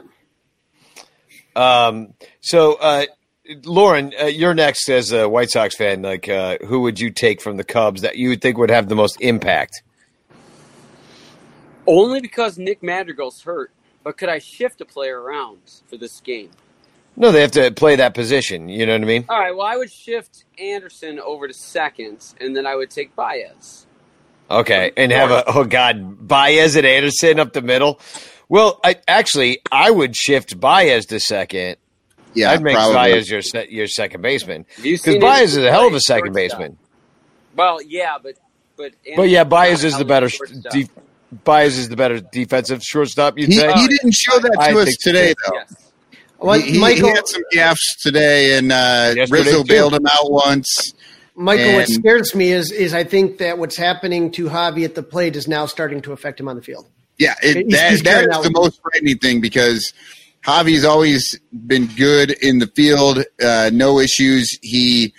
Um, 1.56 2.14
so, 2.40 2.76
uh, 2.76 3.06
Lauren, 3.66 4.14
uh, 4.22 4.26
you're 4.26 4.54
next 4.54 4.88
as 4.90 5.12
a 5.12 5.28
White 5.28 5.50
Sox 5.50 5.76
fan. 5.76 6.02
Like, 6.02 6.30
uh, 6.30 6.58
who 6.66 6.82
would 6.82 7.00
you 7.00 7.10
take 7.10 7.42
from 7.42 7.58
the 7.58 7.64
Cubs 7.64 8.02
that 8.02 8.18
you 8.18 8.30
would 8.30 8.42
think 8.42 8.58
would 8.58 8.70
have 8.72 8.88
the 8.88 8.96
most 8.96 9.20
impact? 9.20 9.84
Only 11.88 12.22
because 12.22 12.58
Nick 12.58 12.82
Madrigal's 12.84 13.42
hurt. 13.42 13.72
But 14.04 14.18
could 14.18 14.30
I 14.30 14.40
shift 14.40 14.82
a 14.82 14.86
player 14.86 15.22
around 15.22 15.60
for 15.88 15.96
this 15.98 16.20
game? 16.22 16.50
No, 17.16 17.32
they 17.32 17.42
have 17.42 17.52
to 17.52 17.72
play 17.72 17.98
that 17.98 18.14
position. 18.14 18.68
You 18.70 18.86
know 18.86 18.94
what 18.94 19.02
I 19.02 19.06
mean? 19.06 19.26
All 19.30 19.40
right. 19.40 19.56
Well, 19.56 19.68
I 19.68 19.76
would 19.78 19.92
shift 19.92 20.46
Anderson 20.58 21.20
over 21.20 21.48
to 21.48 21.54
second, 21.54 22.34
and 22.40 22.56
then 22.56 22.66
I 22.66 22.76
would 22.76 22.90
take 22.90 23.16
Baez. 23.16 23.86
Okay, 24.50 24.92
and 24.98 25.12
have 25.12 25.30
a 25.32 25.44
oh 25.48 25.64
god, 25.66 26.28
Baez 26.28 26.76
and 26.76 26.86
Anderson 26.86 27.40
up 27.40 27.54
the 27.54 27.62
middle. 27.62 28.00
Well, 28.50 28.80
I 28.84 28.96
actually 29.08 29.62
I 29.72 29.92
would 29.92 30.16
shift 30.16 30.60
Baez 30.60 31.06
to 31.08 31.20
second. 31.20 31.78
Yeah, 32.34 32.52
I'd 32.52 32.62
make 32.64 32.76
probably. 32.76 32.96
Baez 32.96 33.30
your 33.30 33.42
your 33.70 33.88
second 33.88 34.22
baseman 34.22 34.66
because 34.82 35.02
seen 35.02 35.22
Baez 35.22 35.56
is 35.56 35.64
a 35.64 35.70
hell 35.72 35.88
of 35.88 35.94
a 35.94 36.00
second 36.02 36.34
shortstop? 36.34 36.60
baseman. 36.60 36.78
Well, 37.56 37.82
yeah, 37.82 38.18
but 38.22 38.36
but 38.78 38.94
But 39.16 39.30
yeah, 39.30 39.42
Anderson's 39.42 39.50
Baez 39.50 39.84
is 39.84 39.98
the 39.98 40.06
better. 40.06 40.28
hell 40.28 40.38
of 40.44 40.50
a 40.50 40.54
shortstop. 40.54 40.74
De- 40.74 40.90
Baez 41.44 41.78
is 41.78 41.90
the 41.90 41.96
better 41.96 42.20
defensive 42.20 42.82
shortstop. 42.84 43.38
You'd 43.38 43.50
He, 43.50 43.56
he 43.56 43.88
didn't 43.88 44.14
show 44.14 44.38
that 44.40 44.56
I 44.60 44.72
to 44.72 44.80
us 44.80 44.86
think 44.86 45.02
so. 45.02 45.12
today, 45.12 45.34
though. 45.46 45.54
yes. 45.56 45.76
Well, 46.40 46.60
he, 46.60 46.72
he- 46.74 46.80
Michael, 46.80 47.10
he 47.10 47.16
had 47.16 47.28
some 47.28 47.44
gaffes 47.54 48.02
today, 48.02 48.58
and 48.58 48.72
uh, 48.72 49.14
Yesterday, 49.16 49.44
Rizzo 49.44 49.58
too. 49.64 49.68
bailed 49.68 49.94
him 49.94 50.06
out 50.08 50.32
once. 50.32 50.94
Michael, 51.36 51.74
what 51.76 51.88
scares 51.88 52.36
me 52.36 52.52
is 52.52 52.72
is 52.72 52.94
I 52.94 53.04
think 53.04 53.38
that 53.38 53.58
what's 53.58 53.78
happening 53.78 54.32
to 54.34 54.46
Javi 54.50 54.84
at 54.84 54.96
the 54.96 55.04
plate 55.04 55.36
is 55.36 55.48
now 55.48 55.66
starting 55.66 56.02
to 56.02 56.12
affect 56.12 56.40
him 56.40 56.48
on 56.48 56.56
the 56.56 56.62
field. 56.62 56.88
Yeah, 57.18 57.36
it, 57.42 57.58
He's- 57.58 57.72
that, 57.72 57.92
he's 57.92 58.04
that 58.04 58.10
carrying 58.12 58.30
is 58.32 58.36
out- 58.38 58.44
the 58.44 58.52
most 58.52 58.82
frightening 58.82 59.18
thing 59.20 59.40
because 59.40 59.94
Javi's 60.44 60.84
always 60.84 61.40
been 61.68 61.86
good 61.96 62.32
in 62.32 62.58
the 62.60 62.68
field, 62.68 63.24
uh, 63.44 63.70
no 63.72 64.00
issues. 64.00 64.58
He 64.62 65.14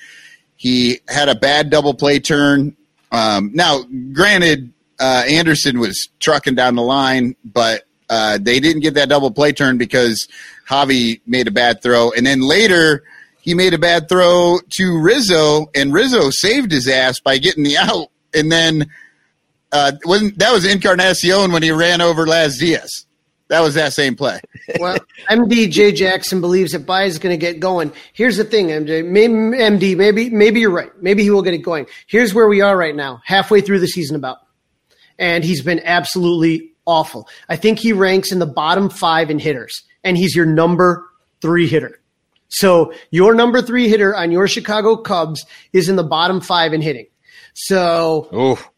he 0.56 1.00
had 1.08 1.28
a 1.28 1.34
bad 1.34 1.70
double 1.70 1.94
play 1.94 2.18
turn. 2.18 2.76
Um, 3.12 3.50
now, 3.54 3.82
granted, 4.12 4.71
uh, 5.02 5.24
Anderson 5.28 5.80
was 5.80 6.08
trucking 6.20 6.54
down 6.54 6.76
the 6.76 6.82
line, 6.82 7.34
but 7.44 7.82
uh, 8.08 8.38
they 8.40 8.60
didn't 8.60 8.82
get 8.82 8.94
that 8.94 9.08
double 9.08 9.32
play 9.32 9.52
turn 9.52 9.76
because 9.76 10.28
Javi 10.68 11.20
made 11.26 11.48
a 11.48 11.50
bad 11.50 11.82
throw, 11.82 12.12
and 12.12 12.24
then 12.24 12.40
later 12.40 13.02
he 13.40 13.54
made 13.54 13.74
a 13.74 13.78
bad 13.78 14.08
throw 14.08 14.60
to 14.76 15.00
Rizzo, 15.00 15.66
and 15.74 15.92
Rizzo 15.92 16.30
saved 16.30 16.70
his 16.70 16.86
ass 16.86 17.18
by 17.18 17.38
getting 17.38 17.64
the 17.64 17.76
out, 17.76 18.08
and 18.32 18.50
then 18.52 18.86
uh, 19.72 19.90
that 20.36 20.50
was 20.52 20.64
Encarnacion 20.64 21.50
when 21.50 21.62
he 21.62 21.72
ran 21.72 22.00
over 22.00 22.26
Laz 22.26 22.58
Diaz. 22.58 23.06
That 23.48 23.60
was 23.60 23.74
that 23.74 23.92
same 23.92 24.14
play. 24.16 24.40
Well, 24.78 24.96
MD 25.28 25.70
J 25.70 25.92
Jackson 25.92 26.40
believes 26.40 26.72
that 26.72 26.86
Baez 26.86 27.12
is 27.12 27.18
going 27.18 27.34
to 27.34 27.36
get 27.36 27.60
going. 27.60 27.92
Here's 28.14 28.38
the 28.38 28.44
thing, 28.44 28.68
MJ. 28.68 29.02
MD, 29.04 29.96
maybe 29.96 30.30
maybe 30.30 30.60
you're 30.60 30.70
right. 30.70 30.90
Maybe 31.02 31.22
he 31.22 31.30
will 31.30 31.42
get 31.42 31.52
it 31.52 31.58
going. 31.58 31.86
Here's 32.06 32.32
where 32.32 32.48
we 32.48 32.62
are 32.62 32.74
right 32.74 32.96
now, 32.96 33.20
halfway 33.26 33.60
through 33.60 33.80
the 33.80 33.88
season, 33.88 34.16
about, 34.16 34.38
and 35.18 35.44
he's 35.44 35.62
been 35.62 35.80
absolutely 35.84 36.72
awful. 36.86 37.28
I 37.48 37.56
think 37.56 37.78
he 37.78 37.92
ranks 37.92 38.32
in 38.32 38.38
the 38.38 38.46
bottom 38.46 38.90
five 38.90 39.30
in 39.30 39.38
hitters, 39.38 39.82
and 40.04 40.16
he's 40.16 40.34
your 40.34 40.46
number 40.46 41.08
three 41.40 41.66
hitter. 41.66 42.00
So 42.48 42.92
your 43.10 43.34
number 43.34 43.62
three 43.62 43.88
hitter 43.88 44.14
on 44.14 44.30
your 44.30 44.46
Chicago 44.46 44.96
Cubs 44.96 45.44
is 45.72 45.88
in 45.88 45.96
the 45.96 46.04
bottom 46.04 46.40
five 46.40 46.72
in 46.72 46.82
hitting. 46.82 47.06
So. 47.54 48.58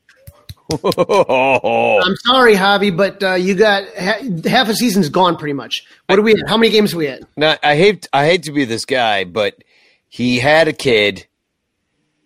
I'm 0.71 2.17
sorry, 2.25 2.55
Javi, 2.55 2.97
but 2.97 3.23
uh, 3.23 3.35
you 3.35 3.55
got 3.55 3.85
ha- 3.99 4.21
half 4.49 4.69
a 4.69 4.75
season's 4.75 5.09
gone 5.11 5.37
pretty 5.37 5.53
much. 5.53 5.87
What 6.07 6.17
do 6.17 6.23
we? 6.23 6.35
How 6.47 6.57
many 6.57 6.73
games 6.73 6.95
are 6.95 6.97
we 6.97 7.09
at? 7.09 7.23
Now 7.37 7.57
I 7.63 7.77
hate 7.77 8.09
I 8.13 8.25
hate 8.27 8.45
to 8.45 8.53
be 8.53 8.65
this 8.65 8.85
guy, 8.87 9.25
but 9.25 9.63
he 10.09 10.39
had 10.39 10.67
a 10.67 10.73
kid. 10.73 11.27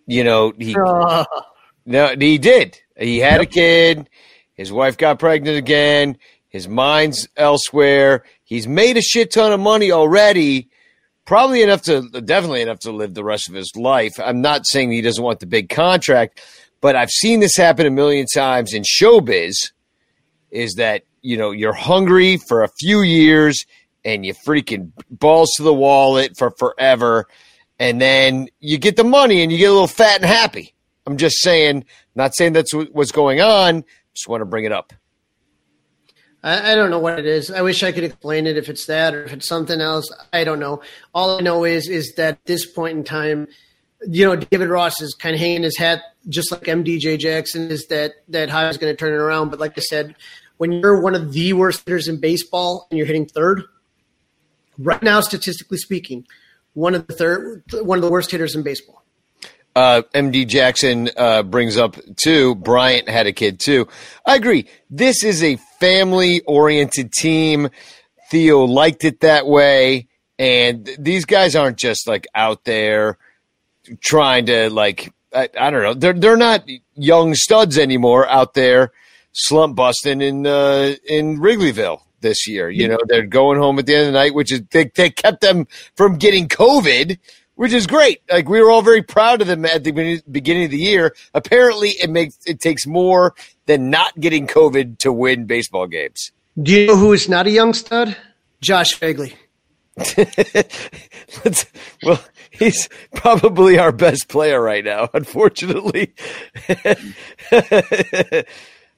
You 0.07 0.23
know 0.23 0.53
he 0.57 0.73
Uh, 0.75 1.25
no 1.85 2.15
he 2.17 2.37
did. 2.37 2.79
He 2.99 3.19
had 3.19 3.41
a 3.41 3.45
kid. 3.45 4.09
His 4.53 4.71
wife 4.71 4.97
got 4.97 5.19
pregnant 5.19 5.57
again. 5.57 6.17
His 6.49 6.67
mind's 6.67 7.27
elsewhere. 7.37 8.25
He's 8.43 8.67
made 8.67 8.97
a 8.97 9.01
shit 9.01 9.31
ton 9.31 9.53
of 9.53 9.59
money 9.59 9.91
already. 9.91 10.69
Probably 11.25 11.61
enough 11.61 11.83
to 11.83 12.01
definitely 12.21 12.61
enough 12.61 12.79
to 12.79 12.91
live 12.91 13.13
the 13.13 13.23
rest 13.23 13.47
of 13.47 13.55
his 13.55 13.71
life. 13.75 14.19
I'm 14.19 14.41
not 14.41 14.65
saying 14.65 14.91
he 14.91 15.01
doesn't 15.01 15.23
want 15.23 15.39
the 15.39 15.45
big 15.45 15.69
contract, 15.69 16.41
but 16.81 16.95
I've 16.95 17.11
seen 17.11 17.39
this 17.39 17.55
happen 17.55 17.85
a 17.85 17.91
million 17.91 18.25
times 18.33 18.73
in 18.73 18.83
showbiz. 18.83 19.71
Is 20.49 20.73
that 20.75 21.03
you 21.21 21.37
know 21.37 21.51
you're 21.51 21.73
hungry 21.73 22.37
for 22.37 22.63
a 22.63 22.69
few 22.79 23.01
years 23.01 23.65
and 24.03 24.25
you 24.25 24.33
freaking 24.33 24.91
balls 25.11 25.51
to 25.57 25.63
the 25.63 25.73
wallet 25.73 26.35
for 26.35 26.51
forever, 26.57 27.27
and 27.77 28.01
then 28.01 28.49
you 28.59 28.79
get 28.79 28.95
the 28.95 29.03
money 29.03 29.43
and 29.43 29.51
you 29.51 29.59
get 29.59 29.69
a 29.69 29.73
little 29.73 29.87
fat 29.87 30.15
and 30.21 30.25
happy. 30.25 30.73
I'm 31.05 31.17
just 31.17 31.37
saying, 31.39 31.85
not 32.15 32.35
saying 32.35 32.53
that's 32.53 32.73
what's 32.73 33.11
going 33.11 33.41
on. 33.41 33.83
Just 34.13 34.27
want 34.27 34.41
to 34.41 34.45
bring 34.45 34.65
it 34.65 34.71
up. 34.71 34.93
I, 36.43 36.71
I 36.71 36.75
don't 36.75 36.89
know 36.89 36.99
what 36.99 37.19
it 37.19 37.25
is. 37.25 37.51
I 37.51 37.61
wish 37.61 37.83
I 37.83 37.91
could 37.91 38.03
explain 38.03 38.47
it 38.47 38.57
if 38.57 38.69
it's 38.69 38.85
that 38.85 39.13
or 39.13 39.23
if 39.23 39.33
it's 39.33 39.47
something 39.47 39.81
else. 39.81 40.11
I 40.31 40.43
don't 40.43 40.59
know. 40.59 40.81
All 41.13 41.37
I 41.37 41.41
know 41.41 41.65
is 41.65 41.89
is 41.89 42.13
that 42.15 42.35
at 42.35 42.45
this 42.45 42.65
point 42.65 42.97
in 42.97 43.03
time, 43.03 43.47
you 44.07 44.25
know, 44.25 44.35
David 44.35 44.69
Ross 44.69 45.01
is 45.01 45.13
kind 45.13 45.35
of 45.35 45.41
hanging 45.41 45.63
his 45.63 45.77
hat 45.77 46.01
just 46.29 46.51
like 46.51 46.63
MDJ 46.63 47.19
Jackson 47.19 47.69
is 47.69 47.87
that 47.87 48.13
that 48.29 48.49
high 48.49 48.69
is 48.69 48.77
going 48.77 48.93
to 48.93 48.97
turn 48.97 49.13
it 49.13 49.17
around. 49.17 49.49
But 49.49 49.59
like 49.59 49.77
I 49.77 49.81
said, 49.81 50.15
when 50.57 50.71
you're 50.71 51.01
one 51.01 51.15
of 51.15 51.33
the 51.33 51.53
worst 51.53 51.85
hitters 51.85 52.07
in 52.07 52.19
baseball 52.19 52.87
and 52.89 52.97
you're 52.97 53.07
hitting 53.07 53.25
third, 53.25 53.63
right 54.77 55.01
now, 55.03 55.21
statistically 55.21 55.77
speaking, 55.77 56.25
one 56.73 56.95
of 56.95 57.07
the 57.07 57.13
third, 57.13 57.63
one 57.73 57.97
of 57.97 58.03
the 58.03 58.11
worst 58.11 58.31
hitters 58.31 58.55
in 58.55 58.63
baseball. 58.63 58.98
Uh, 59.75 60.01
MD 60.13 60.47
Jackson 60.47 61.09
uh, 61.15 61.43
brings 61.43 61.77
up 61.77 61.97
too. 62.15 62.55
Bryant 62.55 63.07
had 63.07 63.27
a 63.27 63.33
kid 63.33 63.59
too. 63.59 63.87
I 64.25 64.35
agree. 64.35 64.67
This 64.89 65.23
is 65.23 65.43
a 65.43 65.57
family 65.79 66.41
oriented 66.41 67.11
team. 67.11 67.69
Theo 68.29 68.65
liked 68.65 69.03
it 69.03 69.21
that 69.21 69.47
way. 69.47 70.07
And 70.37 70.89
these 70.97 71.25
guys 71.25 71.55
aren't 71.55 71.77
just 71.77 72.07
like 72.07 72.27
out 72.33 72.63
there 72.63 73.17
trying 74.01 74.45
to 74.47 74.69
like 74.69 75.13
I, 75.33 75.49
I 75.59 75.69
don't 75.69 75.83
know. 75.83 75.93
They're 75.93 76.13
they're 76.13 76.37
not 76.37 76.63
young 76.95 77.35
studs 77.35 77.77
anymore 77.77 78.27
out 78.27 78.53
there 78.53 78.91
slump 79.31 79.75
busting 79.75 80.21
in 80.21 80.45
uh, 80.45 80.95
in 81.07 81.39
Wrigleyville 81.39 82.01
this 82.21 82.47
year. 82.47 82.69
You 82.69 82.87
know, 82.87 82.99
they're 83.07 83.25
going 83.25 83.59
home 83.59 83.79
at 83.79 83.85
the 83.85 83.95
end 83.95 84.07
of 84.07 84.13
the 84.13 84.19
night, 84.19 84.33
which 84.33 84.51
is 84.51 84.61
they, 84.71 84.91
they 84.95 85.09
kept 85.09 85.41
them 85.41 85.67
from 85.95 86.17
getting 86.17 86.47
COVID, 86.47 87.17
which 87.59 87.73
is 87.73 87.87
great. 87.87 88.21
Like 88.31 88.47
we 88.47 88.61
were 88.61 88.71
all 88.71 88.81
very 88.81 89.01
proud 89.01 89.41
of 89.41 89.47
them 89.47 89.65
at 89.65 89.83
the 89.83 89.91
beginning 89.91 90.63
of 90.63 90.71
the 90.71 90.77
year. 90.77 91.13
Apparently, 91.33 91.89
it 91.89 92.09
makes 92.09 92.37
it 92.45 92.61
takes 92.61 92.87
more 92.87 93.35
than 93.65 93.89
not 93.89 94.17
getting 94.17 94.47
COVID 94.47 94.99
to 94.99 95.11
win 95.11 95.43
baseball 95.43 95.85
games. 95.85 96.31
Do 96.61 96.71
you 96.71 96.87
know 96.87 96.95
who 96.95 97.11
is 97.11 97.27
not 97.27 97.47
a 97.47 97.51
young 97.51 97.73
stud? 97.73 98.15
Josh 98.61 98.97
Phegley. 98.97 99.33
Well, 102.01 102.23
he's 102.49 102.87
probably 103.13 103.77
our 103.77 103.91
best 103.91 104.29
player 104.29 104.61
right 104.61 104.85
now, 104.85 105.09
unfortunately. 105.13 106.13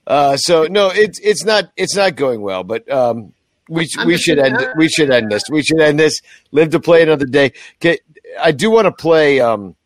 uh, 0.06 0.36
so 0.36 0.68
no, 0.70 0.90
it's 0.94 1.18
it's 1.18 1.44
not 1.44 1.72
it's 1.76 1.96
not 1.96 2.14
going 2.14 2.42
well, 2.42 2.62
but 2.62 2.88
um, 2.88 3.32
we 3.68 3.88
we 4.06 4.16
should 4.16 4.38
end 4.38 4.64
we 4.76 4.88
should 4.88 5.10
end 5.10 5.32
this. 5.32 5.42
We 5.50 5.64
should 5.64 5.80
end 5.80 5.98
this. 5.98 6.20
Live 6.52 6.70
to 6.70 6.78
play 6.78 7.02
another 7.02 7.26
day. 7.26 7.54
Get, 7.80 7.98
I 8.40 8.52
do 8.52 8.70
want 8.70 8.86
to 8.86 8.92
play. 8.92 9.40
Um, 9.40 9.76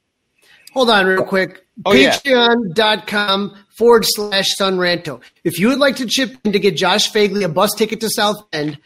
Hold 0.72 0.90
on, 0.90 1.06
real 1.06 1.24
quick. 1.24 1.66
Oh, 1.84 1.92
yeah. 1.92 2.16
Patreon.com 2.16 3.56
forward 3.76 4.04
slash 4.06 4.54
Sunranto. 4.58 5.20
If 5.44 5.58
you 5.58 5.68
would 5.68 5.78
like 5.78 5.96
to 5.96 6.06
chip 6.06 6.34
in 6.44 6.52
to 6.52 6.58
get 6.58 6.76
Josh 6.76 7.12
Phegley 7.12 7.44
a 7.44 7.48
bus 7.48 7.74
ticket 7.74 8.00
to 8.00 8.08
South 8.10 8.36
End, 8.52 8.78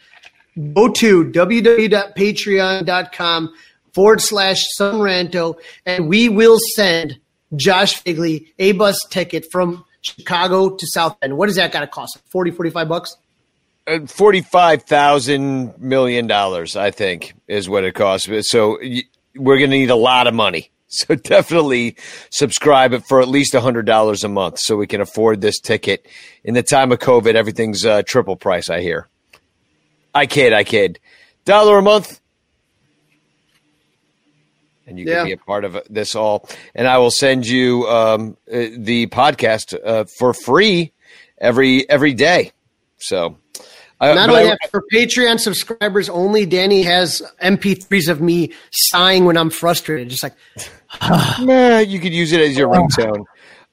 go 0.73 0.89
to 0.89 1.25
www.patreon.com 1.25 3.53
forward 3.93 4.21
slash 4.21 4.63
Sunranto, 4.79 5.55
and 5.85 6.07
we 6.07 6.29
will 6.29 6.57
send 6.75 7.19
Josh 7.55 8.01
Phegley 8.03 8.47
a 8.59 8.71
bus 8.73 8.97
ticket 9.09 9.45
from 9.51 9.83
Chicago 10.01 10.75
to 10.75 10.87
South 10.87 11.17
End. 11.21 11.37
What 11.37 11.47
does 11.47 11.55
that 11.57 11.71
got 11.71 11.81
to 11.81 11.87
cost? 11.87 12.19
40, 12.31 12.51
45 12.51 12.89
bucks? 12.89 13.15
forty-five 14.07 14.83
thousand 14.83 15.73
million 15.81 16.27
dollars, 16.27 16.75
I 16.75 16.91
think, 16.91 17.33
is 17.47 17.67
what 17.67 17.83
it 17.83 17.95
costs. 17.95 18.29
So 18.49 18.77
we're 19.35 19.57
going 19.57 19.69
to 19.71 19.77
need 19.77 19.89
a 19.89 19.95
lot 19.95 20.27
of 20.27 20.33
money. 20.33 20.71
So 20.93 21.15
definitely 21.15 21.95
subscribe 22.31 22.91
it 22.91 23.05
for 23.07 23.21
at 23.21 23.29
least 23.29 23.53
hundred 23.55 23.85
dollars 23.85 24.25
a 24.25 24.27
month, 24.27 24.59
so 24.59 24.75
we 24.75 24.87
can 24.87 24.99
afford 24.99 25.39
this 25.39 25.57
ticket. 25.57 26.05
In 26.43 26.53
the 26.53 26.63
time 26.63 26.91
of 26.91 26.99
COVID, 26.99 27.33
everything's 27.33 27.85
uh, 27.85 28.01
triple 28.05 28.35
price. 28.35 28.69
I 28.69 28.81
hear. 28.81 29.07
I 30.13 30.25
kid, 30.25 30.51
I 30.51 30.65
kid. 30.65 30.99
Dollar 31.45 31.77
a 31.77 31.81
month, 31.81 32.19
and 34.85 34.99
you 34.99 35.05
Yeah. 35.05 35.19
can 35.19 35.27
be 35.27 35.31
a 35.31 35.37
part 35.37 35.63
of 35.63 35.81
this 35.89 36.13
all. 36.13 36.49
And 36.75 36.89
I 36.89 36.97
will 36.97 37.09
send 37.09 37.47
you 37.47 37.87
um, 37.87 38.35
uh, 38.51 38.67
the 38.77 39.07
podcast 39.07 39.73
uh, 39.81 40.03
for 40.19 40.33
free 40.33 40.91
every 41.39 41.89
every 41.89 42.13
day. 42.13 42.51
So. 42.97 43.37
I- 44.01 44.13
Not 44.15 44.29
only 44.29 44.41
I- 44.41 44.45
that, 44.47 44.71
for 44.71 44.83
Patreon 44.91 45.39
subscribers 45.39 46.09
only, 46.09 46.45
Danny 46.45 46.81
has 46.83 47.21
MP3s 47.41 48.09
of 48.09 48.19
me 48.19 48.51
sighing 48.71 49.25
when 49.25 49.37
I'm 49.37 49.49
frustrated. 49.51 50.09
Just 50.09 50.23
like, 50.23 50.33
Nah, 51.39 51.77
you 51.79 51.99
could 51.99 52.13
use 52.13 52.31
it 52.31 52.41
as 52.41 52.57
your 52.57 52.67
ringtone. 52.67 53.25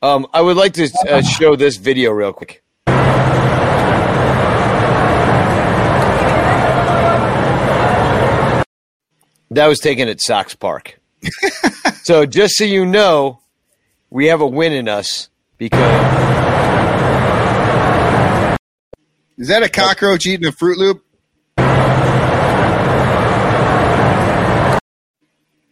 Um, 0.03 0.27
I 0.33 0.43
would 0.43 0.57
like 0.57 0.75
to 0.75 0.89
uh, 1.11 1.23
show 1.23 1.57
this 1.57 1.77
video 1.77 2.13
real 2.13 2.33
quick. 2.33 2.63
That 9.51 9.67
was 9.67 9.79
taken 9.79 10.09
at 10.09 10.21
Sox 10.21 10.55
Park. 10.55 11.01
so 12.03 12.27
just 12.27 12.55
so 12.57 12.65
you 12.65 12.85
know, 12.85 13.41
we 14.11 14.27
have 14.27 14.41
a 14.41 14.47
win 14.47 14.73
in 14.73 14.89
us 14.89 15.31
because 15.57 16.48
Is 19.39 19.47
that 19.49 19.63
a 19.63 19.69
cockroach 19.69 20.27
eating 20.27 20.47
a 20.47 20.53
Fruit 20.53 20.77
Loop? 20.77 21.05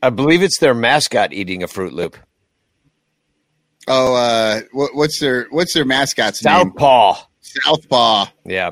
I 0.00 0.10
believe 0.14 0.44
it's 0.44 0.60
their 0.60 0.72
mascot 0.72 1.32
eating 1.32 1.64
a 1.64 1.66
Fruit 1.66 1.92
Loop. 1.92 2.16
Oh, 3.88 4.14
uh, 4.14 4.60
what, 4.72 4.94
what's 4.94 5.18
their 5.18 5.48
what's 5.50 5.74
their 5.74 5.84
mascot's 5.84 6.44
name? 6.44 6.54
Southpaw. 6.54 7.16
Southpaw. 7.40 8.26
Yeah. 8.44 8.70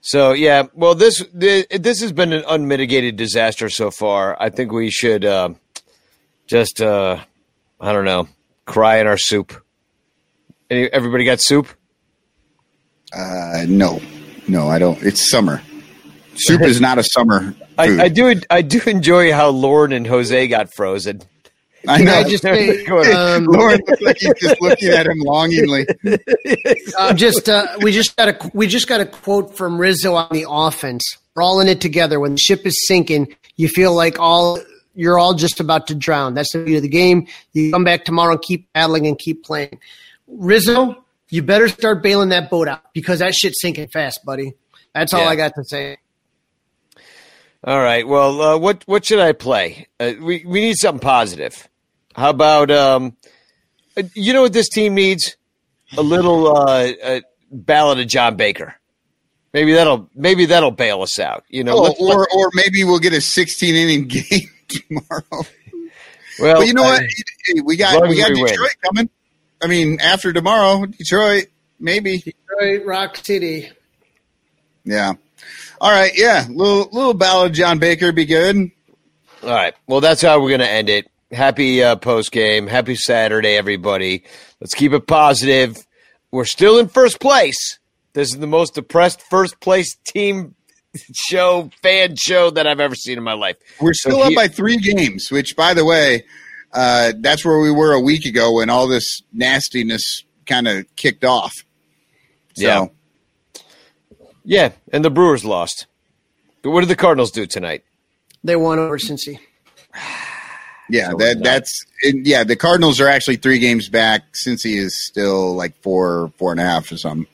So 0.00 0.32
yeah, 0.32 0.64
well 0.74 0.94
this 0.94 1.20
thi- 1.20 1.66
this 1.70 2.00
has 2.00 2.12
been 2.12 2.32
an 2.32 2.44
unmitigated 2.46 3.16
disaster 3.16 3.68
so 3.68 3.90
far. 3.90 4.40
I 4.40 4.50
think 4.50 4.70
we 4.70 4.92
should 4.92 5.24
uh, 5.24 5.54
just 6.46 6.80
uh, 6.80 7.18
I 7.80 7.92
don't 7.92 8.04
know, 8.04 8.28
cry 8.64 8.98
in 8.98 9.08
our 9.08 9.18
soup. 9.18 9.60
Any, 10.70 10.84
everybody 10.92 11.24
got 11.24 11.40
soup? 11.40 11.66
Uh, 13.16 13.66
no, 13.68 14.00
no, 14.48 14.68
I 14.68 14.78
don't. 14.78 15.02
It's 15.02 15.30
summer. 15.30 15.62
Soup 16.36 16.62
is 16.62 16.80
not 16.80 16.98
a 16.98 17.04
summer 17.04 17.54
food. 17.76 18.00
I, 18.00 18.04
I 18.04 18.08
do 18.08 18.40
I 18.50 18.62
do 18.62 18.80
enjoy 18.86 19.32
how 19.32 19.48
Lauren 19.50 19.92
and 19.92 20.06
Jose 20.06 20.48
got 20.48 20.72
frozen. 20.74 21.22
I 21.86 21.98
can 21.98 22.06
know. 22.06 22.14
I 22.14 22.24
just 22.24 22.42
say, 22.42 22.84
um, 23.12 23.44
Lauren 23.44 23.80
looks 23.86 24.02
like 24.02 24.16
he's 24.18 24.34
just 24.40 24.60
looking 24.60 24.88
at 24.90 25.06
him 25.06 25.18
longingly. 25.18 25.86
uh, 26.98 27.12
just 27.12 27.48
uh, 27.48 27.76
we 27.80 27.92
just 27.92 28.16
got 28.16 28.28
a 28.28 28.50
we 28.54 28.66
just 28.66 28.88
got 28.88 29.00
a 29.00 29.06
quote 29.06 29.56
from 29.56 29.80
Rizzo 29.80 30.14
on 30.14 30.28
the 30.30 30.46
offense. 30.48 31.18
We're 31.34 31.42
all 31.42 31.60
in 31.60 31.68
it 31.68 31.80
together. 31.80 32.20
When 32.20 32.32
the 32.32 32.38
ship 32.38 32.66
is 32.66 32.86
sinking, 32.86 33.34
you 33.56 33.68
feel 33.68 33.94
like 33.94 34.18
all 34.18 34.58
you're 34.94 35.18
all 35.18 35.34
just 35.34 35.60
about 35.60 35.88
to 35.88 35.94
drown. 35.94 36.34
That's 36.34 36.52
the 36.52 36.58
beauty 36.58 36.76
of 36.76 36.82
the 36.82 36.88
game. 36.88 37.26
You 37.52 37.72
come 37.72 37.84
back 37.84 38.04
tomorrow 38.04 38.32
and 38.32 38.42
keep 38.42 38.72
battling 38.72 39.06
and 39.06 39.18
keep 39.18 39.44
playing. 39.44 39.80
Rizzo, 40.28 41.03
you 41.34 41.42
better 41.42 41.68
start 41.68 42.02
bailing 42.02 42.28
that 42.28 42.48
boat 42.50 42.68
out 42.68 42.92
because 42.94 43.18
that 43.18 43.34
shit's 43.34 43.60
sinking 43.60 43.88
fast, 43.88 44.20
buddy. 44.24 44.54
That's 44.94 45.12
all 45.12 45.22
Yeah. 45.22 45.28
I 45.30 45.36
got 45.36 45.52
to 45.56 45.64
say. 45.64 45.98
All 47.64 47.78
right. 47.80 48.06
Well, 48.06 48.40
uh, 48.40 48.58
what 48.58 48.82
what 48.86 49.04
should 49.04 49.18
I 49.20 49.32
play? 49.32 49.88
Uh, 49.98 50.12
we 50.20 50.44
we 50.46 50.60
need 50.60 50.76
something 50.76 51.00
positive. 51.00 51.68
How 52.14 52.30
about 52.30 52.70
um, 52.70 53.16
uh, 53.96 54.02
you 54.14 54.32
know 54.32 54.42
what 54.42 54.52
this 54.52 54.68
team 54.68 54.94
needs? 54.94 55.36
A 55.96 56.02
little 56.02 56.54
uh, 56.56 56.92
uh, 57.02 57.20
ballad 57.50 58.00
of 58.00 58.06
John 58.06 58.36
Baker. 58.36 58.74
Maybe 59.52 59.72
that'll 59.72 60.10
maybe 60.14 60.46
that'll 60.46 60.72
bail 60.72 61.02
us 61.02 61.18
out. 61.18 61.44
You 61.48 61.64
know. 61.64 61.74
Oh, 61.76 61.82
let's- 61.82 62.00
or 62.00 62.28
or 62.34 62.50
maybe 62.54 62.84
we'll 62.84 62.98
get 62.98 63.12
a 63.14 63.20
16 63.20 63.74
inning 63.74 64.08
game 64.08 64.50
tomorrow. 64.68 65.46
well, 66.40 66.58
But 66.58 66.66
you 66.66 66.74
know 66.74 66.82
I- 66.84 66.90
what? 66.90 67.02
Hey, 67.46 67.60
we 67.64 67.76
got 67.76 68.06
we 68.08 68.16
got 68.18 68.30
we 68.30 68.42
win. 68.42 68.50
Detroit 68.52 68.76
coming. 68.84 69.10
I 69.62 69.66
mean, 69.66 70.00
after 70.00 70.32
tomorrow, 70.32 70.86
Detroit, 70.86 71.46
maybe. 71.78 72.18
Detroit, 72.18 72.84
Rock 72.84 73.16
City. 73.16 73.70
Yeah. 74.84 75.14
All 75.80 75.90
right. 75.90 76.12
Yeah. 76.14 76.46
Little 76.48 76.88
little 76.92 77.14
ballad, 77.14 77.54
John 77.54 77.78
Baker, 77.78 78.12
be 78.12 78.24
good. 78.26 78.70
All 79.42 79.50
right. 79.50 79.74
Well, 79.86 80.00
that's 80.00 80.22
how 80.22 80.40
we're 80.40 80.48
going 80.50 80.60
to 80.60 80.70
end 80.70 80.88
it. 80.88 81.10
Happy 81.32 81.82
uh, 81.82 81.96
post 81.96 82.32
game. 82.32 82.66
Happy 82.66 82.94
Saturday, 82.94 83.56
everybody. 83.56 84.24
Let's 84.60 84.74
keep 84.74 84.92
it 84.92 85.06
positive. 85.06 85.86
We're 86.30 86.44
still 86.44 86.78
in 86.78 86.88
first 86.88 87.20
place. 87.20 87.78
This 88.12 88.28
is 88.32 88.38
the 88.38 88.46
most 88.46 88.74
depressed 88.74 89.20
first 89.22 89.58
place 89.60 89.96
team 90.06 90.54
show, 91.14 91.70
fan 91.82 92.14
show 92.16 92.50
that 92.50 92.66
I've 92.66 92.80
ever 92.80 92.94
seen 92.94 93.18
in 93.18 93.24
my 93.24 93.32
life. 93.34 93.56
We're 93.80 93.94
So 93.94 94.10
still 94.10 94.22
up 94.22 94.28
he- 94.30 94.36
by 94.36 94.48
three 94.48 94.76
games, 94.76 95.30
which, 95.30 95.56
by 95.56 95.74
the 95.74 95.84
way, 95.84 96.24
uh, 96.74 97.12
that's 97.18 97.44
where 97.44 97.60
we 97.60 97.70
were 97.70 97.92
a 97.92 98.00
week 98.00 98.26
ago 98.26 98.56
when 98.56 98.68
all 98.68 98.88
this 98.88 99.22
nastiness 99.32 100.24
kind 100.46 100.68
of 100.68 100.84
kicked 100.96 101.24
off. 101.24 101.52
So, 102.54 102.66
Yeah. 102.66 102.86
Yeah, 104.46 104.72
and 104.92 105.02
the 105.02 105.10
Brewers 105.10 105.44
lost. 105.44 105.86
But 106.60 106.70
what 106.70 106.80
did 106.80 106.90
the 106.90 106.96
Cardinals 106.96 107.30
do 107.30 107.46
tonight? 107.46 107.82
They 108.42 108.56
won 108.56 108.78
over 108.78 108.98
Cincy. 108.98 109.38
yeah, 110.90 111.10
So 111.10 111.16
that 111.16 111.42
that's 111.42 111.84
and 112.02 112.26
yeah. 112.26 112.44
The 112.44 112.56
Cardinals 112.56 113.00
are 113.00 113.08
actually 113.08 113.36
three 113.36 113.58
games 113.58 113.88
back 113.88 114.22
Cincy 114.34 114.76
is 114.76 115.06
still 115.06 115.54
like 115.54 115.74
four, 115.82 116.30
four 116.36 116.50
and 116.50 116.60
a 116.60 116.64
half 116.64 116.92
or 116.92 116.98
something. 116.98 117.26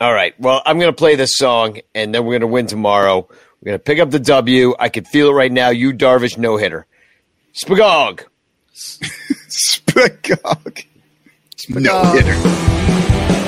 All 0.00 0.12
right. 0.12 0.38
Well, 0.40 0.62
I'm 0.66 0.78
going 0.78 0.90
to 0.92 0.96
play 0.96 1.14
this 1.14 1.36
song, 1.36 1.80
and 1.94 2.14
then 2.14 2.24
we're 2.24 2.32
going 2.32 2.40
to 2.42 2.46
win 2.48 2.66
tomorrow. 2.66 3.26
We're 3.60 3.66
going 3.66 3.78
to 3.78 3.82
pick 3.84 3.98
up 3.98 4.10
the 4.10 4.20
W. 4.20 4.74
I 4.78 4.88
can 4.88 5.04
feel 5.04 5.30
it 5.30 5.34
right 5.34 5.50
now. 5.50 5.70
You 5.70 5.92
Darvish 5.92 6.38
no 6.38 6.56
hitter. 6.56 6.86
Spagog. 7.54 8.24
Spagog. 9.48 10.84
No 11.68 12.12
hitter. 12.12 13.47